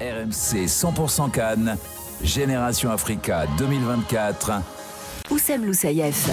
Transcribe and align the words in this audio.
RMC 0.00 0.66
100% 0.66 1.30
Cannes, 1.32 1.76
Génération 2.22 2.90
Africa 2.90 3.46
2024. 3.58 4.52
Oussem 5.30 5.64
Loussaïef. 5.64 6.30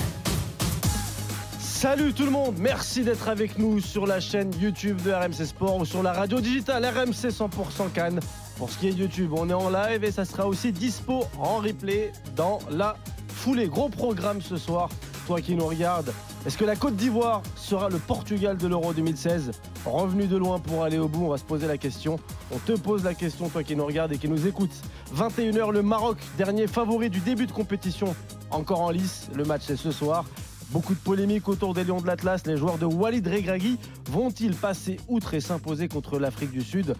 Salut 1.59 2.13
tout 2.13 2.25
le 2.25 2.31
monde, 2.31 2.55
merci 2.59 3.03
d'être 3.03 3.27
avec 3.27 3.57
nous 3.57 3.79
sur 3.79 4.05
la 4.05 4.19
chaîne 4.19 4.51
YouTube 4.59 5.01
de 5.01 5.11
RMC 5.11 5.45
Sport 5.45 5.77
ou 5.77 5.85
sur 5.85 6.03
la 6.03 6.13
radio 6.13 6.39
digitale 6.39 6.85
RMC 6.85 7.31
100% 7.31 7.91
Cannes. 7.91 8.19
Pour 8.57 8.69
ce 8.69 8.77
qui 8.77 8.87
est 8.87 8.91
YouTube, 8.91 9.31
on 9.33 9.49
est 9.49 9.53
en 9.53 9.69
live 9.69 10.03
et 10.03 10.11
ça 10.11 10.25
sera 10.25 10.47
aussi 10.47 10.71
dispo 10.71 11.25
en 11.39 11.57
replay 11.57 12.11
dans 12.35 12.59
la 12.69 12.95
foulée. 13.29 13.67
Gros 13.67 13.89
programme 13.89 14.41
ce 14.41 14.57
soir, 14.57 14.89
toi 15.25 15.41
qui 15.41 15.55
nous 15.55 15.65
regardes. 15.65 16.13
Est-ce 16.45 16.59
que 16.59 16.65
la 16.65 16.75
Côte 16.75 16.95
d'Ivoire 16.95 17.41
sera 17.55 17.89
le 17.89 17.97
Portugal 17.97 18.55
de 18.55 18.67
l'Euro 18.67 18.93
2016 18.93 19.49
Revenu 19.83 20.27
de 20.27 20.37
loin 20.37 20.59
pour 20.59 20.83
aller 20.83 20.99
au 20.99 21.07
bout, 21.07 21.25
on 21.25 21.29
va 21.29 21.39
se 21.39 21.43
poser 21.43 21.65
la 21.65 21.79
question. 21.79 22.19
On 22.51 22.59
te 22.59 22.73
pose 22.73 23.03
la 23.03 23.15
question, 23.15 23.49
toi 23.49 23.63
qui 23.63 23.75
nous 23.75 23.85
regardes 23.85 24.13
et 24.13 24.19
qui 24.19 24.29
nous 24.29 24.45
écoute. 24.45 24.69
21h, 25.15 25.71
le 25.71 25.81
Maroc, 25.81 26.17
dernier 26.37 26.67
favori 26.67 27.09
du 27.09 27.19
début 27.19 27.47
de 27.47 27.51
compétition, 27.51 28.15
encore 28.51 28.81
en 28.81 28.91
lice. 28.91 29.27
Le 29.33 29.43
match 29.43 29.63
c'est 29.65 29.75
ce 29.75 29.89
soir. 29.89 30.23
Beaucoup 30.69 30.93
de 30.93 30.99
polémiques 30.99 31.47
autour 31.47 31.73
des 31.73 31.83
Lions 31.83 32.01
de 32.01 32.05
l'Atlas. 32.05 32.45
Les 32.45 32.57
joueurs 32.57 32.77
de 32.77 32.85
Walid 32.85 33.27
Regragui 33.27 33.79
vont-ils 34.11 34.53
passer 34.53 34.97
outre 35.07 35.33
et 35.33 35.39
s'imposer 35.39 35.87
contre 35.87 36.19
l'Afrique 36.19 36.51
du 36.51 36.61
Sud? 36.61 36.95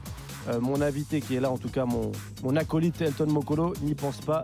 Euh, 0.50 0.60
Mon 0.60 0.82
invité 0.82 1.22
qui 1.22 1.36
est 1.36 1.40
là, 1.40 1.52
en 1.52 1.58
tout 1.58 1.70
cas 1.70 1.86
mon, 1.86 2.56
acolyte 2.56 3.00
Elton 3.00 3.28
Mokolo, 3.28 3.74
n'y 3.84 3.94
pense 3.94 4.18
pas 4.18 4.42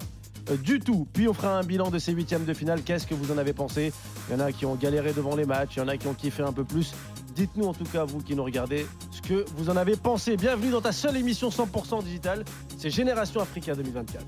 du 0.64 0.80
tout. 0.80 1.08
Puis 1.14 1.28
on 1.28 1.34
fera 1.34 1.58
un 1.58 1.64
bilan 1.64 1.90
de 1.90 2.00
ces 2.00 2.12
huitièmes 2.12 2.46
de 2.46 2.54
finale. 2.54 2.82
Qu'est-ce 2.82 3.08
que 3.08 3.14
vous 3.14 3.32
en 3.32 3.38
avez 3.38 3.54
pensé? 3.54 3.94
Il 4.30 4.34
y 4.34 4.36
en 4.36 4.40
a 4.40 4.52
qui 4.52 4.66
ont 4.66 4.76
galéré 4.76 5.14
devant 5.14 5.36
les 5.36 5.46
matchs, 5.46 5.76
il 5.76 5.80
y 5.80 5.82
en 5.82 5.88
a 5.88 5.98
qui 5.98 6.08
ont 6.08 6.14
kiffé 6.14 6.44
un 6.44 6.54
peu 6.54 6.64
plus. 6.64 6.94
Dites-nous 7.36 7.66
en 7.66 7.74
tout 7.74 7.86
cas, 7.86 8.04
vous 8.04 8.20
qui 8.20 8.36
nous 8.36 8.44
regardez, 8.44 8.86
ce 9.12 9.22
que 9.22 9.46
vous 9.56 9.70
en 9.70 9.78
avez 9.78 9.96
pensé. 9.96 10.36
Bienvenue 10.36 10.72
dans 10.72 10.82
ta 10.82 10.92
seule 10.92 11.18
émission 11.18 11.50
100% 11.50 12.04
digitale. 12.04 12.44
C'est 12.78 12.90
Génération 12.90 13.40
Africa 13.40 13.74
2024. 13.76 14.26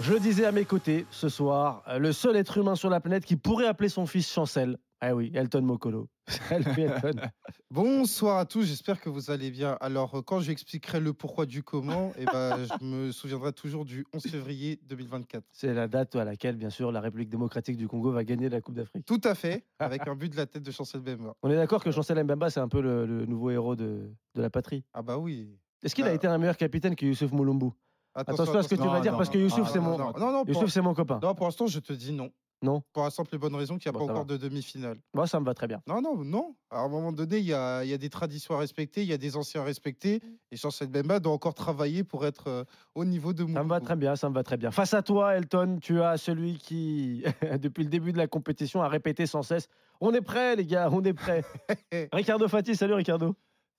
Je 0.00 0.12
le 0.12 0.18
disais 0.20 0.44
à 0.44 0.52
mes 0.52 0.64
côtés 0.64 1.06
ce 1.10 1.28
soir, 1.28 1.82
euh, 1.88 1.98
le 1.98 2.12
seul 2.12 2.36
être 2.36 2.58
humain 2.58 2.74
sur 2.74 2.90
la 2.90 3.00
planète 3.00 3.24
qui 3.24 3.36
pourrait 3.36 3.66
appeler 3.66 3.88
son 3.88 4.06
fils 4.06 4.30
Chancel. 4.30 4.76
Ah 5.00 5.14
oui, 5.14 5.30
Elton 5.34 5.62
Mokolo. 5.62 6.08
Salut 6.28 6.64
Elton. 6.80 7.20
Bonsoir 7.70 8.38
à 8.38 8.44
tous, 8.46 8.62
j'espère 8.64 9.00
que 9.00 9.08
vous 9.08 9.30
allez 9.30 9.50
bien. 9.50 9.76
Alors, 9.80 10.16
euh, 10.16 10.22
quand 10.22 10.40
j'expliquerai 10.40 10.98
le 10.98 11.12
pourquoi 11.12 11.46
du 11.46 11.62
comment, 11.62 12.12
eh 12.18 12.24
ben, 12.24 12.56
je 12.80 12.84
me 12.84 13.12
souviendrai 13.12 13.52
toujours 13.52 13.84
du 13.84 14.04
11 14.14 14.22
février 14.26 14.80
2024. 14.88 15.44
C'est 15.52 15.72
la 15.74 15.86
date 15.86 16.16
à 16.16 16.24
laquelle, 16.24 16.56
bien 16.56 16.70
sûr, 16.70 16.90
la 16.90 17.00
République 17.00 17.28
démocratique 17.28 17.76
du 17.76 17.86
Congo 17.86 18.10
va 18.10 18.24
gagner 18.24 18.48
la 18.48 18.60
Coupe 18.60 18.74
d'Afrique. 18.74 19.04
Tout 19.06 19.20
à 19.24 19.34
fait, 19.34 19.64
avec 19.78 20.08
un 20.08 20.16
but 20.16 20.30
de 20.32 20.36
la 20.36 20.46
tête 20.46 20.62
de 20.62 20.70
Chancel 20.72 21.02
Bemba. 21.02 21.34
On 21.42 21.50
est 21.50 21.56
d'accord 21.56 21.84
que 21.84 21.90
Chancel 21.92 22.22
Mbemba, 22.24 22.50
c'est 22.50 22.60
un 22.60 22.68
peu 22.68 22.80
le, 22.80 23.06
le 23.06 23.26
nouveau 23.26 23.50
héros 23.50 23.76
de, 23.76 24.10
de 24.34 24.42
la 24.42 24.50
patrie. 24.50 24.84
Ah 24.92 25.02
bah 25.02 25.18
oui. 25.18 25.48
Est-ce 25.84 25.94
qu'il 25.94 26.04
a 26.06 26.10
Ah. 26.10 26.14
été 26.14 26.26
un 26.26 26.38
meilleur 26.38 26.56
capitaine 26.56 26.96
que 26.96 27.04
Youssouf 27.06 27.30
Moulumbu 27.30 27.66
Attention 28.14 28.54
à 28.54 28.62
ce 28.62 28.68
que 28.68 28.74
tu 28.76 28.80
vas 28.82 28.86
non, 28.94 29.00
dire, 29.00 29.12
non, 29.12 29.18
parce 29.18 29.30
que 29.30 29.38
Youssouf, 29.38 29.66
ah, 29.66 29.70
c'est 29.72 29.80
mon, 29.80 29.98
Non, 29.98 30.12
non, 30.18 30.30
non, 30.32 30.44
pour, 30.44 30.54
Youssouf, 30.54 30.70
c'est 30.70 30.80
mon 30.82 30.94
copain. 30.94 31.18
non, 31.22 31.34
pour 31.34 31.46
l'instant, 31.46 31.66
je 31.66 31.80
te 31.80 31.92
dis 31.92 32.12
non. 32.12 32.30
Non 32.62 32.82
Pour 32.94 33.02
la 33.02 33.10
simple 33.10 33.34
et 33.34 33.38
bonne 33.38 33.54
raison 33.54 33.76
qu'il 33.76 33.90
n'y 33.90 33.96
a 33.96 33.98
Bon, 33.98 34.06
pas 34.06 34.12
encore 34.12 34.24
de 34.24 34.38
demi-finale. 34.38 34.96
Moi, 35.12 35.26
ça 35.26 35.38
me 35.38 35.44
va 35.44 35.52
très 35.52 35.66
bien. 35.66 35.82
Non, 35.86 36.00
non, 36.00 36.24
non. 36.24 36.54
À 36.70 36.78
un 36.80 36.88
moment 36.88 37.12
donné, 37.12 37.38
il 37.38 37.44
y 37.44 37.52
a, 37.52 37.84
il 37.84 37.90
y 37.90 37.92
a 37.92 37.98
des 37.98 38.08
traditions 38.08 38.54
à 38.54 38.58
respecter, 38.58 39.02
il 39.02 39.08
y 39.08 39.12
a 39.12 39.18
des 39.18 39.36
anciens 39.36 39.60
à 39.60 39.64
respecter. 39.64 40.22
Et 40.50 40.56
Chancel 40.56 40.88
Bemba 40.88 41.20
doit 41.20 41.32
encore 41.32 41.52
travailler 41.52 42.04
pour 42.04 42.24
être 42.24 42.48
euh, 42.48 42.64
au 42.94 43.04
niveau 43.04 43.34
de 43.34 43.42
Ça 43.52 43.62
me 43.64 43.68
va 43.68 43.80
très 43.80 43.96
bien, 43.96 44.16
ça 44.16 44.30
me 44.30 44.34
va 44.34 44.42
très 44.44 44.56
bien. 44.56 44.70
Face 44.70 44.94
à 44.94 45.02
toi, 45.02 45.34
Elton, 45.36 45.78
tu 45.82 46.00
as 46.00 46.16
celui 46.16 46.56
qui, 46.56 47.22
depuis 47.60 47.82
le 47.84 47.90
début 47.90 48.12
de 48.12 48.18
la 48.18 48.28
compétition, 48.28 48.80
a 48.82 48.88
répété 48.88 49.26
sans 49.26 49.42
cesse 49.42 49.68
On 50.00 50.14
est 50.14 50.22
prêt, 50.22 50.56
les 50.56 50.64
gars, 50.64 50.88
on 50.90 51.02
est 51.04 51.12
prêt. 51.12 51.44
Ricardo 52.14 52.48
Fati, 52.48 52.76
salut 52.76 52.94
Ricardo. 52.94 53.34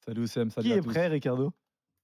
Salut 0.06 0.28
Sam, 0.28 0.52
salut 0.52 0.68
Qui 0.68 0.74
à 0.74 0.76
est 0.76 0.82
tous. 0.82 0.90
prêt, 0.92 1.08
Ricardo? 1.08 1.54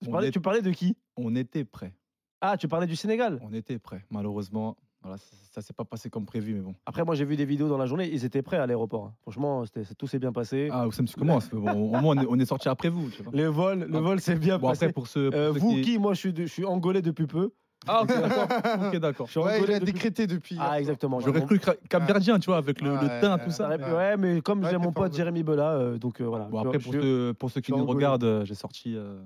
Tu 0.01 0.07
On 0.09 0.11
parlais, 0.13 0.29
est- 0.29 0.31
tu 0.31 0.41
parlais 0.41 0.61
de 0.63 0.71
qui? 0.71 0.95
On 1.15 1.35
était 1.35 1.65
prêt. 1.65 1.93
Ah, 2.41 2.57
tu 2.57 2.67
parlais 2.67 2.87
du 2.87 2.95
Sénégal. 2.95 3.39
On 3.47 3.53
était 3.53 3.77
prêt. 3.77 4.03
Malheureusement, 4.09 4.75
voilà, 5.03 5.17
ça, 5.17 5.25
ça 5.53 5.61
s'est 5.61 5.73
pas 5.73 5.83
passé 5.85 6.09
comme 6.09 6.25
prévu, 6.25 6.53
mais 6.55 6.61
bon. 6.61 6.73
Après, 6.85 7.03
moi, 7.03 7.13
j'ai 7.15 7.25
vu 7.25 7.35
des 7.35 7.45
vidéos 7.45 7.67
dans 7.69 7.77
la 7.77 7.85
journée, 7.85 8.09
ils 8.11 8.25
étaient 8.25 8.41
prêts 8.41 8.57
à 8.57 8.65
l'aéroport. 8.65 9.05
hein. 9.05 9.13
Franchement, 9.21 9.63
c'était- 9.65 9.93
tout 9.95 10.07
s'est 10.07 10.19
bien 10.19 10.31
passé. 10.31 10.69
Ah, 10.71 10.87
commences. 11.17 11.51
mais 11.53 11.59
bon, 11.59 11.71
au 11.95 12.01
moins, 12.01 12.15
on 12.17 12.21
est, 12.21 12.25
on 12.29 12.39
est 12.39 12.45
sorti 12.45 12.67
après 12.69 12.89
vous. 12.89 13.09
Tu 13.11 13.21
vois. 13.23 13.31
Le 13.35 13.45
vol, 13.47 13.79
le 13.89 13.97
Ah. 13.97 14.01
vol 14.01 14.19
s'est 14.19 14.35
bien 14.35 14.57
Bon, 14.57 14.69
passé. 14.69 14.85
après, 14.85 14.93
pour 14.93 15.07
ceux. 15.07 15.29
pour 15.29 15.39
Euh, 15.39 15.53
ceux 15.53 15.59
vous 15.59 15.81
qui- 15.81 15.97
Moi, 15.99 16.13
je 16.15 16.19
suis, 16.19 16.33
de- 16.33 16.45
je 16.45 16.51
suis 16.51 16.65
angolais 16.65 17.01
depuis 17.01 17.27
peu. 17.27 17.51
Ah, 17.87 18.03
ok, 18.03 18.09
d'accord. 18.09 18.47
Ok, 18.87 18.97
d'accord. 18.97 19.25
Je 19.27 19.31
suis 19.31 19.39
Ouais, 19.39 19.53
il 19.55 19.57
angolais 19.57 19.73
a 19.75 19.79
depuis- 19.79 19.93
décrété 19.93 20.27
depuis. 20.27 20.55
Ah, 20.59 20.79
exactement. 20.79 21.19
J'aurais 21.19 21.43
cru 21.45 21.57
cra- 21.57 21.75
capverdien, 21.89 22.37
tu 22.39 22.45
vois, 22.47 22.57
avec 22.57 22.79
le, 22.81 22.89
le 22.91 22.95
Ouais, 22.95 23.21
teint, 23.21 23.37
tout 23.39 23.49
Ça 23.49 23.57
ça. 23.57 23.65
aurait 23.67 23.77
pu- 23.79 23.91
Ouais. 23.91 24.17
mais 24.17 24.41
comme 24.41 24.59
Ouais, 24.59 24.65
j'ai 24.69 24.77
t'es 24.77 24.83
mon 24.83 24.91
pote 24.91 25.15
Jérémy 25.15 25.41
Bella, 25.41 25.71
euh, 25.73 25.97
donc 25.97 26.21
euh, 26.21 26.25
voilà. 26.25 26.45
Bon, 26.45 26.59
après, 26.59 26.79
je- 26.79 26.83
pour 26.83 26.93
ceux, 26.93 27.33
pour 27.39 27.49
ceux 27.49 27.61
qui 27.61 27.71
je 27.71 27.73
suis 27.73 27.81
nous 27.81 27.89
angolais. 27.89 27.95
regardent, 28.05 28.23
euh, 28.23 28.45
j'ai 28.45 28.53
sorti 28.53 28.95
euh, 28.95 29.19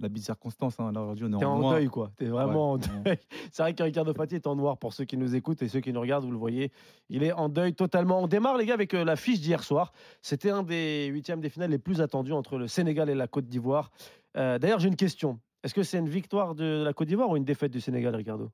la 0.00 0.08
bise 0.08 0.24
circonstance. 0.24 0.78
Hein. 0.80 0.92
Là, 0.92 1.02
aujourd'hui, 1.02 1.26
on 1.26 1.32
est 1.36 1.38
T'es 1.38 1.44
en 1.44 1.70
deuil, 1.70 1.88
quoi. 1.88 2.10
T'es 2.16 2.26
vraiment 2.26 2.72
en 2.72 2.78
deuil. 2.78 2.88
C'est 3.52 3.62
vrai 3.62 3.74
que 3.74 3.82
Ricardo 3.82 4.12
Fati 4.14 4.36
est 4.36 4.46
en 4.46 4.56
noir 4.56 4.78
pour 4.78 4.92
ceux 4.92 5.04
qui 5.04 5.16
nous 5.16 5.34
écoutent 5.34 5.62
et 5.62 5.68
ceux 5.68 5.80
qui 5.80 5.92
nous 5.92 6.00
regardent, 6.00 6.24
vous 6.24 6.32
le 6.32 6.38
voyez. 6.38 6.72
Il 7.08 7.22
est 7.22 7.32
en 7.32 7.48
deuil 7.48 7.74
totalement. 7.74 8.22
On 8.22 8.26
démarre, 8.26 8.56
les 8.56 8.66
gars, 8.66 8.74
avec 8.74 8.94
euh, 8.94 9.04
la 9.04 9.16
fiche 9.16 9.40
d'hier 9.40 9.62
soir. 9.62 9.92
C'était 10.22 10.50
un 10.50 10.62
des 10.62 11.06
huitièmes 11.06 11.40
des 11.40 11.50
finales 11.50 11.70
les 11.70 11.78
plus 11.78 12.00
attendus 12.00 12.32
entre 12.32 12.58
le 12.58 12.68
Sénégal 12.68 13.10
et 13.10 13.14
la 13.14 13.28
Côte 13.28 13.46
d'Ivoire. 13.46 13.90
Euh, 14.36 14.58
D'ailleurs, 14.58 14.80
j'ai 14.80 14.88
une 14.88 14.96
question. 14.96 15.38
Est-ce 15.62 15.74
que 15.74 15.82
c'est 15.82 15.98
une 15.98 16.08
victoire 16.08 16.54
de 16.54 16.82
la 16.84 16.92
Côte 16.92 17.08
d'Ivoire 17.08 17.28
ou 17.30 17.36
une 17.36 17.44
défaite 17.44 17.72
du 17.72 17.80
Sénégal, 17.80 18.14
Ricardo? 18.16 18.50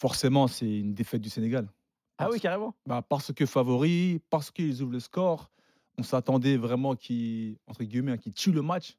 Forcément, 0.00 0.48
c'est 0.48 0.78
une 0.78 0.94
défaite 0.94 1.20
du 1.20 1.30
Sénégal. 1.30 1.68
Ah 2.18 2.28
oui, 2.30 2.40
carrément. 2.40 2.74
Bah, 2.86 3.02
parce 3.06 3.32
que 3.32 3.46
favori, 3.46 4.20
parce 4.28 4.50
qu'ils 4.50 4.82
ouvrent 4.82 4.92
le 4.92 5.00
score, 5.00 5.50
on 5.98 6.02
s'attendait 6.02 6.56
vraiment 6.56 6.94
qu'ils 6.94 7.56
entre 7.66 7.84
guillemets, 7.84 8.12
hein, 8.12 8.16
qu'ils 8.18 8.32
tuent 8.32 8.52
le 8.52 8.62
match. 8.62 8.96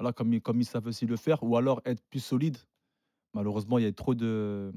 Voilà, 0.00 0.14
comme, 0.14 0.32
ils- 0.32 0.40
comme 0.40 0.58
ils 0.60 0.64
savent 0.64 0.86
aussi 0.86 1.04
le 1.04 1.16
faire, 1.16 1.42
ou 1.42 1.58
alors 1.58 1.82
être 1.84 2.02
plus 2.08 2.20
solide. 2.20 2.56
Malheureusement, 3.34 3.76
il 3.76 3.84
y 3.84 3.86
a 3.86 3.92
trop 3.92 4.14
de, 4.14 4.72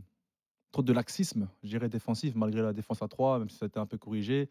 trop 0.73 0.83
de 0.83 0.91
laxisme, 0.91 1.47
je 1.63 1.69
dirais, 1.69 1.87
défensif, 1.87 2.35
malgré 2.35 2.61
la 2.61 2.73
défense 2.73 3.01
à 3.01 3.07
3, 3.07 3.39
même 3.39 3.49
si 3.49 3.55
ça 3.57 3.65
a 3.65 3.67
été 3.67 3.79
un 3.79 3.85
peu 3.85 3.97
corrigé. 3.97 4.49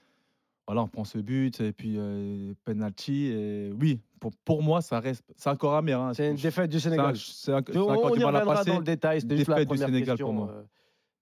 Voilà, 0.67 0.83
on 0.83 0.89
prend 0.89 1.05
ce 1.05 1.19
but, 1.19 1.61
et 1.61 1.73
puis 1.75 1.97
euh, 1.99 2.55
penalty. 2.65 3.27
Et 3.27 3.71
oui, 3.79 4.01
pour, 4.19 4.31
pour 4.47 4.63
moi, 4.63 4.81
ça 4.81 4.99
reste. 4.99 5.25
C'est 5.37 5.51
encore 5.51 5.75
amer. 5.75 6.01
hein. 6.01 6.15
C'est 6.15 6.31
une 6.31 6.37
défaite 6.37 6.71
du 6.71 6.79
un- 6.79 6.81
Sénégal. 6.81 7.17
c'est 7.19 7.53
un- 7.53 7.61
c'est 7.67 7.77
on 7.77 7.89
on 7.91 8.09
y 8.09 8.11
reviendra 8.11 8.41
passer. 8.43 8.71
dans 8.71 8.79
le 8.79 8.85
détail. 8.85 9.21
C'était 9.21 9.37
juste 9.37 9.49
la 9.49 9.57
Défaite 9.57 9.69
du 9.69 9.75
première 9.75 9.89
Sénégal 9.89 10.07
question. 10.17 10.27
pour 10.27 10.35
moi. 10.35 10.51
euh. 10.53 10.63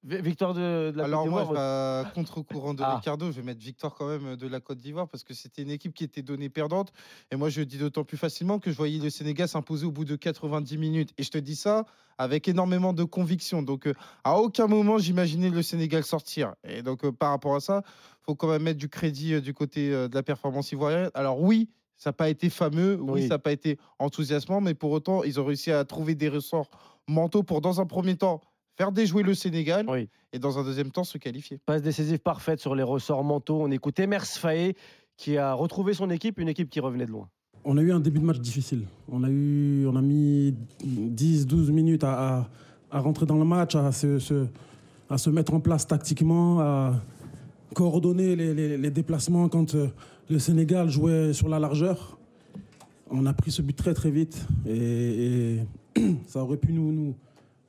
Vi- 0.03 0.21
Victoire 0.23 0.55
de, 0.55 0.91
de 0.93 0.97
la 0.97 1.05
Alors 1.05 1.25
Côte 1.25 1.31
moi, 1.31 1.41
d'Ivoire. 1.43 2.03
vais 2.03 2.09
à 2.09 2.13
contre-courant 2.15 2.73
de 2.75 2.83
Ah. 2.83 2.97
Ricardo, 2.97 3.27
je 3.27 3.33
vais 3.33 3.43
mettre 3.43 3.61
victoire 3.61 3.95
quand 3.95 4.07
même 4.09 4.37
de 4.37 4.47
la 4.49 4.59
Côte 4.61 4.79
d'Ivoire 4.79 5.09
parce 5.09 5.25
que 5.25 5.35
c'était 5.35 5.61
une 5.63 5.71
équipe 5.71 5.93
qui 5.93 6.05
était 6.05 6.23
donnée 6.23 6.49
perdante. 6.49 6.91
Et 7.31 7.37
moi, 7.37 7.51
je 7.51 7.61
dis 7.63 7.77
d'autant 7.77 8.03
plus 8.05 8.17
facilement 8.17 8.59
que 8.59 8.71
je 8.71 8.77
voyais 8.77 8.99
le 8.99 9.11
Sénégal 9.11 9.47
s'imposer 9.49 9.85
au 9.85 9.93
bout 9.93 10.07
de 10.07 10.17
90 10.17 10.79
minutes. 10.79 11.11
Et 11.19 11.23
je 11.23 11.31
te 11.31 11.39
dis 11.39 11.55
ça 11.57 11.85
avec 12.17 12.49
énormément 12.49 12.93
de 12.95 13.05
conviction. 13.05 13.63
Donc, 13.63 13.87
euh, 13.87 13.95
à 14.25 14.39
aucun 14.39 14.67
moment, 14.67 14.97
j'imaginais 14.99 15.51
le 15.51 15.63
Sénégal 15.63 16.03
sortir. 16.05 16.55
Et 16.65 16.83
donc, 16.83 17.05
euh, 17.05 17.13
par 17.13 17.31
rapport 17.31 17.55
à 17.55 17.61
ça, 17.61 17.83
faut 18.23 18.35
quand 18.35 18.49
même 18.49 18.63
mettre 18.63 18.79
du 18.79 18.89
crédit 18.89 19.35
euh, 19.35 19.41
du 19.43 19.53
côté 19.53 19.93
euh, 19.93 20.09
de 20.09 20.15
la 20.15 20.23
performance 20.23 20.73
ivoirienne. 20.73 21.11
Alors 21.15 21.41
oui. 21.41 21.69
Ça 21.97 22.09
n'a 22.09 22.15
pas 22.15 22.31
été 22.31 22.49
fameux, 22.49 22.97
oui, 22.99 23.11
Oui. 23.13 23.23
ça 23.25 23.35
n'a 23.35 23.39
pas 23.39 23.53
été 23.53 23.79
enthousiasmant, 23.99 24.63
mais 24.63 24.73
pour 24.73 24.91
autant, 24.91 25.23
ils 25.23 25.39
ont 25.39 25.45
réussi 25.45 25.71
à 25.71 25.85
trouver 25.85 26.15
des 26.15 26.31
ressorts 26.31 26.71
mentaux 27.07 27.43
pour, 27.43 27.61
dans 27.61 27.83
un 27.83 27.85
premier 27.85 28.17
temps, 28.17 28.41
faire 28.77 28.93
déjouer 28.93 29.23
le 29.23 29.35
Sénégal 29.35 29.87
Oui. 29.89 30.09
et 30.33 30.39
dans 30.39 30.59
un 30.59 30.65
deuxième 30.65 30.91
temps, 30.91 31.05
se 31.05 31.19
qualifier. 31.19 31.59
Passe 31.67 31.83
décisive 31.83 32.19
parfaite 32.19 32.61
sur 32.61 32.75
les 32.75 32.83
ressorts 32.83 33.25
mentaux. 33.25 33.61
On 33.61 33.71
écoute 33.71 33.99
Emers 34.01 34.25
Faé 34.27 34.75
qui 35.17 35.37
a 35.37 35.53
retrouvé 35.55 35.93
son 35.95 36.09
équipe, 36.11 36.39
une 36.41 36.49
équipe 36.49 36.71
qui 36.71 36.81
revenait 36.81 37.07
de 37.07 37.11
loin. 37.11 37.29
On 37.65 37.77
a 37.77 37.83
eu 37.83 37.93
un 37.93 38.01
début 38.01 38.21
de 38.21 38.25
match 38.25 38.39
difficile. 38.41 38.87
On 39.11 39.23
a, 39.23 39.29
eu, 39.29 39.87
on 39.87 39.95
a 39.97 40.01
mis 40.01 40.55
10-12 40.83 41.71
minutes 41.73 42.05
à, 42.05 42.39
à- 42.39 42.49
à 42.93 43.01
rentrer 43.01 43.27
dans 43.27 43.37
le 43.39 43.45
match, 43.45 43.75
à 43.77 43.93
se, 43.93 44.19
se- 44.19 44.47
à 45.11 45.19
se 45.19 45.29
mettre 45.31 45.53
en 45.55 45.61
place 45.61 45.87
tactiquement, 45.87 46.61
à 46.61 46.95
coordonner 47.75 48.35
les, 48.35 48.55
les- 48.55 48.79
les 48.79 48.91
déplacements 48.91 49.49
quand 49.49 49.75
euh, 49.75 49.89
le 50.31 50.39
Sénégal 50.39 50.89
jouait 50.89 51.33
sur 51.35 51.49
la 51.49 51.59
largeur. 51.59 52.19
On 53.11 53.27
a 53.27 53.33
pris 53.35 53.51
ce 53.51 53.61
but 53.63 53.77
très 53.77 53.93
très 53.95 54.11
vite 54.11 54.45
et, 54.67 55.59
et 55.97 56.07
ça 56.27 56.43
aurait 56.43 56.57
pu 56.57 56.73
nous, 56.73 56.93
nous, 56.93 57.15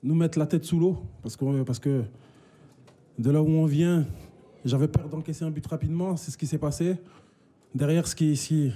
nous 0.04 0.16
mettre 0.16 0.40
la 0.40 0.46
tête 0.48 0.64
sous 0.64 0.80
l'eau 0.80 0.98
parce 1.22 1.36
que, 1.36 1.64
parce 1.64 1.80
que 1.80 2.04
de 3.20 3.30
là 3.32 3.42
où 3.42 3.48
on 3.50 3.66
vient, 3.66 4.06
j'avais 4.66 4.88
peur 4.88 5.08
d'encaisser 5.10 5.44
un 5.46 5.52
but 5.52 5.66
rapidement. 5.68 6.16
C'est 6.18 6.32
ce 6.32 6.38
qui 6.38 6.48
s'est 6.48 6.58
passé. 6.58 6.96
Derrière, 7.76 8.08
ce 8.08 8.16
qui, 8.16 8.36
ce 8.36 8.48
qui- 8.48 8.72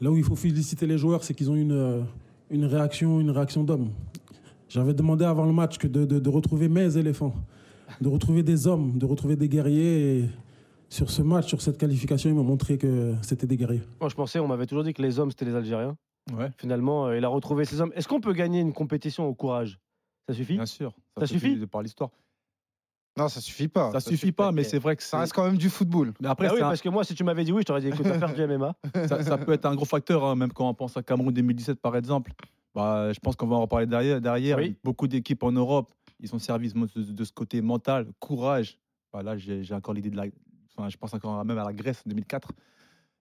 Là 0.00 0.10
où 0.10 0.16
il 0.16 0.24
faut 0.24 0.36
féliciter 0.36 0.86
les 0.86 0.98
joueurs, 0.98 1.24
c'est 1.24 1.32
qu'ils 1.34 1.50
ont 1.50 1.54
une, 1.56 1.72
euh, 1.72 2.02
une 2.50 2.66
réaction, 2.66 3.18
une 3.20 3.30
réaction 3.30 3.64
d'homme. 3.64 3.88
J'avais 4.68 4.92
demandé 4.92 5.24
avant 5.24 5.46
le 5.46 5.52
match 5.52 5.78
que 5.78 5.86
de, 5.86 6.04
de- 6.04 6.18
de 6.18 6.28
retrouver 6.28 6.68
mes 6.68 6.96
éléphants, 6.98 7.34
de 8.00 8.08
retrouver 8.08 8.42
des 8.42 8.66
hommes, 8.66 8.98
de 8.98 9.06
retrouver 9.06 9.36
des 9.36 9.48
guerriers. 9.48 10.18
Et 10.18 10.24
sur 10.90 11.10
ce 11.10 11.22
match, 11.22 11.48
sur 11.48 11.62
cette 11.62 11.78
qualification, 11.78 12.28
ils 12.28 12.34
m'ont 12.36 12.44
montré 12.44 12.76
que 12.76 13.14
c'était 13.22 13.46
des 13.46 13.56
guerriers. 13.56 13.82
Moi, 14.00 14.10
je 14.10 14.14
pensais, 14.14 14.38
on 14.38 14.46
m'avait 14.48 14.66
toujours 14.66 14.84
dit 14.84 14.92
que 14.92 15.00
les 15.02 15.18
hommes, 15.18 15.30
c'était 15.30 15.46
les 15.46 15.54
Algériens. 15.54 15.96
Ouais, 16.36 16.50
Finalement, 16.58 17.06
euh, 17.06 17.16
il 17.16 17.24
a 17.24 17.28
retrouvé 17.28 17.64
ses 17.64 17.80
hommes. 17.80 17.92
Est-ce 17.94 18.06
qu'on 18.08 18.20
peut 18.20 18.32
gagner 18.34 18.60
une 18.60 18.72
compétition 18.72 19.26
au 19.28 19.34
courage? 19.34 19.78
Ça 20.28 20.34
suffit? 20.34 20.54
Bien 20.54 20.66
sûr. 20.66 20.92
Ça 21.18 21.26
suffit 21.26 21.40
suffit? 21.40 21.56
de 21.60 21.64
par 21.66 21.82
l'histoire. 21.82 22.10
Non, 23.18 23.28
ça 23.28 23.40
suffit 23.40 23.68
pas. 23.68 23.92
Ça 23.92 24.00
suffit 24.00 24.32
pas, 24.32 24.52
mais 24.52 24.62
c'est 24.64 24.78
vrai 24.78 24.94
que 24.96 25.02
Ça 25.02 25.18
reste 25.20 25.32
quand 25.32 25.44
même 25.44 25.56
du 25.56 25.70
football. 25.70 26.12
Mais 26.20 26.28
après, 26.28 26.48
Ah 26.48 26.50
oui, 26.52 26.58
c'est 26.58 26.64
un- 26.64 26.68
parce 26.68 26.82
que 26.82 26.88
moi, 26.90 27.02
si 27.04 27.14
tu 27.14 27.24
m'avais 27.24 27.44
dit 27.44 27.52
oui, 27.52 27.62
je 27.62 27.66
t'aurais 27.66 27.80
dit 27.80 27.88
écoute, 27.88 28.04
va 28.06 28.18
faire 28.18 28.34
du 28.34 28.42
MMA. 28.42 28.74
ça, 29.08 29.22
ça 29.22 29.38
peut 29.38 29.52
être 29.52 29.64
un 29.64 29.74
gros 29.74 29.86
facteur, 29.86 30.22
hein, 30.24 30.34
même 30.34 30.52
quand 30.52 30.68
on 30.68 30.74
pense 30.74 30.96
à 30.98 31.02
Cameroun 31.02 31.32
2017 31.32 31.80
par 31.80 31.96
exemple. 31.96 32.32
Bah, 32.74 33.10
je 33.14 33.18
pense 33.20 33.34
qu'on 33.36 33.46
va 33.46 33.56
en 33.56 33.62
reparler 33.62 33.86
derrière. 33.86 34.20
derrière. 34.20 34.58
Oui. 34.58 34.76
Beaucoup 34.84 35.08
d'équipes 35.08 35.42
en 35.44 35.52
Europe, 35.52 35.90
ils 36.20 36.28
sont 36.28 36.38
servis 36.38 36.74
de, 36.74 37.02
de 37.12 37.24
ce 37.24 37.32
côté 37.32 37.62
mental, 37.62 38.06
courage. 38.20 38.78
Bah, 39.14 39.22
là, 39.22 39.38
j'ai 39.38 39.62
j'ai 39.62 39.74
encore 39.74 39.94
l'idée 39.94 40.10
de 40.10 40.16
la. 40.16 40.24
enfin, 40.76 40.90
je 40.90 40.96
pense 40.98 41.14
encore 41.14 41.42
même 41.42 41.56
à 41.56 41.64
la 41.64 41.72
Grèce 41.72 42.02
en 42.06 42.10
2004. 42.10 42.52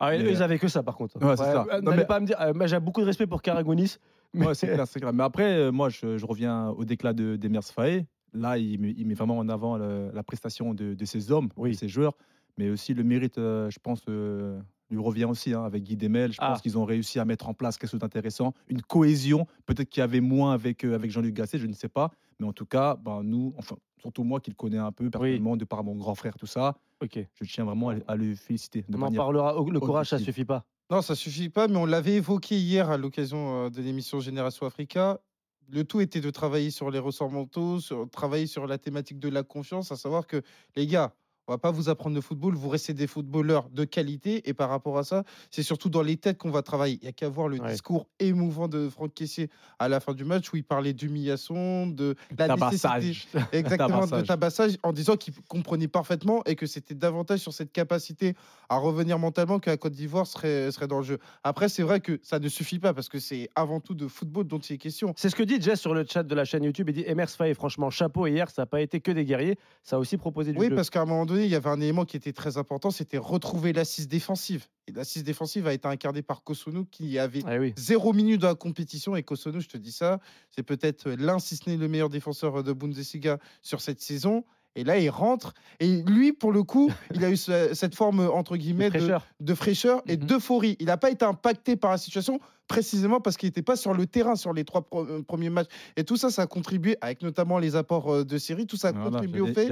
Ah, 0.01 0.13
eux, 0.13 0.24
Mais- 0.24 0.31
ils 0.31 0.44
avaient 0.44 0.60
que 0.60 0.68
ça 0.68 0.84
par 0.84 0.98
contre. 0.98 1.16
Ouais, 1.24 1.38
c'est 1.38 1.44
ça. 1.44 1.66
euh, 1.72 1.75
Non, 1.80 1.92
N'allez 1.92 1.98
mais- 2.01 2.06
pas 2.06 2.19
me 2.19 2.25
dire. 2.25 2.36
euh, 2.42 2.54
moi, 2.54 2.68
j'ai 2.68 2.78
beaucoup 2.81 3.00
de 3.00 3.06
respect 3.06 3.28
pour 3.28 3.42
Karagounis. 3.42 3.96
Mais 4.33 4.48
Ouais, 4.48 4.56
c'est 4.56 4.68
clair, 4.68 4.88
c'est 4.88 5.00
clair. 5.00 5.13
Mais 5.13 5.24
après, 5.24 5.54
euh, 5.57 5.72
moi, 5.72 5.89
je, 5.89 6.18
je 6.18 6.25
reviens 6.25 6.69
au 6.69 6.83
déclat 6.86 7.13
de 7.13 7.36
d'Emers 7.36 7.63
Faé. 7.63 8.06
Là, 8.33 8.57
il 8.57 8.80
met, 8.80 8.94
il 8.98 9.07
met 9.07 9.13
vraiment 9.13 9.38
en 9.38 9.48
avant 9.48 9.77
le- 9.77 10.12
la 10.13 10.24
prestation 10.24 10.74
de, 10.74 10.94
de 10.94 11.06
ces 11.06 11.31
hommes, 11.31 11.50
Oui. 11.56 11.72
de 11.72 11.75
ces 11.75 11.88
joueurs, 11.88 12.13
mais 12.57 12.69
aussi 12.69 12.94
le 12.94 13.04
mérite, 13.04 13.38
euh, 13.38 13.69
je 13.69 13.80
pense, 13.80 14.01
euh, 14.10 14.60
lui 14.92 15.00
revient 15.00 15.24
aussi 15.25 15.54
hein, 15.54 15.63
avec 15.63 15.83
Guy 15.83 15.95
Demel. 15.95 16.33
Je 16.33 16.38
Ah. 16.42 16.50
pense 16.51 16.62
qu'ils 16.62 16.77
ont 16.77 16.83
réussi 16.86 17.18
à 17.19 17.25
mettre 17.25 17.48
en 17.48 17.54
place 17.54 17.77
quelque 17.77 17.89
chose 17.92 18.01
d'intéressant, 18.01 18.54
une 18.68 18.81
cohésion. 18.81 19.48
Peut-être 19.66 19.89
qu'il 19.89 20.01
y 20.01 20.04
avait 20.04 20.19
moins 20.19 20.51
avec, 20.54 20.83
euh, 20.83 20.95
avec 20.95 21.12
Jean-Luc 21.12 21.33
Gasset, 21.33 21.57
je 21.60 21.68
ne 21.68 21.74
sais 21.74 21.88
pas. 21.89 22.12
Mais 22.39 22.45
en 22.45 22.51
tout 22.54 22.66
cas, 22.66 22.98
ben, 23.01 23.24
nous, 23.24 23.54
enfin, 23.57 23.77
surtout 24.01 24.24
moi 24.25 24.42
qui 24.42 24.50
le 24.51 24.56
connais 24.56 24.77
un 24.77 24.92
peu 24.92 25.10
personnellement, 25.10 25.56
de 25.56 25.63
par 25.63 25.83
mon 25.86 25.95
grand 25.95 26.13
frère, 26.16 26.36
tout 26.38 26.45
ça, 26.45 26.75
je 27.01 27.22
tiens 27.48 27.63
vraiment 27.63 27.89
à, 27.89 27.94
le- 27.95 28.04
à 28.07 28.16
le 28.18 28.36
féliciter. 28.36 28.83
De 28.89 28.98
On 28.98 29.01
en 29.01 29.12
parlera. 29.13 29.56
Oh, 29.60 29.69
Le 29.69 29.80
courage, 29.80 30.10
ça 30.10 30.18
objective. 30.18 30.33
suffit 30.33 30.45
pas. 30.45 30.66
Non, 30.92 31.02
ça 31.02 31.16
suffit 31.16 31.50
pas, 31.50 31.68
mais 31.68 31.78
on 31.78 31.86
l'avait 31.86 32.16
évoqué 32.16 32.58
hier 32.60 32.92
à 32.92 32.98
l'occasion 32.98 33.70
de 33.70 33.82
l'émission 33.82 34.20
Génération 34.20 34.68
Africa. 34.68 35.20
Le 35.68 35.84
tout 35.84 36.00
était 36.00 36.22
de 36.22 36.30
travailler 36.30 36.70
sur 36.70 36.92
les 36.92 37.00
ressorts 37.00 37.32
mentaux, 37.32 37.80
travailler 38.12 38.46
sur 38.46 38.68
la 38.68 38.78
thématique 38.78 39.18
de 39.20 39.30
la 39.30 39.42
confiance, 39.42 39.92
à 39.92 39.96
savoir 39.96 40.28
que, 40.28 40.44
les 40.76 40.86
gars, 40.86 41.16
on 41.47 41.53
va 41.53 41.57
pas 41.57 41.71
vous 41.71 41.89
apprendre 41.89 42.15
le 42.15 42.21
football, 42.21 42.56
vous 42.56 42.69
restez 42.69 42.94
des 42.94 43.07
footballeurs 43.07 43.69
de 43.69 43.83
qualité. 43.83 44.47
Et 44.50 44.53
par 44.53 44.69
rapport 44.69 44.97
à 44.97 45.03
ça, 45.03 45.24
c'est 45.51 45.63
surtout 45.63 45.89
dans 45.89 46.01
les 46.01 46.18
têtes 46.18 46.38
qu'on 46.38 46.50
va 46.51 46.62
travailler. 46.63 46.97
Il 47.01 47.03
n'y 47.03 47.09
a 47.09 47.12
qu'à 47.12 47.30
voir 47.30 47.47
le 47.47 47.59
Ouais. 47.62 47.71
discours 47.71 48.07
émouvant 48.19 48.68
de 48.68 48.89
Franck 48.89 49.13
Caissier 49.13 49.50
à 49.80 49.88
la 49.88 50.00
fin 50.00 50.13
du 50.13 50.25
match 50.25 50.51
où 50.51 50.57
il 50.57 50.63
parlait 50.63 50.94
d'humiliation, 50.94 51.88
de 51.88 52.15
la 52.38 52.47
nécessité 52.50 52.77
Tabassage. 52.81 53.27
Exactement, 53.53 54.01
de 54.06 54.09
Tabassage. 54.09 54.27
tabassage, 54.27 54.77
en 54.83 54.94
disant 54.94 55.15
qu'il 55.18 55.33
comprenait 55.47 55.88
parfaitement 55.88 56.42
et 56.45 56.56
que 56.56 56.65
c'était 56.65 56.95
davantage 56.95 57.39
sur 57.39 57.53
cette 57.53 57.71
capacité 57.71 58.33
à 58.69 58.77
revenir 58.77 59.19
mentalement 59.19 59.59
que 59.59 59.69
la 59.69 59.77
Côte 59.77 59.94
d'Ivoire 59.94 60.27
serait, 60.27 60.71
serait 60.71 60.88
dans 60.88 60.98
le 61.00 61.03
jeu. 61.06 61.19
Après, 61.44 61.69
c'est 61.69 61.83
vrai 61.83 62.00
que 62.00 62.19
ça 62.24 62.39
ne 62.39 62.48
suffit 62.50 62.80
pas 62.80 62.94
parce 62.94 63.09
que 63.09 63.19
c'est 63.19 63.50
avant 63.56 63.80
tout 63.80 63.94
de 63.94 64.07
football 64.07 64.45
dont 64.48 64.59
il 64.59 64.74
est 64.74 64.77
question. 64.77 65.13
C'est 65.18 65.30
ce 65.30 65.36
que 65.36 65.44
dit 65.44 65.62
Jess 65.62 65.80
sur 65.80 65.94
le 65.94 66.06
chat 66.09 66.24
de 66.24 66.36
la 66.36 66.45
chaîne 66.45 66.63
YouTube. 66.63 66.89
Il 66.89 66.94
dit 66.94 67.03
Emers 67.06 67.30
Faye, 67.30 67.53
franchement, 67.53 67.89
chapeau. 67.89 68.27
Hier, 68.27 68.50
ça 68.50 68.63
n'a 68.63 68.65
pas 68.65 68.81
été 68.81 69.00
que 69.01 69.12
des 69.12 69.25
guerriers. 69.25 69.57
Ça 69.83 69.98
a 69.98 70.00
aussi 70.00 70.18
proposé 70.18 70.51
du 70.51 70.59
Oui, 70.59 70.69
jeu. 70.69 70.75
parce 70.75 70.89
qu'à 70.89 71.01
un 71.01 71.06
moment 71.06 71.25
donné, 71.25 71.35
il 71.44 71.50
y 71.50 71.56
avait 71.56 71.70
un 71.70 71.82
élément 71.82 72.06
qui 72.06 72.16
était 72.16 72.34
très 72.34 72.58
important, 72.58 72.92
c'était 72.92 73.18
retrouver 73.18 73.74
l'assise 73.74 74.08
défensive. 74.08 74.68
Et 74.88 74.92
l'assise 74.92 75.24
défensive 75.24 75.68
a 75.68 75.74
été 75.74 75.88
incarnée 75.88 76.22
par 76.22 76.44
Kosonou 76.44 76.86
qui 76.86 77.18
avait 77.20 77.42
Ah 77.46 77.58
oui. 77.58 77.74
zéro 77.78 78.14
minute 78.14 78.42
dans 78.42 78.48
la 78.48 78.56
compétition. 78.56 79.16
Et 79.16 79.24
Kosonou, 79.24 79.60
je 79.60 79.68
te 79.68 79.78
dis 79.78 79.92
ça, 79.92 80.20
c'est 80.52 80.64
peut-être 80.64 81.10
l'un, 81.12 81.40
si 81.40 81.58
ce 81.58 81.70
n'est 81.70 81.78
le 81.78 81.88
meilleur 81.88 82.10
défenseur 82.10 82.64
de 82.64 82.72
Bundesliga 82.72 83.40
sur 83.62 83.82
cette 83.82 84.00
saison. 84.02 84.46
Et 84.77 84.83
là, 84.83 84.98
il 85.00 85.10
rentre. 85.10 85.54
Et 85.80 86.04
lui, 86.04 86.33
pour 86.33 86.51
le 86.51 86.63
coup, 86.63 86.89
il 87.13 87.24
a 87.24 87.30
eu 87.30 87.38
ce- 87.38 87.74
cette 87.74 87.95
forme, 87.95 88.19
entre 88.19 88.57
guillemets, 88.57 88.89
de, 88.89 88.98
Fraîcheur. 89.00 89.25
de 89.39 89.54
fraîcheur 89.54 90.01
et 90.07 90.18
Mhm. 90.18 90.25
d'euphorie. 90.25 90.75
Il 90.80 90.88
n'a 90.88 90.98
pas 90.98 91.10
été 91.12 91.24
impacté 91.24 91.75
par 91.77 91.92
la 91.92 91.98
situation 91.98 92.39
précisément 92.68 93.22
parce 93.22 93.38
qu'il 93.38 93.48
n'était 93.48 93.62
pas 93.62 93.75
sur 93.75 93.94
le 93.94 94.06
terrain 94.07 94.36
sur 94.36 94.51
les 94.51 94.66
trois 94.66 94.81
pro- 94.81 95.06
euh, 95.06 95.22
premiers 95.22 95.50
matchs. 95.50 95.68
Et 95.95 96.04
tout 96.04 96.18
ça, 96.18 96.30
ça 96.30 96.42
a 96.42 96.48
contribué, 96.48 96.98
avec 97.00 97.22
notamment 97.22 97.57
les 97.60 97.75
apports 97.75 98.12
euh, 98.13 98.24
de 98.25 98.38
série, 98.38 98.66
tout 98.66 98.75
ça 98.75 98.89
a 98.89 98.92
Voilà, 98.92 99.12
contribué 99.12 99.39
au 99.42 99.48
fait 99.48 99.69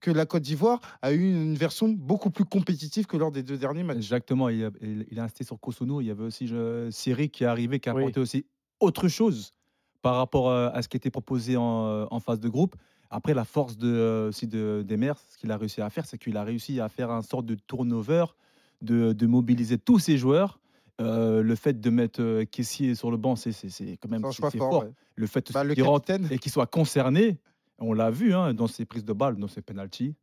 que 0.00 0.10
la 0.10 0.24
Côte 0.24 0.42
d'Ivoire 0.44 0.80
a 1.02 1.12
eu 1.12 1.20
une 1.30 1.54
version 1.56 1.88
beaucoup 1.88 2.30
plus 2.30 2.44
compétitive 2.44 3.06
que 3.06 3.16
lors 3.16 3.32
des 3.32 3.42
deux 3.42 3.58
derniers 3.58 3.82
matchs. 3.82 3.96
Exactement, 3.96 4.48
il 4.48 4.64
a, 4.64 4.70
il- 4.80 5.06
il 5.10 5.18
a 5.20 5.24
insisté 5.24 5.44
sur 5.44 5.58
Kosono. 5.60 6.00
Il 6.00 6.06
y 6.06 6.10
avait 6.10 6.22
aussi 6.24 6.46
je, 6.46 6.88
Siri 6.90 7.28
qui 7.28 7.44
est 7.44 7.46
arrivé, 7.48 7.80
qui 7.80 7.88
a 7.90 7.94
Oui. 7.94 8.02
apporté 8.02 8.20
aussi 8.20 8.46
autre 8.80 9.08
chose 9.08 9.52
par 10.00 10.14
rapport 10.14 10.48
euh, 10.48 10.70
à 10.72 10.80
ce 10.82 10.88
qui 10.88 10.96
était 10.96 11.10
proposé 11.10 11.56
en, 11.56 12.06
en 12.10 12.20
phase 12.20 12.38
de 12.40 12.48
groupe. 12.48 12.76
Après, 13.10 13.34
la 13.34 13.44
force 13.44 13.76
de, 13.78 13.88
euh, 13.88 14.28
aussi 14.28 14.46
de 14.46 14.84
Demers, 14.86 15.18
ce 15.30 15.38
qu'il 15.38 15.50
a 15.50 15.56
réussi 15.56 15.80
à 15.80 15.88
faire, 15.90 16.04
c'est 16.06 16.18
qu'il 16.18 16.36
a 16.36 16.44
réussi 16.44 16.80
à 16.80 16.88
faire 16.88 17.10
un 17.10 17.22
sorte 17.22 17.46
de 17.46 17.54
turnover, 17.54 18.26
de, 18.82 19.12
de 19.12 19.26
mobiliser 19.26 19.78
tous 19.78 19.98
ses 19.98 20.18
joueurs. 20.18 20.60
Euh, 21.00 21.42
le 21.42 21.54
fait 21.54 21.80
de 21.80 21.90
mettre 21.90 22.20
euh, 22.20 22.44
Kessier 22.44 22.94
sur 22.96 23.10
le 23.10 23.16
banc, 23.16 23.36
c'est 23.36 23.52
c'est- 23.52 23.70
c'est 23.70 23.96
quand 23.98 24.10
même 24.10 24.24
C'est 24.32 24.40
fort, 24.40 24.52
fort. 24.52 24.82
ouais. 24.84 24.90
Le 25.14 25.26
fait 25.28 25.52
Bah, 25.52 25.62
le 25.64 25.74
qu'il 25.74 25.84
rentre 25.84 26.06
capitaine, 26.06 26.28
et 26.32 26.38
qu'il 26.38 26.50
soit 26.50 26.66
concerné, 26.66 27.38
on 27.78 27.92
l'a 27.92 28.10
vu 28.10 28.34
hein, 28.34 28.52
dans 28.52 28.66
ses 28.66 28.84
prises 28.84 29.04
de 29.04 29.12
balles, 29.12 29.36
dans 29.36 29.46
ses 29.48 29.62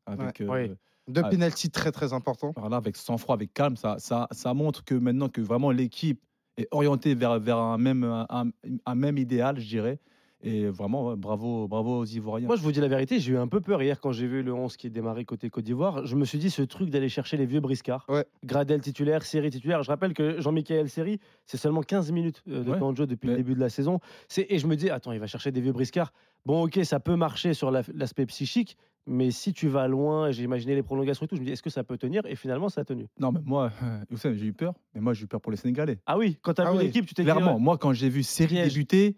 avec, 0.06 0.42
euh, 0.42 0.48
Oui. 0.50 0.76
deux 1.08 1.22
ah. 1.24 1.30
pénaltys 1.30 1.70
très 1.70 1.92
très 1.94 2.12
importants. 2.12 2.54
voilà, 2.58 2.76
avec 2.78 2.98
sang-froid, 2.98 3.36
avec 3.36 3.54
calme, 3.54 3.78
ça, 3.78 3.96
ça, 4.00 4.28
ça 4.32 4.54
montre 4.54 4.84
que 4.84 4.96
maintenant 4.96 5.30
que 5.30 5.40
vraiment 5.42 5.72
l'équipe 5.72 6.22
est 6.58 6.68
orientée 6.72 7.16
vers, 7.16 7.40
vers 7.40 7.58
un, 7.58 7.78
même, 7.78 8.04
un, 8.04 8.50
un 8.86 8.96
même 8.96 9.18
idéal, 9.18 9.60
je 9.60 9.68
dirais. 9.68 10.00
Et 10.48 10.68
vraiment, 10.68 11.18
bravo, 11.18 11.68
bravo 11.68 11.98
aux 12.02 12.06
Ivoiriens. 12.06 12.46
Moi, 12.46 12.56
je 12.56 12.62
vous 12.62 12.72
dis 12.72 12.80
la 12.80 12.88
vérité, 12.88 13.20
j'ai 13.20 13.34
eu 13.34 13.38
un 13.38 13.48
peu 13.48 13.62
peur 13.62 13.82
hier 13.82 14.00
quand 14.00 14.12
j'ai 14.12 14.28
vu 14.28 14.44
le 14.44 14.54
11 14.54 14.78
qui 14.78 14.86
est 14.86 14.90
démarré 14.92 15.26
côté 15.26 15.50
Côte 15.50 15.64
d'Ivoire. 15.64 16.06
Je 16.06 16.16
me 16.16 16.24
suis 16.24 16.38
dit, 16.38 16.52
ce 16.52 16.62
truc 16.62 16.92
d'aller 16.92 17.10
chercher 17.10 17.36
les 17.36 17.48
vieux 17.48 17.62
briscards. 17.62 18.06
Ouais. 18.10 18.26
Gradel 18.44 18.80
titulaire, 18.80 19.24
Série 19.24 19.50
titulaire. 19.50 19.82
Je 19.82 19.90
rappelle 19.90 20.14
que 20.14 20.40
Jean-Michel 20.40 20.88
Série, 20.88 21.20
c'est 21.48 21.58
seulement 21.58 21.82
15 21.82 22.12
minutes 22.12 22.44
euh, 22.48 22.64
de 22.64 22.70
Ouais. 22.70 22.78
temps 22.80 22.92
de 22.92 22.98
jeu 22.98 23.08
depuis 23.08 23.28
le 23.30 23.38
début 23.38 23.56
de 23.56 23.60
la 23.60 23.70
saison. 23.70 24.00
C'est- 24.28 24.46
Et 24.50 24.60
je 24.60 24.68
me 24.68 24.76
dis, 24.76 24.92
attends, 24.92 25.12
il 25.14 25.20
va 25.20 25.26
chercher 25.28 25.52
des 25.52 25.62
vieux 25.62 25.72
briscards. 25.74 26.14
Bon, 26.46 26.64
ok, 26.66 26.80
ça 26.84 27.00
peut 27.00 27.16
marcher 27.16 27.56
sur 27.56 27.72
la- 27.72 27.82
l'aspect 27.96 28.28
psychique, 28.28 28.78
mais 29.08 29.32
si 29.32 29.52
tu 29.52 29.68
vas 29.68 29.88
loin, 29.88 30.30
j'ai 30.30 30.44
imaginé 30.44 30.76
les 30.76 30.84
prolongations 30.84 31.26
et 31.26 31.28
tout, 31.28 31.36
je 31.36 31.42
me 31.42 31.46
dis, 31.48 31.54
est-ce 31.54 31.64
que 31.64 31.72
ça 31.72 31.84
peut 31.84 31.98
tenir? 31.98 32.22
Et 32.28 32.36
finalement, 32.36 32.70
ça 32.70 32.82
a 32.82 32.84
tenu. 32.86 33.08
Non, 33.20 33.32
mais 33.32 33.40
moi, 33.44 33.72
vous 34.12 34.18
savez, 34.18 34.38
j'ai 34.38 34.46
eu 34.46 34.54
peur. 34.54 34.76
Mais 34.94 35.02
moi, 35.02 35.14
j'ai 35.14 35.24
eu 35.24 35.28
peur 35.28 35.42
pour 35.42 35.52
les 35.52 35.58
Sénégalais. 35.58 35.98
Ah 36.06 36.20
oui, 36.20 36.38
quand 36.44 36.54
tu 36.54 36.62
as 36.62 36.68
Ah 36.68 36.72
vu 36.72 36.78
oui, 36.78 36.84
l'équipe, 36.86 37.08
tu 37.08 37.16
t'es 37.16 37.24
dit. 37.24 37.26
Clairement, 37.26 37.56
ouais, 37.56 37.60
moi, 37.62 37.80
quand 37.80 37.94
j'ai 37.94 38.10
vu 38.10 38.22
Série 38.22 38.62
débuter, 38.62 39.16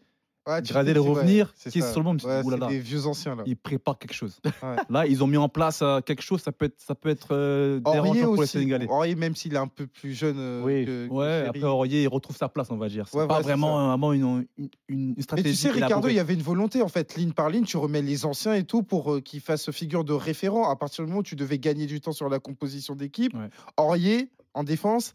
Ouais, 0.47 0.61
dis, 0.61 0.71
ouais, 0.73 0.97
revenir, 0.97 1.53
c'est 1.55 1.69
qui 1.71 1.79
est 1.79 1.91
sur 1.91 2.01
le 2.01 2.09
Ouais, 2.09 2.41
oulala. 2.43 2.67
c'est 2.69 2.73
des 2.75 2.79
vieux 2.79 3.05
anciens 3.05 3.35
là. 3.35 3.43
ils 3.45 3.57
préparent 3.57 3.99
quelque 3.99 4.13
chose. 4.13 4.39
Ouais. 4.45 4.51
Là, 4.89 5.05
ils 5.05 5.23
ont 5.23 5.27
mis 5.27 5.37
en 5.37 5.49
place 5.49 5.81
euh, 5.81 5.99
quelque 6.01 6.21
chose, 6.21 6.41
ça 6.41 6.51
peut 6.51 6.65
être, 6.65 6.79
ça 6.79 6.95
peut 6.95 7.09
être 7.09 7.29
euh, 7.31 7.79
dérangeant 7.81 8.33
pour 8.33 8.41
les. 8.41 8.47
Sénégalais. 8.47 8.87
Aurier, 8.87 9.15
même 9.15 9.35
s'il 9.35 9.53
est 9.53 9.57
un 9.57 9.67
peu 9.67 9.87
plus 9.87 10.13
jeune 10.13 10.37
euh, 10.39 10.61
Oui. 10.63 10.85
que, 10.85 11.07
Ouais, 11.09 11.45
après 11.49 11.63
Aurier, 11.63 12.03
il 12.03 12.07
retrouve 12.07 12.37
sa 12.37 12.47
place, 12.47 12.71
on 12.71 12.77
va 12.77 12.87
dire. 12.87 13.07
C'est 13.09 13.17
Ouais, 13.17 13.27
pas 13.27 13.41
vraiment, 13.41 13.87
vraiment 13.89 14.13
une, 14.13 14.47
une, 14.57 14.69
une 14.87 15.13
Mais 15.17 15.23
stratégie. 15.23 15.49
tu 15.55 15.61
sais, 15.63 15.69
Ricardo, 15.71 16.07
il 16.07 16.15
y 16.15 16.19
avait 16.19 16.33
une 16.33 16.41
volonté 16.41 16.81
en 16.81 16.87
fait, 16.87 17.15
ligne 17.15 17.33
par 17.33 17.49
ligne, 17.49 17.65
tu 17.65 17.77
remets 17.77 18.01
les 18.01 18.25
anciens 18.25 18.53
et 18.53 18.63
tout 18.63 18.83
pour 18.83 19.15
euh, 19.15 19.19
qu'ils 19.21 19.41
fassent 19.41 19.69
figure 19.71 20.03
de 20.05 20.13
référent. 20.13 20.69
À 20.69 20.75
partir 20.77 21.03
du 21.03 21.09
moment 21.09 21.19
où 21.19 21.23
tu 21.23 21.35
devais 21.35 21.59
gagner 21.59 21.85
du 21.87 21.99
temps 21.99 22.13
sur 22.13 22.29
la 22.29 22.39
composition 22.39 22.95
d'équipe, 22.95 23.33
Ouais. 23.33 23.49
Aurier 23.77 24.29
en 24.53 24.63
défense, 24.63 25.13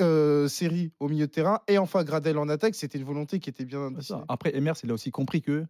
euh, 0.00 0.48
Série 0.48 0.92
au 1.00 1.08
milieu 1.08 1.26
de 1.26 1.32
terrain 1.32 1.60
et 1.68 1.78
enfin 1.78 2.04
Gradel 2.04 2.38
en 2.38 2.48
attaque, 2.48 2.74
c'était 2.74 2.98
une 2.98 3.04
volonté 3.04 3.38
qui 3.38 3.50
était 3.50 3.64
bien. 3.64 3.90
Après, 4.28 4.56
Emers, 4.56 4.74
il 4.82 4.90
a 4.90 4.94
aussi 4.94 5.10
compris 5.10 5.42
que 5.42 5.64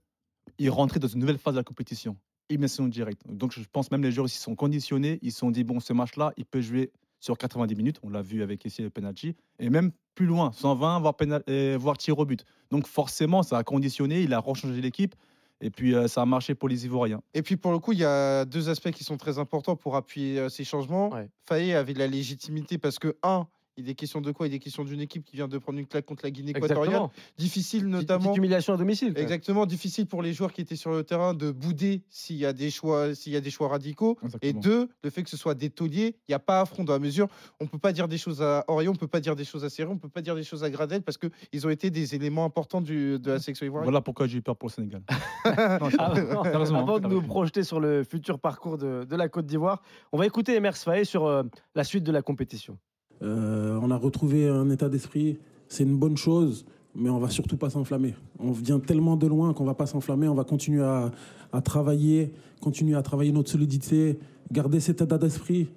il 0.59 0.71
rentrait 0.71 1.01
dans 1.01 1.09
une 1.09 1.21
nouvelle 1.21 1.39
phase 1.39 1.55
de 1.55 1.59
la 1.61 1.65
compétition. 1.65 2.17
Élimination 2.49 2.89
directe. 2.89 3.23
Donc, 3.29 3.53
je 3.53 3.61
pense 3.71 3.91
même 3.91 4.03
les 4.03 4.11
joueurs 4.11 4.27
ici 4.27 4.39
sont 4.39 4.57
conditionnés. 4.57 5.19
Ils 5.23 5.31
se 5.33 5.39
sont 5.39 5.51
dit, 5.51 5.63
bon, 5.65 5.79
ce 5.81 5.93
match-là, 5.93 6.33
il 6.37 6.45
peut 6.45 6.61
jouer 6.61 6.91
sur 7.21 7.39
90 7.39 7.77
minutes. 7.77 8.01
On 8.03 8.11
l'a 8.11 8.23
vu 8.23 8.43
avec 8.43 8.65
ici 8.65 8.83
le 8.83 8.91
penalty. 8.91 9.37
Et 9.61 9.71
même 9.71 9.93
plus 10.15 10.27
loin, 10.27 10.51
120, 10.53 10.99
voire, 11.01 11.15
pénal- 11.15 11.45
euh, 11.49 11.77
voire 11.79 11.97
tir 11.97 12.19
au 12.19 12.25
but. 12.25 12.45
Donc, 12.71 12.87
forcément, 12.89 13.43
ça 13.43 13.59
a 13.59 13.63
conditionné. 13.63 14.23
Il 14.23 14.35
a 14.35 14.41
rechangé 14.41 14.81
l'équipe. 14.81 15.15
Et 15.61 15.71
puis, 15.71 15.95
euh, 15.95 16.09
ça 16.09 16.23
a 16.23 16.27
marché 16.27 16.55
pour 16.55 16.69
les 16.69 16.87
Ivoiriens. 16.87 17.23
Et 17.35 17.43
puis 17.43 17.57
pour 17.57 17.71
le 17.71 17.79
coup, 17.79 17.93
il 17.93 17.99
y 17.99 18.05
a 18.05 18.47
deux 18.47 18.71
aspects 18.71 18.91
qui 18.91 19.05
sont 19.05 19.19
très 19.19 19.39
importants 19.39 19.77
pour 19.77 19.95
appuyer 19.95 20.39
euh, 20.39 20.49
ces 20.49 20.65
changements. 20.65 21.11
Ouais. 21.11 21.29
Faye 21.47 21.75
avait 21.75 21.93
la 21.93 22.07
légitimité 22.07 22.79
parce 22.79 22.99
que, 22.99 23.17
un, 23.23 23.47
il 23.77 23.89
est 23.89 23.95
question 23.95 24.21
de 24.21 24.31
quoi? 24.33 24.47
Il 24.47 24.55
est 24.55 24.59
question 24.59 24.85
d'une 24.85 25.01
équipe 25.01 25.25
qui 25.25 25.37
vient 25.37 25.49
de 25.49 25.57
prendre 25.59 25.79
une 25.79 25.87
claque 25.87 26.05
contre 26.05 26.25
la 26.25 26.31
Guinée 26.31 26.51
équatoriale. 26.51 27.03
Difficile 27.39 27.87
notamment. 27.87 28.35
humiliation 28.35 28.75
à 28.75 28.77
domicile. 28.77 29.15
Exactement, 29.17 29.65
difficile 29.67 30.07
pour 30.07 30.23
les 30.23 30.33
joueurs 30.33 30.53
qui 30.53 30.61
étaient 30.61 30.77
sur 30.77 30.91
le 30.91 31.03
terrain 31.05 31.35
de 31.35 31.51
bouder 31.51 32.03
s'il 32.11 32.37
y 32.37 32.45
a 32.47 32.53
des 32.53 32.71
choix, 32.71 33.15
s'il 33.15 33.33
y 33.33 33.37
a 33.37 33.41
des 33.41 33.51
choix 33.51 33.69
radicaux. 33.69 34.19
Et 34.43 34.53
deux, 34.53 34.89
le 35.03 35.11
fait 35.11 35.23
que 35.23 35.31
ce 35.31 35.37
soit 35.37 35.55
des 35.55 35.71
tauliers, 35.71 36.17
il 36.29 36.31
n'y 36.31 36.35
a 36.35 36.39
pas 36.39 36.61
affront 36.61 36.85
dans 36.85 36.93
la 36.93 36.99
mesure. 36.99 37.29
On 37.61 37.67
peut 37.67 37.79
pas 37.79 37.93
dire 37.93 38.09
des 38.09 38.19
choses 38.19 38.43
à 38.43 38.65
Orion, 38.69 38.93
on 38.93 38.97
peut 38.97 39.07
pas 39.07 39.21
dire 39.21 39.37
des 39.37 39.45
choses 39.45 39.65
à 39.65 39.71
Serré, 39.71 39.91
on 39.91 39.99
peut 39.99 40.09
pas 40.09 40.23
dire 40.23 40.35
des 40.35 40.43
choses 40.45 40.65
à 40.65 40.71
Gradel 40.71 41.03
parce 41.03 41.17
qu'ils 41.19 41.67
ont 41.67 41.71
été 41.71 41.91
des 41.91 42.15
éléments 42.15 42.45
importants 42.45 42.81
du- 42.81 43.19
de 43.19 43.31
la 43.33 43.39
section 43.39 43.67
ivoirienne. 43.67 43.85
Voilà 43.87 44.01
pourquoi 44.03 44.27
j'ai 44.27 44.39
eu 44.39 44.43
peur 44.43 44.57
pour 44.57 44.69
le 44.69 44.73
Sénégal. 44.75 45.03
Non, 45.81 45.89
Avant, 45.99 46.45
Sérieusement, 46.45 46.79
avant 46.81 46.99
de 46.99 47.05
nous 47.05 47.11
sérieusement. 47.11 47.29
projeter 47.29 47.63
sur 47.65 47.81
le 47.81 48.05
futur 48.05 48.39
parcours 48.39 48.77
de, 48.79 49.05
de 49.05 49.17
la 49.17 49.29
Côte 49.29 49.47
d'Ivoire, 49.47 49.83
on 50.13 50.19
va 50.19 50.27
écouter 50.27 50.55
Emers 50.55 50.77
Faé 50.77 51.05
sur 51.05 51.27
euh, 51.27 51.43
la 51.75 51.85
suite 51.85 52.05
de 52.05 52.13
la 52.13 52.23
compétition. 52.23 52.79
Euh, 53.23 53.79
on 53.83 53.91
a 53.91 53.97
retrouvé 53.97 54.49
un 54.49 54.71
état 54.71 54.89
d'esprit, 54.89 55.39
c'est 55.69 55.85
une 55.85 55.97
bonne 55.97 56.17
chose, 56.17 56.65
mais 56.95 57.11
on 57.11 57.19
va 57.19 57.29
surtout 57.29 57.57
pas 57.57 57.71
s'enflammer. 57.71 58.15
On 58.39 58.53
vient 58.53 58.81
tellement 58.81 59.17
de 59.17 59.27
loin 59.27 59.53
qu'on 59.53 59.65
va 59.65 59.75
pas 59.75 59.87
s'enflammer, 59.87 60.29
on 60.29 60.35
va 60.35 60.45
continuer 60.45 60.83
à, 60.83 61.11
à 61.53 61.61
travailler, 61.61 62.33
continuer 62.61 62.97
à 62.97 63.03
travailler 63.03 63.33
notre 63.33 63.51
solidité, 63.51 64.19
garder 64.51 64.81
cet 64.81 65.01
état 65.01 65.19
d'esprit 65.19 65.69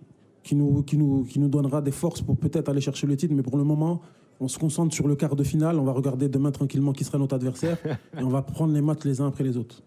qui 0.43 0.55
nous, 0.55 0.83
qui, 0.83 0.97
nous, 0.97 1.23
qui 1.23 1.39
nous 1.39 1.47
donnera 1.47 1.81
des 1.81 1.91
forces 1.91 2.21
pour 2.21 2.37
peut-être 2.37 2.69
aller 2.69 2.81
chercher 2.81 3.07
le 3.07 3.15
titre, 3.15 3.33
mais 3.33 3.43
pour 3.43 3.57
le 3.57 3.63
moment, 3.63 4.01
on 4.39 4.47
se 4.47 4.59
concentre 4.59 4.93
sur 4.93 5.07
le 5.07 5.15
quart 5.15 5.35
de 5.35 5.43
finale, 5.43 5.79
on 5.79 5.83
va 5.83 5.93
regarder 5.93 6.27
demain 6.27 6.51
tranquillement 6.51 6.91
qui 6.91 7.03
sera 7.03 7.17
notre 7.17 7.35
adversaire, 7.35 7.77
et 8.19 8.23
on 8.23 8.29
va 8.29 8.41
prendre 8.41 8.73
les 8.73 8.81
matchs 8.81 9.05
les 9.05 9.21
uns 9.21 9.27
après 9.27 9.43
les 9.43 9.57
autres. 9.57 9.81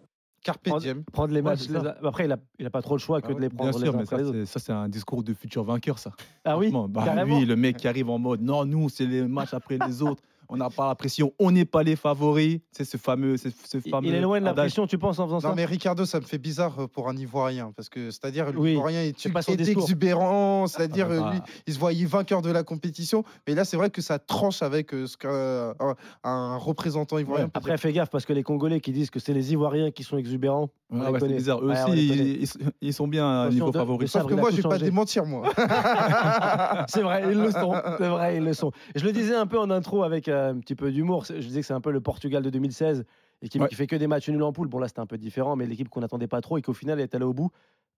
Carpe 0.47 0.63
Prendre- 0.63 0.81
diem. 0.81 1.03
Prendre 1.13 1.35
les 1.35 1.41
Ouais, 1.41 1.51
matchs. 1.51 1.63
c'est 1.67 1.73
les 1.73 2.07
Après, 2.07 2.25
il 2.27 2.31
a, 2.31 2.37
il 2.61 2.67
a 2.67 2.71
pas 2.71 2.81
trop 2.81 2.95
le 2.95 3.01
choix 3.01 3.21
que 3.21 3.27
Ah 3.33 3.35
de 3.35 3.41
les 3.41 3.49
Bien 3.49 3.57
prendre 3.57 3.79
les 3.81 3.85
sûr, 3.85 3.95
uns 3.97 3.99
mais 3.99 4.07
ça, 4.07 4.17
les 4.17 4.23
autres. 4.27 4.39
c'est- 4.39 4.47
ça, 4.47 4.61
c'est 4.61 4.73
un 4.73 4.89
discours 4.89 5.25
de 5.25 5.35
futur 5.35 5.65
vainqueur, 5.65 5.99
ça. 5.99 6.13
Ah 6.45 6.57
oui, 6.57 6.73
bah, 6.89 7.25
lui, 7.25 7.45
le 7.45 7.57
mec 7.57 7.79
qui 7.79 7.89
arrive 7.89 8.09
en 8.11 8.19
mode 8.19 8.43
non, 8.43 8.65
nous, 8.65 8.89
c'est 8.89 9.07
les 9.07 9.23
matchs 9.27 9.55
après 9.55 9.77
les 9.85 10.03
autres. 10.03 10.23
On 10.49 10.57
n'a 10.57 10.71
pas 10.71 10.89
la 10.89 10.95
pression, 10.95 11.33
on 11.39 11.51
n'est 11.51 11.65
pas 11.65 11.83
les 11.83 11.97
favoris. 11.97 12.61
C'est 12.73 12.85
ce 12.85 12.97
fameux. 12.97 13.37
ce- 13.37 13.49
ce 13.51 13.79
Il- 13.85 13.91
fameux 13.91 14.09
Il 14.09 14.15
est 14.15 14.21
loin 14.21 14.39
de 14.41 14.45
la 14.45 14.51
adage. 14.53 14.67
pression, 14.67 14.87
tu 14.87 14.99
penses, 14.99 15.19
en 15.19 15.27
faisant 15.27 15.41
ça 15.41 15.49
Non 15.49 15.55
mais 15.55 15.65
Ricardo, 15.65 16.05
ça 16.05 16.21
me 16.21 16.25
fait 16.25 16.39
bizarre 16.39 16.75
euh, 16.81 16.87
pour 16.87 17.09
un 17.09 17.17
Ivoirien 17.17 17.73
parce 17.77 17.89
que 17.89 18.11
c'est-à-dire 18.11 18.53
Oui, 18.57 18.71
l'Ivoirien 18.71 19.03
est, 19.03 19.19
son 19.19 19.31
est 19.53 19.69
exubérant, 19.69 20.67
c'est-à-dire 20.67 21.07
Ah, 21.11 21.15
euh, 21.15 21.21
bah. 21.21 21.31
lui, 21.33 21.41
il 21.67 21.75
se 21.75 21.79
voyait 21.79 22.05
vainqueur 22.07 22.43
de 22.43 22.51
la 22.51 22.63
compétition, 22.63 23.25
mais 23.47 23.55
là 23.55 23.65
c'est 23.65 23.77
vrai 23.77 23.91
que 23.91 24.03
ça 24.03 24.19
tranche 24.19 24.63
avec 24.63 24.95
euh, 24.95 25.07
ce 25.07 25.17
qu'un 25.17 25.75
un- 25.81 25.95
un 26.25 26.57
représentant 26.57 27.19
ivoirien. 27.19 27.47
Ouais. 27.47 27.51
Après, 27.55 27.77
fais 27.79 27.93
gaffe 27.93 28.11
parce 28.11 28.25
que 28.27 28.33
les 28.33 28.43
Congolais 28.43 28.81
qui 28.81 28.93
disent 28.93 29.11
que 29.11 29.19
c'est 29.21 29.33
les 29.35 29.53
Ivoiriens 29.53 29.91
qui 29.91 30.03
sont 30.05 30.17
exubérants. 30.17 30.69
Ah 30.93 31.11
ouais, 31.11 31.19
c'est 31.21 31.29
bizarre. 31.29 31.61
Eux 31.65 31.73
aussi, 31.73 31.91
ils, 31.93 32.43
ils- 32.43 32.49
ils 32.81 32.95
sont 32.95 33.09
bien 33.09 33.29
à 33.43 33.49
niveau 33.51 33.71
de- 33.73 33.79
favori. 33.79 34.05
dire. 34.05 34.09
Sauf 34.09 34.27
que 34.27 34.35
moi 34.35 34.51
je 34.53 34.57
vais 34.57 34.63
pas 34.63 34.79
démentir 34.79 35.25
moi. 35.27 35.49
c'est 36.89 37.03
vrai, 37.03 37.25
ils 37.31 37.39
le 37.41 37.51
sont. 37.51 37.75
C'est 37.99 38.09
vrai, 38.09 38.37
ils 38.37 38.45
le 38.45 38.53
sont. 38.55 38.71
Je 38.95 39.05
le 39.05 39.13
disais 39.13 39.35
un 39.35 39.47
peu 39.47 39.59
en 39.59 39.71
intro 39.71 40.03
avec 40.05 40.29
euh, 40.37 40.51
un 40.53 40.59
petit 40.61 40.75
peu 40.75 40.93
d'humour. 40.93 41.25
Je 41.25 41.35
disais 41.35 41.61
que 41.61 41.67
c'est 41.67 41.75
un 41.75 41.81
peu 41.81 41.91
le 41.91 42.01
Portugal 42.01 42.43
de 42.43 42.51
2016, 42.51 43.05
équipe 43.43 43.63
Ouais. 43.63 43.69
qui 43.69 43.75
fait 43.75 43.87
que 43.87 43.97
des 43.97 44.07
matchs 44.07 44.29
nuls 44.29 44.43
en 44.43 44.53
poule. 44.53 44.69
Bon, 44.69 44.79
là, 44.79 44.89
c'était 44.89 45.01
un 45.01 45.07
peu 45.07 45.19
différent, 45.19 45.57
mais 45.57 45.67
l'équipe 45.67 45.89
qu'on 45.89 46.01
n'attendait 46.01 46.29
pas 46.29 46.41
trop 46.41 46.59
et 46.59 46.63
qu'au 46.63 46.73
final 46.75 47.01
est 47.01 47.15
allée 47.15 47.25
au 47.25 47.35
bout. 47.35 47.51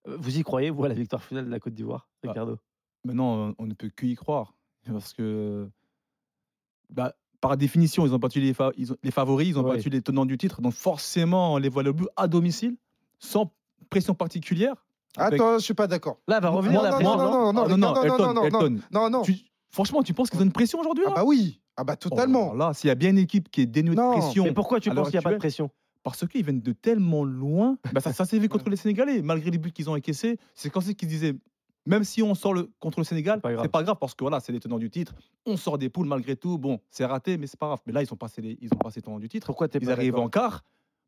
Euh, 0.06 0.16
Vous 0.18 0.38
y 0.38 0.42
croyez, 0.42 0.70
vous, 0.70 0.84
à 0.84 0.88
la 0.88 0.94
victoire 0.94 1.22
finale 1.22 1.44
de 1.46 1.50
la 1.50 1.58
Côte 1.60 1.74
d'Ivoire, 1.74 2.08
Ah. 2.24 2.28
Ricardo? 2.28 2.58
Maintenant, 3.04 3.48
on- 3.48 3.54
on 3.58 3.66
ne 3.66 3.74
peut 3.74 3.90
que 3.94 4.06
y 4.06 4.14
croire. 4.14 4.54
Parce 5.02 5.12
que, 5.12 5.68
bah, 6.90 7.14
par 7.40 7.56
définition, 7.56 8.06
ils 8.06 8.14
ont 8.14 8.18
battu 8.18 8.40
les, 8.40 8.54
fa- 8.54 8.72
ils 8.76 8.92
ont- 8.92 8.96
les 9.02 9.10
favoris, 9.10 9.48
ils 9.48 9.58
ont 9.58 9.64
Ouais. 9.64 9.76
battu 9.76 9.90
les 9.90 10.02
tenants 10.02 10.26
du 10.26 10.38
titre. 10.38 10.60
Donc, 10.60 10.72
forcément, 10.72 11.54
on 11.54 11.58
les 11.58 11.68
voit 11.68 11.82
le 11.82 11.92
bout 11.92 12.08
à 12.16 12.26
domicile, 12.28 12.76
sans 13.18 13.52
pression 13.90 14.14
particulière. 14.14 14.74
avec- 15.16 15.40
Attends, 15.40 15.58
je 15.58 15.64
suis 15.64 15.74
pas 15.74 15.86
d'accord. 15.88 16.18
Là, 16.28 16.36
elle 16.36 16.42
va 16.42 16.50
revenir 16.50 16.78
Non, 16.80 16.84
la 16.84 16.90
non, 16.90 16.96
pression. 16.96 17.16
non, 17.16 17.24
non 17.24 17.30
non, 17.30 17.52
non, 17.52 17.62
Ah, 17.64 17.68
non, 17.68 17.76
non, 17.78 17.92
Ricardo, 17.94 18.12
Elton, 18.12 18.26
non, 18.26 18.34
non, 18.34 18.40
non, 18.50 18.60
Elton. 18.60 18.80
non, 18.92 19.10
non. 19.10 19.22
Tu- 19.22 19.38
franchement, 19.70 20.02
tu 20.02 20.14
penses 20.14 20.30
qu'ils 20.30 20.38
ont 20.40 20.44
une 20.44 20.52
pression 20.52 20.78
aujourd'hui 20.80 21.04
Ah 21.06 21.10
là? 21.10 21.14
bah 21.16 21.24
oui, 21.24 21.60
ah 21.78 21.84
bah 21.84 21.94
Oh, 21.94 22.08
totalement. 22.10 22.52
là, 22.54 22.74
s'il 22.74 22.88
y 22.88 22.90
a 22.90 22.94
bien 22.94 23.10
une 23.10 23.18
équipe 23.18 23.50
qui 23.50 23.62
est 23.62 23.66
dénuée 23.66 23.94
Non, 23.94 24.14
de 24.14 24.20
pression, 24.20 24.44
Mais 24.44 24.52
pourquoi 24.52 24.80
tu 24.80 24.90
à 24.90 24.94
l'heure 24.94 25.04
penses 25.04 25.10
qu'il 25.10 25.18
n'y 25.18 25.22
a 25.22 25.22
pas 25.22 25.30
de 25.30 25.34
actuelle, 25.36 25.38
pression 25.50 25.70
parce 26.02 26.26
qu'ils 26.26 26.42
viennent 26.42 26.60
de 26.62 26.72
tellement 26.72 27.24
loin, 27.24 27.76
bah, 27.92 28.00
ça, 28.00 28.12
ça 28.12 28.24
s'est 28.24 28.38
vu 28.38 28.48
contre 28.48 28.68
les 28.70 28.76
Sénégalais, 28.76 29.20
malgré 29.22 29.50
les 29.50 29.58
buts 29.58 29.72
qu'ils 29.72 29.88
ont 29.90 29.94
encaissés. 29.94 30.38
C'est 30.54 30.70
comme 30.70 30.82
ça 30.82 30.92
qu'ils 30.94 31.08
disaient, 31.08 31.34
même 31.86 32.02
si 32.04 32.22
on 32.22 32.34
sort 32.34 32.54
le, 32.54 32.70
contre 32.80 32.98
le 33.00 33.04
Sénégal, 33.04 33.40
Pas 33.40 33.52
grave. 33.52 33.64
c'est 33.64 33.70
pas 33.70 33.82
grave 33.82 33.96
parce 34.00 34.14
que 34.14 34.24
voilà, 34.24 34.40
c'est 34.40 34.52
les 34.52 34.60
tenants 34.60 34.78
du 34.78 34.90
titre. 34.90 35.14
On 35.46 35.56
sort 35.56 35.76
des 35.78 35.88
poules 35.90 36.06
malgré 36.06 36.34
tout. 36.36 36.56
Bon, 36.58 36.80
c'est 36.90 37.04
raté, 37.04 37.36
mais 37.36 37.46
c'est 37.46 37.58
pas 37.58 37.66
grave. 37.66 37.80
Mais 37.86 37.92
là, 37.92 38.02
ils 38.02 38.12
ont 38.12 38.16
passé 38.16 38.40
les, 38.40 38.56
ils 38.60 38.72
ont 38.72 38.78
passé 38.78 39.00
les 39.00 39.02
tenants 39.02 39.18
du 39.18 39.28
titre. 39.28 39.46
Pourquoi 39.46 39.68
t'es 39.68 39.78
Ils 39.80 39.86
pas 39.86 39.92
arrivent 39.92 40.12
d'accord 40.12 40.24
en 40.24 40.28
quart. 40.30 40.64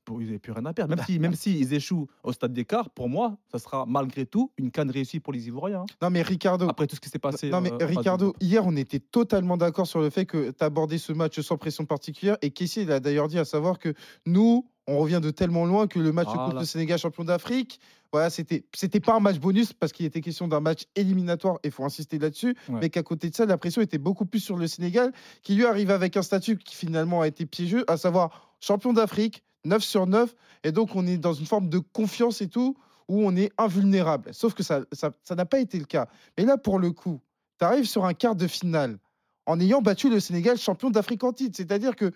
Ils 0.08 0.26
n'avaient 0.26 0.38
plus 0.38 0.52
rien 0.52 0.64
à 0.66 0.72
perdre. 0.72 0.94
Même 0.94 1.04
si, 1.04 1.18
même 1.18 1.34
si 1.34 1.58
ils 1.58 1.72
échouent 1.74 2.08
au 2.24 2.32
stade 2.32 2.52
des 2.52 2.64
quarts, 2.64 2.90
pour 2.90 3.08
moi, 3.08 3.38
ça 3.50 3.58
sera 3.58 3.84
malgré 3.86 4.26
tout 4.26 4.50
une 4.58 4.70
canne 4.70 4.90
réussie 4.90 5.20
pour 5.20 5.32
les 5.32 5.46
Ivoiriens. 5.46 5.82
hein. 5.82 5.86
Non 6.02 6.10
mais 6.10 6.22
Ricardo, 6.22 6.68
Après 6.68 6.86
tout 6.86 6.96
ce 6.96 7.00
qui 7.00 7.08
s'est 7.08 7.18
passé. 7.18 7.50
Non, 7.50 7.60
mais 7.60 7.72
euh, 7.72 7.86
Ricardo, 7.86 8.34
hier, 8.40 8.66
on 8.66 8.76
était 8.76 8.98
totalement 8.98 9.56
d'accord 9.56 9.86
sur 9.86 10.00
le 10.00 10.10
fait 10.10 10.26
que 10.26 10.50
tu 10.50 10.64
abordé 10.64 10.98
ce 10.98 11.12
match 11.12 11.40
sans 11.40 11.56
pression 11.56 11.84
particulière. 11.84 12.36
Et 12.42 12.50
Kessie, 12.50 12.82
il 12.82 12.92
a 12.92 13.00
d'ailleurs 13.00 13.28
dit 13.28 13.38
à 13.38 13.44
savoir 13.44 13.78
que 13.78 13.94
nous, 14.26 14.66
on 14.90 14.98
revient 14.98 15.20
de 15.22 15.30
tellement 15.30 15.64
loin 15.64 15.86
que 15.86 15.98
le 15.98 16.12
match 16.12 16.26
contre 16.26 16.44
Voilà. 16.46 16.60
le 16.60 16.66
Sénégal, 16.66 16.98
champion 16.98 17.24
d'Afrique, 17.24 17.80
voilà, 18.12 18.28
c'était 18.28 18.64
c'était 18.74 19.00
pas 19.00 19.14
un 19.14 19.20
match 19.20 19.38
bonus 19.38 19.72
parce 19.72 19.92
qu'il 19.92 20.04
était 20.04 20.20
question 20.20 20.48
d'un 20.48 20.60
match 20.60 20.84
éliminatoire, 20.96 21.56
et 21.62 21.68
il 21.68 21.70
faut 21.70 21.84
insister 21.84 22.18
là-dessus. 22.18 22.56
Ouais. 22.68 22.78
Mais 22.82 22.90
qu'à 22.90 23.02
côté 23.02 23.30
de 23.30 23.34
ça, 23.34 23.46
la 23.46 23.56
pression 23.56 23.82
était 23.82 23.98
beaucoup 23.98 24.26
plus 24.26 24.40
sur 24.40 24.56
le 24.56 24.66
Sénégal, 24.66 25.12
qui 25.42 25.54
lui 25.54 25.64
arrive 25.64 25.90
avec 25.90 26.16
un 26.16 26.22
statut 26.22 26.56
qui 26.58 26.74
finalement 26.74 27.20
a 27.20 27.28
été 27.28 27.46
piégeux, 27.46 27.84
à 27.88 27.96
savoir 27.96 28.54
champion 28.60 28.92
d'Afrique, 28.92 29.44
9 29.64 29.82
sur 29.82 30.06
9. 30.06 30.34
Et 30.64 30.72
donc, 30.72 30.96
on 30.96 31.06
est 31.06 31.18
dans 31.18 31.32
une 31.34 31.46
forme 31.46 31.68
de 31.68 31.78
confiance 31.78 32.40
et 32.42 32.48
tout, 32.48 32.76
où 33.08 33.24
on 33.24 33.36
est 33.36 33.52
invulnérable. 33.58 34.34
Sauf 34.34 34.54
que 34.54 34.62
ça 34.62 34.80
ça 34.92 35.12
ça 35.22 35.34
n'a 35.36 35.44
pas 35.46 35.60
été 35.60 35.78
le 35.78 35.84
cas. 35.84 36.08
Mais 36.36 36.44
là, 36.44 36.56
pour 36.56 36.78
le 36.80 36.90
coup, 36.90 37.20
tu 37.58 37.64
arrives 37.64 37.86
sur 37.86 38.04
un 38.04 38.14
quart 38.14 38.34
de 38.34 38.46
finale 38.48 38.98
en 39.46 39.58
ayant 39.60 39.82
battu 39.82 40.10
le 40.10 40.20
Sénégal 40.20 40.58
champion 40.58 40.90
d'Afrique 40.90 41.22
en 41.24 41.32
titre. 41.32 41.56
C'est-à-dire 41.56 41.94
que 41.94 42.10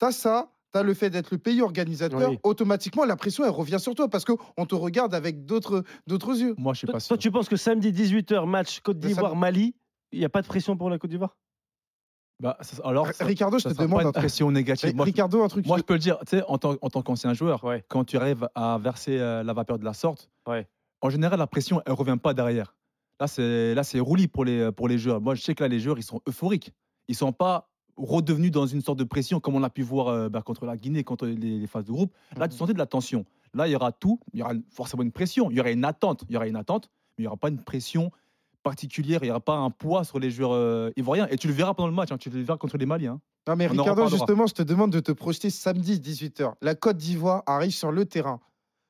tu 0.00 0.06
as 0.06 0.12
ça, 0.12 0.50
tu 0.72 0.78
as 0.78 0.82
le 0.82 0.94
fait 0.94 1.10
d'être 1.10 1.30
le 1.30 1.38
pays 1.38 1.60
organisateur, 1.62 2.30
Oui. 2.30 2.38
automatiquement 2.42 3.04
la 3.04 3.16
pression 3.16 3.44
elle 3.44 3.50
revient 3.50 3.78
sur 3.80 3.94
toi 3.94 4.08
parce 4.08 4.24
qu'on 4.24 4.66
te 4.66 4.74
regarde 4.74 5.14
avec 5.14 5.44
d'autres 5.44 5.84
d'autres 6.06 6.38
yeux. 6.40 6.54
Moi, 6.58 6.72
je 6.74 6.78
suis 6.78 6.86
Toi, 6.86 6.94
pas 6.94 6.98
toi, 7.00 7.06
sûr. 7.06 7.18
tu 7.18 7.30
penses 7.30 7.48
que 7.48 7.56
samedi 7.56 7.92
18h, 7.92 8.46
match 8.46 8.80
Côte 8.80 8.96
Mais 8.96 9.02
ça- 9.02 9.08
d'Ivoire-Mali, 9.08 9.74
il 10.12 10.18
n'y 10.18 10.24
a 10.24 10.28
pas 10.28 10.42
de 10.42 10.46
pression 10.46 10.76
pour 10.76 10.90
la 10.90 10.98
Côte 10.98 11.10
d'Ivoire? 11.10 11.36
Bah, 12.40 12.56
ça- 12.60 12.82
alors, 12.84 13.06
ça- 13.12 13.24
Ricardo, 13.24 13.58
je 13.58 13.62
ça 13.64 13.74
te 13.74 13.80
demande 13.80 14.00
un 14.00 14.06
une 14.06 14.12
truc. 14.12 14.22
pression 14.22 14.50
négative. 14.50 14.96
Moi, 14.96 15.04
Ricardo, 15.04 15.42
un 15.44 15.48
truc. 15.48 15.64
Moi, 15.66 15.78
je 15.78 15.82
peux 15.82 15.92
le 15.94 16.00
dire, 16.00 16.18
tu 16.26 16.38
sais, 16.38 16.42
en 16.48 16.58
tant, 16.58 16.74
en 16.82 16.90
tant 16.90 17.02
qu'ancien 17.02 17.34
joueur, 17.34 17.62
Ouais. 17.62 17.84
quand 17.88 18.04
tu 18.04 18.16
arrives 18.16 18.48
à 18.56 18.78
verser 18.78 19.16
euh, 19.18 19.44
la 19.44 19.52
vapeur 19.52 19.78
de 19.78 19.84
la 19.84 19.92
sorte, 19.94 20.28
Ouais. 20.48 20.66
en 21.02 21.10
général, 21.10 21.38
la 21.38 21.46
pression, 21.46 21.80
elle 21.86 21.92
revient 21.92 22.16
pas 22.20 22.34
derrière. 22.34 22.74
Là, 23.20 23.28
c'est 23.28 23.74
là, 23.76 23.84
c'est 23.84 24.00
roulis 24.00 24.26
pour 24.26 24.44
les, 24.44 24.72
pour 24.72 24.88
les 24.88 24.98
joueurs. 24.98 25.20
Moi, 25.20 25.36
je 25.36 25.42
sais 25.42 25.54
que 25.54 25.62
là, 25.62 25.68
les 25.68 25.78
joueurs, 25.78 25.98
ils 25.98 26.02
sont 26.02 26.20
euphoriques. 26.28 26.72
Ils 27.06 27.14
sont 27.14 27.32
pas 27.32 27.70
redevenus 27.96 28.50
dans 28.50 28.66
une 28.66 28.80
sorte 28.80 28.98
de 28.98 29.04
pression 29.04 29.38
comme 29.40 29.54
on 29.54 29.62
a 29.62 29.70
pu 29.70 29.82
voir 29.82 30.08
euh, 30.08 30.28
bah, 30.28 30.42
contre 30.42 30.64
la 30.66 30.76
Guinée, 30.76 31.04
contre 31.04 31.26
les, 31.26 31.58
les 31.58 31.66
phases 31.66 31.84
de 31.84 31.92
groupe. 31.92 32.12
Là, 32.36 32.48
tu 32.48 32.54
Mhm. 32.54 32.58
sentais 32.58 32.72
de 32.74 32.78
la 32.78 32.86
tension. 32.86 33.24
Là, 33.54 33.68
il 33.68 33.72
y 33.72 33.76
aura 33.76 33.92
tout. 33.92 34.18
Il 34.32 34.40
y 34.40 34.42
aura 34.42 34.54
forcément 34.70 35.02
une 35.02 35.12
pression. 35.12 35.50
Il 35.50 35.56
y 35.56 35.60
aura 35.60 35.70
une 35.70 35.84
attente. 35.84 36.24
Il 36.28 36.32
y 36.32 36.36
aura 36.36 36.46
une 36.48 36.56
attente, 36.56 36.88
mais 37.18 37.22
il 37.22 37.24
y 37.24 37.28
aura 37.28 37.36
pas 37.36 37.48
une 37.50 37.58
pression 37.62 38.10
particulière. 38.62 39.20
Il 39.22 39.26
y 39.26 39.30
aura 39.30 39.40
pas 39.40 39.56
un 39.56 39.70
poids 39.70 40.04
sur 40.04 40.18
les 40.18 40.30
joueurs 40.30 40.52
euh, 40.52 40.90
ivoiriens. 40.96 41.26
Et 41.30 41.36
tu 41.36 41.48
le 41.48 41.52
verras 41.52 41.74
pendant 41.74 41.88
le 41.88 41.94
match. 41.94 42.12
hein. 42.12 42.18
Tu 42.18 42.30
le 42.30 42.40
verras 42.40 42.56
contre 42.58 42.78
les 42.78 42.86
Maliens. 42.86 43.20
Non, 43.46 43.56
mais 43.56 43.66
On 43.68 43.72
Ricardo, 43.72 44.08
justement, 44.08 44.46
je 44.46 44.54
te 44.54 44.62
demande 44.62 44.92
de 44.92 45.00
te 45.00 45.10
projeter 45.12 45.50
samedi 45.50 45.98
18h. 45.98 46.52
La 46.62 46.74
Côte 46.74 46.96
d'Ivoire 46.96 47.42
arrive 47.46 47.72
sur 47.72 47.90
le 47.92 48.04
terrain 48.06 48.40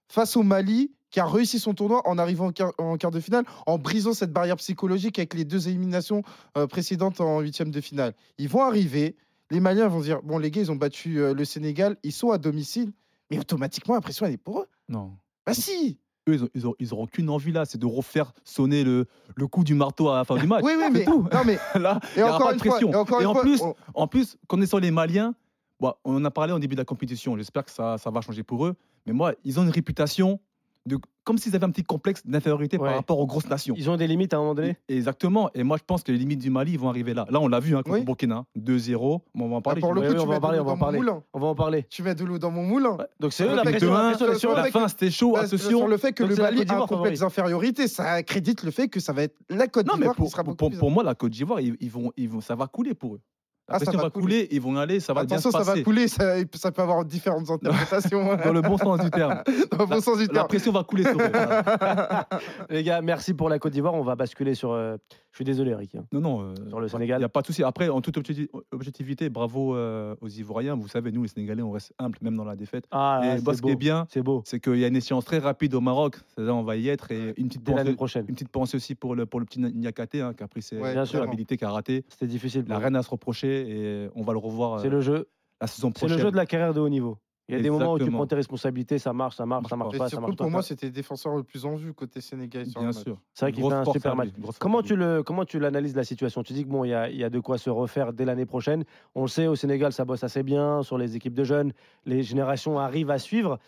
face 0.08 0.36
au 0.36 0.42
Mali, 0.42 0.92
qui 1.12 1.20
a 1.20 1.26
réussi 1.26 1.60
son 1.60 1.74
tournoi 1.74 2.02
en 2.08 2.18
arrivant 2.18 2.46
en 2.46 2.52
quart, 2.52 2.72
en 2.78 2.96
quart 2.96 3.12
de 3.12 3.20
finale, 3.20 3.44
en 3.66 3.78
brisant 3.78 4.14
cette 4.14 4.32
barrière 4.32 4.56
psychologique 4.56 5.18
avec 5.20 5.34
les 5.34 5.44
deux 5.44 5.68
éliminations 5.68 6.22
euh, 6.56 6.66
précédentes 6.66 7.20
en 7.20 7.38
huitième 7.40 7.70
de 7.70 7.80
finale. 7.80 8.14
Ils 8.38 8.48
vont 8.48 8.62
arriver, 8.62 9.14
les 9.50 9.60
Maliens 9.60 9.86
vont 9.88 10.00
dire 10.00 10.20
bon, 10.24 10.38
les 10.38 10.50
gars, 10.50 10.62
ils 10.62 10.72
ont 10.72 10.76
battu 10.76 11.20
euh, 11.20 11.34
le 11.34 11.44
Sénégal, 11.44 11.96
ils 12.02 12.12
sont 12.12 12.30
à 12.32 12.38
domicile, 12.38 12.92
mais 13.30 13.38
automatiquement, 13.38 13.94
la 13.94 14.00
pression, 14.00 14.26
elle 14.26 14.32
est 14.32 14.36
pour 14.38 14.60
eux. 14.60 14.66
Non. 14.88 15.12
Bah 15.46 15.54
si 15.54 15.98
eux, 16.28 16.34
ils, 16.34 16.44
ont- 16.44 16.48
ils, 16.54 16.66
ont- 16.66 16.74
ils 16.78 16.92
auront 16.94 17.06
qu'une 17.06 17.28
envie 17.28 17.52
là, 17.52 17.64
c'est 17.66 17.78
de 17.78 17.84
refaire 17.86 18.32
sonner 18.44 18.82
le, 18.84 19.06
le 19.36 19.46
coup 19.46 19.64
du 19.64 19.74
marteau 19.74 20.08
à 20.08 20.16
la 20.18 20.24
fin 20.24 20.36
du 20.36 20.46
match. 20.46 20.62
Oui, 20.64 20.72
oui, 20.78 20.84
mais, 20.90 21.04
tout. 21.04 21.26
non, 21.32 21.40
mais 21.44 21.58
Là, 21.78 22.00
et 22.16 22.18
il 22.18 22.20
y 22.20 22.22
aura 22.22 22.36
encore 22.36 22.46
pas 22.48 22.54
de 22.54 22.58
fois, 22.62 22.70
pression. 22.70 22.90
et 22.92 22.96
encore 22.96 23.20
Et 23.20 23.24
une 23.24 23.28
en 23.28 23.32
fois, 23.34 23.42
plus, 23.42 23.60
on- 23.62 23.74
En 23.94 24.06
plus, 24.06 24.36
connaissant 24.46 24.78
les 24.78 24.90
Maliens, 24.90 25.34
bon, 25.78 25.92
on 26.04 26.16
en 26.16 26.24
a 26.24 26.30
parlé 26.30 26.52
au 26.54 26.58
début 26.58 26.74
de 26.76 26.80
la 26.80 26.84
compétition. 26.86 27.36
J'espère 27.36 27.64
que 27.66 27.70
ça, 27.70 27.98
ça 27.98 28.10
va 28.10 28.20
changer 28.22 28.42
pour 28.44 28.64
eux. 28.66 28.74
Mais 29.04 29.12
moi, 29.12 29.34
ils 29.44 29.58
ont 29.60 29.64
une 29.64 29.70
réputation 29.70 30.40
de 30.86 30.98
comme 31.24 31.38
s'ils 31.38 31.54
avaient 31.54 31.64
un 31.64 31.70
petit 31.70 31.84
complexe 31.84 32.26
d'infériorité 32.26 32.76
Ouais. 32.78 32.88
par 32.88 32.96
rapport 32.96 33.18
aux 33.20 33.26
grosses 33.26 33.48
nations. 33.48 33.76
Ils 33.78 33.88
ont 33.88 33.96
des 33.96 34.08
limites 34.08 34.34
à 34.34 34.38
un 34.38 34.40
moment 34.40 34.54
donné? 34.56 34.76
Exactement. 34.88 35.48
Et 35.54 35.62
moi, 35.62 35.76
je 35.78 35.84
pense 35.86 36.02
que 36.02 36.10
les 36.10 36.18
limites 36.18 36.40
du 36.40 36.50
Mali 36.50 36.72
ils 36.72 36.78
vont 36.80 36.88
arriver 36.88 37.14
là. 37.14 37.24
Là, 37.30 37.38
on 37.40 37.46
l'a 37.46 37.60
vu 37.60 37.76
hein, 37.76 37.82
contre 37.84 37.98
Oui. 37.98 38.04
Burkina, 38.04 38.44
2-0. 38.58 39.20
Bon, 39.34 39.44
on 39.44 39.48
va 39.48 39.54
en 39.54 39.58
Ah, 39.58 39.62
parler. 39.62 39.80
pour 39.80 39.90
je 39.90 39.94
le 39.94 40.00
coup, 40.00 40.06
oui, 40.08 40.14
tu 40.14 40.20
on 40.20 40.24
va 40.26 40.30
mets 40.32 40.36
en 40.36 40.40
parler, 40.40 40.58
de 40.58 40.62
on 40.62 40.64
l'eau 40.64 40.66
va 40.66 40.72
en 40.72 40.74
dans 40.74 40.76
mon 40.76 40.80
parler. 40.84 40.98
moulin. 40.98 41.22
On 41.32 41.38
va 41.38 41.46
en 41.46 41.54
parler. 41.54 41.86
Tu 41.88 42.02
mets 42.02 42.14
de 42.16 42.24
l'eau 42.24 42.38
dans 42.40 42.50
mon 42.50 42.64
moulin. 42.64 42.96
Ouais. 42.96 43.04
Donc 43.20 43.32
c'est 43.32 43.44
eux 43.44 43.54
la 43.54 43.62
pression, 43.62 43.92
la 43.92 44.12
pression, 44.16 44.36
sur 44.38 44.54
la 44.56 44.64
fin, 44.64 44.88
c'était 44.88 45.10
chaud. 45.12 45.32
Bah, 45.34 45.40
attention. 45.42 45.68
Sur 45.68 45.86
le 45.86 45.96
fait 45.96 46.12
que 46.12 46.24
Donc 46.24 46.36
le 46.36 46.42
Mali 46.42 46.64
a 46.68 46.82
un 46.82 46.86
complexe 46.88 47.20
d'infériorité, 47.20 47.86
ça 47.86 48.10
accrédite 48.14 48.64
le 48.64 48.72
fait 48.72 48.88
que 48.88 48.98
ça 48.98 49.12
va 49.12 49.22
être 49.22 49.36
la 49.48 49.68
Côte 49.68 49.86
Non, 49.86 49.92
mais 49.94 49.98
d'Ivoire 50.00 50.16
pour, 50.16 50.26
qui 50.26 50.32
sera 50.32 50.42
beaucoup 50.42 50.56
pour, 50.56 50.76
pour 50.76 50.90
moi, 50.90 51.04
la 51.04 51.14
Côte 51.14 51.30
d'Ivoire, 51.30 51.60
ils, 51.60 51.76
ils 51.78 51.90
vont, 51.90 52.10
ils 52.16 52.28
vont, 52.28 52.40
ça 52.40 52.56
va 52.56 52.66
couler 52.66 52.94
pour 52.94 53.14
eux. 53.14 53.20
La 53.68 53.76
Ah, 53.76 53.78
ça 53.78 53.84
pression 53.84 53.98
va 53.98 54.04
va 54.04 54.10
couler. 54.10 54.24
couler, 54.24 54.48
ils 54.50 54.60
vont 54.60 54.76
aller, 54.76 54.98
ça 55.00 55.12
va 55.12 55.24
bien 55.24 55.38
se 55.38 55.48
Attention, 55.48 55.50
ça 55.52 55.64
passer. 55.64 55.78
va 55.80 55.84
couler, 55.84 56.08
ça, 56.08 56.34
ça 56.54 56.72
peut 56.72 56.82
avoir 56.82 57.04
différentes 57.04 57.48
interprétations. 57.50 58.36
Dans 58.36 58.52
le 58.52 58.60
bon 58.60 58.76
sens 58.76 59.00
du 59.00 59.10
terme. 59.10 59.42
Dans 59.70 59.78
le 59.78 59.86
bon 59.86 60.00
sens 60.00 60.18
du 60.18 60.26
La 60.26 60.32
terme. 60.32 60.48
pression 60.48 60.72
va 60.72 60.82
couler 60.84 61.04
sur 61.04 61.12
eux. 61.20 61.30
voilà. 61.32 62.28
Les 62.70 62.82
gars, 62.82 63.00
merci 63.02 63.34
pour 63.34 63.48
la 63.48 63.58
Côte 63.58 63.72
d'Ivoire. 63.72 63.94
On 63.94 64.02
va 64.02 64.16
basculer 64.16 64.54
sur. 64.54 64.72
euh, 64.72 64.96
Je 65.32 65.36
suis 65.38 65.44
désolé, 65.46 65.74
Ricky. 65.74 65.96
hein. 65.96 66.04
Non, 66.12 66.20
non. 66.20 66.40
euh, 66.42 66.54
Sur 66.68 66.78
le 66.78 66.86
Il 66.86 66.90
Sénégal. 66.90 67.18
n'y 67.18 67.24
a 67.24 67.28
pas 67.30 67.40
de 67.40 67.46
souci. 67.46 67.62
Après, 67.64 67.88
en 67.88 68.02
toute 68.02 68.18
objecti- 68.18 68.48
objectivité, 68.70 69.30
bravo 69.30 69.74
euh, 69.74 70.14
aux 70.20 70.28
Ivoiriens. 70.28 70.76
Vous 70.76 70.88
savez, 70.88 71.10
nous, 71.10 71.22
les 71.22 71.28
Sénégalais, 71.28 71.62
on 71.62 71.70
reste 71.70 71.94
humbles, 71.98 72.18
même 72.20 72.36
dans 72.36 72.44
la 72.44 72.54
défaite. 72.54 72.84
Ah, 72.90 73.22
et 73.24 73.38
c'est 73.38 73.54
ce 73.54 73.62
qui 73.62 73.70
est 73.70 73.76
bien, 73.76 74.06
C'est 74.10 74.22
beau. 74.22 74.42
c'est 74.44 74.60
qu'il 74.60 74.76
y 74.76 74.84
a 74.84 74.88
une 74.88 74.96
échéance 74.96 75.24
très 75.24 75.38
rapide 75.38 75.72
au 75.74 75.80
Maroc. 75.80 76.16
C'est-à-dire, 76.34 76.54
on 76.54 76.62
va 76.62 76.76
y 76.76 76.88
être. 76.90 77.10
Et 77.12 77.32
une 77.38 77.48
petite 77.48 77.62
Dès 77.62 77.72
pensée, 77.72 77.94
prochaine. 77.94 78.26
une 78.28 78.34
petite 78.34 78.50
pensée 78.50 78.76
aussi 78.76 78.94
pour 78.94 79.14
le, 79.14 79.24
pour 79.24 79.40
le 79.40 79.46
petit 79.46 79.58
Niakate, 79.58 80.16
hein, 80.16 80.34
qui 80.36 80.42
a 80.42 80.48
pris 80.48 80.60
ses 80.60 80.76
Ouais, 80.78 80.92
responsabilités, 80.92 81.56
qui 81.56 81.64
a 81.64 81.70
raté. 81.70 82.04
C'était 82.10 82.26
difficile. 82.26 82.64
La 82.68 82.74
pour 82.74 82.80
eux. 82.80 82.84
reine 82.84 82.96
à 82.96 83.02
se 83.02 83.08
reprocher 83.10 84.04
et 84.04 84.10
on 84.14 84.22
va 84.22 84.32
le 84.34 84.38
revoir 84.38 84.80
C'est 84.80 84.88
euh, 84.88 84.90
le 84.90 85.00
jeu. 85.00 85.28
la 85.62 85.66
saison 85.66 85.88
C'est 85.88 86.00
prochaine. 86.00 86.18
le 86.18 86.22
jeu 86.24 86.30
de 86.30 86.36
la 86.36 86.44
carrière 86.44 86.74
de 86.74 86.80
haut 86.80 86.88
niveau. 86.90 87.16
Il 87.52 87.58
y 87.58 87.60
a 87.60 87.62
des 87.62 87.70
moments 87.70 87.92
où 87.92 87.98
tu 87.98 88.10
prends 88.10 88.26
tes 88.26 88.34
responsabilités, 88.34 88.98
ça 88.98 89.12
marche, 89.12 89.36
ça 89.36 89.44
marche, 89.46 89.68
ça 89.68 89.76
marche 89.76 89.98
pas, 89.98 90.08
ça 90.08 90.20
marche 90.20 90.36
pour 90.36 90.46
pas. 90.46 90.50
moi, 90.50 90.62
c'était 90.62 90.86
le 90.86 90.92
défenseur 90.92 91.36
le 91.36 91.42
plus 91.42 91.64
en 91.64 91.74
vue 91.76 91.92
côté 91.92 92.20
sénégalais. 92.20 92.64
Bien 92.76 92.92
sûr. 92.92 93.18
C'est 93.34 93.44
vrai 93.44 93.52
qu'il 93.52 93.62
fait 93.62 93.72
un 93.74 93.84
super 93.84 94.16
match. 94.16 94.30
Comment 94.58 94.82
tu, 94.82 94.96
le, 94.96 95.22
comment 95.22 95.44
tu 95.44 95.58
l'analyses 95.58 95.94
la 95.94 96.04
situation? 96.04 96.42
Tu 96.42 96.52
dis 96.54 96.64
que 96.64 96.70
bon, 96.70 96.84
il 96.84 96.88
y 96.88 96.94
a, 96.94 97.10
il 97.10 97.16
y 97.16 97.24
a 97.24 97.30
de 97.30 97.38
quoi 97.40 97.58
se 97.58 97.70
refaire 97.70 98.12
dès 98.12 98.24
l'année 98.24 98.46
prochaine. 98.46 98.84
On 99.14 99.22
le 99.22 99.28
sait, 99.28 99.46
au 99.46 99.54
Sénégal, 99.54 99.92
ça 99.92 100.04
bosse 100.04 100.24
assez 100.24 100.42
bien 100.42 100.82
sur 100.82 100.96
les 100.98 101.14
équipes 101.16 101.34
de 101.34 101.44
jeunes. 101.44 101.72
Les 102.06 102.22
générations 102.22 102.78
arrivent 102.78 103.10
à 103.10 103.18
suivre. 103.18 103.58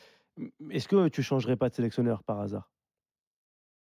Est-ce 0.70 0.88
que 0.88 1.08
tu 1.08 1.22
changerais 1.22 1.56
pas 1.56 1.68
de 1.68 1.74
sélectionneur 1.74 2.22
par 2.22 2.40
hasard? 2.40 2.70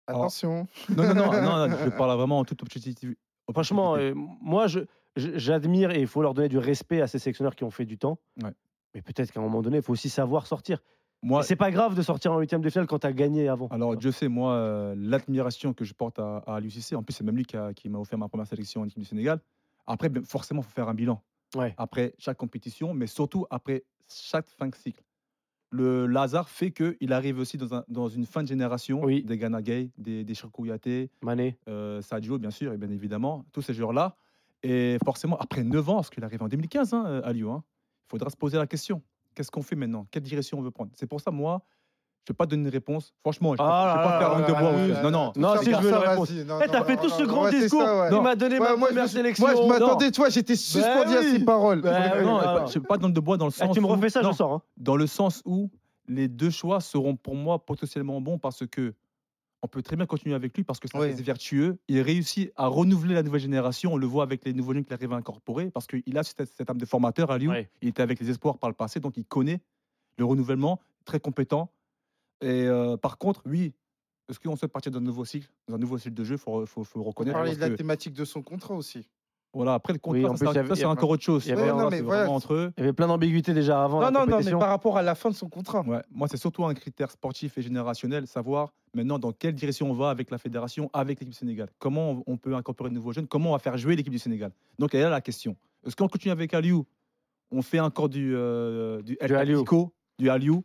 Attention. 0.08 0.68
Non, 0.96 1.04
non, 1.14 1.16
non, 1.16 1.68
non, 1.68 1.78
je 1.86 1.90
parle 1.90 2.16
vraiment 2.18 2.40
en 2.40 2.46
toute 2.46 2.62
objectivité. 2.62 3.18
Franchement, 3.52 3.96
euh, 3.96 4.14
moi, 4.16 4.68
je- 4.68 4.82
j'admire 5.16 5.92
et 5.92 6.00
il 6.00 6.08
faut 6.08 6.22
leur 6.22 6.34
donner 6.34 6.48
du 6.50 6.58
respect 6.58 7.02
à 7.02 7.08
ces 7.08 7.20
sélectionneurs 7.20 7.56
qui 7.56 7.64
ont 7.64 7.72
fait 7.72 7.86
du 7.86 7.98
temps. 7.98 8.18
Ouais. 8.42 8.52
Mais 8.98 9.04
peut-être 9.04 9.32
qu'à 9.32 9.40
un 9.40 9.44
moment 9.44 9.62
donné, 9.62 9.78
il 9.78 9.84
faut 9.84 9.94
aussi 9.94 10.10
savoir 10.10 10.48
sortir. 10.48 10.80
Moi, 11.22 11.44
C'est 11.44 11.56
pas 11.56 11.70
grave 11.72 11.94
de 11.96 12.02
sortir 12.02 12.32
en 12.34 12.40
huitième 12.40 12.62
de 12.62 12.70
finale 12.72 12.88
quand 12.88 12.98
t'as 13.00 13.12
gagné 13.12 13.48
avant. 13.48 13.68
alors 13.68 14.00
je 14.00 14.10
sais, 14.10 14.28
moi, 14.28 14.54
euh, 14.54 14.96
l'admiration 14.98 15.72
que 15.74 15.86
je 15.86 15.94
porte 15.94 16.18
à, 16.20 16.38
à 16.48 16.60
Cissé, 16.70 16.96
en 16.96 17.04
plus, 17.04 17.14
c'est 17.14 17.24
même 17.24 17.36
lui 17.36 17.46
qui, 17.46 17.90
m'a 17.90 18.00
offert 18.00 18.18
ma 18.18 18.28
première 18.28 18.48
sélection 18.48 18.82
en 18.82 18.86
équipe 18.86 19.00
du 19.00 19.06
Sénégal. 19.06 19.40
Après, 19.86 20.10
forcément, 20.26 20.62
il 20.62 20.66
faut 20.66 20.72
faire 20.72 20.90
un 20.90 20.94
bilan. 20.96 21.22
Ouais. 21.56 21.74
Après 21.78 22.14
chaque 22.18 22.38
compétition, 22.38 22.94
mais 22.96 23.08
surtout 23.08 23.46
après 23.52 23.84
chaque 24.10 24.50
fin 24.50 24.68
de 24.68 24.76
cycle. 24.76 25.04
Le 25.70 26.12
hasard 26.16 26.50
fait 26.50 26.72
qu'il 26.72 27.12
arrive 27.14 27.40
aussi 27.40 27.58
dans, 27.58 27.74
un- 27.74 27.84
dans 27.88 28.08
une 28.08 28.26
fin 28.26 28.42
de 28.42 28.48
génération 28.48 29.04
Oui. 29.04 29.24
des 29.24 29.38
Ghana 29.38 29.62
Gay, 29.62 29.92
des, 29.98 30.24
des 30.24 30.34
Mané. 31.22 31.58
euh, 31.68 32.02
Sadio, 32.02 32.38
bien 32.38 32.52
sûr, 32.52 32.74
et 32.74 32.78
bien 32.78 32.90
évidemment, 32.90 33.46
tous 33.52 33.62
ces 33.62 33.74
joueurs-là. 33.74 34.16
Et 34.64 34.98
forcément, 35.04 35.38
après 35.38 35.64
9 35.64 35.90
ans, 35.90 35.96
parce 35.96 36.10
qu'il 36.10 36.24
arrive 36.24 36.42
en 36.42 36.48
2015, 36.48 36.94
hein, 36.94 37.04
euh, 37.06 37.22
Aliou, 37.24 37.52
hein, 37.52 37.64
il 38.08 38.10
faudra 38.12 38.30
se 38.30 38.38
poser 38.38 38.58
la 38.58 38.68
question. 38.68 39.02
Qu'est-ce 39.36 39.52
qu'on 39.52 39.62
fait 39.62 39.76
maintenant? 39.76 40.08
Quelle 40.10 40.24
direction 40.24 40.58
on 40.60 40.62
veut 40.62 40.72
prendre? 40.72 40.92
C'est 40.96 41.06
pour 41.08 41.20
ça, 41.22 41.30
moi, 41.30 41.62
je 42.26 42.32
ne 42.32 42.34
vais 42.34 42.38
pas 42.38 42.46
donner 42.46 42.64
une 42.64 42.70
réponse. 42.70 43.14
Franchement, 43.22 43.54
je 43.56 43.62
ne 43.62 43.68
vais 43.68 43.74
Ah 43.74 44.02
pas, 44.04 44.12
là 44.14 44.20
faire 44.20 44.30
langue 44.30 44.48
de 44.48 44.54
bois. 44.54 44.88
là. 45.02 45.04
Non, 45.04 45.12
non. 45.12 45.34
Non, 45.36 45.62
si, 45.62 45.72
je 45.72 45.78
veux 45.78 45.90
une 45.90 45.96
réponse. 45.96 46.32
Eh, 46.32 46.68
t'as 46.70 46.84
fait 46.84 46.98
tout 46.98 47.10
ce 47.10 47.24
grand 47.24 47.50
discours. 47.50 47.84
Il 48.12 48.22
m'a 48.22 48.36
donné 48.36 48.60
ma 48.60 48.76
première 48.78 49.04
me- 49.04 49.08
sélection. 49.08 49.46
Moi, 49.46 49.56
je 49.56 49.68
m'attendais, 49.68 50.12
toi, 50.12 50.30
j'étais 50.30 50.56
suspendu 50.56 51.16
à 51.16 51.20
oui. 51.20 51.32
ces 51.34 51.46
paroles. 51.46 51.82
Bah 51.82 52.22
non, 52.22 52.42
non, 52.42 52.60
non. 52.62 52.68
je 52.68 52.80
ne 52.80 52.84
pas 52.86 52.98
dans 52.98 53.08
le 53.10 53.14
bois 53.22 53.38
dans 53.38 53.46
le 53.46 53.52
Eh, 53.56 53.60
sens 53.60 53.74
tu 53.76 53.82
me 53.82 53.86
refais 53.88 54.10
ça, 54.10 54.22
je 54.24 54.32
sors. 54.32 54.54
hein. 54.54 54.62
dans 54.78 54.96
le 54.96 55.08
sens 55.08 55.42
où 55.46 55.70
les 56.08 56.28
deux 56.30 56.50
choix 56.50 56.80
seront 56.80 57.16
pour 57.18 57.36
moi 57.36 57.64
potentiellement 57.66 58.20
bons 58.22 58.40
parce 58.40 58.66
que 58.66 58.94
on 59.64 59.68
peut 59.68 59.82
très 59.82 59.96
bien 59.96 60.06
continuer 60.06 60.36
avec 60.36 60.56
lui 60.56 60.64
parce 60.64 60.80
que 60.80 60.88
c'est 60.88 60.98
un 60.98 61.02
Ouais. 61.02 61.12
fils 61.16 61.22
vertueux. 61.26 61.78
Il 61.88 62.00
réussit 62.02 62.52
à 62.56 62.68
renouveler 62.68 63.16
la 63.16 63.24
nouvelle 63.24 63.42
génération. 63.42 63.94
On 63.94 63.98
le 63.98 64.06
voit 64.06 64.24
avec 64.24 64.46
les 64.46 64.54
nouveaux 64.54 64.74
jeunes 64.74 64.84
qu'il 64.86 64.94
arrive 64.94 65.14
à 65.14 65.16
incorporer 65.16 65.72
parce 65.72 65.88
qu'il 65.88 66.18
a 66.18 66.24
cette, 66.24 66.46
cette 66.46 66.70
âme 66.70 66.78
de 66.78 66.86
formateur 66.86 67.32
à 67.32 67.38
Lyon. 67.38 67.52
Ouais. 67.52 67.70
Il 67.82 67.90
était 67.90 68.02
avec 68.04 68.20
les 68.20 68.30
espoirs 68.30 68.58
par 68.60 68.70
le 68.70 68.76
passé, 68.76 69.00
donc 69.00 69.18
il 69.18 69.26
connaît 69.26 69.62
le 70.18 70.26
renouvellement, 70.26 70.80
très 71.06 71.20
compétent. 71.20 71.72
Et 72.42 72.66
euh, 72.66 72.98
par 72.98 73.18
contre, 73.18 73.42
oui, 73.46 73.74
est-ce 74.30 74.40
qu'on 74.40 74.56
souhaite 74.56 74.72
partir 74.72 74.92
d'un 74.92 75.00
nouveau 75.02 75.26
cycle, 75.26 75.50
dans 75.68 75.76
un 75.76 75.80
nouveau 75.80 75.98
cycle 75.98 76.14
de 76.16 76.24
jeu? 76.24 76.36
Il 76.36 76.40
faut, 76.40 76.66
faut, 76.66 76.84
faut 76.84 77.00
le 77.00 77.06
On 77.06 77.08
reconnaître. 77.08 77.38
parlait 77.38 77.56
de 77.56 77.60
la 77.60 77.70
que, 77.70 77.76
thématique 77.76 78.14
de 78.14 78.26
son 78.26 78.44
contrat 78.44 78.76
aussi. 78.76 79.08
Voilà, 79.54 79.74
après 79.74 79.94
le 79.94 80.00
contrat, 80.00 80.36
ça, 80.38 80.76
c'est 80.76 80.86
encore 80.86 81.10
autre 81.10 81.24
chose. 81.24 81.46
il 81.46 81.50
y 81.50 81.52
avait- 81.54 81.68
non, 81.72 81.90
mais 81.90 82.02
voilà. 82.02 82.30
entre 82.30 82.54
eux. 82.54 82.72
Il 82.78 82.82
y 82.82 82.84
avait 82.84 82.94
plein 82.94 83.08
d'ambiguïtés 83.08 83.54
déjà 83.54 83.84
avant 83.84 84.00
la 84.00 84.12
Non, 84.12 84.12
non, 84.12 84.20
non, 84.20 84.26
mais 84.26 84.32
compétition. 84.34 84.60
par 84.60 84.70
rapport 84.70 84.98
à 84.98 85.02
la 85.02 85.16
fin 85.16 85.30
de 85.30 85.36
son 85.36 85.50
contrat. 85.50 85.82
Ouais, 85.82 86.02
moi, 86.12 86.28
c'est 86.28 86.38
surtout 86.38 86.64
un 86.66 86.74
critère 86.74 87.10
sportif 87.10 87.58
et 87.58 87.62
générationnel, 87.62 88.28
savoir 88.28 88.72
maintenant 88.94 89.18
dans 89.20 89.32
quelle 89.32 89.56
direction 89.56 89.90
on 89.90 89.94
va 89.94 90.10
avec 90.12 90.30
la 90.30 90.38
fédération, 90.38 90.90
avec 90.94 91.20
l'équipe 91.20 91.30
du 91.34 91.38
Sénégal. 91.38 91.70
Comment 91.80 92.12
on- 92.12 92.24
on 92.28 92.38
peut 92.38 92.56
incorporer 92.56 92.90
de 92.90 92.96
nouveaux 92.96 93.14
jeunes? 93.14 93.28
Comment 93.28 93.50
on 93.50 93.54
va 93.54 93.60
faire 93.60 93.78
jouer 93.78 93.96
l'équipe 93.96 94.12
du 94.14 94.20
Sénégal? 94.20 94.52
Donc, 94.78 94.94
elle 94.94 95.02
est 95.02 95.04
là 95.04 95.10
la 95.10 95.22
question. 95.22 95.56
Est-ce 95.86 95.96
qu'on 95.96 96.08
continue 96.08 96.32
avec 96.32 96.54
Aliou? 96.54 96.86
On 97.52 97.62
fait 97.62 97.80
encore 97.80 98.10
du, 98.10 98.34
euh, 98.36 99.02
du, 99.02 99.18
El 99.22 99.28
Du 99.30 99.36
Aliou. 99.36 99.58
Tactico, 99.60 99.94
du 100.20 100.30
Aliou 100.30 100.64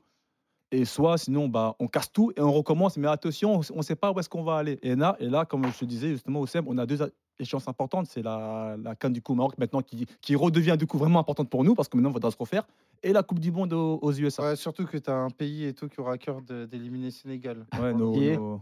et 0.72 0.84
soit 0.84 1.18
sinon 1.18 1.46
bah, 1.48 1.76
on 1.78 1.86
casse 1.86 2.10
tout 2.10 2.32
et 2.36 2.40
on 2.40 2.50
recommence 2.50 2.96
mais 2.96 3.06
attention 3.06 3.60
on 3.72 3.76
ne 3.76 3.82
sait 3.82 3.94
pas 3.94 4.10
où 4.10 4.18
est-ce 4.18 4.28
qu'on 4.30 4.42
va 4.42 4.56
aller 4.56 4.78
et 4.82 4.96
là, 4.96 5.14
et 5.20 5.28
là 5.28 5.44
comme 5.44 5.66
je 5.70 5.78
te 5.78 5.84
disais 5.84 6.08
justement 6.12 6.40
au 6.40 6.46
SEM 6.46 6.64
on 6.66 6.78
a 6.78 6.86
deux 6.86 7.02
échéances 7.42 7.68
importantes 7.68 8.06
c'est 8.08 8.22
la, 8.22 8.76
la 8.82 8.94
Cannes 8.94 9.12
du 9.12 9.20
coup 9.22 9.32
au 9.32 9.36
Maroc 9.36 9.54
maintenant 9.58 9.82
qui, 9.82 10.06
qui 10.20 10.34
redevient 10.36 10.76
du 10.78 10.86
coup 10.86 10.98
vraiment 10.98 11.18
importante 11.20 11.50
pour 11.50 11.64
nous 11.64 11.74
parce 11.74 11.88
que 11.88 11.96
maintenant 11.96 12.10
il 12.10 12.14
faudra 12.14 12.30
se 12.30 12.36
refaire 12.38 12.66
et 13.02 13.12
la 13.12 13.22
Coupe 13.22 13.40
du 13.40 13.50
Monde 13.52 13.72
aux, 13.72 13.98
aux 14.00 14.12
USA 14.12 14.42
Ouais, 14.44 14.56
surtout 14.56 14.86
que 14.86 14.96
tu 14.96 15.10
as 15.10 15.16
un 15.16 15.30
pays 15.30 15.64
et 15.64 15.74
tout 15.74 15.88
qui 15.88 16.00
aura 16.00 16.12
à 16.12 16.18
cœur 16.18 16.40
de- 16.42 16.64
d'éliminer 16.66 17.06
le 17.06 17.10
Sénégal. 17.10 17.66
Ouais, 17.80 17.92
nos- 17.92 18.12
Qui 18.12 18.26
est 18.28 18.36
nos- 18.36 18.60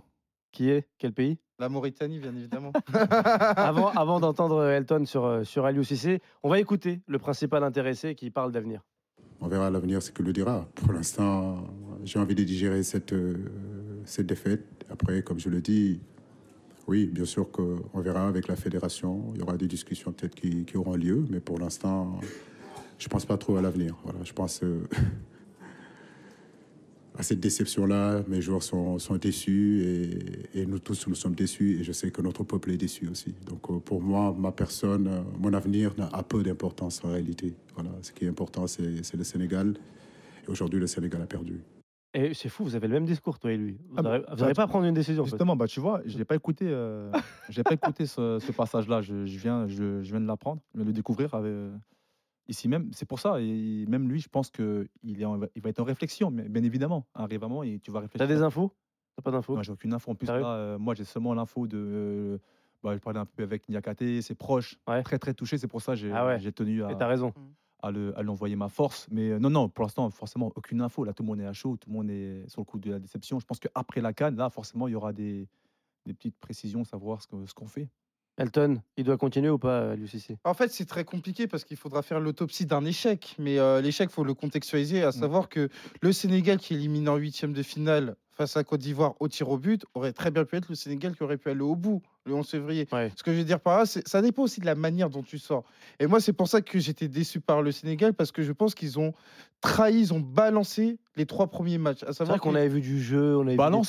Qui 0.52 0.70
est? 0.70 0.88
Quel 0.98 1.12
pays? 1.12 1.38
La 1.60 1.68
Mauritanie, 1.68 2.18
bien 2.18 2.34
évidemment. 2.34 2.72
avant, 3.56 3.88
avant 3.94 4.18
d'entendre 4.18 4.64
Elton 4.64 5.04
sur, 5.04 5.24
euh, 5.24 5.44
sur 5.44 5.64
Aliou 5.66 5.84
Cissé, 5.84 6.20
on 6.42 6.48
va 6.48 6.58
écouter 6.58 7.00
le 7.06 7.18
principal 7.18 7.62
intéressé 7.64 8.14
qui 8.14 8.30
parle 8.30 8.50
d'avenir. 8.50 8.80
On 9.42 9.48
verra 9.48 9.70
l'avenir 9.70 10.02
ce 10.02 10.10
que 10.10 10.22
le 10.22 10.32
dira. 10.32 10.66
Pour 10.74 10.92
l'instant, 10.92 11.58
j'ai 12.04 12.18
envie 12.18 12.34
de 12.34 12.42
digérer 12.44 12.82
cette, 12.82 13.12
euh, 13.12 13.36
cette 14.04 14.26
défaite. 14.26 14.64
Après, 14.90 15.22
comme 15.22 15.38
je 15.38 15.48
le 15.48 15.60
dis, 15.60 16.00
oui, 16.90 17.06
bien 17.06 17.24
sûr 17.24 17.48
qu'on 17.52 18.00
verra 18.00 18.26
avec 18.26 18.48
la 18.48 18.56
fédération. 18.56 19.30
Il 19.34 19.38
y 19.38 19.42
aura 19.42 19.56
des 19.56 19.68
discussions 19.68 20.10
peut-être 20.10 20.34
qui, 20.34 20.76
auront 20.76 20.96
lieu, 20.96 21.24
mais 21.30 21.38
pour 21.38 21.60
l'instant, 21.60 22.18
je 22.98 23.06
ne 23.06 23.08
pense 23.08 23.24
pas 23.24 23.38
trop 23.38 23.56
à 23.56 23.62
l'avenir. 23.62 23.96
Voilà, 24.02 24.18
je 24.24 24.32
pense 24.32 24.60
euh, 24.64 24.80
à 27.16 27.22
cette 27.22 27.38
déception-là. 27.38 28.24
Mes 28.26 28.42
joueurs 28.42 28.64
sont, 28.64 28.98
sont 28.98 29.14
déçus 29.14 29.84
et, 30.52 30.66
nous 30.66 30.80
tous, 30.80 31.06
nous 31.06 31.14
sommes 31.14 31.36
déçus. 31.36 31.78
Et 31.78 31.84
je 31.84 31.92
sais 31.92 32.10
que 32.10 32.22
notre 32.22 32.42
peuple 32.42 32.72
est 32.72 32.76
déçu 32.76 33.06
aussi. 33.06 33.36
Donc 33.46 33.70
euh, 33.70 33.78
pour 33.78 34.02
moi, 34.02 34.34
ma 34.36 34.50
personne, 34.50 35.06
euh, 35.06 35.20
mon 35.38 35.54
avenir 35.54 35.94
a 36.12 36.24
peu 36.24 36.42
d'importance 36.42 37.04
en 37.04 37.12
réalité. 37.12 37.54
Voilà, 37.76 37.90
ce 38.02 38.10
qui 38.10 38.24
est 38.24 38.28
important, 38.28 38.66
c'est 38.66 39.14
le 39.14 39.24
Sénégal. 39.24 39.74
Et 40.44 40.50
aujourd'hui, 40.50 40.80
le 40.80 40.88
Sénégal 40.88 41.22
a 41.22 41.26
perdu. 41.26 41.60
Et 42.12 42.34
c'est 42.34 42.48
fou, 42.48 42.64
vous 42.64 42.74
avez 42.74 42.88
le 42.88 42.94
même 42.94 43.04
discours, 43.04 43.38
toi 43.38 43.52
et 43.52 43.56
lui. 43.56 43.78
Vous 43.88 43.94
Ah 43.98 44.02
bah, 44.02 44.08
n'arrivez 44.10 44.26
vous 44.30 44.36
n'arrivez 44.36 44.54
pas 44.54 44.62
à 44.64 44.66
prendre 44.66 44.84
une 44.86 44.94
décision. 44.94 45.22
en 45.22 45.26
fait. 45.26 45.30
Justement, 45.30 45.54
bah, 45.54 45.66
tu 45.68 45.78
vois, 45.80 46.00
je 46.06 46.18
n'ai 46.18 46.24
pas 46.24 46.34
écouté, 46.34 46.66
euh, 46.68 47.12
j'ai 47.48 47.62
pas 47.62 47.74
écouté 47.74 48.06
ce, 48.06 48.38
ce 48.40 48.50
passage-là. 48.52 49.00
Je, 49.00 49.26
je 49.26 49.38
viens, 49.38 49.68
je, 49.68 50.02
je 50.02 50.10
viens 50.10 50.20
de 50.20 50.26
l'apprendre, 50.26 50.60
je 50.72 50.78
viens 50.78 50.84
de 50.84 50.90
le 50.90 50.94
découvrir 50.94 51.32
avec, 51.34 51.50
euh, 51.52 51.76
ici 52.48 52.68
même. 52.68 52.90
C'est 52.92 53.06
pour 53.06 53.20
ça. 53.20 53.40
Et 53.40 53.86
même 53.88 54.08
lui, 54.08 54.20
je 54.20 54.28
pense 54.28 54.50
qu'il 54.50 54.88
il 55.04 55.24
va 55.24 55.68
être 55.70 55.80
en 55.80 55.84
réflexion, 55.84 56.30
mais 56.32 56.48
bien 56.48 56.64
évidemment. 56.64 57.06
Arrivement, 57.14 57.62
et 57.62 57.78
tu 57.78 57.90
vas 57.92 58.00
T'as 58.00 58.06
réfléchir. 58.06 58.28
des 58.28 58.42
infos? 58.42 58.72
T'as 59.16 59.22
pas 59.22 59.30
d'infos? 59.30 59.54
Non, 59.56 59.62
j'ai 59.62 59.72
aucune 59.72 59.92
info. 59.92 60.10
En 60.10 60.14
plus, 60.16 60.26
là, 60.26 60.54
euh, 60.54 60.78
moi, 60.78 60.94
j'ai 60.94 61.04
seulement 61.04 61.34
l'info 61.34 61.66
de. 61.68 61.78
euh, 61.78 62.38
bah, 62.82 62.94
je 62.94 62.98
parlais 63.00 63.20
un 63.20 63.26
peu 63.26 63.42
avec 63.44 63.68
Niakate, 63.68 64.20
ses 64.22 64.34
proches, 64.34 64.78
Ouais. 64.88 65.02
très 65.04 65.18
très 65.18 65.34
touchés. 65.34 65.58
C'est 65.58 65.68
pour 65.68 65.82
ça 65.82 65.92
que 65.92 65.98
j'ai 65.98 66.10
Ah 66.12 66.26
ouais. 66.26 66.40
j'ai 66.40 66.50
tenu 66.52 66.82
à, 66.82 66.90
Et 66.90 66.96
t'as 66.96 67.06
raison. 67.06 67.32
À 67.82 67.90
le- 67.90 68.16
à 68.18 68.22
lui 68.22 68.28
envoyer 68.30 68.56
ma 68.56 68.68
force. 68.68 69.06
Mais 69.10 69.30
euh, 69.30 69.38
non, 69.38 69.50
non, 69.50 69.68
pour 69.68 69.84
l'instant, 69.84 70.08
forcément, 70.10 70.50
aucune 70.56 70.80
info. 70.80 71.04
Là, 71.04 71.12
tout 71.12 71.22
le 71.22 71.28
monde 71.28 71.40
est 71.40 71.46
à 71.46 71.52
chaud, 71.52 71.76
tout 71.76 71.88
le 71.90 71.96
monde 71.96 72.10
est 72.10 72.48
sur 72.48 72.60
le 72.60 72.64
coup 72.64 72.78
de 72.78 72.90
la 72.90 72.98
déception. 72.98 73.38
Je 73.40 73.46
pense 73.46 73.58
qu'après 73.60 74.00
la 74.00 74.12
canne, 74.12 74.36
là, 74.36 74.50
forcément, 74.50 74.88
il 74.88 74.92
y 74.92 74.94
aura 74.94 75.12
des, 75.12 75.48
des 76.06 76.14
petites 76.14 76.36
précisions, 76.38 76.84
savoir 76.84 77.22
ce 77.22 77.26
que- 77.28 77.46
ce 77.46 77.54
qu'on 77.54 77.66
fait. 77.66 77.88
Elton, 78.36 78.80
il 78.96 79.04
doit 79.04 79.18
continuer 79.18 79.50
ou 79.50 79.58
pas, 79.58 79.90
Aliou 79.90 80.06
Cissé 80.06 80.38
En 80.44 80.54
fait, 80.54 80.70
c'est 80.72 80.86
très 80.86 81.04
compliqué 81.04 81.46
parce 81.46 81.64
qu'il 81.64 81.76
faudra 81.76 82.00
faire 82.00 82.20
l'autopsie 82.20 82.64
d'un 82.64 82.84
échec. 82.86 83.34
Mais 83.38 83.58
euh, 83.58 83.82
l'échec, 83.82 84.08
il 84.10 84.12
faut 84.14 84.24
le 84.24 84.32
contextualiser, 84.32 85.02
à 85.02 85.12
savoir 85.12 85.48
que 85.50 85.68
le 86.00 86.12
Sénégal 86.12 86.56
qui 86.58 86.72
élimine 86.74 87.08
en 87.10 87.16
huitième 87.16 87.52
de 87.52 87.62
finale 87.62 88.16
face 88.40 88.56
à 88.56 88.64
Côte 88.64 88.80
d'Ivoire 88.80 89.12
au 89.20 89.28
tir 89.28 89.50
au 89.50 89.58
but 89.58 89.84
aurait 89.92 90.14
très 90.14 90.30
bien 90.30 90.46
pu 90.46 90.56
être 90.56 90.70
le 90.70 90.74
Sénégal 90.74 91.14
qui 91.14 91.22
aurait 91.22 91.36
pu 91.36 91.50
aller 91.50 91.60
au 91.60 91.76
bout 91.76 92.00
le 92.24 92.32
11 92.32 92.48
février. 92.48 92.88
Ouais. 92.90 93.12
Ce 93.14 93.22
que 93.22 93.32
je 93.34 93.36
veux 93.38 93.44
dire 93.44 93.60
par 93.60 93.76
là, 93.80 93.84
c'est- 93.84 94.06
ça 94.08 94.22
dépend 94.22 94.44
aussi 94.44 94.60
de 94.60 94.64
la 94.66 94.74
manière 94.74 95.10
dont 95.10 95.22
tu 95.22 95.38
sors. 95.38 95.62
Et 95.98 96.06
moi, 96.06 96.20
c'est 96.20 96.32
pour 96.32 96.48
ça 96.48 96.62
que 96.62 96.78
j'étais 96.78 97.06
déçu 97.06 97.40
par 97.40 97.60
le 97.60 97.70
Sénégal 97.70 98.14
parce 98.14 98.32
que 98.32 98.40
je 98.40 98.52
pense 98.52 98.74
qu'ils 98.74 98.98
ont 98.98 99.12
trahi, 99.60 99.98
ils 100.00 100.14
ont 100.14 100.20
balancé 100.20 100.96
les 101.16 101.26
trois 101.26 101.48
premiers 101.48 101.76
matchs. 101.76 102.02
À 102.02 102.06
C'est 102.08 102.12
savoir 102.14 102.38
vrai 102.38 102.48
qu'on 102.48 102.54
avait 102.54 102.68
vu 102.68 102.80
du 102.80 103.02
jeu, 103.02 103.36
on 103.36 103.40
avait 103.42 103.50
vu 103.50 103.52
des. 103.52 103.56
Bah 103.58 103.66
Ah, 103.66 103.70
non, 103.70 103.82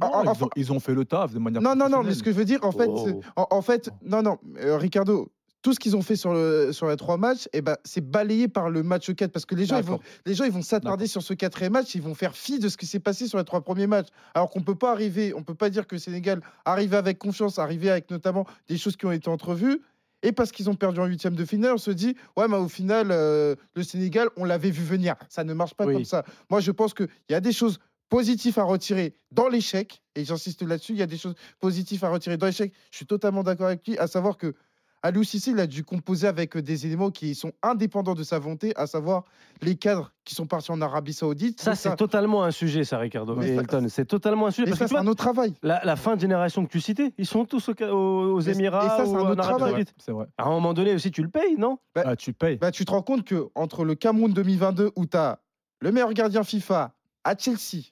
ah, 0.00 0.32
ils, 0.36 0.44
ont, 0.44 0.50
ils 0.54 0.72
ont 0.72 0.78
fait 0.78 0.94
le 0.94 1.04
taf 1.04 1.32
de 1.34 1.40
manière 1.40 1.60
Non, 1.60 1.74
non, 1.74 1.88
non, 1.88 2.04
mais 2.04 2.14
ce 2.14 2.22
que 2.22 2.30
je 2.30 2.36
veux 2.36 2.44
dire, 2.44 2.60
en 2.64 2.70
fait, 2.70 2.86
Oh. 2.88 3.20
en 3.50 3.62
fait, 3.62 3.90
non, 4.04 4.22
non, 4.22 4.38
euh, 4.58 4.76
Ricardo, 4.76 5.32
tout 5.62 5.74
ce 5.74 5.78
qu'ils 5.78 5.94
ont 5.96 6.02
fait 6.02 6.16
sur, 6.16 6.32
le, 6.32 6.72
sur 6.72 6.88
les 6.88 6.96
trois 6.96 7.16
matchs, 7.18 7.48
eh 7.52 7.60
ben, 7.60 7.76
c'est 7.84 8.00
balayé 8.00 8.48
par 8.48 8.70
le 8.70 8.82
match 8.82 9.12
4 9.12 9.30
parce 9.30 9.44
que 9.44 9.54
les 9.54 9.66
gens, 9.66 9.76
ils 9.78 9.84
vont, 9.84 10.00
les 10.24 10.34
gens, 10.34 10.44
ils 10.44 10.52
vont 10.52 10.62
s'attarder 10.62 11.06
sur 11.06 11.22
ce 11.22 11.34
quatrième 11.34 11.72
match, 11.74 11.94
ils 11.94 12.02
vont 12.02 12.14
faire 12.14 12.34
fi 12.34 12.58
de 12.58 12.68
ce 12.68 12.76
qui 12.76 12.86
s'est 12.86 13.00
passé 13.00 13.28
sur 13.28 13.36
les 13.38 13.44
trois 13.44 13.60
premiers 13.60 13.86
matchs. 13.86 14.08
Alors 14.34 14.48
qu'on 14.50 14.62
peut 14.62 14.74
pas 14.74 14.90
arriver, 14.92 15.34
on 15.34 15.42
peut 15.42 15.54
pas 15.54 15.68
dire 15.70 15.86
que 15.86 15.94
le 15.96 15.98
Sénégal 15.98 16.40
arrivait 16.64 16.96
avec 16.96 17.18
confiance, 17.18 17.58
arrivait 17.58 17.90
avec 17.90 18.10
notamment 18.10 18.46
des 18.68 18.78
choses 18.78 18.96
qui 18.96 19.06
ont 19.06 19.12
été 19.12 19.28
entrevues. 19.28 19.80
Et 20.22 20.32
parce 20.32 20.52
qu'ils 20.52 20.68
ont 20.68 20.74
perdu 20.74 21.00
en 21.00 21.06
huitième 21.06 21.34
de 21.34 21.44
finale, 21.46 21.72
on 21.74 21.78
se 21.78 21.90
dit, 21.90 22.14
ouais, 22.36 22.46
mais 22.46 22.56
au 22.58 22.68
final, 22.68 23.08
euh, 23.10 23.54
le 23.74 23.82
Sénégal, 23.82 24.28
on 24.36 24.44
l'avait 24.44 24.70
vu 24.70 24.84
venir. 24.84 25.14
Ça 25.30 25.44
ne 25.44 25.54
marche 25.54 25.72
pas 25.74 25.86
Oui. 25.86 25.94
comme 25.94 26.04
ça. 26.04 26.24
Moi, 26.50 26.60
je 26.60 26.70
pense 26.72 26.92
qu'il 26.92 27.08
y 27.30 27.34
a 27.34 27.40
des 27.40 27.52
choses 27.52 27.78
positives 28.10 28.58
à 28.58 28.64
retirer 28.64 29.14
dans 29.30 29.48
l'échec, 29.48 30.02
et 30.16 30.24
j'insiste 30.24 30.62
là-dessus, 30.62 30.92
il 30.92 30.98
y 30.98 31.02
a 31.02 31.06
des 31.06 31.16
choses 31.16 31.34
positives 31.58 32.04
à 32.04 32.10
retirer 32.10 32.36
dans 32.36 32.46
l'échec. 32.46 32.72
Je 32.90 32.96
suis 32.98 33.06
totalement 33.06 33.42
d'accord 33.42 33.68
avec 33.68 33.86
lui, 33.86 33.96
à 33.96 34.06
savoir 34.08 34.36
que 34.36 34.54
Aliou 35.02 35.24
Cissé, 35.24 35.52
il 35.52 35.60
a 35.60 35.66
dû 35.66 35.82
composer 35.82 36.26
avec 36.26 36.56
euh, 36.56 36.62
des 36.62 36.84
éléments 36.86 37.10
qui 37.10 37.34
sont 37.34 37.52
indépendants 37.62 38.14
de 38.14 38.22
sa 38.22 38.38
volonté, 38.38 38.72
à 38.76 38.86
savoir 38.86 39.24
les 39.62 39.74
cadres 39.74 40.12
qui 40.24 40.34
sont 40.34 40.46
partis 40.46 40.70
en 40.70 40.80
Arabie 40.82 41.14
Saoudite. 41.14 41.60
Ça, 41.60 41.74
c'est 41.74 41.96
totalement 41.96 42.44
un 42.44 42.50
sujet, 42.50 42.84
ça, 42.84 42.98
Ricardo. 42.98 43.40
Elton, 43.40 43.86
c'est 43.88 44.04
totalement 44.04 44.46
un 44.48 44.50
sujet. 44.50 44.68
Et 44.68 44.70
Parce 44.70 44.78
ça, 44.80 44.88
c'est 44.88 44.96
un 44.96 45.06
autre 45.06 45.22
travail. 45.24 45.54
la, 45.62 45.82
la 45.84 45.96
fin 45.96 46.16
de 46.16 46.20
génération 46.20 46.64
que 46.66 46.70
tu 46.70 46.80
citais, 46.82 47.14
ils 47.16 47.24
sont 47.26 47.46
tous 47.46 47.70
aux, 47.70 47.82
aux 47.94 48.40
Et- 48.42 48.48
et 48.50 48.52
Émirats 48.52 48.96
ça, 48.98 49.04
c'est 49.06 49.10
ou 49.10 49.16
un 49.16 49.20
en 49.22 49.30
autre 49.30 49.40
Arabie 49.40 49.56
travail. 49.58 49.72
Saoudite. 49.72 49.94
C'est 49.98 50.12
vrai. 50.12 50.26
À 50.36 50.44
un 50.44 50.50
moment 50.50 50.74
donné 50.74 50.94
aussi, 50.94 51.10
tu 51.10 51.22
le 51.22 51.30
payes, 51.30 51.56
non? 51.56 51.78
Bah, 51.94 52.02
Ah, 52.04 52.16
tu 52.16 52.32
payes. 52.34 52.58
Bah, 52.58 52.70
tu 52.70 52.84
te 52.84 52.90
rends 52.90 53.02
compte 53.02 53.24
que 53.24 53.48
entre 53.54 53.84
le 53.84 53.94
Cameroun 53.94 54.32
2022, 54.34 54.90
où 54.96 55.06
tu 55.06 55.16
as 55.16 55.40
le 55.80 55.92
meilleur 55.92 56.12
gardien 56.12 56.44
FIFA 56.44 56.94
à 57.24 57.34
Chelsea, 57.38 57.84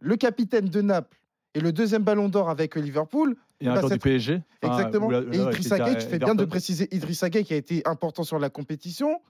le 0.00 0.16
capitaine 0.16 0.68
de 0.70 0.80
Naples 0.80 1.15
et 1.56 1.60
le 1.60 1.72
deuxième 1.72 2.02
ballon 2.02 2.28
d'or 2.28 2.50
avec 2.50 2.76
Liverpool, 2.76 3.34
Et 3.62 3.66
un 3.66 3.80
bah, 3.80 3.88
du 3.88 3.98
PSG. 3.98 4.42
Exactement. 4.60 5.10
et 5.10 5.38
Idrissa 5.38 5.76
à 5.76 5.78
Gueye, 5.78 5.96
tu 5.96 6.06
fais 6.06 6.18
bien 6.18 6.34
de 6.34 6.44
préciser 6.44 6.94
Idrissa 6.94 7.30
Gueye 7.30 7.44
qui 7.44 7.54
a 7.54 7.56
été 7.56 7.80
important 7.86 8.24
sur 8.24 8.38
la 8.38 8.50
compétition. 8.50 9.22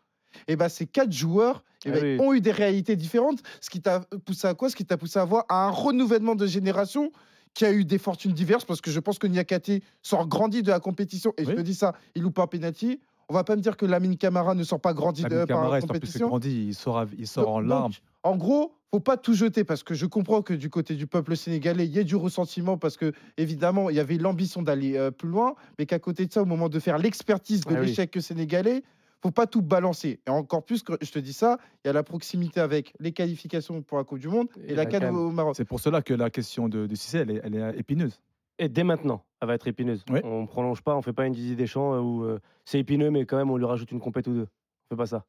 Et 0.49 0.57
bah, 0.57 0.69
ces 0.69 0.87
quatre 0.87 1.13
joueurs 1.13 1.63
eh 1.85 1.91
Ah 1.91 1.93
ben, 1.93 2.21
oui. 2.21 2.27
ont 2.27 2.35
eu 2.35 2.41
des 2.41 2.51
réalités 2.51 2.97
différentes. 2.97 3.39
Ce 3.61 3.71
qui 3.71 3.81
t'a 3.81 4.01
poussé 4.25 4.49
à 4.49 4.55
quoi? 4.55 4.69
Ce 4.69 4.75
qui 4.75 4.85
t'a 4.85 4.97
poussé 4.97 5.21
à 5.21 5.23
avoir 5.23 5.45
un 5.49 5.71
renouvellement 5.71 6.35
de 6.35 6.49
génération 6.49 7.13
qui 7.55 7.65
a 7.65 7.73
eu 7.73 7.85
des 7.85 7.99
fortunes 7.99 8.33
diverses 8.33 8.65
parce 8.65 8.81
que 8.81 8.91
je 8.91 8.99
pense 8.99 9.21
que 9.21 9.29
Niakate 9.29 9.81
sort 10.03 10.27
grandi 10.27 10.65
de 10.65 10.71
la 10.71 10.81
compétition 10.81 11.33
et 11.39 11.45
je 11.45 11.53
te 11.53 11.61
dis 11.61 11.75
ça, 11.75 11.95
il 12.17 12.23
loupe 12.23 12.35
pas 12.35 12.43
un 12.43 12.49
penalty. 12.49 13.01
On 13.29 13.35
va 13.35 13.43
pas 13.45 13.57
me 13.57 13.61
dire 13.61 13.77
que 13.77 13.87
Lamine 13.87 14.17
Camara 14.17 14.55
ne 14.55 14.63
sort 14.63 14.81
pas 14.81 14.95
grandi 14.95 15.23
de, 15.25 15.29
par 15.29 15.47
Camara, 15.47 15.71
la 15.71 15.79
il 15.79 15.87
compétition. 15.87 16.29
grandi, 16.29 16.67
il 16.69 16.75
sort, 16.75 16.99
à- 16.99 17.07
il 17.19 17.27
sort 17.27 17.49
en 17.49 17.61
Donc, 17.61 17.69
larmes. 17.69 17.93
En 18.23 18.37
gros, 18.37 18.73
faut 18.93 19.01
pas 19.01 19.17
tout 19.17 19.35
jeter 19.35 19.65
parce 19.65 19.83
que 19.83 19.95
je 19.95 20.07
comprends 20.07 20.43
que 20.43 20.55
du 20.55 20.71
côté 20.71 20.95
du 20.95 21.07
peuple 21.09 21.37
sénégalais, 21.37 21.87
il 21.87 21.93
y 21.93 21.99
ait 21.99 22.05
du 22.05 22.15
ressentiment 22.17 22.79
parce 22.79 22.97
que 22.97 23.13
évidemment, 23.37 23.91
il 23.91 23.97
y 23.97 24.01
avait 24.01 24.17
l'ambition 24.17 24.63
d'aller 24.63 24.97
euh, 24.97 25.11
plus 25.11 25.29
loin, 25.29 25.55
mais 25.79 25.87
qu'à 25.87 25.99
côté 25.99 26.27
de 26.27 26.33
ça, 26.33 26.43
au 26.43 26.47
moment 26.47 26.69
de 26.69 26.79
faire 26.79 26.99
l'expertise 26.99 27.63
de 27.63 27.75
Ah 27.75 27.81
oui. 27.81 27.87
l'échec 27.89 28.17
sénégalais, 28.21 28.85
faut 29.23 29.33
pas 29.33 29.47
tout 29.49 29.63
balancer. 29.63 30.21
Et 30.27 30.31
encore 30.31 30.63
plus 30.65 30.83
que 30.85 30.93
je 31.01 31.11
te 31.11 31.19
dis 31.19 31.33
ça, 31.33 31.59
il 31.85 31.89
y 31.89 31.91
a 31.91 31.93
la 31.93 32.05
proximité 32.05 32.61
avec 32.61 32.93
les 33.01 33.11
qualifications 33.13 33.83
pour 33.83 33.99
la 33.99 34.05
Coupe 34.05 34.21
du 34.21 34.29
Monde 34.29 34.49
et, 34.65 34.73
Et 34.73 34.75
la 34.77 34.85
la 34.85 34.87
CAN. 35.01 35.13
au 35.15 35.31
Maroc. 35.33 35.55
C'est 35.57 35.65
pour 35.65 35.81
cela 35.81 36.01
que 36.01 36.15
la 36.15 36.31
question 36.31 36.69
de, 36.69 36.87
de 36.87 36.95
Cissé, 36.95 37.19
elle 37.19 37.31
est, 37.33 37.41
elle 37.43 37.55
est 37.57 37.79
épineuse. 37.79 38.21
Et 38.59 38.69
dès 38.69 38.85
maintenant, 38.85 39.25
elle 39.41 39.49
va 39.49 39.55
être 39.55 39.69
épineuse. 39.69 40.05
Oui. 40.11 40.21
On 40.25 40.47
prolonge 40.47 40.83
pas, 40.83 40.97
on 40.97 41.03
fait 41.03 41.13
pas 41.13 41.27
une 41.27 41.33
Didier 41.33 41.57
Deschamps 41.57 41.95
euh, 41.95 42.01
où 42.01 42.25
euh, 42.25 42.39
c'est 42.65 42.79
épineux, 42.79 43.11
mais 43.11 43.27
quand 43.27 43.37
même 43.37 43.51
on 43.51 43.57
lui 43.57 43.67
rajoute 43.67 43.91
une 43.93 44.01
compète 44.01 44.27
ou 44.29 44.33
deux. 44.33 44.49
On 44.85 44.95
fait 44.95 44.97
pas 44.97 45.07
ça. 45.07 45.25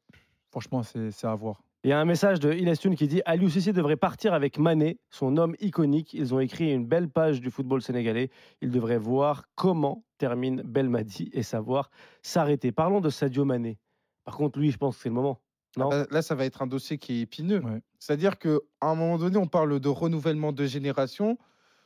Franchement, 0.50 0.82
c'est 0.82 1.24
à 1.24 1.34
voir. 1.34 1.62
Il 1.84 1.90
y 1.90 1.92
a 1.92 2.00
un 2.00 2.04
message 2.04 2.40
de 2.40 2.52
Inestune 2.52 2.96
qui 2.96 3.06
dit 3.06 3.22
Aliou 3.24 3.48
Cissé 3.48 3.72
devrait 3.72 3.96
partir 3.96 4.34
avec 4.34 4.58
Mané, 4.58 4.98
son 5.10 5.36
homme 5.36 5.54
iconique. 5.60 6.12
Ils 6.12 6.34
ont 6.34 6.40
écrit 6.40 6.72
une 6.72 6.86
belle 6.86 7.08
page 7.08 7.40
du 7.40 7.50
football 7.50 7.82
sénégalais. 7.82 8.30
Il 8.62 8.70
devrait 8.70 8.98
voir 8.98 9.44
comment 9.54 10.04
termine 10.16 10.62
Belmadi 10.62 11.30
et 11.32 11.44
savoir 11.44 11.90
s'arrêter. 12.22 12.72
Parlons 12.72 13.00
de 13.00 13.10
Sadio 13.10 13.44
Mané. 13.44 13.78
Par 14.24 14.36
contre, 14.36 14.58
lui, 14.58 14.72
je 14.72 14.78
pense 14.78 14.96
que 14.96 15.02
c'est 15.02 15.08
le 15.08 15.14
moment. 15.14 15.40
Non 15.76 15.90
Là, 15.90 16.06
là, 16.10 16.22
ça 16.22 16.34
va 16.34 16.46
être 16.46 16.62
un 16.62 16.66
dossier 16.66 16.98
qui 16.98 17.18
est 17.18 17.20
épineux. 17.20 17.60
Ouais. 17.60 17.80
C'est-à-dire 18.00 18.38
qu'à 18.38 18.58
un 18.80 18.94
moment 18.96 19.18
donné, 19.18 19.36
on 19.36 19.46
parle 19.46 19.78
de 19.78 19.88
renouvellement 19.88 20.52
de 20.52 20.64
génération. 20.64 21.38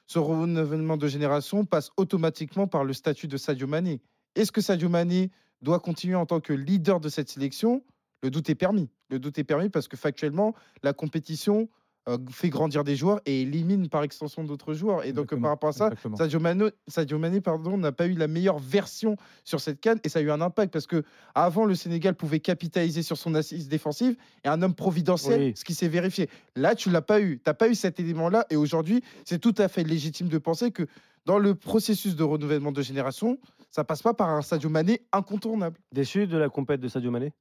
Ce 0.07 0.19
renouvellement 0.19 0.97
de 0.97 1.09
génération 1.09 1.65
passe 1.65 1.91
automatiquement 1.97 2.67
par 2.67 2.85
le 2.85 2.93
statut 2.93 3.29
de 3.29 3.37
Sadio 3.37 3.67
Mané. 3.67 4.01
Est-ce 4.35 4.53
que 4.53 4.61
Sadio 4.61 4.89
Mané 4.89 5.31
doit 5.61 5.81
continuer 5.81 6.17
en 6.17 6.27
tant 6.27 6.41
que 6.41 6.53
leader 6.53 7.01
de 7.01 7.09
cette 7.09 7.29
sélection? 7.29 7.83
Le 8.23 8.31
doute 8.31 8.51
est 8.51 8.55
permis. 8.55 8.89
Le 9.11 9.19
doute 9.19 9.39
est 9.39 9.45
permis 9.45 9.69
parce 9.69 9.89
que 9.89 9.97
factuellement, 9.97 10.55
la 10.83 10.93
compétition 10.93 11.69
euh, 12.09 12.19
fait 12.31 12.49
grandir 12.49 12.83
des 12.85 12.97
joueurs 12.97 13.21
et 13.27 13.43
élimine 13.43 13.89
par 13.89 14.03
extension 14.03 14.43
d'autres 14.45 14.75
joueurs. 14.75 15.05
Et 15.05 15.13
donc, 15.13 15.33
euh, 15.33 15.37
Exactement, 15.37 15.43
par 15.43 15.51
rapport 15.51 15.69
à 15.69 15.73
ça, 15.73 15.87
exactement. 15.87 16.17
Sadio 16.17 16.41
Mané, 16.41 16.65
Sadio 16.89 17.19
Mané 17.19 17.41
pardon, 17.41 17.77
n'a 17.79 17.93
pas 17.93 18.07
eu 18.07 18.15
la 18.15 18.27
meilleure 18.29 18.59
version 18.59 19.17
sur 19.45 19.61
cette 19.61 19.81
canne 19.81 20.01
et 20.03 20.09
ça 20.09 20.19
a 20.19 20.23
eu 20.23 20.31
un 20.31 20.41
impact 20.41 20.73
parce 20.73 20.87
que 20.87 21.05
avant 21.35 21.65
le 21.65 21.75
Sénégal 21.75 22.15
pouvait 22.15 22.41
capitaliser 22.41 23.03
sur 23.03 23.17
son 23.17 23.35
assise 23.35 23.69
défensive 23.69 24.17
et 24.45 24.49
un 24.49 24.61
homme 24.63 24.75
providentiel, 24.75 25.41
Oui. 25.41 25.53
ce 25.55 25.65
qui 25.65 25.75
s'est 25.75 25.89
vérifié. 25.89 26.29
Là, 26.57 26.75
tu 26.75 26.91
l'as 26.91 27.03
pas 27.03 27.21
eu. 27.21 27.37
Tu 27.39 27.43
n'as 27.47 27.55
pas 27.55 27.69
eu 27.69 27.75
cet 27.75 28.01
élément-là 28.01 28.47
et 28.51 28.57
aujourd'hui, 28.57 29.03
c'est 29.25 29.39
tout 29.39 29.55
à 29.59 29.69
fait 29.69 29.85
légitime 29.85 30.29
de 30.29 30.39
penser 30.39 30.73
que 30.73 30.87
dans 31.25 31.39
le 31.39 31.55
processus 31.55 32.17
de 32.17 32.25
renouvellement 32.25 32.73
de 32.73 32.83
génération, 32.83 33.39
ça 33.71 33.85
passe 33.85 34.03
pas 34.03 34.13
par 34.13 34.29
un 34.29 34.43
Sadio 34.43 34.69
Mané 34.69 35.03
incontournable. 35.13 35.79
Déçu 35.93 36.27
de 36.27 36.37
la 36.37 36.49
compète 36.49 36.81
de 36.81 36.89
Sadio 36.89 37.13
Mané 37.13 37.33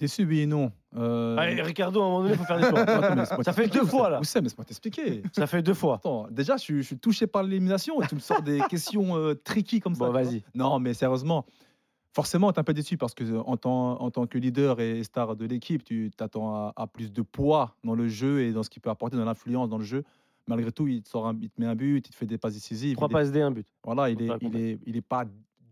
Déçu, 0.00 0.24
oui 0.24 0.40
et 0.40 0.46
non. 0.46 0.72
Euh, 0.96 1.36
Allez, 1.36 1.60
Ricardo, 1.62 2.00
à 2.00 2.04
un 2.04 2.08
moment 2.08 2.22
donné, 2.22 2.32
il 2.34 2.38
faut 2.38 2.44
faire 2.44 2.56
des 2.58 2.66
choix. 2.68 2.80
attends, 2.80 3.14
mais 3.38 3.44
Ça 3.44 3.52
fait 3.52 3.68
deux 3.68 3.84
fois, 3.84 4.10
là. 4.10 4.18
Oussem, 4.20 4.42
laisse-moi 4.42 4.64
t'expliquer. 4.64 5.22
Ça 5.32 5.46
fait 5.46 5.62
deux 5.62 5.74
fois. 5.74 5.96
Attends, 5.96 6.26
déjà, 6.30 6.56
je, 6.56 6.62
suis- 6.62 6.76
je 6.78 6.86
suis 6.86 6.98
touché 6.98 7.26
par 7.26 7.42
l'élimination 7.44 8.00
et 8.02 8.06
tu 8.08 8.14
me 8.16 8.20
sors 8.20 8.40
des 8.42 8.60
questions 8.70 9.16
euh, 9.16 9.34
tricky 9.34 9.78
comme 9.78 9.94
ça. 9.94 10.00
Bon, 10.00 10.06
tu 10.06 10.12
vois. 10.12 10.22
vas-y. 10.22 10.42
Non, 10.54 10.80
mais 10.80 10.94
sérieusement, 10.94 11.44
forcément, 12.12 12.50
tu 12.52 12.56
es 12.56 12.60
un 12.60 12.64
peu 12.64 12.72
déçu 12.74 12.96
parce 12.96 13.14
que 13.14 13.24
euh, 13.24 13.40
en 13.46 13.56
tant, 13.58 14.00
en 14.00 14.10
tant 14.10 14.26
que 14.26 14.38
leader 14.38 14.80
et 14.80 15.04
star 15.04 15.36
de 15.36 15.44
l'équipe, 15.44 15.84
tu 15.84 16.10
t'attends 16.16 16.54
à, 16.54 16.72
à 16.76 16.86
plus 16.86 17.12
de 17.12 17.22
poids 17.22 17.76
dans 17.84 17.94
le 17.94 18.08
jeu 18.08 18.40
et 18.42 18.52
dans 18.52 18.62
ce 18.62 18.70
qu'il 18.70 18.80
peut 18.82 18.90
apporter, 18.90 19.16
dans 19.18 19.24
l'influence 19.26 19.68
dans 19.68 19.78
le 19.78 19.84
jeu. 19.84 20.02
Malgré 20.46 20.72
tout, 20.72 20.88
il 20.88 21.02
te, 21.02 21.08
sort 21.10 21.28
un, 21.28 21.36
il 21.40 21.50
te 21.50 21.60
met 21.60 21.66
un 21.66 21.76
but, 21.76 21.98
il 22.08 22.10
te 22.10 22.16
fait 22.16 22.26
des 22.26 22.38
passes 22.38 22.54
décisives. 22.54 22.96
Trois 22.96 23.06
il 23.08 23.10
est- 23.10 23.14
passes 23.14 23.30
D, 23.32 23.42
un 23.42 23.50
but. 23.50 23.66
Voilà, 23.84 24.08
il 24.10 24.16
Faut 24.16 24.22
est, 24.22 24.26
faire 24.26 24.36
il 24.40 24.44
comprendre. 24.46 24.64
est, 24.64 24.78
il 24.86 24.96
est 24.96 25.00
pas 25.02 25.24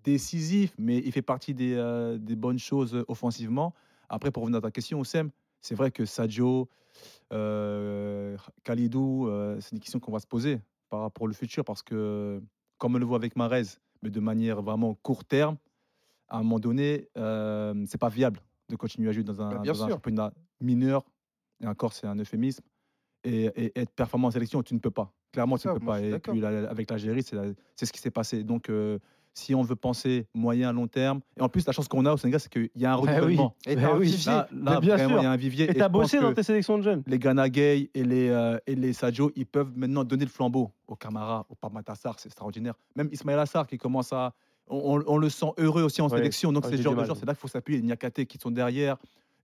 décisif, 0.04 0.72
mais 0.78 0.98
il 0.98 1.10
fait 1.12 1.22
partie 1.22 1.54
des, 1.54 1.74
euh, 1.74 2.18
des 2.18 2.36
bonnes 2.36 2.58
choses 2.58 3.04
offensivement. 3.08 3.74
Après, 4.08 4.30
pour 4.30 4.42
revenir 4.42 4.58
à 4.58 4.62
ta 4.62 4.70
question, 4.70 5.00
Oussem, 5.00 5.30
c'est 5.60 5.74
vrai 5.74 5.90
que 5.90 6.04
Sadio, 6.06 6.68
euh, 7.32 8.36
Khalidou, 8.64 9.28
euh, 9.28 9.58
c'est 9.60 9.72
une 9.72 9.80
question 9.80 10.00
qu'on 10.00 10.12
va 10.12 10.18
se 10.20 10.26
poser 10.26 10.60
par 10.88 11.00
rapport 11.00 11.24
au 11.28 11.32
futur 11.32 11.64
parce 11.64 11.82
que, 11.82 12.40
comme 12.78 12.94
on 12.94 12.98
le 12.98 13.04
voit 13.04 13.16
avec 13.16 13.36
Marez, 13.36 13.64
mais 14.02 14.10
de 14.10 14.20
manière 14.20 14.62
vraiment 14.62 14.94
court 14.94 15.24
terme, 15.24 15.56
à 16.28 16.38
un 16.38 16.42
moment 16.42 16.60
donné, 16.60 17.08
euh, 17.16 17.74
c'est 17.86 17.98
pas 17.98 18.08
viable 18.08 18.40
de 18.68 18.76
continuer 18.76 19.08
à 19.08 19.12
jouer 19.12 19.24
dans 19.24 19.40
un, 19.40 19.62
dans 19.62 19.84
un 19.84 19.88
championnat 19.94 20.32
mineur. 20.60 21.04
Et 21.60 21.66
encore, 21.66 21.92
c'est 21.92 22.06
un 22.06 22.16
euphémisme. 22.16 22.62
Et, 23.24 23.46
et 23.46 23.78
être 23.80 23.90
performant 23.90 24.28
en 24.28 24.30
sélection, 24.30 24.62
tu 24.62 24.74
ne 24.74 24.78
peux 24.78 24.90
pas. 24.90 25.12
Clairement, 25.32 25.58
tu 25.58 25.66
ne 25.68 25.72
peux 25.74 25.80
moi, 25.84 25.94
pas. 25.96 26.02
Et 26.02 26.10
d'accord. 26.12 26.32
puis, 26.32 26.40
la- 26.40 26.70
avec 26.70 26.88
l'Algérie, 26.90 27.22
c'est 27.22 27.34
la- 27.34 27.52
c'est 27.74 27.84
ce 27.86 27.92
qui 27.92 28.00
s'est 28.00 28.10
passé. 28.12 28.44
Donc, 28.44 28.70
euh, 28.70 28.98
si 29.38 29.54
on 29.54 29.62
veut 29.62 29.76
penser 29.76 30.26
moyen, 30.34 30.72
long 30.72 30.86
terme, 30.88 31.20
et 31.36 31.40
en 31.42 31.48
plus, 31.48 31.66
la 31.66 31.72
chance 31.72 31.88
qu'on 31.88 32.04
a 32.06 32.12
au 32.12 32.16
Sénégal, 32.16 32.40
c'est 32.40 32.50
qu'il 32.52 32.68
y 32.76 32.84
a 32.84 32.94
un 32.94 32.98
oui. 33.00 33.08
renouvellement. 33.08 33.54
Et 33.66 33.76
un 33.76 33.96
oui. 33.96 34.06
vivier. 34.08 34.32
Là, 34.32 34.80
bien 34.80 34.96
vraiment, 34.96 35.08
sûr. 35.10 35.18
il 35.20 35.22
y 35.22 35.26
a 35.26 35.30
un 35.30 35.36
vivier. 35.36 35.70
Et 35.70 35.74
t'as 35.74 35.88
bossé 35.88 36.20
dans 36.20 36.34
tes 36.34 36.42
sélections 36.42 36.76
de 36.78 36.82
jeunes 36.82 37.02
Les 37.06 37.18
Ghana 37.18 37.48
Gay 37.48 37.90
et 37.94 38.04
les, 38.04 38.28
euh, 38.28 38.58
et 38.66 38.74
les 38.74 38.92
Sadio, 38.92 39.30
ils 39.36 39.46
peuvent 39.46 39.72
maintenant 39.76 40.04
donner 40.04 40.24
le 40.24 40.30
flambeau 40.30 40.70
au 40.86 40.96
Camara, 40.96 41.46
au 41.48 41.54
Pamatassar, 41.54 42.16
c'est 42.18 42.26
extraordinaire. 42.28 42.74
Même 42.96 43.08
Ismaël 43.12 43.38
Assar 43.38 43.66
qui 43.66 43.78
commence 43.78 44.12
à. 44.12 44.32
On, 44.70 44.98
on- 44.98 45.04
on 45.06 45.16
le 45.16 45.30
sent 45.30 45.52
heureux 45.56 45.82
aussi 45.82 46.02
en 46.02 46.08
sélection. 46.08 46.52
Donc, 46.52 46.66
c'est 46.66 46.76
ce 46.76 46.82
genre 46.82 46.94
de 46.94 47.04
joueurs, 47.04 47.16
c'est 47.16 47.24
là 47.26 47.32
qu'il 47.32 47.40
faut 47.40 47.48
s'appuyer. 47.48 47.80
Les 47.80 47.86
Niakate 47.86 48.24
qui 48.24 48.38
sont 48.38 48.50
derrière. 48.50 48.96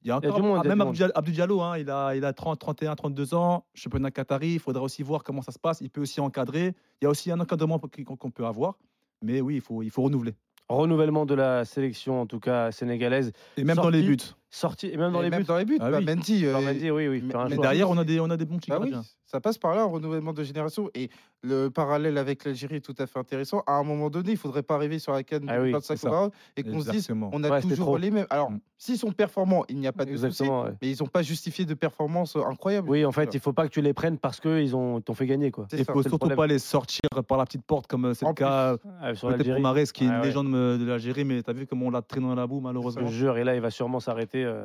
Il 0.02 0.08
y 0.08 0.10
a 0.10 0.18
Il 0.22 0.26
y 0.26 0.28
a 0.28 0.30
encore 0.32 0.42
monde, 0.42 0.60
il 0.62 0.68
y 0.68 0.70
a 0.70 0.74
même 0.76 0.86
Abdou 0.86 1.02
Abdou 1.14 1.32
Diallo, 1.32 1.62
hein, 1.62 1.78
il, 1.78 1.88
a, 1.88 2.14
il 2.14 2.22
a 2.26 2.32
30, 2.34 2.58
31, 2.58 2.94
32 2.94 3.32
ans, 3.32 3.64
championnat 3.72 4.10
Qatari. 4.10 4.52
Il 4.52 4.58
faudra 4.58 4.82
aussi 4.82 5.02
voir 5.02 5.24
comment 5.24 5.40
ça 5.40 5.50
se 5.50 5.58
passe. 5.58 5.80
Il 5.80 5.88
peut 5.88 6.02
aussi 6.02 6.20
encadrer. 6.20 6.74
Il 7.00 7.04
y 7.04 7.06
a 7.06 7.10
aussi 7.10 7.30
un 7.30 7.40
encadrement 7.40 7.78
qu'on 7.78 8.30
peut 8.30 8.44
avoir. 8.44 8.76
Mais 9.24 9.40
oui, 9.40 9.56
il 9.56 9.60
faut, 9.60 9.82
il 9.82 9.90
faut 9.90 10.02
renouveler. 10.02 10.34
Renouvellement 10.68 11.26
de 11.26 11.34
la 11.34 11.64
sélection, 11.64 12.20
en 12.20 12.26
tout 12.26 12.40
cas 12.40 12.70
sénégalaise. 12.72 13.32
Et 13.56 13.64
même 13.64 13.76
dans 13.76 13.88
les 13.88 14.02
buts. 14.02 14.16
Sorti, 14.54 14.86
et 14.86 14.96
même 14.96 15.10
dans 15.12 15.20
Et 15.20 15.24
les 15.24 15.30
même 15.30 15.40
buts. 15.40 15.46
dans 15.46 15.56
les 15.56 15.64
buts, 15.64 15.78
Ah 15.80 15.90
bah, 15.90 15.98
oui. 15.98 16.04
Mendy, 16.06 16.46
euh, 16.46 16.52
Mendy, 16.60 16.88
oui, 16.90 17.08
oui. 17.08 17.24
mais- 17.50 17.56
derrière, 17.56 17.90
on 17.90 17.98
a 17.98 18.04
des, 18.04 18.20
on 18.20 18.30
a 18.30 18.36
des 18.36 18.44
bons 18.44 18.58
petits 18.58 18.70
Bah 18.70 18.78
oui, 18.80 18.94
ça 19.26 19.40
passe 19.40 19.58
par 19.58 19.74
là, 19.74 19.82
un 19.82 19.86
renouvellement 19.86 20.32
de 20.32 20.44
génération. 20.44 20.90
Et 20.94 21.08
le 21.42 21.68
parallèle 21.70 22.16
avec 22.18 22.44
l'Algérie 22.44 22.76
est 22.76 22.80
tout 22.80 22.94
à 22.98 23.06
fait 23.06 23.18
intéressant. 23.18 23.64
À 23.66 23.72
un 23.74 23.82
moment 23.82 24.10
donné, 24.10 24.28
il 24.30 24.34
ne 24.34 24.38
faudrait 24.38 24.62
pas 24.62 24.76
arriver 24.76 25.00
sur 25.00 25.12
la 25.12 25.24
canne 25.24 25.46
Ah 25.48 25.60
oui, 25.60 25.72
25 25.72 25.94
c'est 25.96 26.02
ça. 26.02 26.08
au 26.08 26.12
Maroc 26.12 26.34
et 26.56 26.62
qu'on 26.62 26.80
se 26.80 26.90
dise 26.90 27.08
on 27.10 27.42
a 27.42 27.50
Ouais, 27.50 27.60
toujours 27.62 27.98
les 27.98 28.12
mêmes. 28.12 28.26
Alors, 28.30 28.52
Mm. 28.52 28.60
s'ils 28.78 28.96
sont 28.98 29.10
performants, 29.10 29.64
il 29.68 29.78
n'y 29.80 29.88
a 29.88 29.92
pas 29.92 30.04
de 30.04 30.10
souci. 30.16 30.26
Exactement. 30.26 30.62
ouais. 30.64 30.70
Mais 30.80 30.90
ils 30.92 30.98
n'ont 31.02 31.08
pas 31.08 31.22
justifié 31.22 31.64
de 31.64 31.74
performance 31.74 32.36
euh, 32.36 32.42
incroyable. 32.48 32.88
Oui, 32.88 33.04
en 33.04 33.10
fait, 33.10 33.22
Voilà. 33.22 33.30
il 33.34 33.40
faut 33.40 33.52
pas 33.52 33.64
que 33.66 33.72
tu 33.72 33.80
les 33.82 33.92
prennes 33.92 34.18
parce 34.18 34.38
qu'ils 34.40 34.76
ont 34.76 35.00
t'ont 35.00 35.14
fait 35.14 35.26
gagner. 35.26 35.50
quoi. 35.50 35.66
C'est 35.68 35.78
Il 35.78 35.84
ça, 35.84 35.92
faut 35.92 36.02
c'est 36.02 36.10
surtout 36.10 36.28
pas 36.28 36.46
les 36.46 36.60
sortir 36.60 37.00
par 37.26 37.38
la 37.38 37.44
petite 37.44 37.64
porte 37.64 37.88
comme 37.88 38.14
c'est 38.14 38.24
En 38.24 38.28
le 38.28 38.34
cas 38.34 38.76
Ah, 39.00 39.12
peut-être 39.12 39.50
pour. 39.52 39.60
Marès 39.60 39.90
qui 39.90 40.04
est 40.04 40.08
Ah 40.08 40.12
une 40.14 40.20
ouais. 40.20 40.26
légende 40.26 40.54
euh, 40.54 40.78
de 40.78 40.84
l'Algérie, 40.84 41.24
mais 41.24 41.42
tu 41.42 41.50
as 41.50 41.54
vu 41.54 41.66
comment 41.66 41.86
on 41.86 41.90
l'a 41.90 42.02
traîné 42.02 42.26
dans 42.28 42.34
la 42.36 42.46
boue 42.46 42.58
Je 42.58 42.62
malheureusement. 42.62 43.06
jure, 43.08 43.36
et 43.36 43.42
là, 43.44 43.54
il 43.56 43.60
va 43.60 43.70
sûrement 43.70 43.98
s'arrêter 44.00 44.43
euh, 44.44 44.64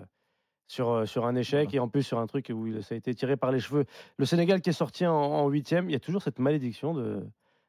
sur, 0.68 0.90
euh, 0.90 1.06
sur 1.06 1.26
un 1.26 1.36
échec 1.36 1.74
et 1.74 1.80
en 1.80 1.88
plus 1.88 2.04
sur 2.04 2.20
un 2.20 2.28
truc 2.28 2.52
où 2.54 2.82
ça 2.82 2.94
a 2.96 2.98
été 2.98 3.14
tiré 3.16 3.38
par 3.38 3.52
les 3.52 3.60
cheveux. 3.60 3.86
Le 4.18 4.26
Sénégal 4.26 4.62
qui 4.62 4.70
est 4.70 4.74
sorti 4.74 5.06
en- 5.08 5.48
huitième, 5.50 5.90
il 5.90 5.94
y 5.94 5.96
a 5.96 6.00
toujours 6.00 6.22
cette 6.22 6.38
malédiction 6.40 6.94
de, 6.94 7.24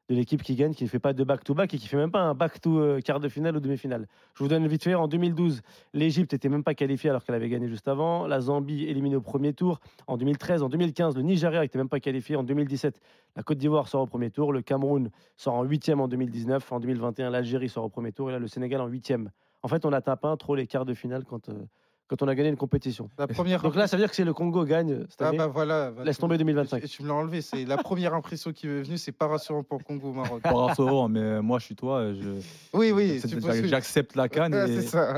de 0.09 0.15
l'équipe 0.15 0.43
qui 0.43 0.55
gagne, 0.55 0.73
qui 0.73 0.83
ne 0.83 0.89
fait 0.89 0.99
pas 0.99 1.13
de 1.13 1.23
back-to-back 1.23 1.73
et 1.73 1.77
qui 1.77 1.87
fait 1.87 1.97
même 1.97 2.11
pas 2.11 2.19
un 2.21 2.33
back-to 2.35 2.79
euh, 2.79 2.99
quart 2.99 3.19
de 3.19 3.27
finale 3.29 3.55
ou 3.55 3.59
demi-finale. 3.59 4.07
Je 4.35 4.43
vous 4.43 4.49
donne 4.49 4.67
vite 4.67 4.83
fait, 4.83 4.93
en 4.93 5.07
2012, 5.07 5.61
l'Égypte 5.93 6.33
était 6.33 6.49
même 6.49 6.63
pas 6.63 6.75
qualifiée 6.75 7.09
alors 7.09 7.23
qu'elle 7.23 7.33
avait 7.35 7.47
gagné 7.49 7.67
juste 7.69 7.87
avant. 7.87 8.27
La 8.27 8.41
Zambie 8.41 8.83
éliminée 8.83 9.15
au 9.15 9.21
premier 9.21 9.53
tour. 9.53 9.79
En 10.07 10.17
2013, 10.17 10.61
en 10.63 10.69
2015, 10.69 11.15
le 11.15 11.21
Nigeria 11.23 11.61
n'était 11.61 11.77
même 11.79 11.89
pas 11.89 11.99
qualifié. 12.01 12.35
En 12.35 12.43
2017, 12.43 12.99
la 13.37 13.41
Côte 13.43 13.57
d'Ivoire 13.57 13.87
sort 13.87 14.01
au 14.01 14.07
premier 14.07 14.29
tour. 14.29 14.51
Le 14.53 14.61
Cameroun 14.61 15.09
sort 15.37 15.53
en 15.55 15.63
huitième 15.63 16.01
en 16.01 16.07
2019. 16.09 16.71
En 16.71 16.79
2021, 16.81 17.29
l'Algérie 17.29 17.69
sort 17.69 17.85
au 17.85 17.89
premier 17.89 18.11
tour. 18.11 18.29
Et 18.29 18.33
là, 18.33 18.39
le 18.39 18.47
Sénégal 18.47 18.81
en 18.81 18.87
huitième. 18.87 19.31
En 19.63 19.69
fait, 19.69 19.85
on 19.85 19.91
n'atteint 19.91 20.17
pas 20.17 20.35
trop 20.37 20.55
les 20.55 20.67
quarts 20.67 20.85
de 20.85 20.93
finale 20.93 21.23
quand, 21.23 21.47
euh, 21.49 21.53
quand 22.11 22.21
on 22.25 22.27
a 22.27 22.35
gagné 22.35 22.49
une 22.49 22.57
compétition. 22.57 23.09
La 23.17 23.25
première 23.25 23.61
Donc 23.61 23.73
là, 23.75 23.87
ça 23.87 23.95
veut 23.95 24.01
dire 24.03 24.09
que 24.09 24.15
c'est 24.17 24.25
le 24.25 24.33
Congo 24.33 24.65
gagne 24.65 25.05
cette 25.09 25.21
ah 25.21 25.29
année. 25.29 25.37
bah 25.37 25.47
voilà. 25.47 25.91
bah, 25.91 26.03
Laisse 26.03 26.17
tomber 26.17 26.37
2025. 26.37 26.81
Tu, 26.81 26.89
tu 26.89 27.03
me 27.03 27.07
l'as 27.07 27.13
enlevé. 27.13 27.41
C'est 27.41 27.63
la 27.63 27.77
première 27.77 28.13
impression 28.13 28.51
qui 28.51 28.67
m'est 28.67 28.81
venue. 28.81 28.97
C'est 28.97 29.13
pas 29.13 29.27
rassurant 29.27 29.63
pour 29.63 29.77
le 29.77 29.85
Congo 29.85 30.09
au 30.09 30.13
Maroc. 30.13 30.41
Pas 30.41 30.51
rassurant, 30.51 31.07
mais 31.07 31.41
moi 31.41 31.59
je 31.59 31.65
suis 31.65 31.75
toi, 31.75 32.11
je, 32.13 32.29
oui, 32.73 32.91
oui. 32.91 33.21
j'accepte 33.65 34.17
la 34.17 34.27
canne 34.27 34.53
Ouais, 34.53 34.69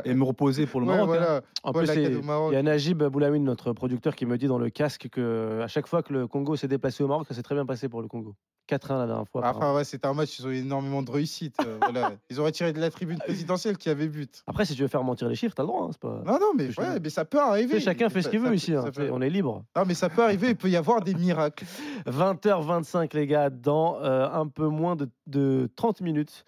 et, 0.06 0.10
et 0.12 0.14
me 0.14 0.24
reposer 0.24 0.68
pour 0.68 0.82
le 0.82 0.86
Ouais, 0.88 0.96
Maroc. 0.98 1.16
hein. 1.16 1.18
voilà. 1.18 1.42
En 1.64 1.72
Ouais, 1.72 1.80
plus, 1.80 1.88
la 1.88 1.94
c'est- 1.96 2.04
canne 2.04 2.16
au 2.18 2.22
Maroc. 2.22 2.52
il 2.52 2.56
y 2.56 2.58
a 2.58 2.64
Najib 2.64 3.02
Boulawine, 3.04 3.44
notre 3.44 3.74
producteur, 3.74 4.16
qui 4.16 4.28
me 4.28 4.38
dit 4.38 4.48
dans 4.48 4.60
le 4.60 4.70
casque 4.70 5.08
que 5.12 5.62
à 5.64 5.68
chaque 5.68 5.88
fois 5.88 6.04
que 6.04 6.14
le 6.14 6.28
Congo 6.28 6.56
s'est 6.56 6.68
déplacé 6.68 7.04
au 7.04 7.08
Maroc, 7.08 7.26
ça 7.28 7.34
s'est 7.34 7.42
très 7.44 7.56
bien 7.56 7.66
passé 7.66 7.90
pour 7.90 8.02
le 8.04 8.08
Congo. 8.08 8.36
4-1 8.70 8.98
la 8.98 9.08
dernière 9.08 9.28
fois. 9.28 9.42
apparemment. 9.42 9.72
Enfin, 9.72 9.76
ouais, 9.78 9.84
c'était 9.84 10.08
un 10.08 10.14
match, 10.14 10.40
ils 10.40 10.48
ont 10.48 10.50
eu 10.50 10.58
énormément 10.60 11.02
de 11.02 11.12
réussite. 11.12 11.56
euh, 11.68 11.78
voilà. 11.82 12.14
Ils 12.30 12.40
auraient 12.40 12.54
tiré 12.54 12.72
de 12.72 12.80
la 12.80 12.90
tribune 12.90 13.18
présidentielle 13.18 13.78
qui 13.78 13.90
avait 13.90 14.08
but. 14.08 14.42
Après, 14.48 14.64
si 14.64 14.74
tu 14.74 14.82
veux 14.84 14.88
faire 14.88 15.04
mentir 15.04 15.28
les 15.28 15.36
chiffres, 15.36 15.54
t'as 15.54 15.64
le 15.64 15.68
droit. 15.68 15.84
hein, 15.84 15.90
c'est 15.92 16.00
pas... 16.00 16.22
Non, 16.26 16.40
non, 16.40 16.52
mais, 16.56 16.72
Je- 16.72 16.80
ouais, 16.92 17.00
mais 17.02 17.10
ça 17.10 17.26
peut 17.26 17.40
arriver. 17.40 17.80
chacun 17.80 18.10
fait 18.10 18.22
ce 18.22 18.30
qu'il 18.30 18.40
veut 18.40 18.54
ici. 18.56 18.74
hein, 18.74 18.86
peut- 18.94 19.10
On 19.12 19.22
est 19.22 19.30
libre. 19.30 19.64
Non, 19.76 19.84
mais 19.88 19.94
ça 19.94 20.10
peut 20.10 20.24
arriver, 20.24 20.50
il 20.50 20.56
peut 20.56 20.70
y 20.70 20.76
avoir 20.76 21.02
des 21.02 21.14
miracles. 21.14 21.66
20h25, 22.08 23.14
les 23.16 23.28
gars, 23.28 23.50
dans 23.50 24.00
euh, 24.02 24.28
un 24.30 24.48
peu 24.48 24.68
moins 24.68 24.96
de, 24.96 25.10
de 25.28 25.70
30 25.76 26.02
minutes. 26.02 26.46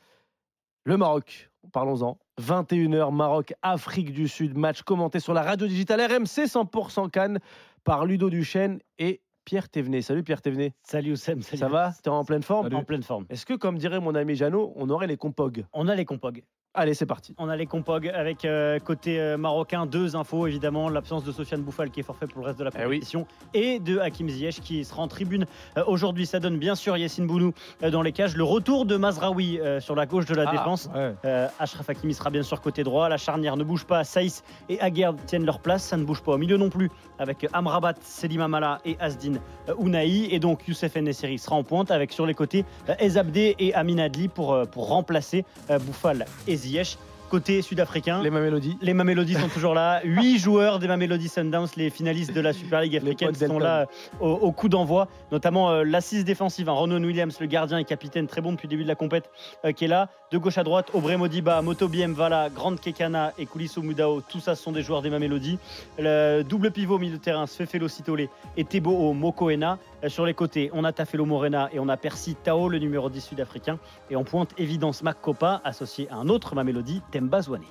Le 0.85 0.97
Maroc, 0.97 1.49
parlons-en. 1.71 2.17
21h, 2.41 3.13
Maroc, 3.13 3.53
Afrique 3.61 4.11
du 4.11 4.27
Sud. 4.27 4.57
Match 4.57 4.81
commenté 4.83 5.19
sur 5.19 5.33
la 5.33 5.41
radio 5.41 5.67
digitale 5.67 6.01
RMC 6.01 6.45
100% 6.45 7.09
Cannes 7.09 7.39
par 7.83 8.05
Ludo 8.05 8.29
Duchesne 8.29 8.79
et 8.99 9.21
Pierre 9.45 9.69
Thévenet. 9.69 10.01
Salut 10.01 10.23
Pierre 10.23 10.41
Thévenet. 10.41 10.73
Salut 10.83 11.13
Oussem, 11.13 11.41
salut. 11.41 11.57
Ça 11.59 11.67
va? 11.69 11.93
T'es 12.03 12.09
en 12.09 12.25
pleine 12.25 12.43
forme? 12.43 12.63
Salut. 12.65 12.75
En 12.75 12.83
pleine 12.83 13.03
forme. 13.03 13.25
Est-ce 13.29 13.45
que, 13.45 13.53
comme 13.53 13.77
dirait 13.77 13.99
mon 13.99 14.15
ami 14.15 14.35
Jeannot, 14.35 14.73
on 14.75 14.89
aurait 14.89 15.07
les 15.07 15.17
compog 15.17 15.65
On 15.73 15.87
a 15.87 15.95
les 15.95 16.05
compog. 16.05 16.43
Allez, 16.77 16.93
c'est 16.93 17.05
parti. 17.05 17.33
On 17.37 17.47
a 17.47 17.55
les 17.55 17.67
compog 17.67 18.07
avec 18.13 18.43
euh, 18.43 18.79
côté 18.79 19.17
euh, 19.19 19.37
marocain 19.37 19.85
deux 19.85 20.17
infos 20.17 20.45
évidemment 20.45 20.89
l'absence 20.89 21.23
de 21.23 21.31
Sofiane 21.31 21.61
Bouffal 21.61 21.89
qui 21.89 22.01
est 22.01 22.03
forfait 22.03 22.27
pour 22.27 22.41
le 22.41 22.47
reste 22.47 22.59
de 22.59 22.65
la 22.65 22.71
Eh 22.75 22.79
oui. 22.85 22.95
compétition 22.97 23.25
et 23.53 23.79
de 23.79 23.99
Hakim 23.99 24.27
Ziyech 24.27 24.59
qui 24.59 24.83
sera 24.83 25.01
en 25.01 25.07
tribune 25.07 25.45
euh, 25.77 25.83
aujourd'hui. 25.87 26.25
Ça 26.25 26.41
donne 26.41 26.57
bien 26.57 26.75
sûr 26.75 26.97
Yassine 26.97 27.27
Bounou 27.27 27.53
dans 27.89 28.01
les 28.01 28.11
cages. 28.11 28.35
Le 28.35 28.43
retour 28.43 28.85
de 28.85 28.97
Mazraoui 28.97 29.59
sur 29.79 29.95
la 29.95 30.05
gauche 30.05 30.25
de 30.25 30.35
la 30.35 30.45
Ah, 30.47 30.51
défense. 30.51 30.89
Ouais. 30.93 31.13
Achraf 31.59 31.89
Hakimi 31.89 32.13
sera 32.13 32.29
bien 32.29 32.43
sûr 32.43 32.59
côté 32.59 32.83
droit. 32.83 33.07
La 33.07 33.17
charnière 33.17 33.55
ne 33.55 33.63
bouge 33.63 33.85
pas. 33.85 34.03
Saïs 34.03 34.43
et 34.67 34.79
Aguerd 34.81 35.17
tiennent 35.25 35.45
leur 35.45 35.59
place. 35.59 35.83
Ça 35.83 35.95
ne 35.97 36.03
bouge 36.03 36.21
pas 36.21 36.33
au 36.33 36.37
milieu 36.37 36.57
non 36.57 36.69
plus 36.69 36.89
avec 37.19 37.47
Amrabat, 37.53 37.93
Selim 38.01 38.41
Amala 38.41 38.79
et 38.83 38.97
Asdin 38.99 39.35
Ounahi. 39.77 40.27
Et 40.31 40.39
donc 40.39 40.67
Youssef 40.67 40.95
Nesseri 40.95 41.37
sera 41.39 41.55
en 41.55 41.63
pointe 41.63 41.89
avec 41.91 42.11
sur 42.11 42.25
les 42.25 42.33
côtés 42.33 42.65
Ezabdé 42.99 43.55
et 43.59 43.73
Amin 43.73 43.99
Adli 43.99 44.27
pour, 44.27 44.59
pour 44.71 44.87
remplacer 44.89 45.45
Bouffal 45.85 46.25
et 46.47 46.57
Ziyech. 46.65 46.97
Côté 47.29 47.63
sud-africain. 47.63 48.21
Les 48.21 48.29
Mamelodies. 48.29 48.77
Les 48.81 48.93
Mamelody 48.93 49.33
sont 49.33 49.47
toujours 49.47 49.73
là. 49.73 49.99
Huit 50.05 50.37
joueurs 50.37 50.77
des 50.77 50.87
Mamelody 50.87 51.27
Sundowns, 51.27 51.67
les 51.75 51.89
finalistes 51.89 52.33
de 52.33 52.39
la 52.41 52.53
Super 52.53 52.81
League 52.81 52.95
africaine, 52.95 53.33
sont 53.33 53.57
là 53.57 53.81
euh, 53.81 53.85
au, 54.19 54.29
au 54.33 54.51
coup 54.51 54.69
d'envoi. 54.69 55.07
Notamment 55.31 55.71
euh, 55.71 55.83
l'assise 55.83 56.23
défensive, 56.23 56.69
hein, 56.69 56.73
Ronan 56.73 57.03
Williams, 57.03 57.35
le 57.39 57.47
gardien 57.47 57.79
et 57.79 57.83
capitaine, 57.83 58.27
très 58.27 58.41
bon 58.41 58.51
depuis 58.51 58.67
le 58.67 58.71
début 58.71 58.83
de 58.83 58.87
la 58.87 58.95
compète, 58.95 59.31
euh, 59.65 59.71
qui 59.71 59.85
est 59.85 59.87
là. 59.87 60.09
De 60.31 60.37
gauche 60.37 60.59
à 60.59 60.63
droite, 60.63 60.91
Aubrey 60.93 61.17
Modiba, 61.17 61.61
Motobi 61.63 62.05
Mvala, 62.05 62.49
Grande 62.49 62.79
Kekana 62.79 63.33
et 63.39 63.47
Koulisso 63.47 63.81
Moudao. 63.81 64.21
Tout 64.21 64.39
ça, 64.39 64.55
sont 64.55 64.71
des 64.71 64.83
joueurs 64.83 65.01
des 65.01 65.09
Mamelody. 65.09 65.57
Le 65.97 66.43
double 66.43 66.69
pivot 66.71 66.95
au 66.95 66.99
milieu 66.99 67.17
de 67.17 67.21
terrain, 67.21 67.47
Sfefelo 67.47 67.87
Sitole 67.87 68.27
et 68.55 68.63
Tebo 68.65 69.13
Mokoena. 69.13 69.79
Euh, 70.05 70.09
Sur 70.09 70.25
les 70.25 70.33
côtés, 70.33 70.69
on 70.73 70.83
a 70.83 70.91
Tafelo 70.91 71.25
Morena 71.25 71.69
et 71.71 71.79
on 71.79 71.89
a 71.89 71.97
Percy 71.97 72.35
Tao, 72.35 72.69
le 72.69 72.79
numéro 72.79 73.09
10 73.09 73.21
sud-africain. 73.21 73.79
Et 74.09 74.15
en 74.15 74.23
pointe, 74.23 74.53
évidence 74.57 75.03
Makopa, 75.03 75.61
associé 75.63 76.07
à 76.09 76.15
un 76.15 76.29
autre 76.29 76.55
Mamelody, 76.55 77.01
Temba 77.11 77.41
Zwane. 77.41 77.63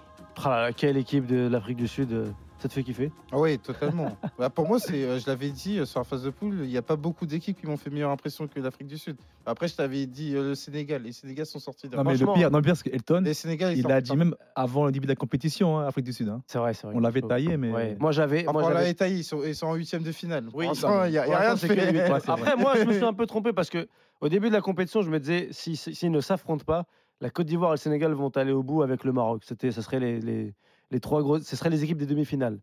Ah 0.44 0.68
quelle 0.76 0.96
équipe 0.96 1.26
de 1.26 1.46
l'Afrique 1.46 1.76
du 1.76 1.86
Sud 1.86 2.12
euh, 2.12 2.26
ça 2.64 2.68
te 2.68 2.72
fait 2.72 2.82
kiffer? 2.82 3.12
Ah 3.30 3.38
oui, 3.38 3.58
totalement. 3.58 4.16
Bah, 4.38 4.48
pour 4.48 4.66
moi, 4.66 4.78
c'est, 4.78 5.04
euh, 5.04 5.18
je 5.18 5.26
l'avais 5.26 5.50
dit 5.50 5.78
euh, 5.78 5.84
sur 5.84 6.00
la 6.00 6.04
phase 6.04 6.22
de 6.24 6.30
poule, 6.30 6.60
il 6.62 6.68
n'y 6.70 6.78
a 6.78 6.82
pas 6.82 6.96
beaucoup 6.96 7.26
d'équipes 7.26 7.60
qui 7.60 7.66
m'ont 7.66 7.76
fait 7.76 7.90
meilleure 7.90 8.10
impression 8.10 8.48
que 8.48 8.58
l'Afrique 8.58 8.86
du 8.86 8.96
Sud. 8.96 9.16
Après, 9.44 9.68
je 9.68 9.76
t'avais 9.76 10.06
dit 10.06 10.34
euh, 10.34 10.42
le 10.48 10.54
Sénégal. 10.54 11.02
Les 11.02 11.12
Sénégal 11.12 11.44
sont 11.44 11.58
sortis 11.58 11.90
de 11.90 11.94
Non, 11.96 12.04
mais 12.04 12.16
le 12.16 12.26
pire, 12.32 12.50
non, 12.50 12.56
le 12.58 12.64
pire, 12.64 12.74
c'est 12.74 12.88
qu'Elton, 12.88 13.20
Les 13.22 13.34
Sénégal, 13.34 13.72
ils 13.74 13.78
il 13.78 13.82
sortent 13.82 13.92
a 13.92 13.96
pas. 13.96 14.00
dit 14.00 14.16
même 14.16 14.34
avant 14.54 14.86
le 14.86 14.92
début 14.92 15.04
de 15.06 15.12
la 15.12 15.16
compétition, 15.16 15.78
hein, 15.78 15.86
Afrique 15.86 16.06
du 16.06 16.14
Sud. 16.14 16.30
hein. 16.30 16.42
C'est 16.46 16.56
vrai, 16.58 16.72
c'est 16.72 16.86
vrai. 16.86 16.96
On 16.96 17.00
l'avait 17.00 17.20
taillé, 17.20 17.58
mais. 17.58 17.70
Ouais. 17.70 17.96
Moi 18.00 18.12
j'avais. 18.12 18.44
Enfin, 18.44 18.52
moi, 18.54 18.62
on 18.62 18.68
j'avais- 18.68 18.80
l'avait 18.80 18.94
taillé, 18.94 19.16
ils 19.18 19.24
sont, 19.24 19.42
ils 19.44 19.54
sont 19.54 19.66
en 19.66 19.74
huitième 19.74 20.02
de 20.02 20.10
finale. 20.12 20.48
Oui, 20.54 20.64
l'instant, 20.66 21.04
il 21.04 21.10
n'y 21.10 21.18
a, 21.18 21.24
a 21.24 21.38
rien 21.38 21.54
de 21.54 21.60
que 21.60 21.66
fait. 21.66 21.92
Ouais. 21.92 22.10
Après, 22.28 22.56
moi, 22.56 22.72
je 22.78 22.84
me 22.84 22.92
suis 22.94 23.04
un 23.04 23.12
peu 23.12 23.26
trompé 23.26 23.52
parce 23.52 23.68
que 23.68 23.86
au 24.22 24.30
début 24.30 24.48
de 24.48 24.54
la 24.54 24.62
compétition, 24.62 25.02
je 25.02 25.10
me 25.10 25.20
disais, 25.20 25.48
si- 25.50 25.76
si- 25.76 25.94
s'ils 25.94 26.10
ne 26.10 26.20
s'affrontent 26.22 26.64
pas, 26.64 26.86
la 27.20 27.28
Côte 27.28 27.46
d'Ivoire 27.46 27.72
et 27.72 27.74
le 27.74 27.78
Sénégal 27.78 28.12
vont 28.14 28.30
aller 28.30 28.52
au 28.52 28.62
bout 28.62 28.82
avec 28.82 29.04
le 29.04 29.12
Maroc. 29.12 29.42
C'était, 29.44 29.70
ce 29.70 29.82
serait 29.82 30.00
les, 30.00 30.20
les, 30.20 30.54
les 30.94 31.00
trois 31.00 31.22
grosses, 31.22 31.42
ce 31.42 31.56
seraient 31.56 31.70
les 31.70 31.82
équipes 31.84 31.98
des 31.98 32.06
demi-finales. 32.06 32.60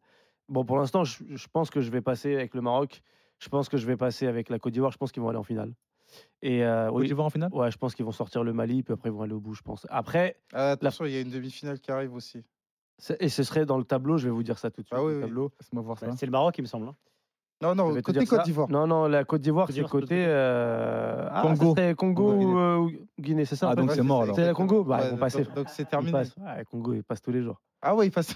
Bon, 0.50 0.66
pour 0.66 0.78
l'instant, 0.78 1.04
je, 1.04 1.24
je 1.30 1.48
pense 1.52 1.70
que 1.70 1.82
je 1.82 1.92
vais 1.92 2.02
passer 2.02 2.34
avec 2.34 2.56
le 2.56 2.62
Maroc. 2.62 3.02
Je 3.40 3.50
pense 3.50 3.70
que 3.70 3.78
je 3.78 3.86
vais 3.86 3.98
passer 3.98 4.26
avec 4.28 4.50
la 4.50 4.58
Côte 4.60 4.74
d'Ivoire. 4.74 4.92
Je 4.92 4.98
pense 4.98 5.12
qu'ils 5.12 5.22
vont 5.22 5.30
aller 5.30 5.38
en 5.38 5.44
finale. 5.44 5.74
Et 6.42 6.64
euh, 6.66 6.90
Côte 6.90 7.06
d'Ivoire 7.06 7.28
en 7.28 7.30
finale? 7.30 7.50
Ouais, 7.54 7.72
je 7.72 7.78
pense 7.78 7.94
qu'ils 7.96 8.06
vont 8.06 8.12
sortir 8.12 8.44
le 8.44 8.54
Mali, 8.54 8.84
puis 8.84 8.94
après 8.94 9.10
ils 9.10 9.14
vont 9.14 9.22
aller 9.22 9.34
au 9.34 9.40
bout, 9.40 9.54
je 9.54 9.62
pense. 9.62 9.86
Après, 9.90 10.38
Ah, 10.54 10.72
attention, 10.72 11.06
il 11.06 11.12
y 11.14 11.18
a 11.18 11.22
une 11.22 11.30
demi-finale 11.30 11.80
qui 11.80 11.92
arrive 11.92 12.14
aussi. 12.16 12.44
et 13.20 13.30
ce 13.30 13.44
serait 13.44 13.66
dans 13.66 13.78
le 13.78 13.84
tableau. 13.84 14.18
Je 14.18 14.26
vais 14.28 14.34
vous 14.34 14.44
dire 14.44 14.58
ça 14.60 14.70
tout 14.72 14.82
de 14.82 14.88
suite. 14.88 14.98
Ah 14.98 15.04
oui, 15.04 15.12
le 15.14 15.18
oui. 15.20 15.24
tableau. 15.24 15.52
Laisse-moi 15.60 15.82
voir 15.84 15.98
ça. 16.00 16.12
C'est 16.16 16.26
le 16.26 16.32
Maroc, 16.32 16.58
il 16.58 16.62
me 16.62 16.68
semble. 16.68 16.88
hein. 16.88 16.96
Non, 17.62 17.76
non, 17.76 17.94
côté 18.02 18.26
Côte 18.26 18.44
d'Ivoire. 18.44 18.70
Non, 18.70 18.88
non, 18.88 19.08
la 19.08 19.24
Côte 19.24 19.42
d'Ivoire, 19.42 19.68
c'est 19.72 19.84
côté. 19.88 20.24
euh, 20.28 21.28
ah, 21.32 21.42
Congo. 21.44 21.76
ça 21.76 21.94
Congo, 21.94 22.34
ou, 22.34 22.58
euh, 22.60 22.78
ou 22.78 22.92
Guinée, 23.20 23.46
c'est 23.46 23.56
ça 23.56 23.70
Ah, 23.72 23.76
donc 23.76 23.90
Ouais, 23.90 23.96
c'est 23.96 24.02
mort 24.02 24.24
alors. 24.24 24.36
C'est 24.36 24.46
la 24.46 24.54
Congo 24.54 24.84
Bah, 24.84 24.98
Ouais, 24.98 25.04
ils 25.06 25.12
vont 25.12 25.18
passer. 25.18 25.44
donc- 25.56 25.70
c'est 25.70 25.84
Ils 25.84 25.86
terminé. 25.86 26.12
passent. 26.12 26.36
Ouais, 26.38 26.64
Congo, 26.70 26.94
ils 26.94 27.04
passent 27.04 27.22
tous 27.22 27.32
les 27.32 27.44
jours. 27.44 27.62
Ah 27.82 27.96
oui, 27.96 28.08
il 28.08 28.12
passe. 28.12 28.36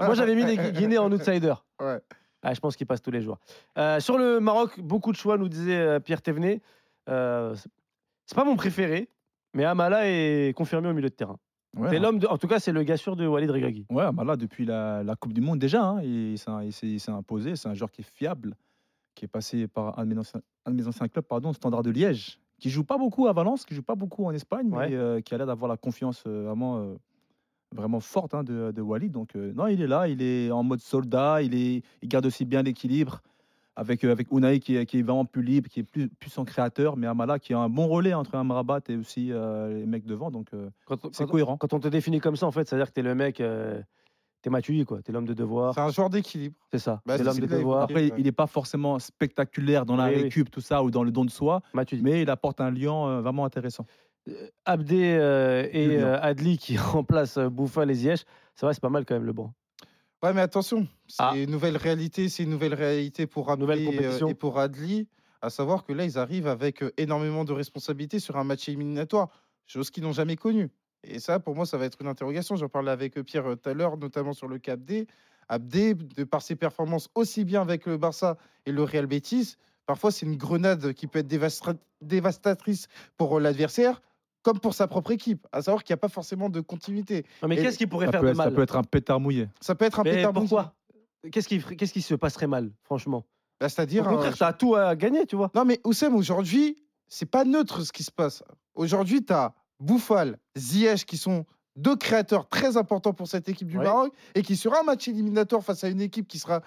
Moi, 0.00 0.14
j'avais 0.14 0.34
mis 0.34 0.44
les 0.44 0.56
Gui- 0.56 0.72
Guinéens 0.72 1.02
en 1.02 1.12
outsider. 1.12 1.54
Ouais. 1.80 1.98
Ah, 2.42 2.54
je 2.54 2.60
pense 2.60 2.76
qu'ils 2.76 2.86
passent 2.86 3.02
tous 3.02 3.10
les 3.10 3.20
jours. 3.22 3.38
Euh, 3.78 3.98
sur 3.98 4.18
le 4.18 4.38
Maroc, 4.38 4.78
beaucoup 4.80 5.10
de 5.10 5.16
choix, 5.16 5.36
nous 5.38 5.48
disait 5.48 5.76
euh, 5.76 5.98
Pierre 6.00 6.22
Thévenet. 6.22 6.60
Euh, 7.08 7.54
c'est 8.26 8.36
pas 8.36 8.44
mon 8.44 8.54
préféré, 8.56 9.08
mais 9.54 9.64
Amala 9.64 10.08
est 10.08 10.56
confirmé 10.56 10.88
au 10.88 10.92
milieu 10.92 11.08
de 11.08 11.14
terrain. 11.14 11.36
Ouais, 11.76 11.90
c'est 11.90 11.96
hein. 11.96 12.00
l'homme, 12.00 12.18
de- 12.18 12.26
en 12.26 12.38
tout 12.38 12.46
cas, 12.48 12.58
c'est 12.58 12.72
le 12.72 12.82
gars 12.82 12.96
sûr 12.96 13.16
de 13.16 13.26
Walid 13.26 13.50
Regragui. 13.50 13.86
Ouais, 13.90 14.10
bah 14.12 14.24
là, 14.24 14.36
depuis 14.36 14.64
la, 14.64 15.02
la 15.02 15.14
Coupe 15.16 15.32
du 15.32 15.40
Monde, 15.40 15.58
déjà, 15.58 15.84
hein, 15.84 16.02
il, 16.02 16.38
s'est- 16.38 16.88
il 16.88 17.00
imposé. 17.10 17.54
C'est 17.56 17.68
un 17.68 17.74
joueur 17.74 17.90
qui 17.90 18.00
est 18.00 18.04
fiable, 18.04 18.54
qui 19.14 19.24
est 19.24 19.28
passé 19.28 19.68
par 19.68 19.98
un 19.98 20.04
de 20.06 20.14
mes 20.14 20.18
anciens, 20.18 20.40
un 20.64 20.70
de 20.70 20.76
mes 20.76 20.86
anciens 20.88 21.08
clubs, 21.08 21.24
pardon, 21.24 21.52
Standard 21.52 21.82
de 21.82 21.90
Liège, 21.90 22.38
qui 22.58 22.70
joue 22.70 22.84
pas 22.84 22.96
beaucoup 22.98 23.26
à 23.28 23.32
Valence, 23.32 23.64
qui 23.64 23.74
joue 23.74 23.82
pas 23.82 23.94
beaucoup 23.94 24.24
en 24.24 24.32
Espagne, 24.32 24.68
Ouais. 24.70 24.88
mais 24.88 24.94
euh, 24.96 25.20
qui 25.20 25.34
a 25.34 25.38
l'air 25.38 25.46
d'avoir 25.46 25.68
la 25.68 25.76
confiance 25.76 26.24
euh, 26.26 26.44
vraiment, 26.46 26.78
euh, 26.78 26.94
vraiment 27.74 28.00
forte 28.00 28.32
hein, 28.34 28.42
de, 28.44 28.72
de 28.74 28.80
Walid. 28.82 29.12
Donc, 29.12 29.34
non, 29.34 29.66
il 29.66 29.80
est 29.82 29.86
là, 29.86 30.08
il 30.08 30.22
est 30.22 30.50
en 30.50 30.62
mode 30.62 30.80
soldat, 30.80 31.42
il, 31.42 31.54
est, 31.54 31.82
il 32.02 32.08
garde 32.08 32.24
aussi 32.26 32.44
bien 32.44 32.62
l'équilibre. 32.62 33.20
Avec, 33.76 34.04
euh, 34.04 34.12
avec 34.12 34.28
Unai 34.32 34.58
qui 34.58 34.76
est, 34.76 34.86
qui 34.86 34.98
est 34.98 35.02
vraiment 35.02 35.26
plus 35.26 35.42
libre, 35.42 35.68
qui 35.68 35.80
est 35.80 35.82
plus, 35.82 36.08
plus 36.08 36.36
en 36.38 36.44
créateur, 36.44 36.96
mais 36.96 37.06
Amala 37.06 37.38
qui 37.38 37.52
a 37.52 37.58
un 37.58 37.68
bon 37.68 37.86
relais 37.88 38.14
entre 38.14 38.34
Amrabat 38.34 38.80
et 38.88 38.96
aussi 38.96 39.30
euh, 39.30 39.72
les 39.74 39.86
mecs 39.86 40.06
devant. 40.06 40.30
Donc, 40.30 40.48
euh, 40.54 40.70
c'est 41.12 41.28
cohérent. 41.28 41.56
quand 41.58 41.72
on 41.74 41.80
te 41.80 41.88
définit 41.88 42.20
comme 42.20 42.36
ça, 42.36 42.46
en 42.46 42.52
fait, 42.52 42.66
c'est-à-dire 42.66 42.88
que 42.88 42.92
t'es 42.92 43.02
le 43.02 43.14
mec, 43.14 43.40
euh, 43.40 43.80
t'es 44.42 44.50
Matuidi, 44.50 44.84
quoi. 44.84 45.02
T'es 45.02 45.12
l'homme 45.12 45.26
de 45.26 45.34
devoir. 45.34 45.74
C'est 45.74 45.80
un 45.80 45.90
joueur 45.90 46.08
d'équilibre. 46.08 46.54
C'est 46.72 46.78
ça. 46.78 47.02
Bah, 47.04 47.14
t'es 47.14 47.18
c'est 47.18 47.24
l'homme 47.24 47.40
de 47.40 47.46
devoir. 47.46 47.82
Après, 47.82 48.10
ouais. 48.10 48.14
il 48.16 48.24
n'est 48.24 48.32
pas 48.32 48.46
forcément 48.46 48.98
spectaculaire 48.98 49.84
dans 49.84 49.96
la 49.96 50.06
Oui, 50.06 50.12
oui. 50.16 50.22
récup, 50.22 50.50
tout 50.50 50.60
ça, 50.60 50.82
ou 50.82 50.90
dans 50.90 51.02
le 51.02 51.10
don 51.10 51.24
de 51.24 51.30
soi, 51.30 51.62
Matuidi. 51.74 52.02
mais 52.02 52.22
il 52.22 52.30
apporte 52.30 52.60
un 52.60 52.70
lien 52.70 52.94
euh, 52.94 53.20
vraiment 53.20 53.44
intéressant. 53.44 53.84
Abdé 54.64 55.16
euh, 55.20 55.68
et 55.72 55.98
euh, 55.98 56.18
Adli 56.20 56.58
qui 56.58 56.76
remplacent 56.78 57.38
Bouffal 57.38 57.90
et 57.90 57.94
Ziyech, 57.94 58.24
c'est 58.54 58.66
vrai, 58.66 58.74
c'est 58.74 58.80
pas 58.80 58.88
mal 58.88 59.04
quand 59.04 59.14
même 59.14 59.24
le 59.26 59.32
banc. 59.32 59.52
Ouais, 60.26 60.32
mais 60.32 60.40
attention, 60.40 60.88
c'est 61.06 61.22
Ah. 61.22 61.36
une 61.36 61.52
nouvelle 61.52 61.76
réalité, 61.76 62.28
c'est 62.28 62.42
une 62.42 62.50
nouvelle 62.50 62.74
réalité 62.74 63.28
pour 63.28 63.48
Abdé 63.48 63.86
euh, 64.02 64.26
et 64.26 64.34
pour 64.34 64.58
Adli, 64.58 65.06
à 65.40 65.50
savoir 65.50 65.84
que 65.84 65.92
là, 65.92 66.04
ils 66.04 66.18
arrivent 66.18 66.48
avec 66.48 66.82
euh, 66.82 66.90
énormément 66.96 67.44
de 67.44 67.52
responsabilités 67.52 68.18
sur 68.18 68.36
un 68.36 68.42
match 68.42 68.68
éliminatoire, 68.68 69.28
chose 69.68 69.88
qu'ils 69.92 70.02
n'ont 70.02 70.10
jamais 70.10 70.34
connue. 70.34 70.68
Et 71.04 71.20
ça, 71.20 71.38
pour 71.38 71.54
moi, 71.54 71.64
ça 71.64 71.78
va 71.78 71.84
être 71.84 71.98
une 72.00 72.08
interrogation. 72.08 72.56
J'en 72.56 72.68
parlais 72.68 72.90
avec 72.90 73.16
euh, 73.16 73.22
Pierre 73.22 73.44
tout 73.44 73.68
à 73.68 73.72
l'heure, 73.72 73.98
notamment 73.98 74.32
sur 74.32 74.48
le 74.48 74.58
cap 74.58 74.80
D. 74.80 75.06
Abdé, 75.48 75.94
de 75.94 76.24
par 76.24 76.42
ses 76.42 76.56
performances 76.56 77.08
aussi 77.14 77.44
bien 77.44 77.62
avec 77.62 77.86
le 77.86 77.96
Barça 77.96 78.36
et 78.64 78.72
le 78.72 78.82
Real 78.82 79.06
Betis, 79.06 79.54
parfois 79.86 80.10
c'est 80.10 80.26
une 80.26 80.36
grenade 80.36 80.92
qui 80.92 81.06
peut 81.06 81.20
être 81.20 81.78
dévastatrice 82.00 82.88
pour 83.16 83.38
l'adversaire, 83.38 84.02
comme 84.46 84.60
pour 84.60 84.74
sa 84.74 84.86
propre 84.86 85.10
équipe. 85.10 85.44
À 85.50 85.60
savoir 85.60 85.82
qu'il 85.82 85.92
n'y 85.92 85.98
a 85.98 85.98
pas 85.98 86.08
forcément 86.08 86.48
de 86.48 86.60
continuité. 86.60 87.26
Non, 87.42 87.48
mais 87.48 87.56
qu'est-ce 87.56 87.76
qui 87.78 87.86
pourrait 87.88 88.06
Ça 88.06 88.12
faire 88.12 88.20
peut, 88.20 88.26
de 88.28 88.30
être, 88.30 88.36
ça 88.36 88.44
mal 88.44 88.54
peut 88.54 88.62
être 88.62 88.76
un 88.76 88.84
pétard 88.84 89.18
mouillé. 89.18 89.48
Ça 89.60 89.74
peut 89.74 89.84
être 89.84 89.98
un 89.98 90.04
Mais 90.04 90.12
pétard 90.16 90.32
mouillé. 90.32 90.48
pourquoi? 90.48 90.74
Qu'est-ce 91.32 91.48
qui, 91.48 91.58
ferait- 91.58 91.74
qu'est-ce 91.74 91.92
qui 91.92 92.00
se 92.02 92.14
passerait 92.14 92.46
mal, 92.46 92.70
franchement? 92.84 93.24
Bah, 93.60 93.68
C'est-à-dire. 93.68 94.06
Au 94.06 94.10
contraire, 94.10 94.32
euh, 94.32 94.36
t'as 94.38 94.52
tout 94.52 94.76
à 94.76 94.94
gagner, 94.94 95.26
tu 95.26 95.34
vois. 95.34 95.50
Non, 95.56 95.64
mais 95.64 95.80
Oussem, 95.84 96.14
aujourd'hui, 96.14 96.76
c'est 97.08 97.26
pas 97.26 97.44
neutre 97.44 97.82
ce 97.82 97.90
qui 97.92 98.04
se 98.04 98.12
passe. 98.12 98.44
Aujourd'hui, 98.76 99.24
tu 99.24 99.32
as 99.32 99.52
Bouffal, 99.80 100.38
Ziyech 100.56 101.04
qui 101.04 101.16
sont 101.16 101.44
deux 101.74 101.96
créateurs 101.96 102.48
très 102.48 102.76
importants 102.76 103.12
pour 103.12 103.26
cette 103.26 103.48
équipe 103.48 103.66
du 103.68 103.78
Ouais. 103.78 103.84
Maroc 103.84 104.12
et 104.36 104.42
qui, 104.42 104.54
sur 104.56 104.72
un 104.74 104.84
match 104.84 105.08
éliminatoire 105.08 105.62
face 105.64 105.82
à 105.82 105.88
une 105.88 106.00
équipe 106.00 106.28
qui 106.28 106.38
sera 106.38 106.62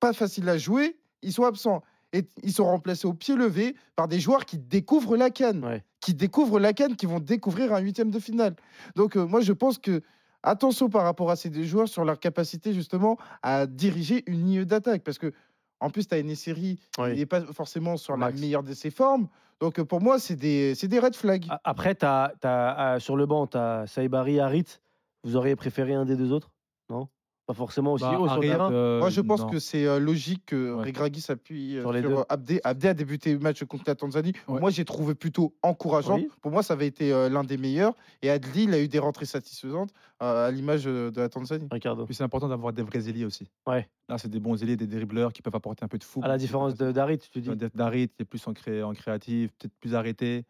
pas 0.00 0.12
facile 0.12 0.48
à 0.50 0.58
jouer, 0.58 0.98
ils 1.22 1.32
sont 1.32 1.44
absents. 1.44 1.82
Et 2.12 2.28
ils 2.42 2.52
sont 2.52 2.64
remplacés 2.64 3.06
au 3.06 3.12
pied 3.14 3.34
levé 3.34 3.74
par 3.96 4.08
des 4.08 4.20
joueurs 4.20 4.44
qui 4.44 4.58
découvrent 4.58 5.16
la 5.16 5.30
canne, 5.30 5.64
Ouais. 5.64 5.84
qui 6.00 6.14
découvrent 6.14 6.60
la 6.60 6.72
canne, 6.72 6.96
qui 6.96 7.06
vont 7.06 7.20
découvrir 7.20 7.72
un 7.72 7.80
huitième 7.80 8.10
de 8.10 8.18
finale. 8.18 8.54
Donc, 8.94 9.16
euh, 9.16 9.26
moi, 9.26 9.40
je 9.40 9.52
pense 9.52 9.78
que 9.78 10.02
attention 10.42 10.88
par 10.88 11.02
rapport 11.02 11.30
à 11.30 11.36
ces 11.36 11.50
deux 11.50 11.64
joueurs 11.64 11.88
sur 11.88 12.04
leur 12.04 12.20
capacité 12.20 12.72
justement 12.72 13.18
à 13.42 13.66
diriger 13.66 14.22
une 14.26 14.46
ligne 14.46 14.64
d'attaque. 14.64 15.02
Parce 15.02 15.18
que, 15.18 15.32
en 15.80 15.90
plus, 15.90 16.06
tu 16.06 16.14
as 16.14 16.18
une 16.18 16.34
série 16.36 16.78
Oui. 16.98 17.10
il 17.12 17.18
n'est 17.18 17.26
pas 17.26 17.40
forcément 17.52 17.96
sur 17.96 18.16
Max. 18.16 18.34
la 18.34 18.40
meilleure 18.40 18.62
de 18.62 18.72
ses 18.72 18.90
formes. 18.90 19.28
Donc, 19.60 19.82
pour 19.82 20.00
moi, 20.00 20.18
c'est 20.18 20.36
des, 20.36 20.74
c'est 20.74 20.88
des 20.88 20.98
red 21.00 21.16
flags. 21.16 21.46
Après, 21.64 21.96
euh, 22.04 22.98
sur 23.00 23.16
le 23.16 23.26
banc, 23.26 23.46
tu 23.48 23.56
as 23.58 23.86
Saïbari, 23.86 24.38
Harit. 24.38 24.78
Vous 25.24 25.34
auriez 25.34 25.56
préféré 25.56 25.94
un 25.94 26.04
des 26.04 26.14
deux 26.14 26.30
autres? 26.32 26.50
Non? 26.88 27.08
Pas 27.46 27.54
forcément 27.54 27.92
aussi 27.92 28.02
Bah, 28.02 28.18
haut 28.18 28.26
sur 28.26 28.40
le 28.40 28.40
terrain 28.42 28.72
euh, 28.72 28.98
moi, 28.98 29.08
je 29.08 29.20
pense 29.20 29.42
non. 29.42 29.48
que 29.50 29.60
c'est 29.60 29.86
euh, 29.86 30.00
logique 30.00 30.46
que 30.46 30.74
Ouais. 30.74 30.86
Regragui 30.86 31.20
s'appuie 31.20 31.76
euh, 31.76 31.82
Sur 31.82 31.92
les 31.92 32.00
sur 32.00 32.10
deux. 32.10 32.16
Abdé. 32.28 32.60
Abdé 32.64 32.88
a 32.88 32.94
débuté 32.94 33.32
le 33.32 33.38
match 33.38 33.62
contre 33.64 33.84
la 33.86 33.94
Tanzanie. 33.94 34.32
Ouais. 34.48 34.58
Moi, 34.58 34.70
j'ai 34.70 34.84
trouvé 34.84 35.14
plutôt 35.14 35.54
encourageant. 35.62 36.16
Oui. 36.16 36.28
Pour 36.42 36.50
moi, 36.50 36.64
ça 36.64 36.74
avait 36.74 36.88
été 36.88 37.10
l'un 37.30 37.44
des 37.44 37.56
meilleurs. 37.56 37.94
Et 38.22 38.30
Adli, 38.30 38.64
il 38.64 38.74
a 38.74 38.80
eu 38.80 38.88
des 38.88 38.98
rentrées 38.98 39.26
satisfaisantes 39.26 39.90
à 40.18 40.50
l'image 40.50 40.84
de 40.86 41.12
la 41.14 41.28
Tanzanie. 41.28 41.68
Ricardo. 41.70 42.04
Puis 42.04 42.14
c'est 42.16 42.24
important 42.24 42.48
d'avoir 42.48 42.72
des 42.72 42.82
vrais 42.82 43.08
ailiers 43.08 43.24
aussi. 43.24 43.46
Ouais. 43.66 43.88
Là, 44.08 44.18
c'est 44.18 44.28
des 44.28 44.40
bons 44.40 44.60
ailiers, 44.60 44.76
des 44.76 44.86
dribbleurs 44.88 45.32
qui 45.32 45.40
peuvent 45.42 45.54
apporter 45.54 45.84
un 45.84 45.88
peu 45.88 45.98
de 45.98 46.04
fou. 46.04 46.20
À 46.24 46.28
la 46.28 46.38
différence 46.38 46.74
de, 46.74 46.90
d'Harit, 46.90 47.18
tu 47.18 47.40
dis. 47.40 47.50
Darit 47.74 48.08
qui 48.08 48.22
est 48.22 48.24
plus 48.24 48.44
en, 48.48 48.54
cré- 48.54 48.82
en 48.82 48.92
créatif, 48.92 49.52
peut-être 49.58 49.74
plus 49.78 49.94
arrêté. 49.94 50.44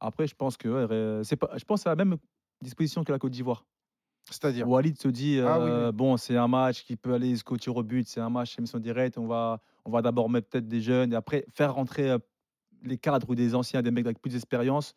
Après, 0.00 0.26
je 0.26 0.34
pense 0.34 0.56
que 0.56 0.68
ouais, 0.68 1.24
c'est 1.24 1.36
pas, 1.36 1.50
je 1.56 1.64
pense 1.64 1.86
à 1.86 1.90
la 1.90 1.96
même 1.96 2.16
disposition 2.62 3.04
que 3.04 3.12
la 3.12 3.18
Côte 3.18 3.32
d'Ivoire. 3.32 3.64
C'est-à-dire? 4.32 4.68
Walid 4.68 5.00
se 5.00 5.08
dit 5.08 5.40
Ah 5.40 5.58
oui, 5.58 5.66
euh, 5.68 5.86
oui. 5.88 5.92
bon, 5.96 6.16
c'est 6.16 6.36
un 6.36 6.48
match 6.48 6.84
qui 6.84 6.96
peut 6.96 7.14
aller 7.14 7.30
jusqu'au 7.30 7.56
tir 7.56 7.76
au 7.76 7.82
but, 7.82 8.08
c'est 8.08 8.20
un 8.20 8.30
match 8.30 8.58
émission 8.58 8.78
directe. 8.78 9.18
On 9.18 9.26
va, 9.26 9.60
on 9.84 9.90
va 9.90 10.02
d'abord 10.02 10.30
mettre 10.30 10.48
peut-être 10.48 10.68
des 10.68 10.80
jeunes 10.80 11.12
et 11.12 11.16
après 11.16 11.44
faire 11.52 11.74
rentrer 11.74 12.10
euh, 12.10 12.18
les 12.84 12.98
cadres 12.98 13.28
ou 13.30 13.34
des 13.34 13.54
anciens, 13.54 13.82
des 13.82 13.90
mecs 13.90 14.06
avec 14.06 14.20
plus 14.20 14.32
d'expérience. 14.32 14.94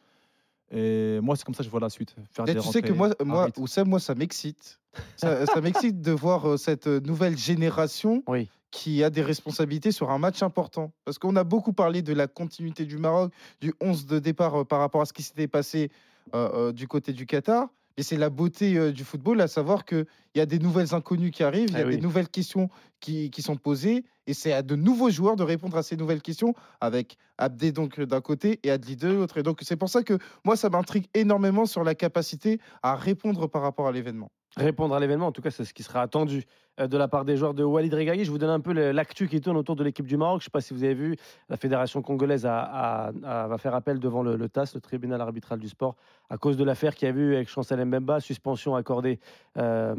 Et 0.71 1.19
moi, 1.21 1.35
c'est 1.35 1.43
comme 1.43 1.53
ça 1.53 1.59
que 1.59 1.65
je 1.65 1.69
vois 1.69 1.79
la 1.79 1.89
suite. 1.89 2.15
Faire 2.31 2.47
Et 2.47 2.53
des 2.55 2.59
tu 2.59 2.67
sais 2.67 2.81
que 2.81 2.93
moi, 2.93 3.09
moi. 3.23 3.47
Oussem, 3.57 3.87
moi, 3.87 3.99
ça 3.99 4.15
m'excite. 4.15 4.79
Ça, 5.17 5.45
ça 5.45 5.61
m'excite 5.61 6.01
de 6.01 6.11
voir 6.11 6.49
euh, 6.49 6.57
cette 6.57 6.87
nouvelle 6.87 7.37
génération 7.37 8.23
Oui. 8.27 8.49
qui 8.71 9.03
a 9.03 9.09
des 9.09 9.21
responsabilités 9.21 9.91
sur 9.91 10.09
un 10.09 10.17
match 10.17 10.41
important. 10.41 10.91
Parce 11.05 11.19
qu'on 11.19 11.35
a 11.35 11.43
beaucoup 11.43 11.73
parlé 11.73 12.01
de 12.01 12.13
la 12.13 12.27
continuité 12.27 12.85
du 12.85 12.97
Maroc, 12.97 13.31
du 13.61 13.73
11 13.81 14.07
de 14.07 14.19
départ 14.19 14.61
euh, 14.61 14.63
par 14.63 14.79
rapport 14.79 15.01
à 15.01 15.05
ce 15.05 15.13
qui 15.13 15.21
s'était 15.21 15.47
passé 15.47 15.91
euh, 16.33 16.49
euh, 16.69 16.71
du 16.71 16.87
côté 16.87 17.11
du 17.13 17.25
Qatar. 17.25 17.67
Et 17.97 18.03
c'est 18.03 18.17
la 18.17 18.29
beauté 18.29 18.75
euh, 18.77 18.91
du 18.91 19.03
football, 19.03 19.39
à 19.41 19.47
savoir 19.47 19.85
qu'il 19.85 20.05
y 20.35 20.39
a 20.39 20.45
des 20.45 20.59
nouvelles 20.59 20.95
inconnues 20.95 21.31
qui 21.31 21.43
arrivent, 21.43 21.69
il 21.69 21.73
y 21.73 21.77
a 21.77 21.81
Ah 21.83 21.87
oui. 21.87 21.95
des 21.95 22.01
nouvelles 22.01 22.29
questions 22.29 22.69
qui, 22.99 23.29
qui 23.29 23.41
sont 23.41 23.55
posées, 23.55 24.03
et 24.25 24.33
c'est 24.33 24.53
à 24.53 24.61
de 24.63 24.75
nouveaux 24.75 25.09
joueurs 25.11 25.35
de 25.35 25.43
répondre 25.43 25.77
à 25.77 25.83
ces 25.83 25.95
nouvelles 25.95 26.21
questions, 26.21 26.55
avec 26.81 27.17
Abdé 27.37 27.71
donc 27.71 27.99
d'un 27.99 28.21
côté 28.21 28.59
et 28.63 28.71
Adli 28.71 28.95
de 28.95 29.09
l'autre. 29.09 29.37
Et 29.37 29.43
donc 29.43 29.59
c'est 29.61 29.75
pour 29.75 29.89
ça 29.89 30.01
que 30.01 30.17
moi, 30.43 30.55
ça 30.55 30.69
m'intrigue 30.69 31.05
énormément 31.13 31.65
sur 31.65 31.83
la 31.83 31.93
capacité 31.93 32.59
à 32.81 32.95
répondre 32.95 33.47
par 33.47 33.61
rapport 33.61 33.87
à 33.87 33.91
l'événement. 33.91 34.31
Répondre 34.57 34.93
à 34.95 34.99
l'événement. 34.99 35.27
En 35.27 35.31
tout 35.31 35.41
cas, 35.41 35.51
c'est 35.51 35.65
ce 35.65 35.73
qui 35.73 35.83
sera 35.83 36.01
attendu 36.01 36.43
euh, 36.79 36.87
de 36.87 36.97
la 36.97 37.07
part 37.07 37.25
des 37.25 37.37
joueurs 37.37 37.53
de 37.53 37.63
Walid 37.63 37.93
Regragui. 37.93 38.23
Je 38.25 38.31
vous 38.31 38.37
donne 38.37 38.49
un 38.49 38.59
peu 38.59 38.73
l'actu 38.91 39.27
qui 39.27 39.41
tourne 39.41 39.57
autour 39.57 39.75
de 39.75 39.83
l'équipe 39.83 40.05
du 40.05 40.17
Maroc. 40.17 40.41
Je 40.41 40.43
ne 40.43 40.45
sais 40.45 40.51
pas 40.51 40.61
si 40.61 40.73
vous 40.73 40.83
avez 40.83 40.93
vu, 40.93 41.15
la 41.49 41.57
fédération 41.57 42.01
congolaise 42.01 42.45
a- 42.45 43.11
va 43.21 43.57
faire 43.57 43.73
appel 43.75 43.99
devant 43.99 44.21
le, 44.23 44.49
TAS, 44.49 44.71
le 44.75 44.81
tribunal 44.81 45.21
arbitral 45.21 45.59
du 45.59 45.67
sport, 45.69 45.95
à 46.29 46.37
cause 46.37 46.57
de 46.57 46.63
l'affaire 46.63 46.95
qu'il 46.95 47.07
y 47.07 47.11
a 47.11 47.15
eu 47.15 47.35
avec 47.35 47.49
Chancel 47.49 47.83
Mbemba, 47.83 48.19
suspension 48.19 48.75
accordée 48.75 49.19
euh, 49.57 49.95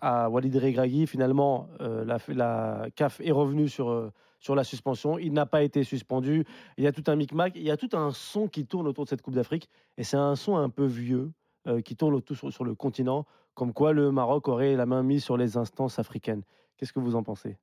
à 0.00 0.28
Walid 0.30 0.56
Regragui. 0.56 1.06
Finalement, 1.06 1.68
euh, 1.80 2.04
la, 2.28 2.86
CAF 2.94 3.20
est 3.20 3.32
revenue 3.32 3.68
sur, 3.68 4.10
sur 4.38 4.54
la 4.54 4.64
suspension. 4.64 5.18
Il 5.18 5.32
n'a 5.32 5.46
pas 5.46 5.62
été 5.62 5.84
suspendu. 5.84 6.44
Il 6.78 6.84
y 6.84 6.86
a 6.86 6.92
tout 6.92 7.04
un 7.08 7.16
micmac. 7.16 7.52
Il 7.56 7.62
y 7.62 7.70
a 7.70 7.76
tout 7.76 7.90
un 7.92 8.12
son 8.12 8.46
qui 8.48 8.66
tourne 8.66 8.86
autour 8.86 9.04
de 9.04 9.08
cette 9.08 9.22
Coupe 9.22 9.34
d'Afrique. 9.34 9.68
Et 9.98 10.04
c'est 10.04 10.16
un 10.16 10.36
son 10.36 10.56
un 10.56 10.68
peu 10.68 10.86
vieux 10.86 11.32
qui 11.84 11.94
tourne 11.94 12.14
autour 12.14 12.50
sur 12.50 12.64
le 12.64 12.74
continent 12.74 13.26
comme 13.54 13.72
quoi 13.72 13.92
le 13.92 14.10
Maroc 14.10 14.48
aurait 14.48 14.74
la 14.76 14.86
main 14.86 15.02
mise 15.02 15.22
sur 15.24 15.36
les 15.36 15.56
instances 15.56 15.98
africaines. 15.98 16.42
Qu'est-ce 16.76 16.92
que 16.92 17.00
vous 17.00 17.14
en 17.16 17.22
pensez? 17.22 17.58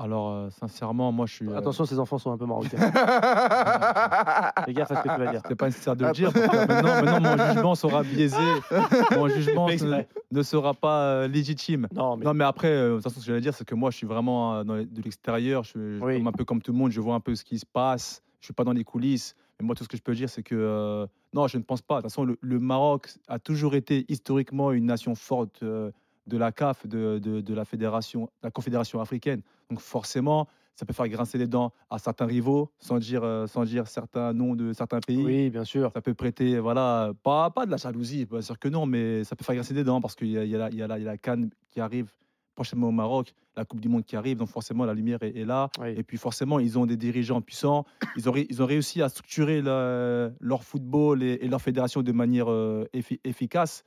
Alors, 0.00 0.30
euh, 0.30 0.48
sincèrement, 0.50 1.10
moi, 1.10 1.26
je 1.26 1.34
suis. 1.34 1.48
euh, 1.48 1.56
Attention, 1.56 1.84
ces 1.84 1.98
enfants 1.98 2.18
sont 2.18 2.30
un 2.30 2.38
peu 2.38 2.46
marocains. 2.46 2.78
Fais 4.64 4.72
gaffe 4.72 4.90
à 4.92 4.96
ce 4.96 5.02
que 5.02 5.08
tu 5.14 5.18
vas 5.24 5.30
dire. 5.32 5.40
C'est 5.46 5.54
pas 5.56 5.66
nécessaire 5.66 5.96
de 5.96 6.04
le 6.06 6.12
dire. 6.12 6.32
parce 6.32 6.46
que 6.46 6.66
maintenant, 6.66 7.02
maintenant, 7.02 7.36
mon 7.36 7.52
jugement 7.52 7.74
sera 7.74 8.02
biaisé. 8.04 8.36
Mon 9.16 9.28
jugement 9.28 9.68
ne, 9.68 10.02
ne 10.30 10.42
sera 10.42 10.74
pas 10.74 11.02
euh, 11.02 11.28
légitime. 11.28 11.88
Non, 11.92 12.16
mais 12.16 12.24
Non, 12.24 12.34
mais 12.34 12.44
après, 12.44 12.70
de 12.70 12.94
toute 12.94 13.02
façon, 13.02 13.16
ce 13.20 13.24
que 13.24 13.26
j'allais 13.26 13.40
dire, 13.40 13.54
c'est 13.54 13.64
que 13.66 13.74
moi, 13.74 13.90
je 13.90 13.96
suis 13.96 14.06
vraiment 14.06 14.64
dans 14.64 14.74
les- 14.76 14.86
de 14.86 15.02
l'extérieur. 15.02 15.64
Je, 15.64 15.70
suis- 15.70 15.98
Oui. 16.00 16.22
un 16.24 16.32
peu 16.32 16.44
comme 16.44 16.62
tout 16.62 16.72
le 16.72 16.78
monde, 16.78 16.90
je 16.92 17.00
vois 17.00 17.14
un 17.14 17.20
peu 17.20 17.34
ce 17.34 17.44
qui 17.44 17.58
se 17.58 17.66
passe. 17.66 18.22
Je 18.40 18.46
suis 18.46 18.54
pas 18.54 18.64
dans 18.64 18.72
les 18.72 18.84
coulisses. 18.84 19.34
Mais 19.60 19.66
moi, 19.66 19.74
tout 19.74 19.84
ce 19.84 19.88
que 19.88 19.96
je 19.96 20.02
peux 20.02 20.14
dire, 20.14 20.30
c'est 20.30 20.42
que 20.42 20.54
euh, 20.54 21.06
non, 21.34 21.48
je 21.48 21.58
ne 21.58 21.62
pense 21.62 21.82
pas. 21.82 21.96
De 21.96 22.02
toute 22.02 22.10
façon, 22.10 22.24
le, 22.24 22.38
le 22.40 22.58
Maroc 22.60 23.08
a 23.26 23.38
toujours 23.38 23.74
été 23.74 24.04
historiquement 24.08 24.70
une 24.72 24.86
nation 24.86 25.14
forte 25.14 25.62
euh, 25.62 25.90
de 26.26 26.36
la 26.36 26.52
CAF, 26.52 26.86
de, 26.86 27.18
de- 27.18 27.40
de 27.40 27.54
la 27.54 27.64
fédération, 27.64 28.28
la 28.42 28.50
confédération 28.50 29.00
africaine. 29.00 29.42
Donc 29.70 29.80
forcément, 29.80 30.46
ça 30.76 30.86
peut 30.86 30.92
faire 30.92 31.08
grincer 31.08 31.38
les 31.38 31.48
dents 31.48 31.72
à 31.90 31.98
certains 31.98 32.26
rivaux, 32.26 32.70
sans 32.78 32.98
dire, 32.98 33.24
euh, 33.24 33.46
sans 33.48 33.64
dire 33.64 33.88
certains 33.88 34.32
noms 34.32 34.54
de 34.54 34.72
certains 34.72 35.00
pays 35.00 35.24
oui, 35.24 35.50
bien 35.50 35.64
sûr. 35.64 35.90
ça 35.92 36.00
peut 36.02 36.14
prêter, 36.14 36.60
voilà, 36.60 37.12
pas, 37.24 37.50
pas 37.50 37.66
de 37.66 37.70
la 37.72 37.78
jalousie, 37.78 38.26
bien 38.26 38.42
sûr 38.42 38.58
que 38.60 38.68
non, 38.68 38.86
mais 38.86 39.24
ça 39.24 39.34
peut 39.34 39.44
faire 39.44 39.56
grincer 39.56 39.74
des 39.74 39.82
dents 39.82 40.00
parce 40.00 40.14
qu'il 40.14 40.28
y 40.28 40.34
y, 40.34 40.54
y, 40.54 40.76
y 40.76 40.82
a 40.82 40.86
la 40.86 41.18
Cannes 41.18 41.50
qui 41.70 41.80
arrive 41.80 42.12
prochainement 42.58 42.88
au 42.88 42.92
Maroc, 43.04 43.34
la 43.56 43.64
Coupe 43.64 43.80
du 43.80 43.88
Monde 43.88 44.04
qui 44.04 44.16
arrive, 44.16 44.36
donc 44.38 44.48
forcément 44.48 44.84
la 44.84 44.94
lumière 44.94 45.22
est, 45.22 45.36
est 45.36 45.44
là. 45.44 45.70
Oui. 45.80 45.90
Et 45.96 46.02
puis 46.02 46.16
forcément, 46.16 46.58
ils 46.58 46.76
ont 46.76 46.86
des 46.86 46.96
dirigeants 46.96 47.40
puissants, 47.40 47.84
ils 48.16 48.28
ont, 48.28 48.34
ils 48.34 48.60
ont 48.62 48.66
réussi 48.66 49.00
à 49.00 49.08
structurer 49.08 49.62
le- 49.62 50.32
leur 50.40 50.64
football 50.64 51.22
et, 51.22 51.38
et 51.40 51.46
leur 51.48 51.62
fédération 51.62 52.02
de 52.02 52.10
manière 52.12 52.50
euh, 52.50 52.84
effi- 52.92 53.20
efficace. 53.22 53.84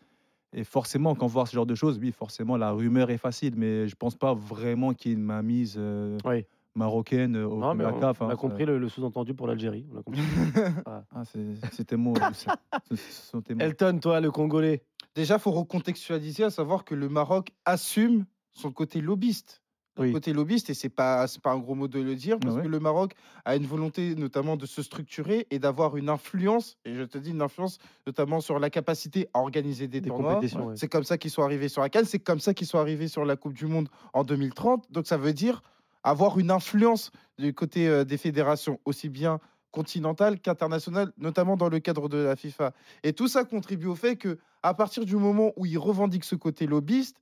Et 0.54 0.64
forcément, 0.64 1.16
quand 1.16 1.26
on 1.26 1.30
voit 1.30 1.46
ce 1.46 1.54
genre 1.56 1.66
de 1.66 1.76
choses, 1.76 1.98
oui, 2.02 2.12
forcément, 2.14 2.56
la 2.58 2.72
rumeur 2.72 3.10
est 3.10 3.18
facile, 3.18 3.54
mais 3.58 3.88
je 3.90 3.96
pense 3.96 4.16
pas 4.16 4.34
vraiment 4.34 4.94
qu'il 4.94 5.12
y 5.12 5.14
ait 5.14 5.18
une 5.18 5.24
mainmise 5.24 5.76
euh, 5.78 6.18
Oui. 6.26 6.46
marocaine 6.76 7.36
euh, 7.38 7.48
au 7.48 7.58
Non, 7.58 7.72
de 7.74 7.78
mais 7.78 7.84
la 7.86 7.94
on, 7.94 8.00
CAF. 8.00 8.22
on 8.22 8.26
hein, 8.26 8.28
a 8.28 8.32
ça- 8.32 8.36
compris 8.38 8.66
le, 8.66 8.78
le 8.78 8.88
sous-entendu 8.90 9.34
pour 9.34 9.48
l'Algérie. 9.48 9.86
On 9.94 10.00
a 10.00 10.04
compris. 10.04 10.22
Ah, 11.14 11.24
c'est- 11.26 11.84
tes 11.92 11.96
mots. 11.98 12.16
Elton, 13.60 14.00
toi, 14.02 14.20
le 14.22 14.32
Congolais. 14.32 14.82
Déjà, 15.16 15.36
il 15.36 15.40
faut 15.42 15.52
recontextualiser, 15.52 16.44
à 16.46 16.50
savoir 16.50 16.86
que 16.86 16.96
le 16.96 17.10
Maroc 17.10 17.50
assume 17.66 18.26
son 18.54 18.72
côté 18.72 19.02
lobbyiste. 19.02 19.62
Oui. 20.00 20.14
côté 20.14 20.32
lobbyiste, 20.32 20.70
et 20.70 20.74
c'est 20.74 20.90
pas, 20.90 21.26
pas 21.44 21.52
un 21.52 21.60
gros 21.60 21.76
mot 21.76 21.90
de 21.90 22.00
le 22.00 22.16
dire, 22.16 22.40
parce 22.40 22.56
ouais. 22.56 22.64
que 22.64 22.68
le 22.70 22.80
Maroc 22.80 23.12
a 23.44 23.58
une 23.58 23.66
volonté 23.66 24.16
notamment 24.16 24.56
de 24.56 24.66
se 24.66 24.82
structurer 24.82 25.48
et 25.52 25.60
d'avoir 25.60 25.98
une 25.98 26.08
influence, 26.08 26.78
et 26.86 26.96
je 26.96 27.04
te 27.04 27.18
dis 27.18 27.32
une 27.32 27.42
influence 27.42 27.78
notamment 28.08 28.40
sur 28.40 28.58
la 28.58 28.70
capacité 28.70 29.28
à 29.34 29.40
organiser 29.40 29.90
des, 29.90 30.00
Des 30.00 30.08
tournois. 30.10 30.40
ouais. 30.40 30.48
C'est 30.76 30.88
comme 30.88 31.04
ça 31.04 31.18
qu'ils 31.18 31.30
sont 31.30 31.44
arrivés 31.44 31.68
sur 31.68 31.82
la 31.82 31.90
Cannes, 31.90 32.06
c'est 32.06 32.20
comme 32.20 32.40
ça 32.40 32.54
qu'ils 32.54 32.68
sont 32.68 32.80
arrivés 32.80 33.10
sur 33.10 33.26
la 33.26 33.36
Coupe 33.36 33.54
du 33.54 33.66
Monde 33.66 33.90
en 34.14 34.24
2030. 34.24 34.90
Donc 34.92 35.08
ça 35.08 35.18
veut 35.18 35.34
dire 35.34 35.62
avoir 36.04 36.40
une 36.40 36.52
influence 36.52 37.12
du 37.38 37.54
côté 37.54 37.90
euh, 37.90 38.06
des 38.06 38.18
fédérations, 38.18 38.80
aussi 38.86 39.10
bien 39.10 39.40
continentales 39.72 40.40
qu'internationales, 40.40 41.12
notamment 41.18 41.58
dans 41.58 41.70
le 41.70 41.80
cadre 41.80 42.08
de 42.10 42.18
la 42.18 42.38
FIFA. 42.38 42.74
Et 43.04 43.12
tout 43.14 43.28
ça 43.28 43.44
contribue 43.44 43.88
au 43.88 43.96
fait 43.96 44.16
que 44.16 44.38
à 44.64 44.74
partir 44.74 45.06
du 45.06 45.18
moment 45.18 45.52
où 45.58 45.66
ils 45.66 45.78
revendiquent 45.78 46.24
ce 46.26 46.36
côté 46.36 46.66
lobbyiste, 46.66 47.18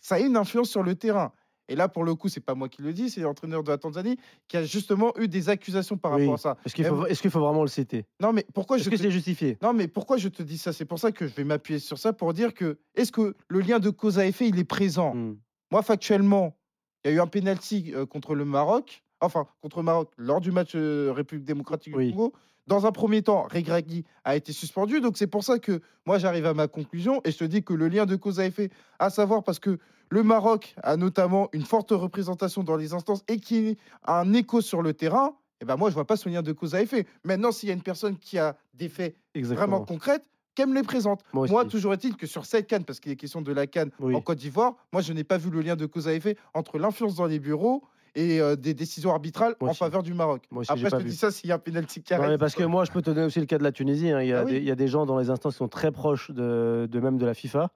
ça 0.00 0.16
a 0.16 0.20
une 0.20 0.36
influence 0.36 0.70
sur 0.70 0.82
le 0.82 0.94
terrain. 0.94 1.32
Et 1.70 1.76
là, 1.76 1.86
pour 1.86 2.02
le 2.02 2.14
coup, 2.14 2.30
c'est 2.30 2.40
pas 2.40 2.54
moi 2.54 2.70
qui 2.70 2.80
le 2.80 2.94
dis, 2.94 3.10
c'est 3.10 3.20
l'entraîneur 3.20 3.62
de 3.62 3.70
la 3.70 3.76
Tanzanie 3.76 4.16
qui 4.48 4.56
a 4.56 4.62
justement 4.64 5.12
eu 5.18 5.28
des 5.28 5.50
accusations 5.50 5.98
par 5.98 6.12
Oui. 6.14 6.22
rapport 6.22 6.34
à 6.34 6.38
ça. 6.38 6.56
Est-ce 6.64 6.74
qu'il 7.20 7.30
faut, 7.30 7.40
vraiment 7.40 7.60
le 7.60 7.68
citer? 7.68 8.06
Non, 8.22 8.32
mais 8.32 8.46
pourquoi 8.54 8.78
je 8.78 8.82
Est-ce 8.82 8.90
que 8.90 8.96
te- 8.96 9.02
c'est 9.02 9.10
justifié? 9.10 9.58
Non, 9.60 9.74
mais 9.74 9.86
pourquoi 9.86 10.16
je 10.16 10.28
te 10.28 10.42
dis 10.42 10.56
ça? 10.56 10.72
C'est 10.72 10.86
pour 10.86 10.98
ça 10.98 11.12
que 11.12 11.26
je 11.26 11.34
vais 11.34 11.44
m'appuyer 11.44 11.78
sur 11.78 11.98
ça 11.98 12.14
pour 12.14 12.32
dire 12.32 12.54
que 12.54 12.78
est-ce 12.94 13.12
que 13.12 13.36
le 13.48 13.60
lien 13.60 13.80
de 13.80 13.90
cause 13.90 14.18
à 14.18 14.24
effet, 14.26 14.48
il 14.48 14.58
est 14.58 14.64
présent? 14.64 15.14
Hmm. 15.14 15.36
Moi, 15.70 15.82
factuellement, 15.82 16.56
il 17.04 17.10
y 17.10 17.14
a 17.14 17.16
eu 17.18 17.20
un 17.20 17.26
penalty 17.26 17.92
euh, 17.94 18.06
contre 18.06 18.34
le 18.34 18.46
Maroc, 18.46 19.04
enfin, 19.20 19.46
contre 19.60 19.76
le 19.80 19.84
Maroc, 19.84 20.10
lors 20.16 20.40
du 20.40 20.50
match 20.52 20.72
euh, 20.74 21.12
République 21.14 21.44
démocratique 21.44 21.94
Oui. 21.94 22.06
du 22.06 22.12
Congo. 22.12 22.32
Dans 22.68 22.84
un 22.84 22.92
premier 22.92 23.22
temps, 23.22 23.48
Regragui 23.50 24.04
a 24.24 24.36
été 24.36 24.52
suspendu. 24.52 25.00
Donc, 25.00 25.16
c'est 25.16 25.26
pour 25.26 25.42
ça 25.42 25.58
que 25.58 25.80
moi, 26.04 26.18
j'arrive 26.18 26.44
à 26.44 26.52
ma 26.52 26.68
conclusion 26.68 27.22
et 27.24 27.30
je 27.32 27.38
te 27.38 27.44
dis 27.44 27.62
que 27.64 27.72
le 27.72 27.88
lien 27.88 28.04
de 28.04 28.14
cause 28.14 28.40
à 28.40 28.44
effet, 28.44 28.68
à 28.98 29.08
savoir 29.08 29.42
parce 29.42 29.58
que 29.58 29.78
le 30.10 30.22
Maroc 30.22 30.74
a 30.82 30.98
notamment 30.98 31.48
une 31.54 31.64
forte 31.64 31.92
représentation 31.92 32.62
dans 32.62 32.76
les 32.76 32.92
instances 32.92 33.24
et 33.26 33.38
qui 33.40 33.78
a 34.04 34.20
un 34.20 34.34
écho 34.34 34.60
sur 34.60 34.82
le 34.82 34.92
terrain, 34.92 35.34
eh 35.62 35.64
ben 35.64 35.76
moi, 35.76 35.88
je 35.88 35.94
vois 35.94 36.06
pas 36.06 36.16
ce 36.16 36.28
lien 36.28 36.42
de 36.42 36.52
cause 36.52 36.74
à 36.74 36.82
effet. 36.82 37.06
Maintenant, 37.24 37.52
s'il 37.52 37.70
y 37.70 37.72
a 37.72 37.74
une 37.74 37.82
personne 37.82 38.18
qui 38.18 38.38
a 38.38 38.54
des 38.74 38.90
faits 38.90 39.16
Exactement. 39.34 39.66
vraiment 39.66 39.84
concrètes, 39.86 40.24
qu'elle 40.54 40.68
me 40.68 40.74
les 40.74 40.82
présente. 40.82 41.22
Moi 41.32 41.64
toujours 41.64 41.94
est-il 41.94 42.16
que 42.16 42.26
sur 42.26 42.44
cette 42.44 42.66
canne, 42.66 42.84
parce 42.84 43.00
qu'il 43.00 43.12
est 43.12 43.16
question 43.16 43.40
de 43.40 43.52
la 43.52 43.66
canne 43.66 43.90
Oui. 44.00 44.14
en 44.14 44.20
Côte 44.20 44.38
d'Ivoire, 44.38 44.74
moi, 44.92 45.00
je 45.00 45.12
n'ai 45.14 45.24
pas 45.24 45.38
vu 45.38 45.50
le 45.50 45.62
lien 45.62 45.76
de 45.76 45.86
cause 45.86 46.06
à 46.06 46.12
effet 46.12 46.36
entre 46.52 46.78
l'influence 46.78 47.14
dans 47.14 47.26
les 47.26 47.38
bureaux 47.38 47.82
et 48.14 48.40
euh, 48.40 48.56
des 48.56 48.74
décisions 48.74 49.10
arbitrales 49.10 49.54
en 49.60 49.72
faveur 49.74 50.02
du 50.02 50.14
Maroc. 50.14 50.44
Moi 50.50 50.60
aussi, 50.62 50.72
j'ai 50.76 50.86
Après, 50.86 50.98
je 50.98 51.02
te 51.02 51.06
vu. 51.06 51.10
dis 51.10 51.16
ça 51.16 51.30
s'il 51.30 51.48
y 51.48 51.52
a 51.52 51.56
un 51.56 51.58
penalty 51.58 52.02
qui 52.02 52.12
Non, 52.14 52.20
arrive. 52.20 52.30
mais 52.32 52.38
parce 52.38 52.54
que 52.54 52.64
moi, 52.64 52.84
je 52.84 52.90
peux 52.92 53.02
te 53.02 53.10
donner 53.10 53.26
aussi 53.26 53.40
le 53.40 53.46
cas 53.46 53.58
de 53.58 53.62
la 53.64 53.72
Tunisie. 53.72 54.10
hein. 54.10 54.20
Il, 54.22 54.28
y 54.28 54.32
a 54.32 54.40
Ah 54.40 54.44
oui. 54.44 54.56
il 54.56 54.64
y 54.64 54.70
a 54.70 54.74
des 54.76 54.88
gens 54.88 55.06
dans 55.06 55.18
les 55.18 55.30
instances 55.30 55.54
qui 55.54 55.58
sont 55.58 55.68
très 55.68 55.92
proches 55.92 56.30
de, 56.30 56.88
de 56.90 57.00
même 57.00 57.18
de 57.18 57.26
la 57.26 57.34
FIFA. 57.34 57.70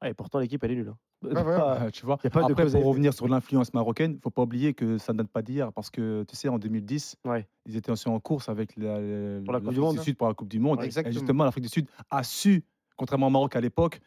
Ah, 0.00 0.08
et 0.08 0.14
pourtant, 0.14 0.38
l'équipe, 0.40 0.62
elle 0.64 0.72
est 0.72 0.76
nulle. 0.76 0.88
hein. 0.88 0.96
Ouais. 1.22 1.30
Ah, 1.46 1.84
Euh, 1.84 1.90
tu 1.90 2.04
vois. 2.04 2.18
y 2.24 2.26
a 2.26 2.30
pas 2.30 2.42
de 2.42 2.52
Après, 2.52 2.66
pour 2.68 2.84
revenir 2.84 3.14
sur 3.14 3.28
l'influence 3.28 3.72
marocaine, 3.74 4.14
il 4.14 4.20
faut 4.20 4.30
pas 4.30 4.42
oublier 4.42 4.74
que 4.74 4.98
ça 4.98 5.12
ne 5.12 5.18
date 5.18 5.28
pas 5.28 5.42
d'hier, 5.42 5.72
parce 5.72 5.88
que 5.90 6.24
tu 6.24 6.34
sais, 6.34 6.48
en 6.48 6.58
2010, 6.58 7.14
Ouais. 7.24 7.46
ils 7.66 7.76
étaient 7.76 7.92
aussi 7.92 8.08
en 8.08 8.18
course 8.18 8.48
avec 8.48 8.76
la, 8.76 9.00
la- 9.00 9.40
Pour 9.44 9.52
la 9.52 9.60
Coupe 9.60 9.68
du 9.68 9.76
l'Afrique 9.76 9.78
Monde, 9.80 9.94
du 9.94 10.00
hein. 10.00 10.02
Sud 10.02 10.16
pour 10.16 10.26
la 10.26 10.34
Coupe 10.34 10.48
du 10.48 10.58
Monde. 10.58 10.78
Ouais, 10.78 10.84
Et 10.84 10.86
exactement. 10.86 11.12
justement, 11.12 11.44
l'Afrique 11.44 11.62
du 11.64 11.70
Sud 11.70 11.86
a 12.10 12.24
su, 12.24 12.64
contrairement 12.96 13.28
au 13.28 13.30
Maroc 13.30 13.54
à 13.54 13.60
l'époque, 13.60 14.00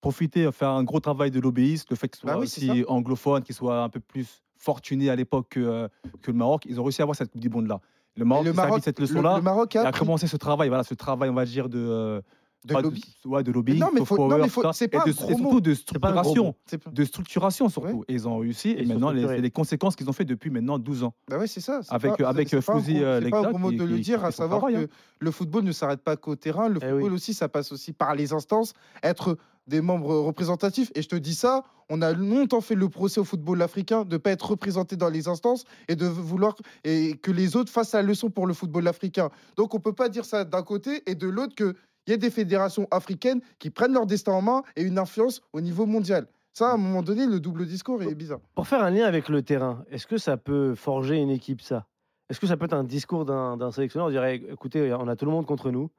profiter, 0.00 0.50
faire 0.52 0.70
un 0.70 0.84
gros 0.84 1.00
travail 1.00 1.30
de 1.32 1.40
l'obéisme, 1.40 1.86
le 1.90 1.96
fait 1.96 2.08
qu'il 2.08 2.20
soit 2.20 2.30
Bah 2.30 2.38
oui, 2.38 2.44
aussi 2.44 2.84
anglophone, 2.88 3.42
qu'il 3.42 3.54
soit 3.54 3.82
un 3.82 3.88
peu 3.88 3.98
plus 4.00 4.42
fortuné 4.64 5.10
à 5.10 5.16
l'époque 5.16 5.46
que, 5.50 5.60
euh, 5.60 5.88
que 6.22 6.30
le 6.30 6.36
Maroc. 6.36 6.64
Ils 6.68 6.78
ont 6.80 6.84
réussi 6.84 7.02
à 7.02 7.04
avoir 7.04 7.16
cette 7.16 7.30
Coupe 7.32 7.40
du 7.40 7.48
Monde 7.50 7.66
là. 7.66 7.80
Le 8.16 8.22
Et 8.22 8.28
Maroc, 8.28 8.44
le 8.44 8.52
Maroc, 8.52 8.78
de 8.80 8.84
cette 8.84 9.00
le- 9.00 9.06
leçon-là. 9.06 9.36
le 9.36 9.42
Maroc 9.42 9.74
et 9.74 9.78
a 9.78 9.90
pris 9.90 10.00
commencé 10.00 10.26
ce 10.26 10.36
travail, 10.36 10.68
voilà, 10.68 10.84
ce 10.84 10.94
travail, 10.94 11.30
on 11.30 11.34
va 11.34 11.44
dire, 11.46 11.68
de, 11.68 11.78
euh, 11.78 12.20
de 12.66 12.74
pas 12.74 12.82
lobby. 12.82 13.02
ouais, 13.24 13.42
de 13.42 13.52
lobbying, 13.52 13.78
non, 13.78 13.88
mais 13.94 14.04
faut- 14.04 14.28
non, 14.28 14.36
mais 14.36 14.48
faut- 14.48 14.60
ça, 14.62 14.72
c'est 14.74 14.84
et 14.86 14.88
pas 14.88 15.04
de- 15.04 15.10
un 15.10 15.14
gros 15.14 15.30
et 15.30 15.34
surtout 15.34 15.60
de 15.60 15.98
pas 15.98 16.08
un 16.10 16.12
gros 16.20 16.24
structuration 16.24 16.54
pas- 16.84 16.90
de 16.90 17.04
structuration 17.04 17.68
surtout. 17.70 18.04
Et 18.08 18.12
ils 18.14 18.28
ont 18.28 18.36
réussi. 18.38 18.70
Et 18.70 18.82
Et 18.82 18.84
maintenant, 18.86 19.10
les, 19.12 19.40
les 19.40 19.50
conséquences 19.50 19.96
qu'ils 19.96 20.10
ont 20.10 20.12
fait 20.12 20.26
depuis 20.26 20.50
maintenant 20.50 20.78
12 20.78 21.02
ans. 21.04 21.14
Bah 21.28 21.38
ouais, 21.38 21.46
c'est 21.46 21.60
ça. 21.60 21.80
c'est 21.82 21.94
Avec- 21.94 22.16
pas- 22.18 22.28
avec, 22.28 22.50
c'est 22.50 22.56
euh, 22.56 22.60
pas 22.60 22.72
un 22.74 22.76
Fouzi, 22.80 22.94
gros- 22.94 23.04
euh, 23.04 23.20
C'est 23.22 23.30
pas 23.30 23.42
gros 23.48 23.58
mot 23.58 23.72
de 23.72 23.84
le 23.84 23.98
dire, 24.00 24.22
à 24.24 24.30
savoir 24.32 24.58
travail, 24.60 24.74
que 24.74 24.90
hein. 24.90 24.96
le 25.20 25.30
football 25.30 25.64
ne 25.64 25.72
s'arrête 25.72 26.02
pas 26.02 26.16
qu'au 26.16 26.36
terrain. 26.36 26.68
Le 26.68 26.80
Eh 26.82 26.90
football 26.90 27.12
aussi, 27.14 27.32
ça 27.32 27.48
passe 27.48 27.72
aussi 27.72 27.92
par 27.94 28.14
les 28.14 28.32
instances, 28.34 28.74
être 29.02 29.38
des 29.66 29.80
membres 29.80 30.14
représentatifs. 30.16 30.90
Et 30.94 31.02
je 31.02 31.08
te 31.08 31.16
dis 31.16 31.34
ça, 31.34 31.64
on 31.88 32.02
a 32.02 32.12
longtemps 32.12 32.60
fait 32.60 32.74
le 32.74 32.88
procès 32.88 33.20
au 33.20 33.24
football 33.24 33.62
africain 33.62 34.04
de 34.04 34.14
ne 34.14 34.18
pas 34.18 34.30
être 34.30 34.50
représenté 34.50 34.96
dans 34.96 35.08
les 35.08 35.28
instances 35.28 35.64
et 35.88 35.96
de 35.96 36.06
vouloir 36.06 36.54
et 36.84 37.16
que 37.16 37.30
les 37.30 37.56
autres 37.56 37.70
fassent 37.70 37.92
la 37.92 38.02
leçon 38.02 38.30
pour 38.30 38.46
le 38.46 38.54
football 38.54 38.86
africain. 38.88 39.30
Donc 39.56 39.74
on 39.74 39.80
peut 39.80 39.92
pas 39.92 40.08
dire 40.08 40.24
ça 40.24 40.44
d'un 40.44 40.62
côté 40.62 41.02
et 41.10 41.14
de 41.14 41.28
l'autre 41.28 41.54
que 41.54 41.74
il 42.06 42.10
y 42.10 42.14
a 42.14 42.16
des 42.16 42.30
fédérations 42.30 42.88
africaines 42.90 43.40
qui 43.58 43.70
prennent 43.70 43.92
leur 43.92 44.06
destin 44.06 44.32
en 44.32 44.42
main 44.42 44.62
et 44.74 44.82
une 44.82 44.98
influence 44.98 45.42
au 45.52 45.60
niveau 45.60 45.86
mondial. 45.86 46.26
Ça, 46.52 46.70
à 46.70 46.74
un 46.74 46.76
moment 46.76 47.02
donné, 47.02 47.26
le 47.26 47.38
double 47.38 47.66
discours 47.66 48.02
est 48.02 48.14
bizarre. 48.14 48.40
Pour 48.54 48.66
faire 48.66 48.82
un 48.82 48.90
lien 48.90 49.04
avec 49.04 49.28
le 49.28 49.42
terrain, 49.42 49.84
est-ce 49.90 50.06
que 50.06 50.18
ça 50.18 50.36
peut 50.36 50.74
forger 50.74 51.16
une 51.16 51.30
équipe, 51.30 51.60
ça? 51.60 51.86
Est-ce 52.28 52.40
que 52.40 52.46
ça 52.46 52.56
peut 52.56 52.64
être 52.64 52.74
un 52.74 52.84
discours 52.84 53.24
d'un 53.24 53.70
sélectionneur 53.70 54.08
On 54.08 54.10
dirait, 54.10 54.36
écoutez, 54.36 54.92
on 54.94 55.06
a 55.06 55.14
tout 55.14 55.26
le 55.26 55.30
monde 55.30 55.46
contre 55.46 55.70
nous, 55.70 55.90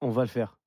on 0.00 0.10
va 0.10 0.22
le 0.22 0.28
faire? 0.28 0.58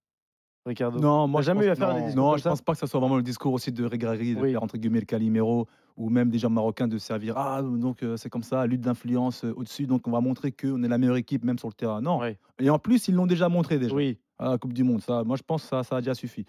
Ricardo 0.69 0.99
Non, 0.99 1.27
moi, 1.27 1.41
jamais 1.41 1.59
pense- 1.61 1.67
eu 1.67 1.71
à 1.71 1.75
faire 1.75 1.93
des 1.93 1.99
non, 1.99 2.05
discours 2.07 2.23
Non, 2.23 2.37
je 2.37 2.43
pense 2.43 2.61
pas 2.61 2.71
que 2.73 2.79
ça 2.79 2.87
soit 2.87 2.99
vraiment 2.99 3.17
le 3.17 3.23
discours 3.23 3.51
aussi 3.53 3.71
de 3.71 3.83
Regragui, 3.85 4.35
de 4.35 4.41
Oui. 4.41 4.51
faire 4.53 4.63
entre 4.63 4.77
guillemets 4.77 4.99
le 5.01 5.05
Calimero, 5.05 5.67
ou 5.97 6.09
même 6.09 6.29
des 6.29 6.37
gens 6.39 6.49
marocains 6.49 6.87
de 6.87 6.97
servir. 6.97 7.37
Ah, 7.37 7.61
donc 7.61 8.03
euh, 8.03 8.15
c'est 8.15 8.29
comme 8.29 8.43
ça, 8.43 8.65
lutte 8.65 8.81
d'influence 8.81 9.43
euh, 9.43 9.53
au-dessus, 9.57 9.85
donc 9.87 10.07
on 10.07 10.11
va 10.11 10.21
montrer 10.21 10.51
qu'on 10.53 10.81
est 10.83 10.87
la 10.87 10.97
meilleure 10.97 11.17
équipe, 11.17 11.43
même 11.43 11.59
sur 11.59 11.67
le 11.67 11.73
terrain. 11.73 11.99
Non. 12.01 12.19
Ouais. 12.19 12.37
Et 12.59 12.69
en 12.69 12.79
plus, 12.79 13.07
ils 13.09 13.15
l'ont 13.15 13.27
déjà 13.27 13.49
montré 13.49 13.77
déjà 13.79 13.93
Oui. 13.93 14.17
à 14.37 14.51
la 14.51 14.57
Coupe 14.57 14.71
du 14.73 14.83
Monde. 14.83 15.01
Ça, 15.01 15.23
moi, 15.25 15.35
je 15.35 15.43
pense 15.43 15.63
que 15.63 15.67
ça, 15.69 15.83
ça 15.83 15.97
a 15.97 15.99
déjà 16.01 16.13
suffi. 16.13 16.45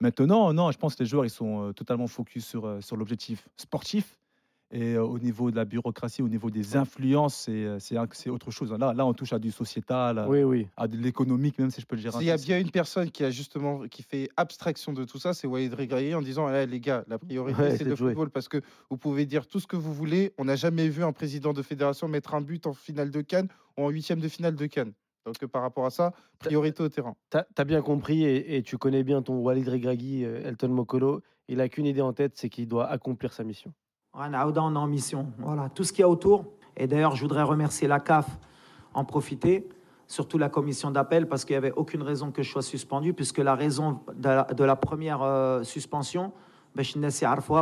Maintenant, 0.00 0.52
non, 0.52 0.70
je 0.72 0.78
pense 0.78 0.94
que 0.94 1.02
les 1.02 1.08
joueurs, 1.08 1.24
ils 1.24 1.30
sont 1.30 1.68
euh, 1.68 1.72
totalement 1.72 2.06
focus 2.06 2.46
sur, 2.46 2.66
euh, 2.66 2.80
sur 2.80 2.96
l'objectif 2.96 3.48
sportif. 3.56 4.18
Et 4.72 4.94
euh, 4.94 5.04
au 5.04 5.18
niveau 5.20 5.50
de 5.52 5.56
la 5.56 5.64
bureaucratie, 5.64 6.22
au 6.22 6.28
niveau 6.28 6.50
des 6.50 6.76
influences, 6.76 7.36
c'est 7.36 7.64
euh, 7.64 7.78
c'est 7.78 8.30
autre 8.30 8.50
chose. 8.50 8.72
Là, 8.72 8.92
là, 8.94 9.06
on 9.06 9.14
touche 9.14 9.32
à 9.32 9.38
du 9.38 9.52
sociétal, 9.52 10.18
à, 10.18 10.28
Oui, 10.28 10.42
oui. 10.42 10.66
à 10.76 10.88
de 10.88 10.96
l'économique, 10.96 11.58
même 11.60 11.70
si 11.70 11.80
je 11.80 11.86
peux 11.86 11.94
le 11.94 12.02
dire. 12.02 12.12
S'il 12.12 12.24
y 12.24 12.32
a 12.32 12.36
bien 12.36 12.58
une 12.58 12.72
personne 12.72 13.10
qui 13.12 13.22
a 13.22 13.30
justement 13.30 13.86
qui 13.86 14.02
fait 14.02 14.28
abstraction 14.36 14.92
de 14.92 15.04
tout 15.04 15.18
ça, 15.18 15.34
c'est 15.34 15.46
Walid 15.46 15.72
Regragui 15.72 16.14
en 16.14 16.22
disant 16.22 16.52
Eh, 16.52 16.66
les 16.66 16.80
gars, 16.80 17.04
la 17.06 17.18
priorité 17.18 17.62
Ouais, 17.62 17.76
c'est 17.76 17.84
le 17.84 17.94
football 17.94 18.30
parce 18.30 18.48
que 18.48 18.60
vous 18.90 18.96
pouvez 18.96 19.24
dire 19.24 19.46
tout 19.46 19.60
ce 19.60 19.68
que 19.68 19.76
vous 19.76 19.94
voulez. 19.94 20.32
On 20.36 20.44
n'a 20.44 20.56
jamais 20.56 20.88
vu 20.88 21.04
un 21.04 21.12
président 21.12 21.52
de 21.52 21.62
fédération 21.62 22.08
mettre 22.08 22.34
un 22.34 22.40
but 22.40 22.66
en 22.66 22.72
finale 22.72 23.12
de 23.12 23.20
Cannes 23.20 23.48
ou 23.78 23.84
en 23.84 23.88
huitième 23.90 24.18
de 24.18 24.28
finale 24.28 24.56
de 24.56 24.66
Cannes. 24.66 24.92
Donc 25.26 25.36
euh, 25.44 25.46
par 25.46 25.62
rapport 25.62 25.86
à 25.86 25.90
ça, 25.90 26.12
priorité 26.40 26.82
au 26.82 26.88
terrain. 26.88 27.14
T'as 27.30 27.44
as 27.56 27.64
bien 27.64 27.82
compris 27.82 28.24
et, 28.24 28.56
et 28.56 28.62
tu 28.64 28.78
connais 28.78 29.04
bien 29.04 29.22
ton 29.22 29.38
Walid 29.38 29.68
Regragui, 29.68 30.22
Elton 30.24 30.70
Mokolo. 30.70 31.22
Il 31.46 31.60
a 31.60 31.68
qu'une 31.68 31.86
idée 31.86 32.00
en 32.00 32.12
tête, 32.12 32.32
c'est 32.34 32.48
qu'il 32.48 32.66
doit 32.66 32.88
accomplir 32.88 33.32
sa 33.32 33.44
mission. 33.44 33.72
On 34.18 34.32
est 34.32 34.78
en 34.78 34.86
mission. 34.86 35.26
Voilà, 35.38 35.68
tout 35.68 35.84
ce 35.84 35.92
qu'il 35.92 36.00
y 36.00 36.04
a 36.04 36.08
autour. 36.08 36.46
Et 36.76 36.86
d'ailleurs, 36.86 37.16
je 37.16 37.22
voudrais 37.22 37.42
remercier 37.42 37.86
la 37.86 38.00
CAF, 38.00 38.26
en 38.94 39.04
profiter, 39.04 39.68
surtout 40.06 40.38
la 40.38 40.48
commission 40.48 40.90
d'appel, 40.90 41.28
parce 41.28 41.44
qu'il 41.44 41.54
n'y 41.54 41.58
avait 41.58 41.72
aucune 41.72 42.02
raison 42.02 42.30
que 42.30 42.42
je 42.42 42.50
sois 42.50 42.62
suspendu, 42.62 43.12
puisque 43.12 43.38
la 43.38 43.54
raison 43.54 44.00
de 44.14 44.28
la, 44.28 44.44
de 44.44 44.64
la 44.64 44.76
première 44.76 45.22
euh, 45.22 45.62
suspension, 45.64 46.32
ben, 46.74 46.84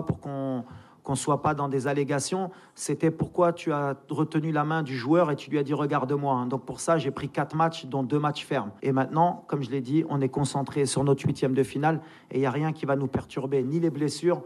pour 0.07 0.21
qu'on 0.21 0.65
qu'on 1.05 1.15
soit 1.15 1.43
pas 1.43 1.53
dans 1.53 1.69
des 1.69 1.87
allégations, 1.87 2.51
c'était 2.75 3.11
pourquoi 3.11 3.53
tu 3.53 3.73
as 3.73 3.95
retenu 4.09 4.53
la 4.53 4.65
main 4.65 4.83
du 4.83 4.97
joueur 4.97 5.31
et 5.31 5.37
tu 5.37 5.51
lui 5.51 5.59
as 5.59 5.63
dit 5.63 5.75
regarde-moi. 5.75 6.35
hein. 6.35 6.47
Donc 6.47 6.65
pour 6.65 6.81
ça, 6.81 6.97
j'ai 6.97 7.11
pris 7.11 7.29
quatre 7.29 7.55
matchs, 7.55 7.85
dont 7.85 8.03
deux 8.03 8.19
matchs 8.19 8.47
fermes. 8.47 8.71
Et 8.81 8.91
maintenant, 8.91 9.45
comme 9.47 9.63
je 9.63 9.71
l'ai 9.71 9.83
dit, 9.83 10.05
on 10.09 10.23
est 10.23 10.31
concentré 10.31 10.87
sur 10.87 11.05
notre 11.05 11.23
huitième 11.27 11.53
de 11.53 11.63
finale 11.63 12.01
et 12.31 12.39
il 12.39 12.41
n'y 12.41 12.47
a 12.47 12.51
rien 12.51 12.73
qui 12.73 12.87
va 12.87 12.97
nous 12.97 13.07
perturber, 13.07 13.63
ni 13.63 13.81
les 13.81 13.91
blessures, 13.91 14.43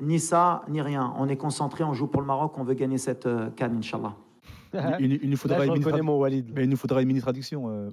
ni 0.00 0.18
ça, 0.20 0.62
ni 0.68 0.80
rien. 0.80 1.12
On 1.18 1.28
est 1.28 1.36
concentré, 1.36 1.84
on 1.84 1.92
joue 1.94 2.06
pour 2.06 2.20
le 2.20 2.26
Maroc, 2.26 2.56
on 2.58 2.64
veut 2.64 2.74
gagner 2.74 2.98
cette 2.98 3.26
euh, 3.26 3.50
canne, 3.50 3.76
Inch'Allah. 3.78 4.14
Il, 5.00 5.12
il- 5.12 5.20
il 5.24 5.30
nous 5.30 5.36
faudra 5.36 5.58
Là, 5.58 5.64
je 5.64 5.68
une 5.68 5.72
mini 5.74 5.84
reconnais 5.84 6.02
tradu- 6.02 6.06
mon 6.06 6.18
Walid. 6.18 6.52
mais 6.54 6.64
il 6.64 6.68
nous 6.70 6.76
faudra 6.76 7.00
une 7.02 7.08
mini 7.08 7.20
traduction, 7.20 7.70
euh. 7.70 7.90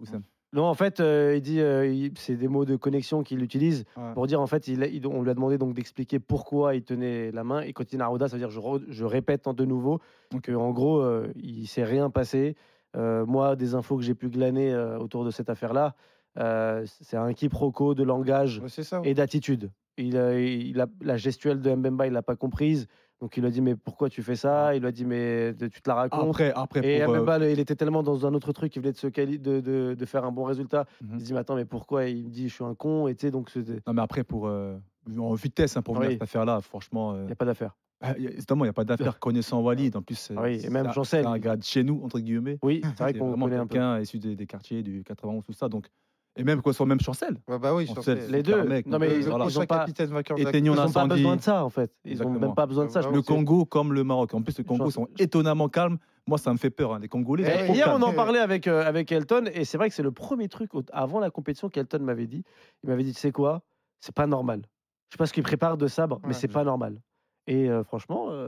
Non, 0.54 0.64
en 0.66 0.74
fait, 0.74 1.00
euh, 1.02 1.34
il 1.36 1.42
dit, 1.42 1.60
euh, 1.60 2.10
c'est 2.16 2.36
des 2.36 2.48
mots 2.48 2.64
de 2.66 2.76
connexion 2.78 3.24
qu'il 3.24 3.42
utilise 3.44 3.84
Ouais. 3.98 4.14
pour 4.14 4.26
dire, 4.28 4.40
en 4.40 4.48
fait, 4.48 4.68
il, 4.68 4.84
il- 4.84 5.06
on 5.08 5.22
lui 5.22 5.30
a 5.30 5.34
demandé 5.34 5.58
donc 5.58 5.74
d'expliquer 5.74 6.20
pourquoi 6.20 6.76
il 6.76 6.84
tenait 6.84 7.32
la 7.32 7.44
main. 7.44 7.62
Et 7.62 7.74
quand 7.74 7.84
il 7.84 7.88
dit 7.92 7.98
Narouda, 7.98 8.28
ça 8.30 8.36
veut 8.36 8.40
dire, 8.40 8.50
je, 8.52 8.60
re- 8.60 8.84
je 8.88 9.04
répète 9.06 9.48
en 9.48 9.54
de 9.54 9.66
nouveau, 9.66 10.00
que 10.44 10.52
en 10.54 10.72
gros, 10.72 11.00
euh, 11.00 11.28
il 11.36 11.68
s'est 11.68 11.84
rien 11.84 12.10
passé. 12.10 12.56
Euh, 12.96 13.26
moi, 13.26 13.56
des 13.58 13.76
infos 13.76 13.98
que 13.98 14.04
j'ai 14.04 14.16
pu 14.16 14.30
glaner 14.30 14.72
euh, 14.74 14.98
autour 15.00 15.26
de 15.26 15.32
cette 15.32 15.50
affaire-là, 15.50 15.96
euh, 16.40 16.86
c'est 17.02 17.18
un 17.18 17.34
quiproquo 17.34 17.94
de 17.96 18.04
langage 18.04 18.62
Ouais, 18.64 19.00
et 19.04 19.14
d'attitude. 19.14 19.72
Il 19.98 20.18
a, 20.18 20.38
il 20.40 20.80
a- 20.82 20.88
la 21.02 21.18
gestuelle 21.18 21.62
de 21.62 21.74
Mbemba, 21.74 22.08
il 22.08 22.14
l'a 22.14 22.22
pas 22.22 22.36
comprise. 22.36 22.88
Donc 23.22 23.38
il 23.38 23.42
lui 23.42 23.48
a 23.48 23.50
dit, 23.50 23.62
mais 23.62 23.76
pourquoi 23.78 24.10
tu 24.10 24.22
fais 24.24 24.36
ça? 24.36 24.76
Il 24.76 24.82
lui 24.82 24.88
a 24.88 24.92
dit, 24.92 25.06
mais 25.06 25.54
tu 25.56 25.82
te 25.82 25.90
la 25.90 25.96
racontes. 25.96 26.30
Après, 26.30 26.52
après 26.54 26.86
Et 26.86 27.02
euh, 27.02 27.08
Mbemba, 27.08 27.48
il 27.50 27.60
était 27.60 27.76
tellement 27.76 28.04
dans 28.04 28.26
un 28.26 28.34
autre 28.34 28.52
truc, 28.52 28.76
il 28.76 28.82
venait 28.82 28.92
de, 28.92 28.98
se 28.98 29.08
quali- 29.08 29.40
de, 29.40 29.62
de- 29.62 29.96
de 29.98 30.06
faire 30.06 30.26
un 30.26 30.32
bon 30.34 30.44
résultat. 30.44 30.86
Mhm. 31.02 31.10
Il 31.14 31.20
se 31.22 31.26
dit, 31.28 31.34
mais 31.34 31.40
attends, 31.40 31.56
mais 31.56 31.64
pourquoi? 31.66 32.06
Il 32.08 32.26
me 32.26 32.30
dit, 32.30 32.50
je 32.50 32.54
suis 32.56 32.64
un 32.66 32.76
con. 32.76 33.08
Et 33.08 33.16
tu 33.16 33.22
sais, 33.28 33.32
donc 33.32 33.50
c'était- 33.50 33.80
non, 33.88 33.94
mais 33.94 34.02
après 34.02 34.26
pour 34.26 34.48
euh, 34.48 34.76
en 35.18 35.34
vitesse 35.34 35.78
hein, 35.78 35.82
pour 35.82 35.96
venir 35.96 36.10
Oui. 36.10 36.14
cette 36.16 36.24
affaire-là, 36.24 36.60
franchement. 36.60 37.14
euh, 37.14 37.22
il 37.22 37.26
n'y 37.28 37.32
a 37.32 37.36
pas 37.36 37.46
d'affaire. 37.46 37.78
ah, 38.02 38.18
Évidemment, 38.18 38.66
il 38.66 38.68
n'y 38.68 38.72
a 38.72 38.74
pas 38.74 38.84
d'affaire 38.84 39.18
connaissant 39.20 39.62
Walid. 39.62 39.96
En 39.96 40.02
plus, 40.02 40.16
c'est 40.16 40.34
Ah 40.36 40.42
oui, 40.44 40.60
et 40.62 40.70
même 40.70 40.92
Chancel. 40.92 41.24
c'est 41.24 41.30
un 41.30 41.40
gars 41.40 41.56
de 41.56 41.64
chez 41.64 41.84
nous, 41.86 42.02
entre 42.04 42.20
guillemets. 42.20 42.60
Oui, 42.62 42.82
c'est 42.84 43.00
vrai 43.02 43.14
qu'on 43.18 43.38
connaît 43.40 43.56
un 43.56 43.66
peu. 43.66 43.76
quelqu'un 43.76 44.00
issu 44.02 44.20
des, 44.20 44.36
des 44.36 44.46
quartiers 44.46 44.84
du 44.84 45.04
91, 45.06 45.46
tout 45.46 45.54
ça. 45.54 45.70
Donc, 45.70 45.88
et 46.36 46.44
même 46.44 46.62
quoi, 46.62 46.74
soit 46.74 46.86
même 46.86 47.00
Chancel. 47.00 47.38
Ouais, 47.48 47.58
bah 47.60 47.74
oui, 47.74 47.88
sais. 48.02 48.28
Les 48.30 48.44
deux. 48.44 48.64
mec, 48.64 48.86
Non, 48.86 49.00
mais 49.00 49.16
ils 49.16 49.24
voilà. 49.24 49.46
pas- 49.68 49.86
n'ont 49.88 50.92
pas 50.92 51.06
besoin 51.08 51.36
de 51.38 51.42
ça, 51.42 51.64
en 51.64 51.70
fait. 51.70 51.92
Ils 52.04 52.20
n'ont 52.22 52.30
même 52.30 52.54
pas 52.56 52.66
besoin 52.66 52.86
de 52.86 52.92
ça. 52.92 53.02
Je 53.02 53.10
Le 53.10 53.22
Congo 53.22 53.66
comme 53.66 53.94
le 53.94 54.04
Maroc. 54.04 54.34
En 54.34 54.42
plus, 54.42 54.58
le 54.58 54.64
Congo 54.64 54.92
sont 54.92 55.08
étonnamment 55.20 55.70
calmes. 55.70 55.98
Moi, 56.28 56.38
ça 56.38 56.52
me 56.52 56.58
fait 56.58 56.72
peur. 56.72 56.94
hein. 56.94 57.00
Les 57.00 57.08
Congolais, 57.08 57.44
Eh, 57.48 57.68
sont 57.68 57.74
hier, 57.74 57.92
on 57.94 58.02
en 58.02 58.12
parlait 58.14 58.40
avec, 58.40 58.68
euh, 58.68 58.84
avec 58.86 59.12
Elton, 59.12 59.46
et 59.54 59.64
c'est 59.64 59.78
vrai 59.78 59.90
que 59.90 59.96
c'est 59.96 60.02
le 60.04 60.12
premier 60.12 60.48
truc 60.50 60.72
avant 60.92 61.20
la 61.20 61.30
compétition 61.30 61.70
qu'Elton 61.70 62.00
m'avait 62.00 62.26
dit. 62.28 62.44
Il 62.84 62.90
m'avait 62.90 63.04
dit, 63.04 63.14
tu 63.14 63.20
sais 63.20 63.32
quoi, 63.32 63.62
c'est 64.02 64.14
pas 64.16 64.26
normal. 64.26 64.62
Je 65.10 65.14
sais 65.14 65.18
pas 65.20 65.28
ce 65.28 65.34
qu'il 65.34 65.44
prépare 65.44 65.78
de 65.78 65.86
sabre, 65.88 66.20
mais 66.26 66.34
c'est 66.34 66.48
je- 66.48 66.54
pas 66.54 66.64
normal. 66.64 67.00
Et 67.48 67.70
euh, 67.70 67.84
franchement, 67.84 68.32
euh, 68.32 68.48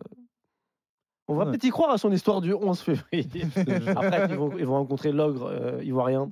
on 1.27 1.35
va 1.35 1.43
Ouais. 1.45 1.51
peut-être 1.51 1.65
y 1.65 1.69
croire 1.69 1.91
à 1.91 1.97
son 1.99 2.11
histoire 2.11 2.41
du 2.41 2.51
11 2.53 2.79
février. 2.79 3.27
Après, 3.95 4.27
ils 4.31 4.35
vont, 4.38 4.51
ils 4.57 4.65
vont 4.65 4.73
rencontrer 4.75 5.11
l'ogre 5.11 5.45
euh, 5.51 5.83
ivoirien. 5.83 6.31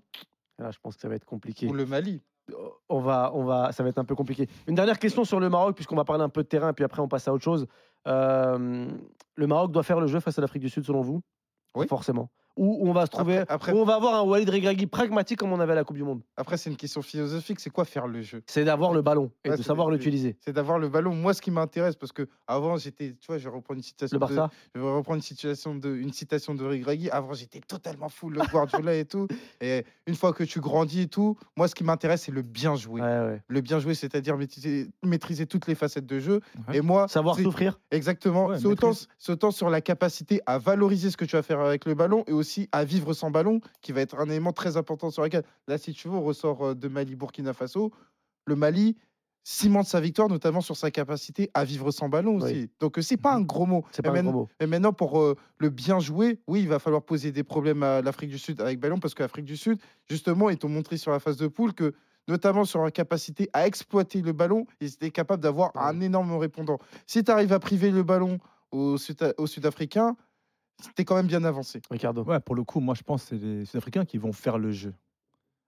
Là, 0.59 0.71
je 0.71 0.79
pense 0.79 0.95
que 0.95 1.01
ça 1.01 1.09
va 1.09 1.15
être 1.15 1.25
compliqué. 1.25 1.67
Ou 1.67 1.73
le 1.73 1.85
Mali. 1.85 2.21
On 2.89 2.99
va, 2.99 3.31
on 3.33 3.43
va, 3.43 3.71
ça 3.71 3.81
va 3.81 3.89
être 3.89 3.97
un 3.97 4.05
peu 4.05 4.15
compliqué. 4.15 4.47
Une 4.67 4.75
dernière 4.75 4.99
question 4.99 5.25
sur 5.25 5.39
le 5.39 5.49
Maroc, 5.49 5.75
puisqu'on 5.75 5.95
va 5.95 6.05
parler 6.05 6.23
un 6.23 6.29
peu 6.29 6.43
de 6.43 6.47
terrain, 6.47 6.73
puis 6.73 6.83
après 6.85 7.01
on 7.01 7.07
passe 7.07 7.27
à 7.27 7.33
autre 7.33 7.43
chose. 7.43 7.67
Euh, 8.07 8.87
le 9.35 9.47
Maroc 9.47 9.71
doit 9.71 9.83
faire 9.83 9.99
le 9.99 10.07
jeu 10.07 10.19
face 10.19 10.37
à 10.37 10.41
l'Afrique 10.41 10.61
du 10.61 10.69
Sud, 10.69 10.85
selon 10.85 11.01
vous? 11.01 11.21
Oui. 11.75 11.87
Forcément. 11.87 12.29
Ou 12.57 12.87
on 12.87 12.93
va 12.93 13.05
se 13.05 13.11
trouver, 13.11 13.37
Après- 13.39 13.53
après- 13.53 13.71
où 13.73 13.77
on 13.77 13.85
va 13.85 13.95
avoir 13.95 14.15
un 14.15 14.21
Walid 14.21 14.49
Regragui 14.49 14.87
pragmatique 14.87 15.39
comme 15.39 15.51
on 15.51 15.59
avait 15.59 15.73
à 15.73 15.75
la 15.75 15.83
Coupe 15.83 15.97
du 15.97 16.03
Monde. 16.03 16.21
Après, 16.37 16.55
c'est 16.55 16.69
une 16.69 16.77
question 16.77 17.01
philosophique. 17.01 17.59
C'est 17.59 17.69
quoi 17.69 17.83
faire 17.83 18.07
le 18.07 18.21
jeu? 18.21 18.43
C'est 18.47 18.63
d'avoir 18.63 18.93
le 18.93 19.01
ballon 19.01 19.29
et 19.43 19.49
Ouais, 19.49 19.57
de 19.57 19.61
savoir 19.61 19.89
l'utiliser. 19.89 20.37
C'est 20.39 20.53
d'avoir 20.53 20.79
le 20.79 20.87
ballon. 20.87 21.13
Moi, 21.13 21.33
ce 21.33 21.41
qui 21.41 21.51
m'intéresse, 21.51 21.95
parce 21.97 22.11
que 22.13 22.27
avant, 22.47 22.77
j'étais, 22.77 23.15
tu 23.19 23.27
vois, 23.27 23.37
je 23.37 23.43
vais 23.49 23.53
reprendre 23.55 23.77
une 23.79 23.83
citation. 23.83 24.15
Le 24.15 24.19
Barça 24.19 24.47
De, 24.47 24.51
je 24.75 24.79
vais 24.79 24.89
reprendre 24.89 25.17
une 25.17 25.21
situation 25.21 25.75
de, 25.75 25.93
une 25.95 26.13
citation 26.13 26.55
de 26.55 26.63
Regragui. 26.63 27.09
Avant, 27.09 27.33
j'étais 27.33 27.59
totalement 27.59 28.07
fou 28.07 28.29
le 28.29 28.39
Guardiola 28.51 28.95
et 28.95 29.03
tout. 29.05 29.27
Et 29.59 29.83
une 30.07 30.15
fois 30.15 30.31
que 30.31 30.45
tu 30.45 30.61
grandis 30.61 31.01
et 31.01 31.07
tout, 31.07 31.37
moi, 31.57 31.67
ce 31.67 31.75
qui 31.75 31.83
m'intéresse, 31.83 32.21
c'est 32.23 32.31
le 32.31 32.41
bien 32.41 32.75
jouer. 32.75 33.01
Ouais, 33.01 33.07
ouais. 33.07 33.41
Le 33.49 33.61
bien 33.61 33.79
jouer, 33.79 33.95
c'est-à-dire 33.95 34.37
maîtriser, 34.37 34.87
maîtriser 35.03 35.45
toutes 35.45 35.67
les 35.67 35.75
facettes 35.75 36.05
de 36.05 36.19
jeu. 36.19 36.39
Ouais. 36.69 36.77
Et 36.77 36.81
moi, 36.81 37.07
Savoir 37.09 37.35
souffrir. 37.37 37.79
Exactement. 37.91 38.45
Ouais, 38.47 38.59
c'est 38.59 38.65
autant, 38.67 38.91
autant 39.27 39.51
sur 39.51 39.69
la 39.69 39.81
capacité 39.81 40.39
à 40.45 40.57
valoriser 40.57 41.11
ce 41.11 41.17
que 41.17 41.25
tu 41.25 41.35
vas 41.35 41.43
faire 41.43 41.59
avec 41.59 41.85
le 41.85 41.95
ballon 41.95 42.23
et 42.27 42.31
aussi 42.31 42.44
à 42.71 42.83
vivre 42.83 43.13
sans 43.13 43.31
ballon, 43.31 43.59
qui 43.81 43.91
va 43.91 44.01
être 44.01 44.19
un 44.19 44.29
élément 44.29 44.53
très 44.53 44.77
important 44.77 45.09
sur 45.11 45.23
lequel. 45.23 45.43
Là, 45.67 45.77
si 45.77 45.93
tu 45.93 46.07
veux, 46.07 46.15
on 46.15 46.23
ressort 46.23 46.61
euh, 46.65 46.73
de 46.75 46.87
Mali-Burkina 46.87 47.53
Faso. 47.53 47.91
Le 48.45 48.55
Mali 48.55 48.95
cimente 49.43 49.85
sa 49.85 49.99
victoire, 49.99 50.27
notamment 50.27 50.61
sur 50.61 50.75
sa 50.75 50.89
capacité 50.89 51.51
à 51.53 51.63
vivre 51.63 51.91
sans 51.91 52.09
ballon 52.09 52.37
Oui. 52.37 52.43
aussi. 52.43 52.69
Donc, 52.79 52.97
euh, 52.97 53.01
c'est 53.01 53.17
pas 53.17 53.33
un 53.35 53.41
gros 53.41 53.65
mot. 53.67 53.85
C'est 53.91 54.01
pas 54.01 54.09
un 54.11 54.23
gros 54.23 54.31
mot. 54.31 54.47
mais 54.59 54.65
maintenant, 54.67 54.91
pour 54.93 55.19
euh, 55.19 55.35
le 55.59 55.69
bien 55.69 55.99
jouer, 55.99 56.39
oui, 56.47 56.61
il 56.61 56.67
va 56.67 56.79
falloir 56.79 57.03
poser 57.03 57.31
des 57.31 57.43
problèmes 57.43 57.83
à 57.83 58.01
l'Afrique 58.01 58.31
du 58.31 58.39
Sud 58.39 58.59
avec 58.59 58.79
ballon, 58.79 58.99
parce 58.99 59.13
que 59.13 59.21
l'Afrique 59.21 59.45
du 59.45 59.55
Sud, 59.57 59.77
justement, 60.09 60.49
ils 60.49 60.57
t'ont 60.57 60.69
montré 60.69 60.97
sur 60.97 61.11
la 61.11 61.19
phase 61.19 61.37
de 61.37 61.47
poule 61.47 61.73
que, 61.73 61.93
notamment 62.27 62.65
sur 62.65 62.83
la 62.83 62.89
capacité 62.89 63.49
à 63.53 63.67
exploiter 63.67 64.23
le 64.23 64.33
ballon, 64.33 64.65
ils 64.81 64.87
étaient 64.87 65.11
capables 65.11 65.43
d'avoir 65.43 65.71
un 65.77 66.01
énorme 66.01 66.35
répondant. 66.37 66.79
Si 67.05 67.23
tu 67.23 67.29
arrives 67.29 67.53
à 67.53 67.59
priver 67.59 67.91
le 67.91 68.01
ballon 68.01 68.39
aux 68.71 68.97
Sud-Africains, 68.97 70.17
t'es 70.95 71.05
quand 71.05 71.15
même 71.15 71.27
bien 71.27 71.43
avancé. 71.43 71.81
Ricardo. 71.89 72.23
Ouais, 72.23 72.39
pour 72.39 72.55
le 72.55 72.63
coup, 72.63 72.79
moi, 72.79 72.95
je 72.95 73.03
pense 73.03 73.23
que 73.23 73.29
c'est 73.37 73.43
les 73.45 73.65
Sud-Africains 73.65 74.05
qui 74.05 74.17
vont 74.17 74.31
faire 74.33 74.57
le 74.57 74.71
jeu. 74.71 74.93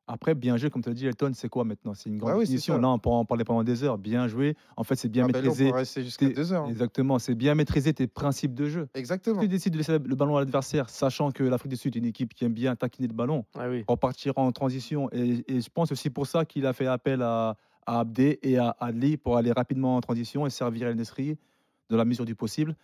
Après, 0.10 0.36
bien 0.36 0.56
joué, 0.56 0.70
comme 0.70 0.82
tu 0.82 0.90
as 0.90 0.94
dit, 0.94 1.06
Elton, 1.06 1.32
c'est 1.34 1.50
quoi 1.50 1.66
maintenant? 1.66 1.94
C'est 1.94 2.08
une 2.10 2.18
grande 2.18 2.36
oui, 2.36 2.40
définition. 2.46 2.76
ça. 2.76 2.80
Là, 2.80 2.88
on 2.88 2.98
peut 2.98 3.10
en 3.10 3.26
parler 3.26 3.44
pendant 3.44 3.66
des 3.66 3.84
heures. 3.84 3.98
Bien 3.98 4.30
joué. 4.30 4.56
En 4.78 4.86
fait, 4.86 4.96
c'est 4.96 5.10
bien 5.10 5.24
Ah, 5.24 5.26
on 5.30 5.34
maîtriser. 5.34 5.70
rester 5.70 6.02
jusqu'à 6.02 6.30
deux 6.30 6.54
heures. 6.54 6.64
hein. 6.64 6.70
Exactement, 6.70 7.20
c'est 7.20 7.36
bien 7.36 7.56
maîtriser 7.56 7.94
tes 7.94 8.08
principes 8.08 8.54
de 8.54 8.70
jeu. 8.70 8.88
Exactement. 8.94 9.42
Si 9.42 9.48
tu 9.48 9.50
décides 9.50 9.74
de 9.74 9.78
laisser 9.80 10.00
le 10.00 10.16
ballon 10.16 10.38
à 10.38 10.40
l'adversaire, 10.40 10.90
sachant 10.90 11.32
que 11.32 11.44
l'Afrique 11.44 11.72
du 11.72 11.76
Sud 11.76 11.98
est 11.98 12.00
une 12.00 12.06
équipe 12.06 12.34
qui 12.34 12.46
aime 12.46 12.54
bien 12.54 12.74
taquiner 12.78 13.10
le 13.10 13.14
ballon, 13.14 13.44
Ah 13.60 13.68
oui. 13.70 13.84
repartir 13.86 14.32
en 14.38 14.50
transition. 14.54 15.10
Et, 15.12 15.44
et 15.54 15.60
je 15.60 15.70
pense 15.70 15.92
aussi 15.92 16.10
pour 16.10 16.26
ça 16.26 16.46
qu'il 16.46 16.66
a 16.66 16.72
fait 16.72 16.88
appel 16.88 17.22
à, 17.22 17.58
à 17.86 18.00
Abdé 18.00 18.40
et 18.44 18.58
à 18.58 18.78
Adli 18.80 19.18
pour 19.18 19.36
aller 19.36 19.52
rapidement 19.52 19.98
en 19.98 20.00
transition 20.02 20.46
et 20.46 20.50
servir 20.50 20.88
El 20.88 20.96
Nesri 20.96 21.38
de 21.90 21.98
la 21.98 22.06
mesure 22.06 22.24
du 22.24 22.36
possible. 22.36 22.78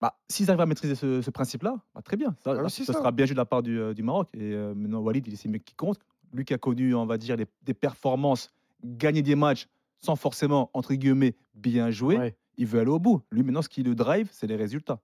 Bah, 0.00 0.18
S'ils 0.28 0.50
arrivent 0.50 0.60
à 0.60 0.66
maîtriser 0.66 0.94
ce, 0.94 1.22
ce 1.22 1.30
principe-là, 1.30 1.76
bah, 1.94 2.02
très 2.02 2.16
bien. 2.16 2.34
Ça, 2.44 2.50
Ah 2.50 2.56
oui, 2.56 2.62
là, 2.64 2.68
c'est 2.68 2.84
ça 2.84 2.92
ça. 2.92 2.98
sera 2.98 3.12
bien 3.12 3.24
joué 3.26 3.34
de 3.34 3.38
la 3.38 3.46
part 3.46 3.62
du, 3.62 3.80
euh, 3.80 3.94
du 3.94 4.02
Maroc. 4.02 4.28
Et 4.34 4.52
euh, 4.52 4.74
maintenant, 4.74 5.00
Walid, 5.00 5.26
il 5.26 5.32
est 5.34 5.46
mieux 5.48 5.58
qui 5.58 5.74
compte. 5.74 5.98
Lui 6.32 6.44
qui 6.44 6.52
a 6.54 6.58
connu, 6.58 6.94
on 6.94 7.06
va 7.06 7.16
dire, 7.18 7.36
les- 7.36 7.46
des 7.62 7.74
performances, 7.74 8.50
gagner 8.84 9.22
des 9.22 9.34
matchs 9.36 9.68
sans 9.98 10.16
forcément, 10.16 10.70
entre 10.74 10.92
guillemets, 10.94 11.34
bien 11.54 11.90
jouer. 11.90 12.18
Ouais. 12.18 12.36
Il 12.58 12.66
veut 12.66 12.80
aller 12.80 12.90
au 12.90 12.98
bout. 12.98 13.22
Lui, 13.30 13.42
maintenant, 13.42 13.62
ce 13.62 13.68
qui 13.68 13.82
le 13.82 13.94
drive, 13.94 14.28
c'est 14.32 14.46
les 14.46 14.56
résultats. 14.56 14.98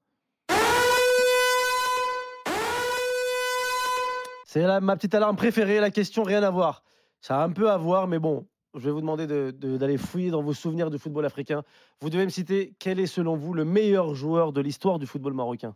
C'est 4.47 4.81
ma 4.81 4.97
petite 4.97 5.15
alarme 5.15 5.37
préférée, 5.37 5.81
la 5.81 5.91
question 5.91 6.23
rien 6.23 6.43
à 6.43 6.51
voir. 6.51 6.83
Ça 7.23 7.41
a 7.41 7.45
un 7.45 7.51
peu 7.51 7.71
à 7.71 7.79
voir, 7.79 8.07
mais 8.07 8.19
bon, 8.19 8.47
je 8.75 8.81
vais 8.81 8.91
vous 8.91 9.01
demander 9.01 9.27
de- 9.27 9.51
de- 9.57 9.77
d'aller 9.77 9.99
fouiller 9.99 10.31
dans 10.31 10.43
vos 10.43 10.55
souvenirs 10.55 10.91
du 10.91 10.99
football 10.99 11.25
africain. 11.27 11.63
Vous 12.01 12.11
devez 12.11 12.25
me 12.25 12.31
citer 12.31 12.75
quel 12.79 12.99
est 13.01 13.07
selon 13.07 13.37
vous 13.37 13.55
le 13.55 13.65
meilleur 13.65 14.15
joueur 14.15 14.53
de 14.53 14.61
l'histoire 14.61 14.99
du 14.99 15.07
football 15.07 15.35
marocain. 15.35 15.75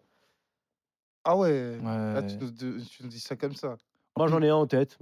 Ah 1.25 1.37
ouais. 1.37 1.79
Ouais. 1.81 1.85
Là, 2.15 2.23
tu, 2.23 2.37
nous, 2.37 2.51
de- 2.51 2.81
tu 2.81 3.03
nous 3.03 3.09
dis 3.09 3.21
ça 3.21 3.37
comme 3.37 3.55
ça. 3.55 3.77
Moi 4.17 4.29
j'en 4.29 4.41
ai 4.43 4.49
un 4.49 4.55
en 4.57 4.67
tête. 4.67 4.97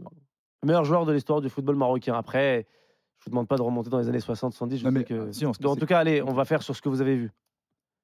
Le 0.63 0.67
meilleur 0.67 0.85
joueur 0.85 1.05
de 1.05 1.13
l'histoire 1.13 1.41
du 1.41 1.49
football 1.51 1.77
marocain. 1.77 2.15
Après, 2.15 2.67
Je 3.19 3.31
vous 3.31 3.31
demande 3.31 3.49
pas 3.49 3.57
de 3.57 3.63
remonter 3.63 3.89
dans 3.89 3.99
les 3.99 4.09
années 4.09 4.19
60-70. 4.21 4.77
Je 4.81 4.85
Non, 4.85 4.91
sais 4.91 4.91
mais, 4.91 5.05
que... 5.05 5.33
si, 5.33 5.47
on 5.47 5.55
se- 5.55 5.67
en 5.67 5.77
tout 5.77 5.87
cas, 5.87 5.99
allez, 6.01 6.21
on 6.21 6.35
va 6.35 6.45
faire 6.45 6.63
sur 6.63 6.77
ce 6.77 6.83
que 6.83 6.91
vous 6.91 7.01
avez 7.01 7.17
vu. 7.17 7.31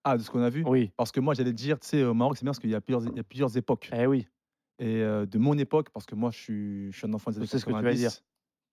Ah, 0.03 0.17
de 0.17 0.23
ce 0.23 0.31
qu'on 0.31 0.41
a 0.41 0.49
vu? 0.49 0.65
Oui. 0.67 0.93
Parce 0.97 1.13
que 1.13 1.21
moi, 1.21 1.35
j'allais 1.35 1.51
te 1.51 1.57
dire, 1.57 1.79
tu 1.79 1.89
sais, 1.89 2.05
au 2.05 2.15
Maroc, 2.15 2.39
c'est 2.39 2.45
bien 2.45 2.53
parce 2.53 2.59
qu'il 2.59 2.71
y, 2.71 2.75
a 2.75 2.81
plusieurs- 2.81 3.05
il 3.05 3.17
y 3.17 3.21
a 3.21 3.25
plusieurs 3.25 3.55
époques. 3.55 3.91
Eh 3.93 4.07
oui. 4.07 4.27
Et 4.79 5.03
euh, 5.03 5.27
de 5.27 5.37
mon 5.37 5.59
époque, 5.59 5.91
parce 5.91 6.07
que 6.07 6.15
moi, 6.15 6.31
je 6.31 6.39
suis, 6.39 6.91
je 6.93 6.97
suis 6.97 7.07
un 7.07 7.13
enfant 7.13 7.31
des 7.33 7.37
années 7.37 7.47
sais 7.49 7.59
ce 7.59 7.67
que 7.67 7.71
tu 7.71 7.83
vas 7.83 7.93
dire. 7.93 8.13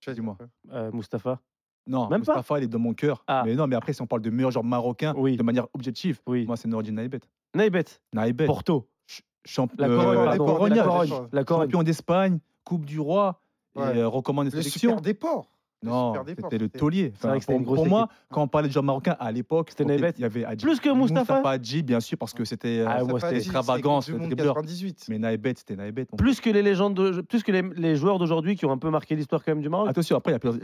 Tu 0.00 0.10
vas 0.10 0.14
dire 0.14 0.22
Dis-moi. 0.22 0.36
Euh, 0.72 0.90
Mustapha. 0.92 1.40
Non, 1.86 2.02
Même 2.08 2.22
pas? 2.24 2.32
Mustapha, 2.34 2.58
il 2.58 2.64
est 2.64 2.68
dans 2.68 2.78
mon 2.78 2.92
cœur. 2.92 3.24
Ah. 3.26 3.42
Mais 3.46 3.54
non, 3.54 3.66
mais 3.66 3.76
après, 3.76 3.92
si 3.94 4.02
on 4.02 4.06
parle 4.06 4.20
de 4.22 4.30
meilleur 4.30 4.50
joueur 4.50 4.64
marocain, 4.64 5.14
Oui. 5.16 5.36
de 5.36 5.42
manière 5.42 5.66
objective, 5.72 6.20
Oui. 6.26 6.44
moi, 6.46 6.56
c'est 6.56 6.68
Nourdine 6.68 6.96
Naïbet. 6.96 7.20
Naïbet. 7.54 7.84
Naïbet, 8.12 8.44
Porto. 8.46 8.88
ch- 9.06 9.22
champ- 9.46 9.68
La 9.78 9.88
Corogne. 9.88 10.18
la 10.18 10.24
pardon, 10.24 10.44
Corogne, 10.46 10.74
la 10.74 10.82
Corogne. 10.84 11.08
Corogne. 11.08 11.28
La 11.32 11.44
Corogne. 11.44 11.66
champion 11.68 11.82
d'Espagne, 11.82 12.38
Coupe 12.64 12.84
du 12.84 13.00
Roi, 13.00 13.40
Ouais. 13.74 13.96
et 13.96 14.00
euh, 14.02 14.08
recommande 14.08 14.48
des 14.48 14.56
Le 14.56 14.60
sélections. 14.62 14.90
super 14.90 15.00
déport. 15.00 15.50
Non, 15.82 16.12
c'était 16.26 16.58
le 16.58 16.68
taulier. 16.68 17.12
Vrai 17.20 17.38
que 17.38 17.44
pour 17.46 17.86
moi, 17.86 18.08
quand 18.30 18.42
on 18.42 18.48
parlait 18.48 18.66
de 18.68 18.72
joueurs 18.72 18.84
marocains 18.84 19.16
à 19.20 19.30
l'époque, 19.30 19.68
C'était 19.70 19.84
Naïbet. 19.84 20.12
Il 20.18 20.22
y 20.22 20.24
avait 20.24 20.44
Hadji. 20.44 20.64
Plus 20.66 20.80
que 20.80 20.88
Mustapha 20.88 21.34
Moustapha 21.34 21.50
Hadji, 21.50 21.82
bien 21.84 22.00
sûr, 22.00 22.18
parce 22.18 22.34
que 22.34 22.44
c'était 22.44 22.84
Ah, 22.86 23.00
euh, 23.02 23.06
c'était 23.14 23.28
c'est 23.28 23.36
extravagant, 23.36 23.96
Coupe 24.00 24.06
du 24.06 24.06
c'était 24.06 24.18
monde 24.18 24.28
dribbleur. 24.30 24.54
98. 24.56 25.06
Mais 25.08 25.18
Naïbet, 25.18 25.54
c'était 25.56 25.76
Naïbet. 25.76 26.06
mon 26.10 26.16
Plus 26.16 26.40
que 26.40 26.50
les 26.50 26.62
légendes, 26.62 26.94
de- 26.94 27.20
plus 27.20 27.42
que 27.44 27.52
les, 27.52 27.62
les 27.62 27.94
joueurs 27.96 28.18
d'aujourd'hui 28.18 28.56
qui 28.56 28.66
ont 28.66 28.72
un 28.72 28.78
peu 28.78 28.90
marqué 28.90 29.14
l'histoire 29.14 29.44
quand 29.44 29.52
même 29.52 29.62
du 29.62 29.68
Maroc. 29.68 29.88
Attention, 29.88 30.16
après, 30.16 30.32
il 30.32 30.34
y 30.34 30.36
a 30.36 30.38
plusieurs, 30.40 30.62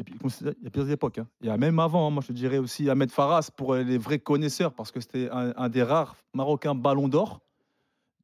il 0.59 0.65
y 0.65 0.67
a 0.67 0.71
plusieurs 0.71 0.91
époques. 0.91 1.19
hein. 1.19 1.27
Il 1.43 1.47
y 1.47 1.51
a 1.51 1.57
même 1.57 1.79
avant, 1.79 2.09
hein, 2.09 2.11
moi 2.11 2.23
je 2.27 2.33
dirais 2.33 2.59
aussi 2.59 2.91
Ahmed 2.91 3.11
Faras 3.13 3.51
pour 3.57 3.75
euh, 3.75 3.83
les 3.85 3.99
vrais 3.99 4.19
connaisseurs, 4.19 4.73
parce 4.73 4.91
que 4.91 4.99
c'était 5.01 5.29
un, 5.31 5.53
un 5.57 5.69
des 5.69 5.83
rares 5.85 6.17
Marocains 6.35 6.75
ballons 6.75 7.07
d'or. 7.09 7.41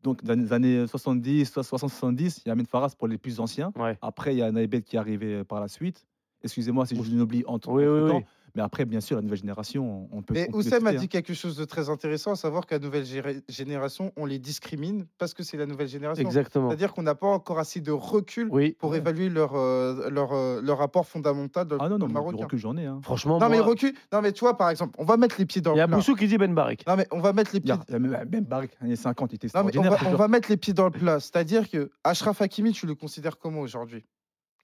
Donc, 0.02 0.24
dans 0.24 0.34
les 0.40 0.52
années 0.54 0.86
70, 0.86 1.52
60-70, 1.56 2.40
il 2.44 2.48
y 2.48 2.50
a 2.50 2.52
Ahmed 2.52 2.66
Faras 2.66 2.94
pour 2.98 3.06
les 3.06 3.18
plus 3.18 3.38
anciens. 3.38 3.70
Ouais. 3.78 3.98
Après, 4.00 4.34
il 4.34 4.38
y 4.38 4.42
a 4.42 4.50
Naïbet 4.50 4.80
qui 4.82 4.96
est 4.96 4.98
arrivé 4.98 5.34
euh, 5.34 5.44
par 5.44 5.60
la 5.60 5.68
suite. 5.68 6.06
Excusez-moi 6.42 6.86
si 6.86 6.96
je 6.96 7.00
vous 7.00 7.14
en 7.16 7.20
oublie 7.20 7.44
entre, 7.46 7.70
Oui, 7.70 7.84
oui, 7.84 8.00
entre-temps. 8.00 8.16
oui. 8.18 8.24
Mais 8.56 8.62
après, 8.62 8.84
bien 8.84 9.00
sûr, 9.00 9.14
la 9.14 9.22
nouvelle 9.22 9.38
génération, 9.38 10.08
on 10.10 10.22
peut. 10.22 10.34
Mais 10.34 10.48
Oussem 10.52 10.84
a 10.84 10.90
hein. 10.90 10.94
dit 10.94 11.06
quelque 11.06 11.34
chose 11.34 11.54
de 11.56 11.64
très 11.64 11.88
intéressant, 11.88 12.32
à 12.32 12.34
savoir 12.34 12.66
qu'à 12.66 12.80
nouvelle 12.80 13.04
génération, 13.48 14.12
on 14.16 14.26
les 14.26 14.40
discrimine 14.40 15.06
parce 15.18 15.34
que 15.34 15.44
c'est 15.44 15.56
la 15.56 15.66
nouvelle 15.66 15.86
génération. 15.86 16.24
Exactement. 16.24 16.68
C'est-à-dire 16.68 16.92
qu'on 16.92 17.04
n'a 17.04 17.14
pas 17.14 17.28
encore 17.28 17.60
assez 17.60 17.80
de 17.80 17.92
recul 17.92 18.48
Oui. 18.50 18.74
pour 18.80 18.96
évaluer 18.96 19.28
leur, 19.28 19.54
euh, 19.54 20.10
leur, 20.10 20.32
euh, 20.32 20.60
leur 20.62 20.78
rapport 20.78 21.06
fondamental 21.06 21.68
dans 21.68 21.76
le 21.76 21.82
Ah 21.82 21.88
non, 21.88 21.98
non, 21.98 22.06
mais 22.06 22.08
du 22.08 22.14
marocain. 22.14 22.42
recul, 22.44 22.58
j'en 22.58 22.76
ai. 22.76 22.86
hein. 22.86 22.98
Franchement, 23.04 23.38
Non, 23.38 23.48
mais 23.48 23.60
recul. 23.60 23.92
Non, 24.12 24.20
mais 24.20 24.32
tu 24.32 24.40
vois, 24.40 24.56
par 24.56 24.70
exemple, 24.70 24.96
on 24.98 25.04
va 25.04 25.16
mettre 25.16 25.36
les 25.38 25.46
pieds 25.46 25.60
dans 25.60 25.74
il 25.74 25.78
y 25.78 25.80
a 25.80 25.84
le 25.84 25.88
plat. 25.90 25.96
Boussou 25.98 26.16
qui 26.16 26.26
dit 26.26 26.36
Ben 26.36 26.52
Barek. 26.52 26.84
Non, 26.88 26.96
mais 26.96 27.06
on 27.12 27.20
va 27.20 27.32
mettre 27.32 27.52
les 27.54 27.60
pieds. 27.60 27.72
a, 27.72 27.78
il 27.88 27.92
y 27.92 27.94
a 27.94 27.98
même, 28.00 28.28
même 28.30 28.44
Barik, 28.44 28.72
années 28.80 28.96
50, 28.96 29.32
il 29.32 29.36
était 29.36 29.48
Non, 29.56 29.64
mais 29.64 29.78
on 30.08 30.16
va 30.16 30.26
mettre 30.26 30.50
les 30.50 30.56
pieds 30.56 30.72
dans 30.74 30.86
le 30.86 30.90
plat. 30.90 31.20
C'est-à-dire 31.20 31.70
que 31.70 31.92
Ashraf 32.02 32.42
Hakimi, 32.42 32.72
tu 32.72 32.86
le 32.86 32.96
considères 32.96 33.38
comment 33.38 33.60
aujourd'hui? 33.60 34.04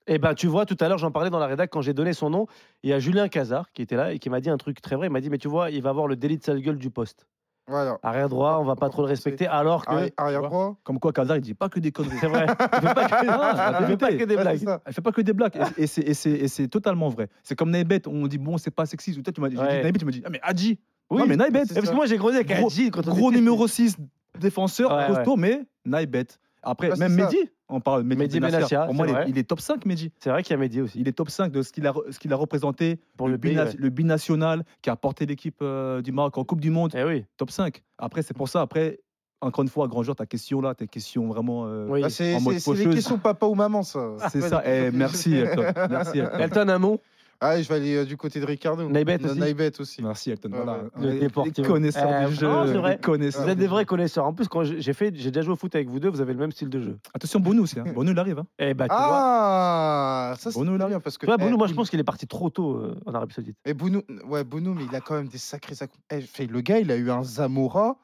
Eh 0.06 0.18
ben, 0.18 0.34
tu 0.34 0.46
vois, 0.46 0.66
tout 0.66 0.76
à 0.80 0.88
l'heure, 0.88 0.98
j'en 0.98 1.10
parlais 1.10 1.30
dans 1.30 1.38
la 1.38 1.46
rédac 1.46 1.70
quand 1.70 1.80
j'ai 1.82 1.92
donné 1.94 2.12
son 2.12 2.30
nom. 2.30 2.46
Il 2.82 2.90
y 2.90 2.92
a 2.92 2.98
Julien 2.98 3.28
Cazard 3.28 3.72
qui 3.72 3.82
était 3.82 3.96
là 3.96 4.12
et 4.12 4.18
qui 4.18 4.30
m'a 4.30 4.40
dit 4.40 4.50
un 4.50 4.56
truc 4.56 4.80
très 4.80 4.94
vrai. 4.96 5.08
Il 5.08 5.10
m'a 5.12 5.20
dit, 5.20 5.30
mais 5.30 5.38
tu 5.38 5.48
vois, 5.48 5.70
il 5.70 5.82
va 5.82 5.90
avoir 5.90 6.06
le 6.06 6.16
délit 6.16 6.38
de 6.38 6.44
sale 6.44 6.60
gueule 6.60 6.78
du 6.78 6.90
poste. 6.90 7.26
Voilà. 7.68 7.98
Arrière 8.04 8.28
droit, 8.28 8.58
on 8.60 8.64
va 8.64 8.76
pas 8.76 8.88
trop 8.90 9.02
le 9.02 9.08
respecter, 9.08 9.48
alors 9.48 9.84
que. 9.84 9.90
Arri- 9.90 10.12
Arrière 10.16 10.42
droit. 10.42 10.76
Comme 10.84 11.00
quoi, 11.00 11.12
Kazar, 11.12 11.36
il 11.36 11.40
dit 11.42 11.54
pas 11.54 11.68
que 11.68 11.80
des 11.80 11.90
conneries. 11.90 12.16
C'est 12.20 12.28
vrai. 12.28 12.46
Il 12.82 12.88
fait 12.88 12.94
pas 12.94 13.08
que, 13.08 13.26
Ah, 13.28 13.78
il 13.80 13.86
fait 13.86 13.96
pas 13.96 14.12
que 14.12 14.24
des 14.24 14.36
Ouais, 14.36 14.42
blagues. 14.42 14.58
c'est 14.58 14.64
ça. 14.66 14.80
Elle 14.84 14.92
fait 14.92 15.00
pas 15.00 15.10
que 15.10 15.20
des 15.20 15.32
blagues. 15.32 15.56
Et, 15.76 15.82
et 15.82 15.86
c'est- 15.88 16.02
et 16.02 16.14
c'est 16.14 16.30
et 16.30 16.46
c'est 16.46 16.68
totalement 16.68 17.08
vrai. 17.08 17.28
C'est 17.42 17.56
comme 17.56 17.70
Naïbet, 17.70 18.06
on 18.06 18.28
dit 18.28 18.38
bon, 18.38 18.56
c'est 18.56 18.70
pas 18.70 18.86
sexy. 18.86 19.18
Ou 19.18 19.22
toi, 19.22 19.32
tu 19.32 19.40
m'as 19.40 19.48
dit, 19.48 19.56
Ouais. 19.56 19.82
Naïbet, 19.82 19.98
tu 19.98 20.04
m'as 20.04 20.12
dit, 20.12 20.22
ah, 20.24 20.30
mais 20.30 20.38
Hadji. 20.44 20.78
Oui, 21.10 21.18
non, 21.18 21.26
mais 21.26 21.34
Naïbet, 21.36 21.64
c'est 21.64 21.72
Et 21.72 21.74
parce 21.74 21.90
que 21.90 21.94
moi, 21.96 22.06
j'ai 22.06 22.16
grandi 22.18 22.36
avec 22.36 22.46
Gros- 22.56 22.66
Hadji 22.68 22.90
gros 22.90 23.32
numéro 23.32 23.66
6 23.66 23.96
défenseur, 24.38 24.94
Ouais, 24.94 25.06
costaud, 25.08 25.34
mais 25.36 25.62
Naïbet. 25.84 26.26
Après, 26.62 26.90
Ouais, 26.92 26.96
même. 26.98 27.14
Mehdi, 27.14 27.38
on 27.68 27.80
parle 27.80 28.02
de 28.08 28.14
Mehdi, 28.14 28.38
Benassia. 28.40 28.86
Pour 28.86 28.94
moi, 28.94 29.06
il 29.06 29.10
est, 29.10 29.12
vrai. 29.12 29.24
il 29.28 29.38
est 29.38 29.44
top 29.48 29.60
5, 29.60 29.84
Mehdi. 29.86 30.12
C'est 30.18 30.30
vrai 30.30 30.42
qu'il 30.42 30.52
y 30.52 30.54
a 30.54 30.58
Mehdi 30.58 30.80
aussi. 30.80 31.00
Il 31.00 31.08
est 31.08 31.12
top 31.12 31.30
5 31.30 31.50
de 31.50 31.62
ce 31.62 31.72
qu'il 31.72 31.86
a, 31.86 31.92
re- 31.92 32.10
ce 32.12 32.18
qu'il 32.18 32.32
a 32.32 32.36
représenté 32.36 32.98
Pour 33.16 33.26
le, 33.26 33.32
le 33.34 33.38
pays. 33.38 33.52
bina- 33.52 33.64
ouais. 33.64 33.74
le 33.76 33.88
binational, 33.90 34.64
qui 34.82 34.90
a 34.90 34.96
porté 34.96 35.26
l'équipe 35.26 35.56
euh, 35.62 36.00
du 36.02 36.12
Maroc 36.12 36.38
en 36.38 36.44
Coupe 36.44 36.60
du 36.60 36.70
Monde, 36.70 36.92
Eh 36.96 37.02
oui. 37.04 37.24
top 37.36 37.50
5. 37.50 37.82
Après, 37.98 38.22
c'est 38.22 38.34
pour 38.36 38.48
ça, 38.48 38.60
après, 38.60 39.00
encore 39.40 39.62
une 39.62 39.68
fois, 39.68 39.88
grand 39.88 40.02
joueur, 40.02 40.16
ta 40.16 40.26
question 40.26 40.60
là, 40.60 40.74
tes 40.74 40.86
questions 40.86 41.26
vraiment. 41.26 41.66
euh, 41.66 41.86
Oui. 41.88 42.02
Bah, 42.02 42.10
c'est 42.10 42.34
en 42.36 42.40
mode 42.40 42.54
c'est- 42.58 42.74
c'est 42.74 42.84
les 42.84 42.94
questions 42.94 43.18
papa 43.18 43.46
ou 43.46 43.54
maman, 43.54 43.82
ça. 43.82 44.14
C'est 44.30 44.40
ça. 44.42 44.62
Eh, 44.64 44.90
merci, 44.92 45.34
Elton. 45.34 45.64
Merci, 45.90 46.18
Elton. 46.18 46.38
Elton 46.38 46.68
Amon. 46.68 47.00
Ah, 47.40 47.60
je 47.60 47.68
vais 47.68 47.74
aller 47.74 47.96
euh, 47.96 48.04
du 48.04 48.16
côté 48.16 48.40
de 48.40 48.46
Ricardo. 48.46 48.88
Naïbet 48.88 49.18
Na- 49.18 49.68
aussi. 49.80 50.02
Merci, 50.02 50.30
Elton. 50.30 50.50
Ouais, 50.52 50.56
Voilà. 50.62 50.82
ouais. 50.98 51.18
Les-. 51.20 51.28
Les 51.56 51.62
connaisseurs 51.64 52.22
Eh, 52.24 52.28
du 52.28 52.34
jeu. 52.34 52.46
non, 52.48 52.66
c'est 52.66 52.72
vrai. 52.78 52.92
les 52.92 52.98
connaisseurs 53.00 53.42
Vous 53.44 53.48
êtes 53.50 53.58
des 53.58 53.64
jeu. 53.64 53.70
vrais 53.70 53.84
connaisseurs. 53.84 54.24
En 54.26 54.32
plus, 54.32 54.48
quand 54.48 54.64
j'ai 54.64 54.80
j'ai 54.80 54.92
fait, 54.92 55.14
j'ai 55.14 55.30
déjà 55.30 55.42
joué 55.42 55.52
au 55.52 55.56
foot 55.56 55.74
avec 55.74 55.88
vous 55.88 56.00
deux, 56.00 56.08
vous 56.08 56.20
avez 56.20 56.32
le 56.32 56.38
même 56.38 56.52
style 56.52 56.68
de 56.70 56.80
jeu. 56.80 56.98
Attention, 57.14 57.40
Bonou 57.40 57.62
aussi. 57.64 57.78
Hein. 57.78 57.84
Bonou, 57.94 58.12
il 58.12 58.18
arrive. 58.18 58.38
Hein. 58.38 58.46
Eh 58.58 58.74
bah, 58.74 58.88
tu 58.88 58.94
vois. 58.94 59.00
Ah, 59.10 60.34
ça 60.38 60.50
c'est 60.50 60.58
Bono, 60.58 60.76
là. 60.76 60.86
bien 60.86 61.00
parce 61.00 61.18
que. 61.18 61.26
Vois, 61.26 61.36
eh, 61.38 61.50
moi, 61.50 61.66
je 61.66 61.74
pense 61.74 61.90
qu'il 61.90 62.00
est 62.00 62.04
parti 62.04 62.26
trop 62.26 62.50
tôt 62.50 62.76
euh, 62.76 62.96
en 63.06 63.14
Arabie 63.14 63.34
Saoudite. 63.34 63.56
Mais 63.66 63.74
Bono, 63.74 64.02
ouais, 64.28 64.44
Bono, 64.44 64.74
mais 64.74 64.84
il 64.90 64.94
a 64.94 65.00
quand 65.00 65.14
même 65.14 65.28
des 65.28 65.38
sacrés 65.38 65.74
Eh, 66.10 66.46
le 66.46 66.60
gars, 66.60 66.78
il 66.78 66.90
a 66.90 66.96
eu 66.96 67.10
un 67.10 67.22
Zamora 67.22 67.96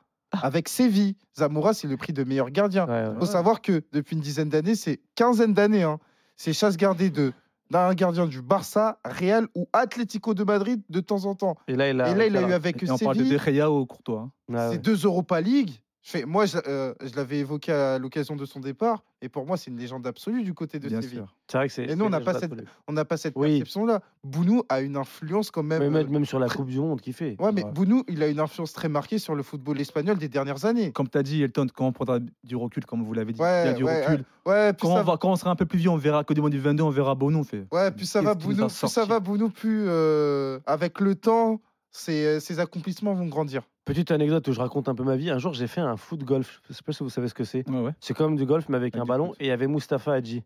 avec 0.43 0.69
Séville. 0.69 1.17
Zamora, 1.39 1.75
c'est 1.75 1.89
le 1.89 1.97
prix 1.97 2.13
de 2.13 2.25
meilleur 2.25 2.51
gardien. 2.51 2.87
Ouais, 2.87 2.93
ouais. 2.93 3.11
Il 3.15 3.19
faut 3.21 3.27
savoir 3.27 3.61
que 3.63 3.83
depuis 3.93 4.17
une 4.17 4.23
dizaine 4.23 4.49
d'années, 4.49 4.75
c'est 4.75 5.01
quinzaine 5.15 5.53
d'années, 5.55 5.83
hein, 5.83 5.99
c'est 6.37 6.53
chasse 6.53 6.77
gardée 6.77 7.11
de 7.11 7.33
d'un 7.73 7.95
gardien 7.95 8.27
du 8.27 8.43
Barça, 8.43 8.99
Real 9.05 9.49
ou 9.55 9.67
Atlético 9.73 10.35
de 10.35 10.45
Madrid 10.45 10.83
de 10.91 11.01
temps 11.01 11.25
en 11.25 11.35
temps. 11.35 11.57
Et 11.67 11.75
là, 11.75 11.89
il 11.89 12.01
a, 12.01 12.11
Et 12.11 12.15
là, 12.15 12.27
il 12.27 12.37
a 12.37 12.43
eu 12.43 12.53
avec 12.53 12.83
Et 12.83 12.91
on 12.91 12.99
parle 12.99 13.17
de 13.17 13.25
Séville 13.25 13.39
De 13.39 13.53
Gea 13.53 13.71
au 13.71 13.87
Courtois. 13.87 14.21
hein. 14.21 14.33
Ah 14.55 14.69
ouais. 14.69 14.73
ces 14.75 14.79
deux 14.79 15.05
Europa 15.05 15.41
League. 15.41 15.83
Je 16.05 16.11
fais- 16.11 16.25
moi, 16.25 16.47
je, 16.47 16.59
euh, 16.67 16.95
je 17.01 17.15
l'avais 17.15 17.39
évoqué 17.39 17.71
à 17.73 17.97
l'occasion 17.97 18.35
de 18.35 18.45
son 18.45 18.59
départ, 18.59 19.05
et 19.21 19.29
pour 19.29 19.47
moi, 19.47 19.57
c'est 19.57 19.71
une 19.71 19.79
légende 19.79 20.05
absolue 20.05 20.43
du 20.43 20.53
côté 20.53 20.81
de 20.81 20.89
Bien 20.89 21.01
Séville. 21.01 21.19
sûr. 21.19 21.35
C'est 21.47 21.59
vrai 21.59 21.69
que 21.69 21.73
c'est. 21.75 21.85
Et 21.85 21.95
nous, 21.95 22.05
on 22.05 22.11
n'a 22.11 22.21
pas 22.21 22.35
cette- 22.35 22.45
absolue. 22.51 22.67
On 22.89 22.93
n'a 22.93 23.05
pas 23.05 23.17
cette 23.17 23.35
Oui. 23.37 23.59
perception-là. 23.59 24.01
Bounou 24.25 24.65
a 24.69 24.81
une 24.81 24.97
influence 24.97 25.53
quand 25.53 25.63
même. 25.63 25.79
Mais 25.79 25.87
euh, 25.87 25.91
même, 25.91 26.09
même 26.11 26.25
sur 26.25 26.41
la 26.41 26.49
Coupe 26.49 26.67
du 26.69 26.81
Monde 26.81 27.01
qu'il 27.01 27.13
fait. 27.13 27.37
Ouais, 27.41 27.53
mais 27.53 27.65
Ouais. 27.65 27.71
Bounou, 27.71 28.03
il 28.09 28.21
a 28.25 28.27
une 28.27 28.41
influence 28.41 28.73
très 28.73 28.89
marquée 28.89 29.19
sur 29.19 29.37
le 29.37 29.45
football 29.45 29.81
espagnol 29.81 30.19
des 30.19 30.29
dernières 30.29 30.65
années. 30.65 30.91
Comme 30.91 31.09
tu 31.09 31.19
as 31.19 31.23
dit, 31.23 31.41
Elton, 31.41 31.69
quand 31.73 31.87
on 31.87 31.93
prendra 31.93 32.19
du 32.43 32.57
recul, 32.57 32.85
comme 32.85 33.05
vous 33.05 33.13
l'avez 33.15 33.33
dit, 33.33 33.41
Ouais, 33.41 33.63
il 33.63 33.67
y 33.67 33.71
a 33.71 33.75
du 33.75 33.85
ouais, 33.85 34.05
recul. 34.05 34.25
Ouais, 34.45 34.73
plus 34.73 34.89
Quand, 34.89 34.95
ça 34.97 35.01
on 35.03 35.05
va, 35.05 35.17
quand 35.19 35.31
on 35.31 35.37
sera 35.37 35.53
un 35.53 35.57
peu 35.57 35.67
plus 35.67 35.79
vieux, 35.79 35.91
on 35.91 35.97
verra 35.97 36.25
que 36.25 36.35
du 36.35 36.41
monde 36.41 36.51
du 36.51 36.59
22, 36.59 36.83
on 36.83 36.91
verra 36.91 37.15
Bonou. 37.15 37.39
On 37.39 37.45
fait. 37.45 37.65
Ouais, 37.71 37.93
plus 37.93 38.07
ça 38.07 38.23
va, 38.23 38.35
qui 38.35 38.45
Bounou, 38.49 38.67
plus 38.67 38.89
ça 38.89 39.05
va, 39.05 39.21
Bounou, 39.21 39.51
plus 39.51 39.85
euh, 39.87 40.59
avec 40.67 41.01
le 41.01 41.15
temps, 41.15 41.61
ses, 41.93 42.41
ses 42.41 42.59
accomplissements 42.59 43.15
vont 43.15 43.27
grandir. 43.29 43.63
Petite 43.85 44.13
anecdote 44.13 44.47
où 44.47 44.53
je 44.53 44.61
raconte 44.61 44.89
un 44.89 44.95
peu 44.95 45.03
ma 45.03 45.17
vie. 45.17 45.29
Un 45.31 45.39
jour, 45.39 45.55
j'ai 45.55 45.67
fait 45.67 45.81
un 45.81 45.97
foot 45.97 46.23
golf. 46.23 46.61
Je 46.69 46.73
sais 46.73 46.83
pas 46.85 46.93
si 46.93 47.03
vous 47.03 47.11
savez 47.11 47.27
ce 47.29 47.35
que 47.35 47.43
c'est. 47.45 47.69
Ouais, 47.69 47.81
ouais. 47.81 47.91
C'est 48.01 48.15
comme 48.15 48.37
du 48.37 48.47
golf, 48.47 48.69
mais 48.69 48.77
avec 48.77 48.95
Avec 48.95 49.03
un 49.03 49.07
ballon. 49.07 49.29
foot. 49.29 49.37
Et 49.41 49.47
il 49.47 49.49
y 49.49 49.51
avait 49.51 49.67
Mustapha 49.67 50.13
Hadji. 50.15 50.45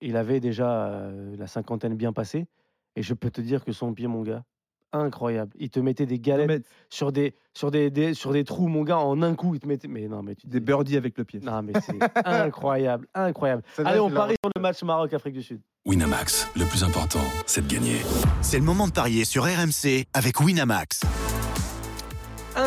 Il 0.00 0.16
avait 0.16 0.40
déjà 0.40 0.86
euh, 0.88 1.36
la 1.38 1.46
cinquantaine 1.46 1.94
bien 1.94 2.12
passée. 2.12 2.46
Et 2.96 3.02
je 3.02 3.14
peux 3.14 3.30
te 3.30 3.40
dire 3.40 3.64
que 3.64 3.70
son 3.72 3.94
pied, 3.94 4.08
mon 4.08 4.22
gars, 4.22 4.42
incroyable. 4.92 5.52
Il 5.60 5.70
te 5.70 5.78
mettait 5.78 6.06
des 6.06 6.18
galettes 6.18 6.48
Mais 6.48 6.60
sur, 6.90 7.12
des, 7.12 7.36
sur, 7.54 7.70
des, 7.70 7.90
des- 7.90 8.12
sur 8.14 8.32
des 8.32 8.42
trous, 8.42 8.66
mon 8.66 8.82
gars, 8.82 8.98
en 8.98 9.22
un 9.22 9.36
coup. 9.36 9.54
Il 9.54 9.60
te 9.60 9.68
mettait. 9.68 9.86
Mais 9.86 10.08
non, 10.08 10.24
mais 10.24 10.34
tu 10.34 10.48
des 10.48 10.58
birdies 10.60 10.96
avec 10.96 11.16
le 11.16 11.24
pied. 11.24 11.38
Non, 11.40 11.62
mais 11.62 11.74
c'est 11.80 11.96
incroyable, 12.24 13.06
incroyable. 13.14 13.62
Allez, 13.84 14.00
on 14.00 14.10
parie 14.10 14.34
sur 14.42 14.50
le 14.56 14.60
match 14.60 14.82
Maroc-Afrique 14.82 15.34
du 15.34 15.44
Sud. 15.44 15.60
Winamax, 15.86 16.48
le 16.56 16.64
plus 16.64 16.82
important, 16.82 17.22
c'est 17.46 17.64
de 17.66 17.72
gagner. 17.72 17.98
C'est 18.42 18.58
le 18.58 18.64
moment 18.64 18.88
de 18.88 18.92
parier 18.92 19.24
sur 19.24 19.44
RMC 19.44 20.06
avec 20.12 20.40
Winamax. 20.40 21.02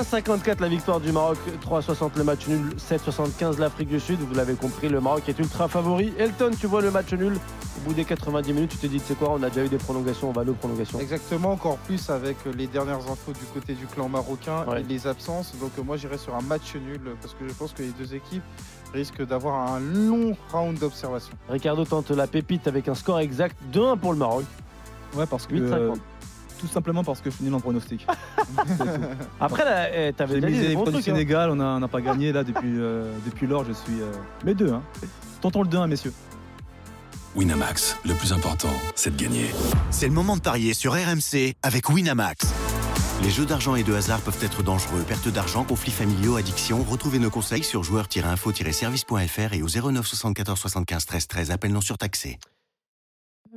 1,54 0.01 0.59
la 0.61 0.67
victoire 0.67 0.99
du 0.99 1.11
Maroc, 1.11 1.37
3,60 1.63 2.11
le 2.17 2.23
match 2.23 2.47
nul, 2.47 2.61
7,75 2.77 3.59
l'Afrique 3.59 3.87
du 3.89 3.99
Sud. 3.99 4.19
Vous 4.19 4.33
l'avez 4.33 4.55
compris, 4.55 4.89
le 4.89 4.99
Maroc 4.99 5.29
est 5.29 5.37
ultra 5.37 5.67
favori. 5.67 6.11
Elton, 6.17 6.51
tu 6.59 6.65
vois 6.65 6.81
le 6.81 6.89
match 6.89 7.13
nul. 7.13 7.33
Au 7.35 7.87
bout 7.87 7.93
des 7.93 8.03
90 8.03 8.51
minutes, 8.53 8.71
tu 8.71 8.77
te 8.77 8.87
dis, 8.87 8.99
c'est 8.99 9.15
quoi, 9.17 9.29
on 9.31 9.43
a 9.43 9.49
déjà 9.49 9.63
eu 9.65 9.69
des 9.69 9.77
prolongations, 9.77 10.29
on 10.29 10.31
va 10.31 10.41
aller 10.41 10.49
aux 10.49 10.55
prolongations. 10.55 10.99
Exactement, 10.99 11.51
encore 11.51 11.77
plus 11.77 12.09
avec 12.09 12.37
euh, 12.47 12.51
les 12.57 12.65
dernières 12.67 12.97
infos 13.11 13.31
du 13.31 13.45
côté 13.53 13.73
du 13.73 13.85
clan 13.85 14.09
marocain 14.09 14.65
Ouais. 14.67 14.81
et 14.81 14.83
les 14.83 15.05
absences. 15.05 15.53
Donc 15.61 15.71
euh, 15.77 15.83
moi, 15.83 15.97
j'irai 15.97 16.17
sur 16.17 16.35
un 16.35 16.41
match 16.41 16.73
nul 16.75 16.99
euh, 17.05 17.13
parce 17.21 17.35
que 17.35 17.47
je 17.47 17.53
pense 17.53 17.71
que 17.73 17.83
les 17.83 17.89
deux 17.89 18.15
équipes 18.15 18.43
risquent 18.93 19.25
d'avoir 19.25 19.71
un 19.73 19.79
long 19.79 20.35
round 20.51 20.79
d'observation. 20.79 21.33
Ricardo 21.47 21.85
tente 21.85 22.09
la 22.09 22.25
pépite 22.25 22.67
avec 22.67 22.87
un 22.87 22.95
score 22.95 23.19
exact 23.19 23.55
de 23.71 23.79
1 23.81 23.97
pour 23.97 24.13
le 24.13 24.19
Maroc. 24.19 24.45
Ouais, 25.15 25.25
parce 25.27 25.45
que. 25.45 25.53
8,50. 25.55 25.97
Tout 26.61 26.67
simplement 26.67 27.03
parce 27.03 27.19
que 27.21 27.29
je 27.29 27.35
suis 27.35 27.43
nul 27.45 27.53
en 27.53 27.59
pronostic. 27.59 28.07
Après, 29.39 29.65
là, 29.65 29.89
eh, 29.93 30.13
t'avais 30.13 30.35
J'ai 30.35 30.41
déjà 30.41 30.47
dit 30.47 30.53
misé 30.53 30.63
des 30.63 30.69
les 30.69 30.75
bons 30.75 30.83
du 30.85 30.91
trucs. 30.91 31.07
hein. 31.07 31.11
Sénégal, 31.15 31.49
on 31.49 31.55
n'a 31.55 31.65
on 31.65 31.79
n'a 31.79 31.87
pas 31.87 32.01
gagné 32.01 32.31
là 32.31 32.43
depuis, 32.43 32.79
euh, 32.79 33.11
depuis 33.25 33.47
lors. 33.47 33.65
Je 33.65 33.73
suis. 33.73 33.99
euh, 34.01 34.11
Mais 34.45 34.53
deux, 34.53 34.71
hein. 34.71 34.83
Tentons 35.41 35.63
le 35.63 35.69
2-1, 35.69 35.87
messieurs. 35.87 36.13
Winamax, 37.35 37.97
le 38.05 38.13
plus 38.13 38.33
important, 38.33 38.69
c'est 38.95 39.15
de 39.15 39.21
gagner. 39.21 39.49
C'est 39.89 40.07
le 40.07 40.13
moment 40.13 40.35
de 40.35 40.41
parier 40.41 40.73
sur 40.73 40.93
RMC 40.93 41.55
avec 41.63 41.89
Winamax. 41.89 42.45
Les 43.23 43.29
jeux 43.29 43.45
d'argent 43.45 43.75
et 43.75 43.83
de 43.83 43.93
hasard 43.93 44.19
peuvent 44.21 44.37
être 44.43 44.63
dangereux. 44.63 45.03
Perte 45.07 45.27
d'argent, 45.29 45.63
conflits 45.63 45.91
familiaux, 45.91 46.35
addiction. 46.37 46.83
Retrouvez 46.83 47.19
nos 47.19 47.29
conseils 47.29 47.63
sur 47.63 47.83
joueurs-info-service.fr 47.83 49.53
et 49.53 49.61
au 49.61 49.67
09 49.91 50.05
74 50.05 50.59
75 50.59 51.05
13 51.05 51.27
13. 51.27 51.51
Appel 51.51 51.71
non 51.71 51.81
surtaxé. 51.81 52.39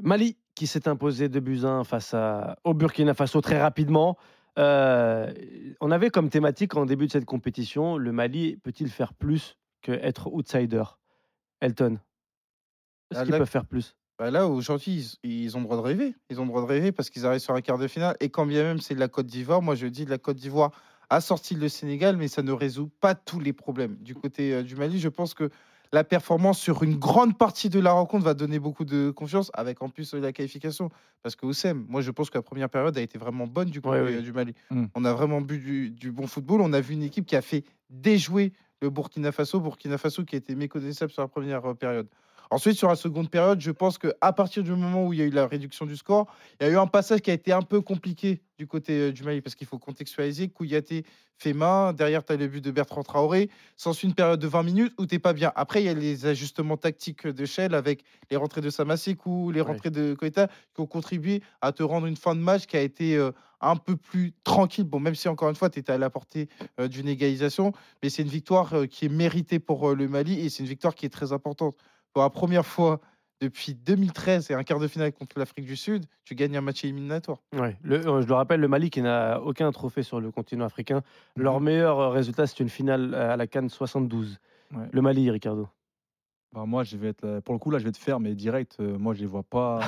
Mali 0.02 0.36
qui 0.54 0.66
s'est 0.66 0.88
imposé 0.88 1.28
de 1.28 1.64
1 1.64 1.84
face 1.84 2.14
à, 2.14 2.58
au 2.64 2.74
Burkina 2.74 3.14
Faso 3.14 3.40
très 3.40 3.60
rapidement. 3.60 4.16
Euh, 4.58 5.32
on 5.80 5.90
avait 5.90 6.10
comme 6.10 6.30
thématique 6.30 6.76
en 6.76 6.86
début 6.86 7.06
de 7.06 7.12
cette 7.12 7.24
compétition, 7.24 7.96
le 7.96 8.12
Mali 8.12 8.56
peut-il 8.56 8.88
faire 8.88 9.12
plus 9.14 9.56
que 9.82 9.92
être 9.92 10.28
outsider? 10.32 10.84
Elton, 11.60 11.98
est-ce 13.10 13.20
Ah, 13.20 13.24
qu'ils 13.24 13.32
peuvent 13.36 13.48
faire 13.48 13.66
plus? 13.66 13.96
Bah 14.18 14.30
là, 14.30 14.46
aujourd'hui, 14.46 15.16
ils, 15.24 15.44
ils 15.44 15.56
ont 15.56 15.60
le 15.60 15.64
droit 15.64 15.76
de 15.76 15.82
rêver. 15.82 16.14
Ils 16.30 16.40
ont 16.40 16.44
le 16.44 16.48
droit 16.48 16.62
de 16.62 16.66
rêver 16.66 16.92
parce 16.92 17.10
qu'ils 17.10 17.26
arrivent 17.26 17.40
sur 17.40 17.54
un 17.54 17.60
quart 17.60 17.78
de 17.78 17.88
finale. 17.88 18.16
Et 18.20 18.28
quand 18.28 18.46
bien 18.46 18.62
même 18.62 18.78
c'est 18.78 18.94
de 18.94 19.00
la 19.00 19.08
Côte 19.08 19.26
d'Ivoire, 19.26 19.60
moi 19.60 19.74
je 19.74 19.86
dis 19.86 20.04
de 20.04 20.10
la 20.10 20.18
Côte 20.18 20.36
d'Ivoire 20.36 20.70
a 21.10 21.20
sorti 21.20 21.54
le 21.54 21.68
Sénégal, 21.68 22.16
mais 22.16 22.28
ça 22.28 22.42
ne 22.42 22.52
résout 22.52 22.88
pas 23.00 23.14
tous 23.14 23.40
les 23.40 23.52
problèmes. 23.52 23.96
Du 23.96 24.14
côté 24.14 24.54
euh, 24.54 24.62
du 24.62 24.76
Mali, 24.76 24.98
je 25.00 25.08
pense 25.08 25.34
que 25.34 25.50
la 25.94 26.02
performance 26.02 26.58
sur 26.58 26.82
une 26.82 26.96
grande 26.96 27.38
partie 27.38 27.68
de 27.68 27.78
la 27.78 27.92
rencontre 27.92 28.24
va 28.24 28.34
donner 28.34 28.58
beaucoup 28.58 28.84
de 28.84 29.10
confiance, 29.10 29.52
avec 29.54 29.80
en 29.80 29.88
plus 29.88 30.12
la 30.14 30.32
qualification. 30.32 30.90
Parce 31.22 31.36
que 31.36 31.46
Oussem, 31.46 31.86
moi 31.88 32.00
je 32.00 32.10
pense 32.10 32.30
que 32.30 32.36
la 32.36 32.42
première 32.42 32.68
période 32.68 32.98
a 32.98 33.00
été 33.00 33.16
vraiment 33.16 33.46
bonne 33.46 33.70
du 33.70 33.78
Ouais, 33.78 34.00
oui. 34.02 34.14
euh, 34.16 34.20
du 34.20 34.32
Mali. 34.32 34.54
Mm. 34.70 34.86
On 34.96 35.04
a 35.04 35.12
vraiment 35.12 35.40
du, 35.40 35.90
du 35.90 36.10
bon 36.10 36.26
football. 36.26 36.60
On 36.62 36.72
a 36.72 36.80
vu 36.80 36.94
une 36.94 37.04
équipe 37.04 37.26
qui 37.26 37.36
a 37.36 37.42
fait 37.42 37.64
déjouer 37.90 38.52
le 38.82 38.90
Burkina 38.90 39.30
Faso. 39.30 39.60
Burkina 39.60 39.96
Faso 39.96 40.24
qui 40.24 40.34
a 40.34 40.38
été 40.38 40.56
méconnaissable 40.56 41.12
sur 41.12 41.22
la 41.22 41.28
première 41.28 41.64
euh, 41.64 41.74
période. 41.74 42.08
Ensuite, 42.50 42.76
sur 42.76 42.88
la 42.88 42.96
seconde 42.96 43.30
période, 43.30 43.60
je 43.60 43.70
pense 43.70 43.98
qu'à 43.98 44.32
partir 44.32 44.62
du 44.62 44.70
moment 44.70 45.06
où 45.06 45.12
il 45.12 45.18
y 45.18 45.22
a 45.22 45.24
eu 45.24 45.30
la 45.30 45.46
réduction 45.46 45.86
du 45.86 45.96
score, 45.96 46.26
il 46.60 46.66
y 46.66 46.70
a 46.70 46.72
eu 46.72 46.76
un 46.76 46.86
passage 46.86 47.20
qui 47.20 47.30
a 47.30 47.34
été 47.34 47.52
un 47.52 47.62
peu 47.62 47.80
compliqué 47.80 48.42
du 48.58 48.66
côté 48.66 48.92
euh, 48.92 49.12
du 49.12 49.24
Mali, 49.24 49.40
parce 49.40 49.54
qu'il 49.56 49.66
faut 49.66 49.78
contextualiser. 49.78 50.48
Kouyaté 50.48 51.04
fait 51.36 51.52
main, 51.52 51.92
derrière, 51.92 52.24
tu 52.24 52.32
as 52.32 52.36
le 52.36 52.46
but 52.46 52.62
de 52.62 52.70
Bertrand 52.70 53.02
Traoré. 53.02 53.50
S'ensuit 53.76 54.06
une 54.06 54.14
période 54.14 54.38
de 54.38 54.46
20 54.46 54.62
minutes 54.62 54.92
où 54.98 55.06
tu 55.06 55.18
pas 55.18 55.32
bien. 55.32 55.52
Après, 55.56 55.82
il 55.82 55.86
y 55.86 55.88
a 55.88 55.94
les 55.94 56.26
ajustements 56.26 56.76
tactiques 56.76 57.26
de 57.26 57.44
Shell 57.44 57.74
avec 57.74 58.04
les 58.30 58.36
rentrées 58.36 58.60
de 58.60 58.70
Samasekou, 58.70 59.50
les 59.50 59.60
Ouais. 59.60 59.66
rentrées 59.66 59.90
de 59.90 60.14
Koita, 60.14 60.46
qui 60.74 60.80
ont 60.80 60.86
contribué 60.86 61.42
à 61.60 61.72
te 61.72 61.82
rendre 61.82 62.06
une 62.06 62.16
fin 62.16 62.34
de 62.36 62.40
match 62.40 62.66
qui 62.66 62.76
a 62.76 62.82
été 62.82 63.16
euh, 63.16 63.32
un 63.60 63.74
peu 63.76 63.96
plus 63.96 64.32
tranquille. 64.44 64.84
Bon, 64.84 65.00
même 65.00 65.14
si, 65.16 65.26
encore 65.28 65.48
une 65.48 65.56
fois, 65.56 65.70
tu 65.70 65.80
étais 65.80 65.92
à 65.92 65.98
la 65.98 66.10
portée 66.10 66.48
euh, 66.78 66.86
d'une 66.86 67.08
égalisation, 67.08 67.72
mais 68.02 68.10
c'est 68.10 68.22
une 68.22 68.28
victoire 68.28 68.72
euh, 68.74 68.86
qui 68.86 69.06
est 69.06 69.08
méritée 69.08 69.58
pour 69.58 69.94
le 69.94 70.06
Mali 70.06 70.38
et 70.40 70.50
c'est 70.50 70.62
une 70.62 70.68
victoire 70.68 70.94
qui 70.94 71.06
est 71.06 71.10
très 71.10 71.32
importante. 71.32 71.74
Pour 72.14 72.22
la 72.22 72.30
première 72.30 72.64
fois 72.64 73.00
depuis 73.40 73.74
2013 73.74 74.50
et 74.50 74.54
un 74.54 74.62
quart 74.62 74.78
de 74.78 74.86
finale 74.86 75.12
contre 75.12 75.36
l'Afrique 75.38 75.66
du 75.66 75.74
Sud, 75.76 76.06
tu 76.24 76.34
gagnes 76.36 76.56
un 76.56 76.60
match 76.60 76.84
éliminatoire. 76.84 77.38
Ouais, 77.52 77.76
le- 77.82 78.06
euh, 78.06 78.22
je 78.22 78.28
le 78.28 78.34
rappelle, 78.34 78.60
le 78.60 78.68
Mali 78.68 78.88
qui 78.88 79.02
n'a 79.02 79.40
aucun 79.42 79.70
trophée 79.72 80.04
sur 80.04 80.20
le 80.20 80.30
continent 80.30 80.64
africain. 80.64 81.02
Leur 81.36 81.58
Mhm. 81.58 81.64
meilleur 81.66 81.98
euh, 81.98 82.08
résultat, 82.10 82.46
c'est 82.46 82.60
une 82.60 82.68
finale 82.68 83.12
euh, 83.12 83.32
à 83.32 83.36
la 83.36 83.46
Cannes 83.48 83.68
72. 83.68 84.38
Ouais. 84.72 84.86
Le 84.92 85.02
Mali, 85.02 85.28
Ricardo. 85.30 85.68
Bah, 86.54 86.64
moi, 86.66 86.84
je 86.84 86.96
vais 86.96 87.08
être, 87.08 87.40
pour 87.40 87.52
le 87.52 87.58
coup, 87.58 87.70
là, 87.72 87.78
je 87.80 87.84
vais 87.84 87.92
te 87.92 87.98
faire, 87.98 88.20
mais 88.20 88.34
direct, 88.36 88.76
euh, 88.78 88.96
moi, 88.96 89.12
je 89.14 89.22
ne 89.24 89.26
vois 89.28 89.42
pas. 89.42 89.80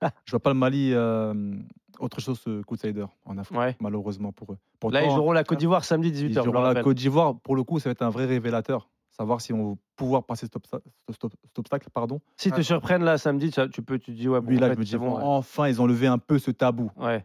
je 0.26 0.32
vois 0.32 0.40
pas 0.40 0.50
le 0.50 0.58
Mali 0.58 0.90
euh, 0.92 1.54
autre 2.00 2.20
chose 2.20 2.42
euh, 2.48 2.62
qu'outsider 2.64 3.06
en 3.24 3.38
Afrique, 3.38 3.56
Ouais. 3.58 3.76
malheureusement 3.80 4.32
pour 4.32 4.52
eux. 4.52 4.58
Là, 4.90 5.04
ils 5.04 5.10
joueront 5.10 5.32
la 5.32 5.44
Côte 5.44 5.58
d'Ivoire 5.58 5.84
samedi 5.84 6.10
18h. 6.10 6.40
ils 6.40 6.44
joueront 6.44 6.60
la. 6.62 6.82
Côte 6.82 6.96
d'Ivoire. 6.96 7.36
Pour 7.38 7.54
le 7.54 7.62
coup, 7.62 7.78
ça 7.78 7.88
va 7.88 7.92
être 7.92 8.02
un 8.02 8.10
vrai 8.10 8.26
révélateur. 8.26 8.88
Savoir 9.18 9.40
si 9.40 9.52
on 9.52 9.70
va 9.70 9.74
pouvoir 9.96 10.24
passer 10.24 10.46
cet, 10.46 10.54
obsta- 10.56 10.80
cet 11.10 11.24
ob- 11.24 11.32
cet 11.44 11.58
obstacle. 11.58 11.88
Pardon. 11.92 12.20
Si 12.36 12.50
te 12.50 12.56
Ouais. 12.56 12.62
surprennent 12.62 13.02
là 13.04 13.18
samedi, 13.18 13.50
tu 13.50 13.82
peux, 13.82 13.98
tu 13.98 14.12
te 14.12 14.16
dis 14.16 14.28
ouais. 14.28 14.40
Bon, 14.40 14.48
Oui, 14.48 14.56
en 14.58 14.60
là, 14.60 14.68
fait, 14.68 14.74
je 14.74 14.78
me 14.78 14.84
dis, 14.84 14.90
c'est 14.92 14.98
bon, 14.98 15.16
ouais. 15.16 15.22
enfin, 15.24 15.66
ils 15.68 15.82
ont 15.82 15.86
levé 15.86 16.06
un 16.06 16.18
peu 16.18 16.38
ce 16.38 16.50
tabou. 16.52 16.90
Ouais. 16.96 17.24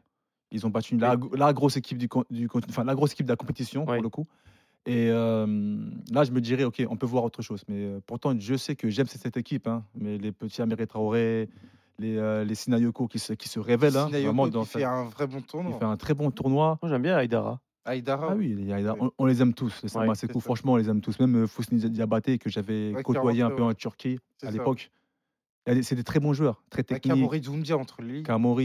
Ils 0.52 0.66
ont 0.66 0.70
battu 0.70 0.98
la, 0.98 1.16
la 1.34 1.54
grosse 1.54 1.78
équipe 1.78 1.98
du, 2.00 2.08
enfin, 2.70 2.84
la 2.84 2.96
grosse 2.96 3.12
équipe 3.14 3.26
de 3.28 3.32
la 3.32 3.36
compétition 3.36 3.86
pour 3.86 3.94
le 4.02 4.10
coup. 4.10 4.26
Et 4.86 5.08
euh, 5.10 5.46
là, 6.12 6.24
je 6.26 6.32
me 6.32 6.42
dirais, 6.42 6.64
ok, 6.66 6.84
on 6.90 6.98
peut 6.98 7.06
voir 7.06 7.24
autre 7.24 7.42
chose. 7.42 7.64
Mais 7.68 7.86
euh, 7.86 8.00
pourtant, 8.06 8.34
je 8.38 8.56
sais 8.56 8.76
que 8.76 8.90
j'aime 8.90 9.08
cette 9.08 9.38
équipe. 9.38 9.68
hein. 9.68 9.84
mais 9.96 10.18
les 10.18 10.32
petits 10.32 10.62
Améré 10.62 10.88
Traoré, 10.88 11.48
les, 12.00 12.18
euh, 12.18 12.44
les 12.44 12.56
Sinayoko 12.56 13.08
qui 13.08 13.18
se, 13.20 13.34
qui 13.34 13.48
se 13.50 13.60
révèlent. 13.60 13.96
hein, 13.98 14.08
Sinayoko 14.08 14.28
vraiment 14.30 14.46
qui 14.46 14.52
dans 14.52 14.66
fait 14.66 14.82
sa- 14.82 14.92
un 14.92 15.06
vrai 15.06 15.26
bon 15.28 15.38
il 15.38 15.44
tournoi. 15.44 15.78
fait 15.80 15.86
un 15.86 15.96
très 15.98 16.14
bon 16.14 16.32
tournoi. 16.32 16.78
Moi, 16.82 16.90
j'aime 16.90 17.02
bien 17.04 17.16
Aïdara. 17.16 17.62
Aïdara, 17.86 18.30
Ah 18.32 18.36
oui, 18.36 18.56
les 18.58 18.72
Aïda- 18.72 18.94
Oui. 18.94 19.00
on, 19.02 19.12
on 19.18 19.26
les 19.26 19.42
aime 19.42 19.54
tous. 19.54 19.82
Les 19.84 19.96
Ouais, 19.98 20.08
franchement, 20.40 20.74
on 20.74 20.76
les 20.78 20.90
aime 20.90 21.02
tous. 21.02 21.20
Même 21.20 21.36
euh, 21.44 21.48
Fousni 21.48 21.78
Diabaté, 21.90 22.38
que 22.38 22.50
j'avais 22.50 22.94
Ouais, 22.94 23.04
côtoyé 23.04 23.42
un 23.42 23.50
peu 23.50 23.62
ouais. 23.64 23.70
en 23.70 23.74
Turquie 23.74 24.20
à 24.42 24.52
l'époque. 24.52 24.92
C'est 25.82 25.96
des 25.96 26.04
très 26.04 26.20
bons 26.20 26.34
joueurs, 26.34 26.62
très 26.70 26.84
techniques. 26.84 27.14
Amaury 27.14 27.40
Doumbia 27.42 27.78
entre 27.78 28.02
lui. 28.02 28.24
C'est 28.26 28.38
mon 28.38 28.56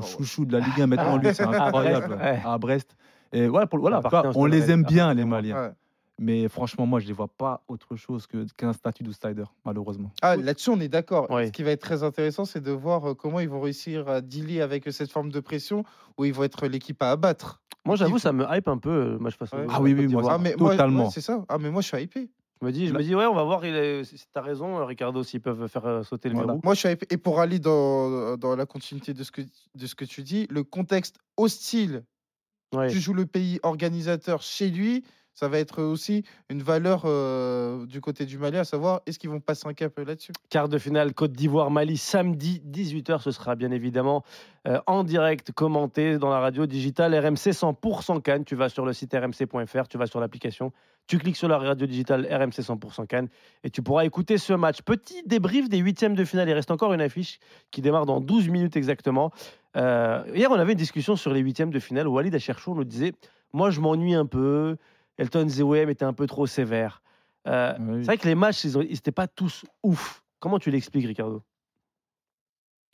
ouais. 0.00 0.06
chouchou 0.06 0.46
de 0.46 0.52
la 0.52 0.60
Ligue 0.60 0.80
1 0.80 0.86
maintenant, 0.86 1.16
lui, 1.18 1.28
c'est 1.34 1.42
incroyable. 1.46 2.18
À 2.44 2.58
Brest. 2.58 2.96
Et 3.32 3.46
voilà, 3.48 3.66
pour, 3.66 3.80
voilà, 3.80 4.00
on 4.34 4.46
les 4.46 4.70
aime 4.70 4.82
bien, 4.84 5.12
les. 5.12 5.24
Maliens. 5.24 5.74
Mais 6.18 6.48
franchement, 6.48 6.86
moi, 6.86 6.98
je 6.98 7.04
ne 7.04 7.08
les 7.08 7.14
vois 7.14 7.28
pas 7.28 7.62
autre 7.68 7.94
chose 7.96 8.26
que- 8.26 8.46
qu'un 8.56 8.72
statut 8.72 9.02
d'outsider, 9.02 9.44
malheureusement. 9.66 10.10
Ah, 10.22 10.36
là-dessus, 10.36 10.70
on 10.70 10.80
est 10.80 10.88
d'accord. 10.88 11.30
Ouais. 11.30 11.48
Ce 11.48 11.52
qui 11.52 11.62
va 11.62 11.72
être 11.72 11.82
très 11.82 12.02
intéressant, 12.02 12.44
c'est 12.46 12.62
de 12.62 12.70
voir 12.72 13.10
euh, 13.10 13.14
comment 13.14 13.38
ils 13.40 13.48
vont 13.50 13.60
réussir 13.60 14.08
à 14.08 14.22
dealer 14.22 14.62
avec 14.62 14.90
cette 14.92 15.10
forme 15.12 15.30
de 15.30 15.40
pression 15.40 15.84
où 16.16 16.24
ils 16.24 16.32
vont 16.32 16.44
être 16.44 16.66
l'équipe 16.68 17.02
à 17.02 17.10
abattre. 17.10 17.60
Moi, 17.84 17.96
j'avoue, 17.96 18.18
ça 18.18 18.32
me 18.32 18.44
hype 18.50 18.66
un 18.68 18.78
peu 18.78 18.88
euh, 18.90 19.18
au- 19.18 19.22
Ouais. 19.24 19.30
à 19.62 19.66
Ah 19.68 19.80
oui, 19.82 19.92
oui, 19.94 20.06
moi. 20.08 20.22
Ah, 20.30 20.38
mais 20.38 20.54
moi, 20.58 20.70
Totalement. 20.70 21.04
ouais, 21.04 21.10
c'est 21.12 21.20
ça. 21.20 21.44
Ah, 21.48 21.58
mais 21.58 21.70
moi, 21.70 21.82
je 21.82 21.88
suis 21.88 22.02
hypé. 22.02 22.30
Je 22.62 22.66
me 22.66 22.72
dis, 22.72 22.86
je 22.88 22.94
me 22.94 23.02
dis, 23.02 23.14
ouais, 23.14 23.26
on 23.26 23.34
va 23.34 23.44
voir. 23.44 23.60
T'as 24.32 24.40
raison, 24.40 24.78
euh, 24.78 24.84
Ricardo, 24.86 25.22
s'ils 25.22 25.42
peuvent 25.42 25.68
faire 25.68 26.02
sauter 26.06 26.30
le 26.30 26.34
Voilà. 26.36 26.52
verrou. 26.54 26.60
Moi, 26.64 26.72
je 26.72 26.80
suis 26.80 26.88
hypé. 26.88 27.06
Et 27.10 27.18
pour 27.18 27.40
aller 27.40 27.58
dans, 27.58 28.38
dans 28.38 28.56
la 28.56 28.64
continuité 28.64 29.12
de 29.12 29.22
ce, 29.22 29.30
que, 29.30 29.42
de 29.42 29.86
ce 29.86 29.94
que 29.94 30.06
tu 30.06 30.22
dis, 30.22 30.46
le 30.48 30.64
contexte 30.64 31.18
hostile, 31.36 32.02
Ouais. 32.74 32.88
tu 32.88 32.98
joues 32.98 33.12
le 33.14 33.26
pays 33.26 33.60
organisateur 33.62 34.42
chez 34.42 34.70
lui, 34.70 35.04
ça 35.36 35.48
va 35.48 35.58
être 35.58 35.82
aussi 35.82 36.24
une 36.48 36.62
valeur 36.62 37.02
du 37.86 38.00
côté 38.00 38.26
du 38.26 38.38
Mali, 38.38 38.56
à 38.56 38.64
savoir 38.64 39.02
est-ce 39.06 39.18
qu'ils 39.18 39.30
vont 39.30 39.40
passer 39.40 39.68
un 39.68 39.74
cap 39.74 39.96
là-dessus? 39.98 40.32
Quart 40.48 40.68
de 40.68 40.78
finale 40.78 41.12
Côte 41.14 41.32
d'Ivoire-Mali, 41.32 41.96
samedi 41.96 42.62
18h. 42.66 43.20
Ce 43.20 43.30
sera 43.30 43.54
bien 43.54 43.70
évidemment 43.70 44.24
euh, 44.66 44.80
en 44.86 45.04
direct, 45.04 45.52
commenté 45.52 46.18
dans 46.18 46.30
la 46.30 46.40
radio 46.40 46.66
digitale 46.66 47.14
RMC 47.14 47.52
100% 47.52 48.20
Cannes. 48.22 48.44
Tu 48.44 48.56
vas 48.56 48.68
sur 48.68 48.84
le 48.84 48.92
site 48.92 49.14
rmc.fr, 49.14 49.88
tu 49.88 49.98
vas 49.98 50.06
sur 50.06 50.18
l'application, 50.18 50.72
tu 51.06 51.18
cliques 51.18 51.36
sur 51.36 51.48
la 51.48 51.58
radio 51.58 51.86
digitale 51.86 52.26
RMC 52.30 52.62
100% 52.62 53.06
Cannes 53.06 53.28
et 53.62 53.70
tu 53.70 53.82
pourras 53.82 54.04
écouter 54.04 54.38
ce 54.38 54.52
match. 54.54 54.82
Petit 54.82 55.22
débrief 55.24 55.68
des 55.68 55.78
huitièmes 55.78 56.14
de 56.14 56.24
finale. 56.24 56.48
Il 56.48 56.54
reste 56.54 56.70
encore 56.70 56.92
une 56.94 57.00
affiche 57.00 57.38
qui 57.70 57.80
démarre 57.80 58.06
dans 58.06 58.20
12 58.20 58.48
minutes 58.48 58.76
exactement. 58.76 59.30
Euh, 59.76 60.24
hier, 60.34 60.50
on 60.50 60.54
avait 60.54 60.72
une 60.72 60.78
discussion 60.78 61.14
sur 61.14 61.32
les 61.32 61.40
huitièmes 61.40 61.70
de 61.70 61.78
finale 61.78 62.08
où 62.08 62.14
Walid 62.14 62.34
Acherchour 62.34 62.74
nous 62.74 62.84
disait 62.84 63.12
Moi, 63.52 63.70
je 63.70 63.80
m'ennuie 63.80 64.14
un 64.14 64.26
peu. 64.26 64.76
Elton 65.18 65.48
Zewem 65.48 65.88
était 65.90 66.04
un 66.04 66.12
peu 66.12 66.26
trop 66.26 66.46
sévère. 66.46 67.02
Euh, 67.46 67.74
oui. 67.78 67.98
C'est 68.00 68.06
vrai 68.06 68.18
que 68.18 68.26
les 68.28 68.34
matchs, 68.34 68.64
ils 68.64 68.76
n'étaient 68.78 69.12
pas 69.12 69.26
tous 69.28 69.64
ouf. 69.82 70.22
Comment 70.40 70.58
tu 70.58 70.70
l'expliques, 70.70 71.06
Ricardo? 71.06 71.42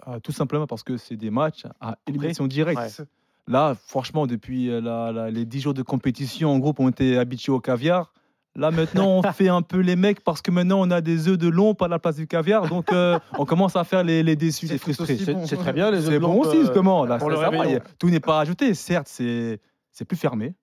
Ah, 0.04 0.20
tout 0.20 0.32
simplement 0.32 0.66
parce 0.66 0.82
que 0.82 0.96
c'est 0.96 1.16
des 1.16 1.30
matchs 1.30 1.64
à 1.80 1.96
élimination 2.06 2.46
directe. 2.46 2.78
Ouais. 2.98 3.04
Là, 3.48 3.74
franchement, 3.86 4.26
depuis 4.26 4.70
euh, 4.70 4.80
la- 4.80 5.12
la- 5.12 5.30
les 5.30 5.44
10 5.44 5.60
jours 5.60 5.74
de 5.74 5.82
compétition, 5.82 6.50
en 6.52 6.58
groupe, 6.58 6.80
on 6.80 6.88
était 6.88 7.16
habitués 7.16 7.52
au 7.52 7.60
caviar. 7.60 8.12
Là, 8.54 8.70
maintenant, 8.70 9.08
on 9.08 9.22
fait 9.32 9.48
un 9.48 9.62
peu 9.62 9.78
les 9.78 9.96
mecs 9.96 10.22
parce 10.22 10.42
que 10.42 10.50
maintenant, 10.50 10.80
on 10.80 10.90
a 10.90 11.00
des 11.00 11.28
œufs 11.28 11.38
de 11.38 11.48
lompe 11.48 11.80
à 11.82 11.88
la 11.88 11.98
place 11.98 12.16
du 12.16 12.26
caviar. 12.26 12.68
Donc, 12.68 12.92
euh, 12.92 13.18
on 13.38 13.44
commence 13.46 13.76
à 13.76 13.84
faire 13.84 14.04
les, 14.04 14.22
les 14.22 14.36
déçus, 14.36 14.66
C'est 14.66 14.74
les 14.74 14.78
frustrés. 14.78 15.14
aussi 15.14 15.24
C'est 15.24 15.34
bon. 15.34 15.46
c'est 15.46 15.56
très 15.56 15.72
bien, 15.72 15.90
les 15.90 16.02
C'est 16.02 16.08
œufs 16.14 16.20
bon 16.20 16.34
blancs, 16.34 16.46
aussi, 16.46 16.56
euh, 16.58 16.60
justement. 16.62 17.04
Là, 17.04 17.18
pour 17.18 17.30
le 17.30 17.36
ça- 17.36 17.42
ça 17.44 17.50
va, 17.50 17.58
réveillon. 17.62 17.78
y 17.78 17.80
a- 17.80 17.84
tout 17.98 18.10
n'est 18.10 18.20
pas 18.20 18.40
ajouté. 18.40 18.74
Certes, 18.74 19.08
c'est 19.08 19.60
c'est 19.90 20.04
plus 20.04 20.16
fermé. 20.16 20.54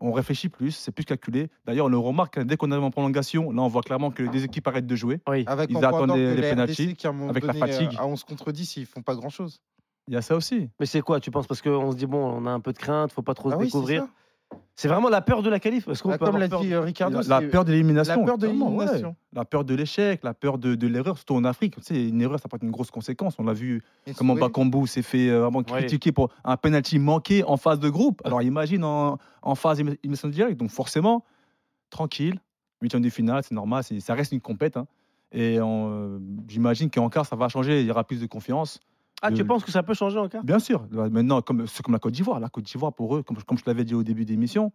On 0.00 0.12
réfléchit 0.12 0.48
plus, 0.48 0.72
c'est 0.72 0.92
plus 0.92 1.04
calculé. 1.04 1.48
D'ailleurs, 1.66 1.86
on 1.86 1.88
le 1.88 1.98
remarque, 1.98 2.38
hein, 2.38 2.44
dès 2.44 2.56
qu'on 2.56 2.70
arrive 2.70 2.84
en 2.84 2.90
prolongation, 2.90 3.50
là, 3.50 3.62
on 3.62 3.68
voit 3.68 3.82
clairement 3.82 4.10
que 4.10 4.22
les 4.22 4.28
deux 4.28 4.44
équipes 4.44 4.66
arrêtent 4.68 4.86
de 4.86 4.96
jouer. 4.96 5.20
Oui. 5.28 5.44
Avec 5.46 5.70
Ils 5.70 5.84
attendent 5.84 6.16
les- 6.16 6.40
pénaltys 6.40 6.96
avec 7.28 7.44
la 7.44 7.54
euh, 7.54 7.58
fatigue. 7.58 7.96
À 7.98 8.06
11 8.06 8.22
contre 8.24 8.52
10, 8.52 8.76
ils 8.76 8.86
font 8.86 9.02
pas 9.02 9.14
grand-chose. 9.14 9.60
Il 10.06 10.14
y 10.14 10.16
a 10.16 10.22
ça 10.22 10.36
aussi. 10.36 10.70
Mais 10.80 10.86
c'est 10.86 11.00
quoi 11.02 11.20
Tu 11.20 11.30
penses? 11.30 11.46
Parce 11.46 11.60
qu'on 11.62 11.90
se 11.92 11.96
dit, 11.96 12.06
bon, 12.06 12.18
on 12.24 12.46
a 12.46 12.50
un 12.50 12.60
peu 12.60 12.72
de 12.72 12.78
crainte, 12.78 13.12
faut 13.12 13.22
pas 13.22 13.34
trop 13.34 13.50
Ah 13.50 13.54
se 13.54 13.58
oui, 13.58 13.64
c'est 13.64 13.66
découvrir 13.76 14.02
ça. 14.04 14.08
C'est 14.76 14.86
vraiment 14.86 15.08
la 15.08 15.20
peur 15.20 15.42
de 15.42 15.50
la 15.50 15.58
qualif 15.58 15.88
Est-ce 15.88 16.04
qu'on 16.04 16.10
Ah, 16.10 16.18
peut 16.18 16.26
Comme 16.26 16.36
l'a 16.38 16.48
peur 16.48 16.60
dit 16.60 16.72
euh, 16.72 16.80
Ricardo, 16.80 17.18
La, 17.26 17.40
peur 17.42 17.64
de 17.64 17.72
l'élimination. 17.72 18.20
la 18.20 18.24
peur 18.24 18.38
de 18.38 18.46
ouais. 18.46 18.52
l'élimination. 18.52 19.16
La 19.32 19.44
peur 19.44 19.64
de 19.64 19.74
l'échec, 19.74 20.20
la 20.22 20.34
peur 20.34 20.56
de, 20.56 20.76
de 20.76 20.86
l'erreur, 20.86 21.16
surtout 21.16 21.34
en 21.34 21.42
Afrique. 21.44 21.74
Tu 21.76 21.82
sais, 21.82 22.08
une 22.08 22.20
erreur, 22.22 22.38
ça 22.38 22.48
peut 22.48 22.56
être 22.56 22.62
une 22.62 22.70
grosse 22.70 22.92
conséquence. 22.92 23.34
On 23.40 23.42
l'a 23.44 23.54
vu 23.54 23.82
Et 24.06 24.14
comment 24.14 24.34
oui. 24.34 24.40
Bakambu 24.40 24.86
s'est 24.86 25.02
fait 25.02 25.30
euh, 25.30 25.40
vraiment 25.42 25.64
critiquer 25.64 26.12
pour 26.12 26.30
un 26.44 26.56
penalty 26.56 27.00
manqué 27.00 27.42
en 27.42 27.56
phase 27.56 27.80
de 27.80 27.88
groupe. 27.90 28.22
Alors 28.24 28.40
imagine 28.42 28.84
en, 28.84 29.18
en 29.42 29.54
phase 29.56 29.80
élimination 29.80 30.28
directe. 30.28 30.56
Donc 30.58 30.70
forcément, 30.70 31.24
tranquille, 31.90 32.38
huitième 32.80 33.02
de 33.02 33.10
finale, 33.10 33.42
c'est 33.42 33.54
normal, 33.56 33.82
c'est- 33.82 33.98
ça 34.00 34.14
reste 34.14 34.30
une 34.32 34.40
compète. 34.40 34.76
hein. 34.76 34.86
Et 35.32 35.58
euh, 35.58 36.18
j'imagine 36.46 36.88
qu'en 36.88 37.08
quart, 37.10 37.26
ça 37.26 37.34
va 37.36 37.48
changer, 37.48 37.80
il 37.80 37.86
y 37.86 37.90
aura 37.90 38.04
plus 38.04 38.20
de 38.20 38.26
confiance. 38.26 38.78
Ah, 39.22 39.30
tu 39.32 39.38
le- 39.38 39.46
penses 39.46 39.64
que 39.64 39.70
ça 39.70 39.82
peut 39.82 39.94
changer 39.94 40.18
en 40.18 40.28
quart 40.28 40.44
Bien 40.44 40.58
sûr. 40.58 40.86
Maintenant, 40.90 41.40
comme, 41.42 41.66
c'est 41.66 41.82
comme 41.82 41.92
la 41.94 41.98
Côte 41.98 42.14
d'Ivoire. 42.14 42.38
La 42.40 42.48
Côte 42.48 42.64
d'Ivoire, 42.64 42.92
pour 42.92 43.16
eux, 43.16 43.22
comme, 43.22 43.36
comme 43.42 43.58
je 43.58 43.64
te 43.64 43.70
l'avais 43.70 43.84
dit 43.84 43.94
au 43.94 44.02
début 44.02 44.24
d'émission, 44.24 44.72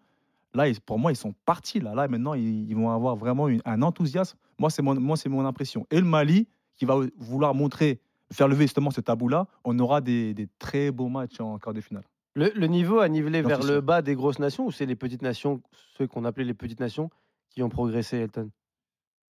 là, 0.54 0.68
ils- 0.68 0.80
pour 0.82 1.00
moi, 1.00 1.12
ils 1.12 1.16
sont 1.16 1.34
partis. 1.46 1.80
Là, 1.80 1.94
là 1.96 2.08
maintenant, 2.08 2.34
ils, 2.34 2.70
ils 2.70 2.76
vont 2.76 2.90
avoir 2.92 3.16
vraiment 3.16 3.48
une- 3.48 3.62
un 3.66 3.82
enthousiasme. 3.82 4.38
Moi, 4.60 4.70
c'est 4.70 4.82
mon, 4.82 5.00
moi, 5.00 5.18
c'est 5.18 5.30
mon 5.30 5.46
impression. 5.46 5.88
Et 5.92 6.00
le 6.00 6.06
Mali, 6.06 6.48
qui 6.76 6.86
va 6.86 6.96
vouloir 7.18 7.54
montrer, 7.56 8.02
faire 8.32 8.48
lever 8.48 8.64
justement 8.66 8.92
ce 8.92 9.02
tabou-là, 9.02 9.48
on 9.64 9.78
aura 9.80 10.02
des, 10.02 10.34
des 10.34 10.48
très 10.60 10.92
beaux 10.92 11.08
matchs 11.10 11.40
en 11.40 11.58
quart 11.60 11.74
de 11.74 11.82
finale. 11.82 12.04
le, 12.36 12.52
le 12.56 12.68
niveau 12.68 12.98
a 13.00 13.08
nivelé 13.08 13.42
vers 13.44 13.60
le 13.76 13.80
bas 13.82 14.02
des 14.02 14.16
grosses 14.16 14.40
nations 14.40 14.66
ou 14.66 14.72
c'est 14.72 14.88
les 14.88 14.96
petites 14.96 15.22
nations, 15.22 15.62
ceux 15.98 16.08
qu'on 16.08 16.26
appelait 16.26 16.44
les 16.46 16.56
petites 16.56 16.80
nations, 16.80 17.10
qui 17.52 17.62
ont 17.62 17.70
progressé, 17.70 18.18
Elton? 18.18 18.50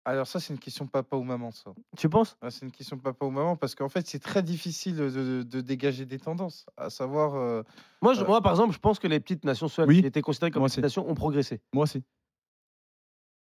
Alors 0.05 0.27
ça, 0.27 0.39
c'est 0.41 0.51
une 0.53 0.59
question 0.59 0.85
papa 0.85 1.15
ou 1.15 1.23
maman, 1.23 1.51
ça. 1.51 1.71
Tu 1.97 2.09
penses? 2.09 2.35
Ah, 2.41 2.51
C'est 2.51 2.65
une 2.65 2.71
question 2.71 2.97
papa 2.97 3.25
ou 3.25 3.29
maman 3.31 3.55
parce 3.55 3.73
qu'en 3.73 3.87
fait, 3.87 4.05
c'est 4.05 4.19
très 4.19 4.43
difficile 4.43 4.97
de, 4.97 5.09
de- 5.09 5.43
de 5.43 5.61
dégager 5.61 6.05
des 6.05 6.19
tendances, 6.19 6.65
à 6.75 6.89
savoir. 6.89 7.35
euh, 7.35 7.63
moi, 8.01 8.13
je- 8.13 8.21
Euh, 8.21 8.27
moi, 8.27 8.41
par 8.41 8.51
exemple, 8.51 8.73
je 8.73 8.79
pense 8.79 8.99
que 8.99 9.07
les 9.07 9.21
petites 9.21 9.45
nations, 9.45 9.69
celles 9.69 9.87
oui, 9.87 10.01
qui 10.01 10.05
étaient 10.05 10.21
considérées 10.21 10.51
comme 10.51 10.59
moi 10.61 10.67
petites 10.67 10.83
nations, 10.83 11.09
ont 11.09 11.15
progressé. 11.15 11.61
Moi 11.73 11.83
aussi. 11.83 12.03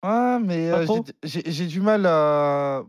Ah, 0.02 0.38
mais 0.42 0.70
euh, 0.70 0.86
j'ai- 1.24 1.66
du 1.66 1.80
mal 1.80 2.06
à. 2.06 2.84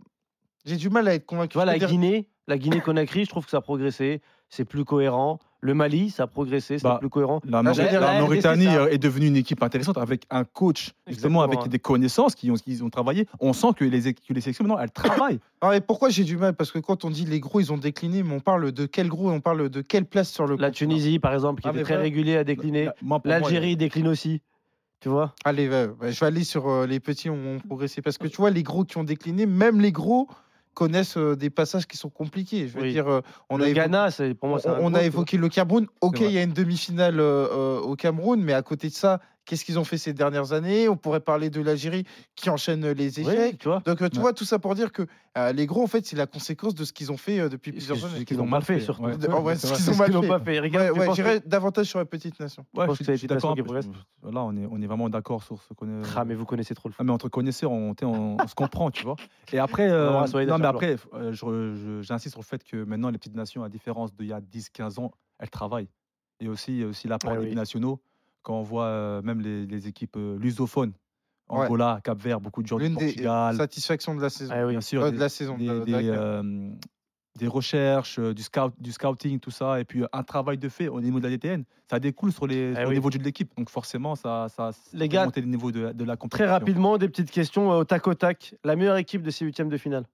J'ai 0.65 0.75
du 0.77 0.89
mal 0.89 1.07
à 1.07 1.13
être 1.15 1.25
convaincu. 1.25 1.49
Tu 1.49 1.57
vois, 1.57 1.65
la 1.65 1.77
dire- 1.77 1.89
Guinée, 1.89 2.29
La 2.47 2.57
Guinée-Conakry, 2.57 3.25
je 3.25 3.29
trouve 3.29 3.45
que 3.45 3.51
ça 3.51 3.57
a 3.57 3.61
progressé. 3.61 4.21
C'est 4.49 4.65
plus 4.65 4.83
cohérent. 4.85 5.39
Le 5.61 5.73
Mali, 5.73 6.09
ça 6.09 6.23
a 6.23 6.27
progressé. 6.27 6.77
C'est 6.79 6.83
Bah, 6.85 6.97
plus 6.99 7.09
cohérent. 7.09 7.41
La, 7.45 7.59
Ah, 7.59 7.61
la 7.63 8.21
Mauritanie 8.21 8.65
est 8.89 8.97
devenue 8.97 9.27
une 9.27 9.35
équipe 9.35 9.61
intéressante 9.61 9.97
avec 9.97 10.23
un 10.29 10.43
coach 10.45 10.91
justement 11.05 11.43
Exactement. 11.43 11.61
avec 11.61 11.69
des 11.69 11.79
connaissances 11.79 12.33
qui 12.33 12.49
ont, 12.49 12.53
qui 12.55 12.81
ont 12.81 12.89
travaillé. 12.89 13.27
On 13.41 13.51
sent 13.53 13.67
que 13.75 13.83
les, 13.83 14.13
que 14.13 14.33
les 14.33 14.41
sélections 14.41 14.63
maintenant 14.63 14.79
elles 14.81 14.91
travaillent. 14.91 15.39
Ah, 15.61 15.75
et 15.75 15.81
pourquoi 15.81 16.09
j'ai 16.09 16.23
du 16.23 16.37
mal? 16.37 16.55
Parce 16.55 16.71
que 16.71 16.79
quand 16.79 17.03
on 17.03 17.09
dit 17.09 17.25
les 17.25 17.41
gros, 17.41 17.59
ils 17.59 17.73
ont 17.73 17.77
décliné, 17.77 18.23
mais 18.23 18.33
on 18.33 18.39
parle 18.39 18.71
de 18.71 18.85
quel 18.85 19.09
gros 19.09 19.29
On 19.29 19.41
parle 19.41 19.67
de 19.69 19.81
quelle 19.81 20.05
place 20.05 20.31
sur 20.31 20.47
le 20.47 20.55
La 20.55 20.71
Tunisie, 20.71 21.19
par 21.19 21.33
exemple, 21.33 21.61
qui 21.61 21.67
Ah, 21.67 21.71
était 21.71 21.83
très 21.83 21.95
voilà. 21.95 22.03
régulier, 22.03 22.37
a 22.37 22.45
décliné. 22.45 22.89
Moi, 23.01 23.19
pour 23.19 23.27
moi, 23.29 23.39
L'Algérie 23.41 23.75
décline 23.75 24.07
aussi. 24.07 24.41
Tu 25.01 25.09
vois 25.09 25.35
Allez, 25.43 25.67
ouais, 25.69 25.89
ouais, 26.01 26.11
je 26.13 26.19
vais 26.21 26.25
aller 26.27 26.43
sur 26.45 26.69
euh, 26.69 26.85
les 26.87 27.01
petits 27.01 27.29
ont, 27.29 27.55
ont 27.55 27.59
progressé. 27.59 28.01
Parce 28.01 28.17
que 28.17 28.27
tu 28.27 28.37
vois, 28.37 28.49
les 28.51 28.63
gros 28.63 28.85
qui 28.85 28.97
ont 28.97 29.03
décliné, 29.03 29.45
même 29.45 29.81
les 29.81 29.91
gros 29.91 30.29
connaissent 30.79 31.17
euh, 31.17 31.35
des 31.35 31.49
passages 31.49 31.85
qui 31.87 31.97
sont 31.97 32.09
compliqués. 32.09 32.69
Je 32.69 32.77
veux 32.77 32.83
Oui. 32.83 32.91
dire, 32.91 33.07
euh, 33.09 33.19
on 33.49 33.57
le 33.57 33.65
a 33.65 33.67
évo- 33.67 33.75
Ghana, 33.75 34.07
pour 34.39 34.47
moi, 34.47 34.59
on, 34.79 34.93
a 34.93 35.03
évoqué 35.03 35.35
le 35.35 35.49
Cameroun. 35.49 35.87
Ok, 35.99 36.21
il 36.21 36.31
y 36.31 36.37
a 36.37 36.41
une 36.41 36.53
demi-finale 36.53 37.19
euh, 37.19 37.79
au 37.81 37.97
Cameroun, 37.97 38.41
mais 38.41 38.53
à 38.53 38.61
côté 38.61 38.87
de 38.87 38.93
ça, 38.93 39.19
qu'est-ce 39.49 39.65
qu'ils 39.65 39.79
ont 39.79 39.83
fait 39.83 39.97
ces 39.97 40.13
dernières 40.13 40.53
années? 40.53 40.87
On 40.87 40.95
pourrait 40.95 41.19
parler 41.21 41.49
de 41.49 41.59
l'Algérie 41.59 42.03
qui 42.35 42.51
enchaîne 42.51 42.87
les 42.91 43.19
échecs. 43.19 43.51
Oui, 43.53 43.57
tu 43.57 43.67
vois 43.67 43.79
Donc, 43.83 43.99
euh, 44.01 44.07
tu 44.09 44.17
Ouais. 44.17 44.21
vois, 44.21 44.33
tout 44.33 44.45
ça 44.45 44.59
pour 44.59 44.75
dire 44.75 44.91
que 44.91 45.07
euh, 45.37 45.51
les 45.53 45.65
gros, 45.65 45.81
en 45.83 45.87
fait, 45.87 46.05
c'est 46.05 46.15
la 46.15 46.27
conséquence 46.27 46.75
de 46.75 46.83
ce 46.85 46.93
qu'ils 46.93 47.11
ont 47.11 47.17
fait 47.17 47.39
euh, 47.39 47.49
depuis 47.49 47.71
plusieurs 47.71 47.97
Ce 47.97 48.05
années. 48.05 48.25
qu'ils 48.25 48.39
ont 48.41 48.45
mal 48.45 48.61
fait, 48.61 48.79
surtout. 48.79 49.03
ouais. 49.03 49.13
Vrai, 49.17 49.55
C'est 49.55 49.67
ce 49.67 49.73
qu'ils 49.73 49.89
ont 49.89 49.93
ce 49.93 49.97
mal 49.97 50.11
fait. 50.21 50.27
pas 50.27 50.39
fait. 50.39 50.59
Regarde, 50.59 50.97
Ouais, 50.97 51.21
ouais, 51.23 51.39
davantage 51.45 51.87
sur 51.87 51.97
la 51.99 52.05
petite 52.05 52.39
nation. 52.39 52.63
Ouais, 52.75 52.85
pense 52.85 52.95
je 52.95 52.99
que 52.99 53.05
c'est 53.05 53.11
la 53.13 53.17
suis 53.17 53.27
petite 53.27 53.35
nation 53.35 53.49
d'accord. 53.49 53.55
qui 53.55 53.61
mais 53.73 53.81
progresse. 53.81 54.03
je- 54.23 54.29
Là, 54.29 54.43
on 54.43 54.55
est, 54.55 54.67
on 54.69 54.81
est 54.81 54.87
vraiment 54.87 55.09
d'accord 55.09 55.41
sur 55.43 55.59
ce 55.63 55.73
qu'on 55.73 55.87
est. 55.87 56.03
que- 56.03 56.07
Ah, 56.15 56.25
mais 56.25 56.35
vous 56.35 56.45
connaissez 56.45 56.75
trop 56.75 56.89
le 56.89 56.93
Ah, 56.93 56.97
foot. 56.97 57.05
mais 57.07 57.11
entre 57.11 57.29
connaisseurs, 57.29 57.71
on, 57.71 57.95
t'sais, 57.95 58.05
on- 58.05 58.37
on 58.39 58.47
se 58.47 58.53
comprend, 58.55 58.91
tu 58.91 59.03
vois. 59.03 59.15
Et 59.51 59.57
après, 59.59 59.89
euh, 59.91 60.11
non, 60.11 60.21
mais 60.21 60.95
je 61.33 61.75
je- 61.75 62.01
j'insiste 62.01 62.33
sur 62.33 62.41
le 62.41 62.45
fait 62.45 62.63
que 62.63 62.83
maintenant, 62.83 63.09
les 63.09 63.17
petites 63.17 63.35
nations, 63.35 63.63
à 63.63 63.69
différence 63.69 64.13
d'il 64.13 64.27
y 64.27 64.33
a 64.33 64.41
10-15 64.41 64.99
ans, 64.99 65.11
elles 65.39 65.49
travaillent. 65.49 65.89
Et 66.41 66.47
aussi, 66.47 66.83
aussi 66.83 67.07
l'apport 67.07 67.33
Ah 67.35 67.41
des 67.41 67.53
nationaux, 67.55 67.99
quand 68.43 68.55
on 68.59 68.63
voit 68.63 68.85
euh, 68.85 69.21
même 69.21 69.41
les, 69.41 69.65
les 69.65 69.87
équipes 69.87 70.15
euh, 70.17 70.37
lusophones, 70.39 70.93
Ouais. 71.51 71.65
Angola, 71.65 71.99
Cap-Vert, 72.03 72.39
beaucoup 72.39 72.61
de 72.61 72.67
joueurs 72.67 72.77
du 72.79 72.85
L'une 72.85 72.95
des 72.95 73.05
Portugal, 73.07 73.55
satisfactions 73.55 74.13
de 74.13 74.21
la 74.21 74.29
saison. 74.29 74.53
Ah 74.55 74.65
oui. 74.67 74.73
bien 74.73 74.81
sûr, 74.81 75.01
Euh, 75.01 75.09
des, 75.09 75.15
de 75.15 75.19
la 75.19 75.29
saison. 75.29 75.57
des, 75.57 75.65
de- 75.67 75.79
de 75.79 75.83
des, 75.85 75.91
la- 75.93 75.99
euh, 75.99 76.69
des 77.39 77.47
recherches, 77.47 78.19
euh, 78.19 78.35
du, 78.35 78.43
scout, 78.43 78.71
du 78.79 78.91
scouting, 78.91 79.39
tout 79.39 79.49
ça, 79.49 79.79
et 79.79 79.83
puis 79.83 80.03
euh, 80.03 80.07
un 80.13 80.21
travail 80.21 80.59
de 80.59 80.69
fait 80.69 80.89
au 80.89 81.01
niveau 81.01 81.17
de 81.19 81.23
la 81.23 81.31
DTN. 81.31 81.63
Ça 81.89 81.99
découle 81.99 82.31
sur, 82.31 82.45
les, 82.45 82.69
Eh 82.69 82.73
sur 82.75 82.81
le 82.83 82.87
oui. 82.89 82.93
niveau 82.97 83.09
de 83.09 83.17
l'équipe. 83.17 83.51
Donc 83.57 83.71
forcément, 83.71 84.15
ça, 84.15 84.45
ça, 84.49 84.69
Les 84.93 85.09
gars, 85.09 85.25
monter 85.25 85.41
le 85.41 85.47
niveau 85.47 85.71
de, 85.71 85.91
de 85.91 86.03
la 86.03 86.17
Très 86.17 86.19
compétition. 86.19 86.51
rapidement, 86.51 86.97
des 86.99 87.09
petites 87.09 87.31
questions 87.31 87.71
euh, 87.71 87.79
au 87.79 87.83
tac 87.83 88.05
au 88.07 88.13
tac. 88.13 88.53
La 88.63 88.75
meilleure 88.75 88.97
équipe 88.97 89.23
de 89.23 89.31
ces 89.31 89.43
huitièmes 89.43 89.69
de 89.69 89.77
finale? 89.77 90.05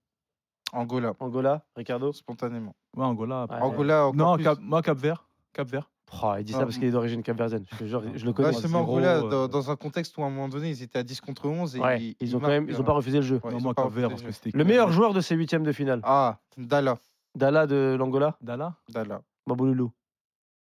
Angola, 0.71 1.15
Angola, 1.19 1.65
Ricardo? 1.75 2.13
Spontanément. 2.13 2.75
Ouais, 2.95 3.03
Angola. 3.03 3.45
Ouais. 3.49 3.57
Angola, 3.59 4.05
encore 4.07 4.15
Non, 4.15 4.35
plus. 4.35 4.43
Cap- 4.45 4.59
moi, 4.61 4.81
Cap-Vert. 4.81 5.27
Cap-Vert. 5.51 5.89
Oh, 6.23 6.33
Il 6.37 6.43
dit 6.43 6.51
ça 6.53 6.59
Ah, 6.61 6.63
parce 6.65 6.77
qu'il 6.77 6.87
est 6.87 6.91
d'origine 6.91 7.23
capverdienne. 7.23 7.65
Je, 7.79 7.85
jure, 7.85 8.03
je 8.15 8.25
le 8.25 8.31
connais. 8.33 8.51
Zéro, 8.53 8.77
Angola, 8.83 9.17
euh, 9.17 9.29
dans, 9.29 9.47
dans 9.47 9.71
un 9.71 9.75
contexte 9.75 10.15
où 10.17 10.23
à 10.23 10.27
un 10.27 10.29
moment 10.29 10.47
donné, 10.49 10.69
ils 10.69 10.81
étaient 10.83 10.99
à 10.99 11.03
10 11.03 11.19
contre 11.19 11.47
11. 11.47 11.75
Et 11.75 11.79
Ouais, 11.79 12.01
ils, 12.01 12.15
ils 12.19 12.35
ont 12.35 12.39
quand 12.39 12.47
même, 12.47 12.67
ils 12.69 12.79
ont 12.79 12.83
pas 12.83 12.93
refusé 12.93 13.17
le 13.17 13.23
jeu. 13.23 13.41
ouais, 13.43 13.51
non, 13.51 13.57
ils 13.57 13.63
moi, 13.63 13.71
ont 13.71 13.73
pas 13.73 13.83
Cap-Vert, 13.83 14.09
refusé 14.09 14.09
parce 14.11 14.21
le 14.21 14.27
que 14.27 14.33
c'était. 14.33 14.57
Le 14.57 14.63
meilleur 14.63 14.91
joueur 14.91 15.13
de 15.13 15.21
ces 15.21 15.35
huitièmes 15.35 15.63
de 15.63 15.71
finale 15.71 15.99
Ah, 16.03 16.39
Dala. 16.57 16.97
Dala 17.35 17.65
de 17.67 17.95
l'Angola 17.99 18.37
Dala? 18.41 18.75
Dala. 18.89 19.21
Mabouloulou. 19.47 19.91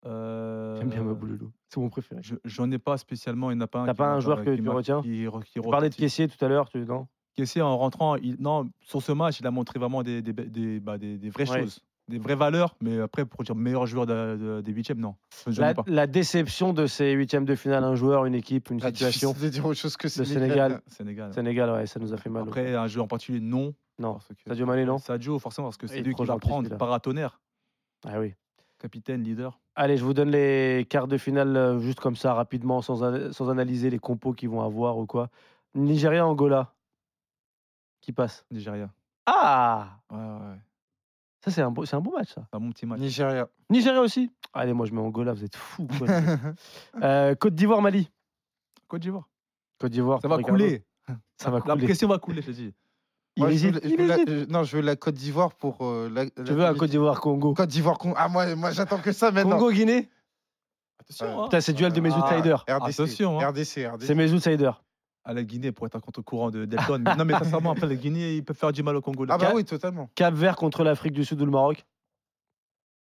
euh, 0.05 0.75
J'aime 0.79 0.89
bien 0.89 1.03
Mabouloulou. 1.03 1.51
C'est 1.69 1.79
mon 1.79 1.89
préféré. 1.89 2.21
je- 2.23 2.35
J'en 2.45 2.69
ai 2.71 2.77
pas 2.79 2.97
spécialement, 2.97 3.51
il 3.51 3.57
n'y 3.57 3.63
a 3.63 3.67
pas 3.67 3.79
un. 3.81 3.85
T'as 3.85 3.93
pas 3.93 4.07
un 4.07 4.19
joueur 4.19 4.43
que 4.43 4.55
qui 4.55 4.61
tu 4.61 4.69
retiens? 4.69 5.01
qui 5.01 5.27
Tu 5.53 5.61
parlais 5.61 5.89
de 5.89 5.95
caissier 5.95 6.27
tout 6.27 6.43
à 6.43 6.47
l'heure, 6.47 6.69
tu 6.69 6.79
non? 6.85 7.07
Kessié, 7.35 7.61
en 7.61 7.77
rentrant, 7.77 8.15
il- 8.15 8.35
non, 8.39 8.67
sur 8.81 9.01
ce 9.01 9.11
match, 9.11 9.39
il 9.39 9.45
a 9.47 9.51
montré 9.51 9.77
vraiment 9.77 10.01
des, 10.01 10.21
des, 10.23 10.33
des, 10.33 10.79
bah, 10.79 10.97
des- 10.97 11.17
des 11.19 11.29
vraies 11.29 11.47
Ouais. 11.49 11.59
choses, 11.61 11.79
des 12.07 12.19
vraies 12.19 12.35
valeurs. 12.35 12.75
Mais 12.81 12.99
après, 12.99 13.25
pour 13.25 13.43
dire 13.43 13.55
meilleur 13.55 13.85
joueur 13.85 14.05
de- 14.05 14.37
de- 14.39 14.61
des 14.61 14.71
huitièmes, 14.71 14.99
non. 14.99 15.15
La, 15.87 16.07
déception 16.07 16.73
de 16.73 16.87
ces 16.87 17.11
huitièmes 17.11 17.45
de 17.45 17.55
finale, 17.55 17.83
un 17.83 17.95
joueur, 17.95 18.25
une 18.25 18.35
équipe, 18.35 18.69
une 18.69 18.79
Ah, 18.83 18.87
situation. 18.87 19.29
difficile 19.29 19.49
de 19.49 19.53
dire 19.53 19.65
autre 19.65 19.79
chose 19.79 19.97
que 19.97 20.07
Le 20.07 20.09
Sénégal. 20.09 20.37
Sénégal. 20.39 20.81
Sénégal. 20.87 21.33
Sénégal, 21.33 21.69
ouais, 21.71 21.85
ça 21.87 21.99
nous 21.99 22.13
a 22.13 22.17
fait 22.17 22.29
mal. 22.29 22.43
Après, 22.43 22.75
un 22.75 22.87
joueur 22.87 23.05
en 23.05 23.07
particulier, 23.07 23.39
non. 23.41 23.73
non. 23.99 24.19
que- 24.19 24.49
Sadio 24.49 24.65
Mané, 24.65 24.85
non 24.85 24.97
Sadio, 24.99 25.37
forcément, 25.39 25.67
parce 25.67 25.77
que 25.77 25.87
c'est 25.87 25.99
est 25.99 26.03
lui 26.03 26.13
qui 26.15 26.23
va 26.25 26.37
prendre 26.37 26.75
paratonnerre, 26.77 27.39
Ah 28.05 28.19
oui. 28.19 28.33
capitaine, 28.79 29.23
leader. 29.23 29.59
Allez, 29.75 29.97
je 29.97 30.03
vous 30.05 30.13
donne 30.13 30.29
les 30.31 30.85
quarts 30.89 31.07
de 31.07 31.17
finale 31.17 31.55
euh, 31.57 31.79
juste 31.79 31.99
comme 31.99 32.15
ça, 32.15 32.33
rapidement, 32.33 32.81
sans, 32.81 33.03
an- 33.03 33.31
sans 33.31 33.49
analyser 33.49 33.89
les 33.89 33.99
compos 33.99 34.33
qu'ils 34.33 34.49
vont 34.49 34.61
avoir 34.61 34.97
ou 34.97 35.05
quoi. 35.05 35.29
Nigeria-Angola. 35.75 36.73
Qui 38.01 38.11
passe? 38.13 38.45
Nigeria. 38.51 38.89
Ah 39.25 39.99
ouais, 40.11 40.17
ouais. 40.17 40.57
Ça, 41.47 41.51
c'est 41.53 41.61
un, 41.61 41.71
beau- 41.71 41.85
c'est 41.85 41.95
un 41.95 42.01
bon 42.01 42.11
match, 42.11 42.33
ça. 42.33 42.45
Un 42.51 42.59
bon 42.59 42.71
petit 42.71 42.85
match. 42.85 42.99
Nigeria. 42.99 43.47
Nigeria 43.69 44.01
aussi 44.01 44.29
Allez, 44.53 44.73
moi, 44.73 44.85
je 44.85 44.91
mets 44.93 44.99
Angola, 44.99 45.31
vous 45.33 45.43
êtes 45.45 45.55
fous. 45.55 45.87
quoi. 45.97 46.07
Euh, 47.03 47.35
Côte 47.35 47.55
d'Ivoire-Mali. 47.55 48.09
Côte 48.87 49.01
d'Ivoire. 49.01 49.29
Côte 49.79 49.91
d'Ivoire. 49.91 50.19
Ça 50.21 50.27
va 50.27 50.35
Ricardo. 50.37 50.57
couler. 50.57 50.83
Ça 51.37 51.49
va 51.49 51.59
La 51.65 51.73
couler. 51.73 51.85
pression 51.85 52.07
va 52.09 52.17
couler, 52.19 52.41
je 52.41 52.47
te 52.47 52.51
dis. 52.51 52.73
Il 53.37 53.43
Moi, 53.43 53.51
je 53.51 53.55
veux 53.57 53.69
hésite. 53.69 53.75
la- 53.75 53.81
je 53.89 53.93
il 53.93 53.97
veux 54.01 54.07
la- 54.07 54.17
hésite. 54.17 54.49
non, 54.49 54.63
je 54.63 54.75
veux 54.77 54.81
la 54.83 54.95
Côte 54.97 55.15
d'Ivoire 55.15 55.53
pour. 55.53 55.77
euh, 55.85 56.09
la, 56.11 56.25
Tu 56.29 56.41
veux 56.53 56.65
un 56.65 56.73
Côte 56.73 56.89
d'Ivoire-Congo 56.89 57.53
Côte 57.53 57.69
d'Ivoire. 57.69 57.97
Con- 57.97 58.13
Ah, 58.17 58.27
moi, 58.27 58.53
moi 58.55 58.71
j'attends 58.71 58.97
que 58.99 59.11
ça 59.13 59.31
maintenant. 59.31 59.57
Congo-Guinée 59.57 60.09
Attention, 60.99 61.41
hein. 61.41 61.43
Putain, 61.45 61.61
c'est 61.61 61.73
duel 61.73 61.93
de 61.93 62.01
mes 62.01 62.09
Ah, 62.11 62.17
outsiders. 62.19 62.65
RDC, 62.67 63.01
Attention, 63.01 63.39
hein. 63.39 63.47
RDC, 63.49 63.85
RDC. 63.87 64.07
C'est 64.07 64.15
mes 64.15 64.33
outsiders. 64.33 64.83
À 65.27 65.33
la 65.33 65.43
Guinée 65.43 65.71
pour 65.73 65.85
être 65.85 65.95
un 65.95 65.99
contre-courant 65.99 66.49
de 66.51 66.63
Delton. 66.65 67.01
Mais- 67.05 67.15
non, 67.15 67.25
mais 67.25 67.33
sincèrement, 67.33 67.71
après, 67.71 67.85
la 67.85 67.95
Guinée, 67.95 68.35
ils 68.37 68.43
peuvent 68.45 68.55
faire 68.55 68.71
du 68.71 68.81
mal 68.81 68.95
au 68.95 69.01
Congo. 69.01 69.25
Ah, 69.29 69.37
bah 69.37 69.51
oui, 69.53 69.65
totalement. 69.65 70.09
Cap 70.15 70.33
Vert 70.33 70.55
contre 70.55 70.83
l'Afrique 70.85 71.11
du 71.13 71.25
Sud 71.25 71.41
ou 71.41 71.45
le 71.45 71.51
Maroc? 71.51 71.77
Ça 71.79 71.83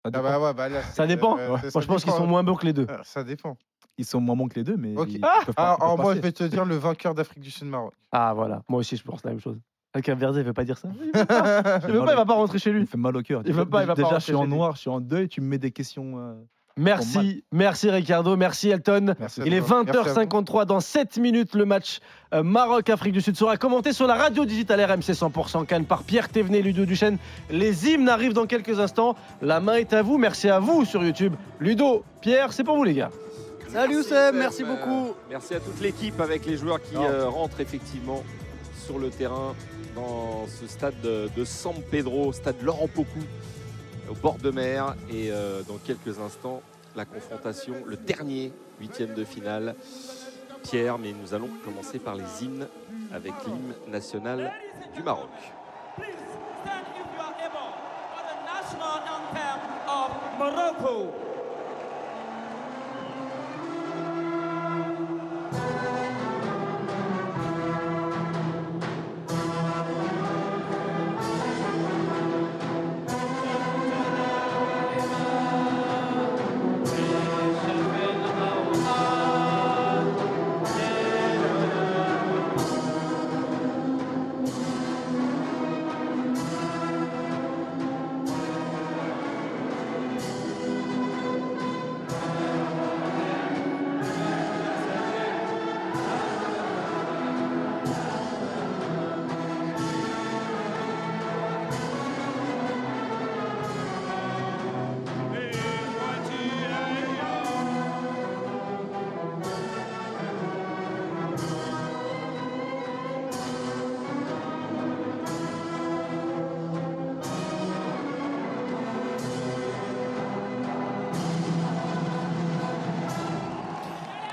Ah, 0.05 0.09
dépend. 0.11 0.23
bah 0.23 0.39
ouais, 0.39 0.53
bah 0.53 0.69
là, 0.69 0.81
Ça 0.83 0.91
c'est- 1.03 1.07
dépend. 1.07 1.37
euh, 1.37 1.49
Moi, 1.49 1.59
ça 1.69 1.79
je 1.81 1.85
pense 1.85 2.03
qu'ils 2.03 2.11
dépend. 2.13 2.23
sont 2.23 2.27
moins 2.27 2.43
bons 2.43 2.55
que 2.55 2.65
les 2.65 2.71
deux. 2.73 2.87
Euh, 2.89 2.97
Ça 3.03 3.23
dépend. 3.25 3.57
Ils 3.97 4.05
sont 4.05 4.21
moins 4.21 4.35
bons 4.37 4.47
que 4.47 4.55
les 4.55 4.63
deux, 4.63 4.77
mais 4.77 4.95
Ok. 4.95 5.07
ils, 5.09 5.15
ils 5.17 5.21
Ah 5.25 5.33
Ah, 5.35 5.41
ils 5.41 5.53
peuvent 5.55 5.57
moi, 5.57 5.95
je 5.97 6.03
passer. 6.07 6.19
vais 6.21 6.31
te 6.31 6.43
dire 6.45 6.63
le 6.65 6.75
vainqueur 6.77 7.13
d'Afrique 7.13 7.41
du 7.41 7.51
Sud-Maroc. 7.51 7.93
Ah 8.11 8.33
voilà, 8.33 8.63
moi 8.69 8.79
aussi 8.79 8.95
je 8.95 9.03
pense 9.03 9.23
la 9.25 9.31
même 9.31 9.39
chose. 9.41 9.57
Le 9.95 10.01
Cap 10.01 10.17
Vert, 10.19 10.31
il 10.37 10.43
veut 10.43 10.53
pas 10.53 10.63
dire 10.63 10.77
ça? 10.77 10.87
Il 11.01 11.07
veut 11.07 11.25
pas, 11.25 11.81
il 11.87 11.91
veut 11.93 12.05
pas, 12.05 12.13
il 12.13 12.15
va 12.15 12.25
pas 12.25 12.33
rentrer 12.35 12.59
chez 12.59 12.69
Il 12.69 12.73
lui. 12.75 12.81
me 12.81 12.85
fait 12.85 12.97
mal 12.97 13.17
au 13.17 13.21
cœur. 13.23 13.41
Il 13.45 13.51
veut 13.53 13.65
pas, 13.65 13.81
il 13.83 13.87
va 13.87 13.95
pas 13.95 14.01
Déjà, 14.03 14.07
je 14.09 14.13
rentrer 14.13 14.21
suis 14.25 14.35
en 14.35 14.41
chez 14.43 14.47
lui. 14.47 14.55
noir, 14.55 14.75
je 14.75 14.79
suis 14.81 14.89
en 14.89 15.01
deuil, 15.01 15.27
tu 15.27 15.41
me 15.41 15.47
mets 15.47 15.57
des 15.57 15.71
questions. 15.71 16.19
euh, 16.19 16.35
Merci, 16.77 17.43
merci 17.51 17.89
Ricardo, 17.89 18.37
merci 18.37 18.69
Elton. 18.69 19.15
Merci 19.19 19.41
Il 19.45 19.53
est 19.53 19.59
toi. 19.61 19.83
Merci 19.83 19.99
à 19.99 20.13
vous. 20.13 20.19
20h53 20.19 20.65
dans 20.65 20.79
7 20.79 21.17
minutes. 21.17 21.55
Le 21.55 21.65
match 21.65 21.99
euh, 22.33 22.43
Maroc-Afrique 22.43 23.13
du 23.13 23.21
Sud 23.21 23.35
sera 23.35 23.57
commenté 23.57 23.93
sur 23.93 24.05
la 24.07 24.15
radio 24.15 24.45
digitale 24.45 24.81
RMC 24.83 25.13
100% 25.13 25.65
Cannes 25.65 25.85
par 25.85 26.03
Pierre 26.03 26.29
Thévenet 26.29 26.59
et 26.59 26.61
Ludo 26.61 26.85
Duchesne. 26.85 27.17
Les 27.49 27.89
hymnes 27.89 28.09
arrivent 28.09 28.33
dans 28.33 28.45
quelques 28.45 28.79
instants. 28.79 29.15
La 29.41 29.59
main 29.59 29.75
est 29.75 29.93
à 29.93 30.03
vous. 30.03 30.17
Merci 30.17 30.49
à 30.49 30.59
vous 30.59 30.85
sur 30.85 31.03
YouTube. 31.03 31.33
Ludo, 31.59 32.03
Pierre, 32.21 32.53
c'est 32.53 32.63
pour 32.63 32.75
vous 32.75 32.83
les 32.83 32.93
gars. 32.93 33.09
Salut 33.71 34.01
Seb, 34.01 34.35
merci 34.35 34.63
beaucoup. 34.63 35.07
Euh, 35.07 35.13
merci 35.29 35.53
à 35.53 35.59
toute 35.59 35.81
l'équipe 35.81 36.19
avec 36.21 36.45
les 36.45 36.55
joueurs 36.55 36.81
qui 36.81 36.95
euh, 36.95 37.27
rentrent 37.27 37.59
effectivement 37.59 38.23
sur 38.85 38.97
le 38.97 39.09
terrain 39.09 39.53
dans 39.93 40.45
ce 40.47 40.67
stade 40.67 40.93
de, 41.03 41.29
de 41.35 41.43
San 41.43 41.73
Pedro, 41.91 42.31
stade 42.31 42.55
Laurent 42.61 42.87
Pocou, 42.87 43.19
au 44.09 44.15
bord 44.15 44.37
de 44.37 44.51
mer. 44.51 44.95
Et 45.09 45.31
euh, 45.31 45.61
dans 45.63 45.77
quelques 45.77 46.19
instants, 46.19 46.61
la 46.95 47.05
confrontation, 47.05 47.75
le 47.85 47.97
dernier 47.97 48.51
huitième 48.79 49.13
de 49.13 49.23
finale. 49.23 49.75
Pierre, 50.63 50.97
mais 50.97 51.13
nous 51.13 51.33
allons 51.33 51.49
commencer 51.63 51.99
par 51.99 52.15
les 52.15 52.43
hymnes 52.43 52.67
avec 53.13 53.33
l'hymne 53.45 53.73
national 53.89 54.51
du 54.95 55.03
Maroc. 55.03 55.29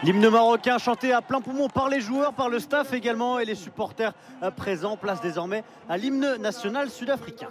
L'hymne 0.04 0.28
marocain 0.28 0.76
chanté 0.76 1.14
à 1.14 1.22
plein 1.22 1.40
poumon 1.40 1.68
par 1.68 1.88
les 1.88 2.02
joueurs, 2.02 2.34
par 2.34 2.50
le 2.50 2.58
staff 2.58 2.92
également 2.92 3.38
et 3.38 3.46
les 3.46 3.54
supporters 3.54 4.12
euh, 4.42 4.50
présents. 4.50 4.98
Place 4.98 5.22
désormais 5.22 5.64
à 5.88 5.96
l'hymne 5.96 6.36
national 6.36 6.90
sud-africain. 6.90 7.48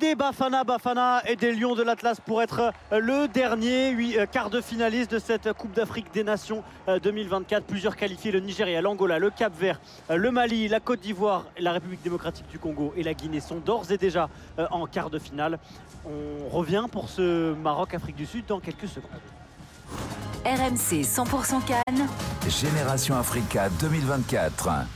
Des 0.00 0.14
Bafana 0.14 0.62
Bafana 0.62 1.22
et 1.26 1.36
des 1.36 1.52
Lions 1.52 1.74
de 1.74 1.82
l'Atlas 1.82 2.20
pour 2.20 2.42
être 2.42 2.72
euh, 2.92 2.98
le 3.00 3.28
dernier 3.28 3.90
huit, 3.90 4.18
euh, 4.18 4.26
quart 4.30 4.50
de 4.50 4.60
finaliste 4.60 5.10
de 5.10 5.18
cette 5.18 5.50
Coupe 5.54 5.72
d'Afrique 5.72 6.12
des 6.12 6.22
Nations 6.22 6.62
euh, 6.88 6.98
2024. 6.98 7.64
Plusieurs 7.64 7.96
qualifiés, 7.96 8.30
le 8.30 8.40
Nigeria, 8.40 8.82
l'Angola, 8.82 9.18
le 9.18 9.30
Cap 9.30 9.54
Vert, 9.58 9.80
euh, 10.10 10.16
le 10.16 10.30
Mali, 10.30 10.68
la 10.68 10.80
Côte 10.80 11.00
d'Ivoire, 11.00 11.46
la 11.58 11.72
République 11.72 12.02
démocratique 12.02 12.46
du 12.48 12.58
Congo 12.58 12.92
et 12.96 13.02
la 13.02 13.14
Guinée 13.14 13.40
sont 13.40 13.56
d'ores 13.56 13.90
et 13.90 13.96
déjà 13.96 14.28
euh, 14.58 14.66
en 14.70 14.86
quart 14.86 15.08
de 15.08 15.18
finale. 15.18 15.58
On 16.04 16.48
revient 16.54 16.84
pour 16.92 17.08
ce 17.08 17.54
Maroc-Afrique 17.54 18.16
du 18.16 18.26
Sud 18.26 18.44
dans 18.46 18.60
quelques 18.60 18.88
secondes. 18.88 19.10
RMC 20.44 21.02
100% 21.02 21.64
Cannes. 21.64 22.06
Génération 22.48 23.16
Africa 23.16 23.68
2024. 23.80 24.86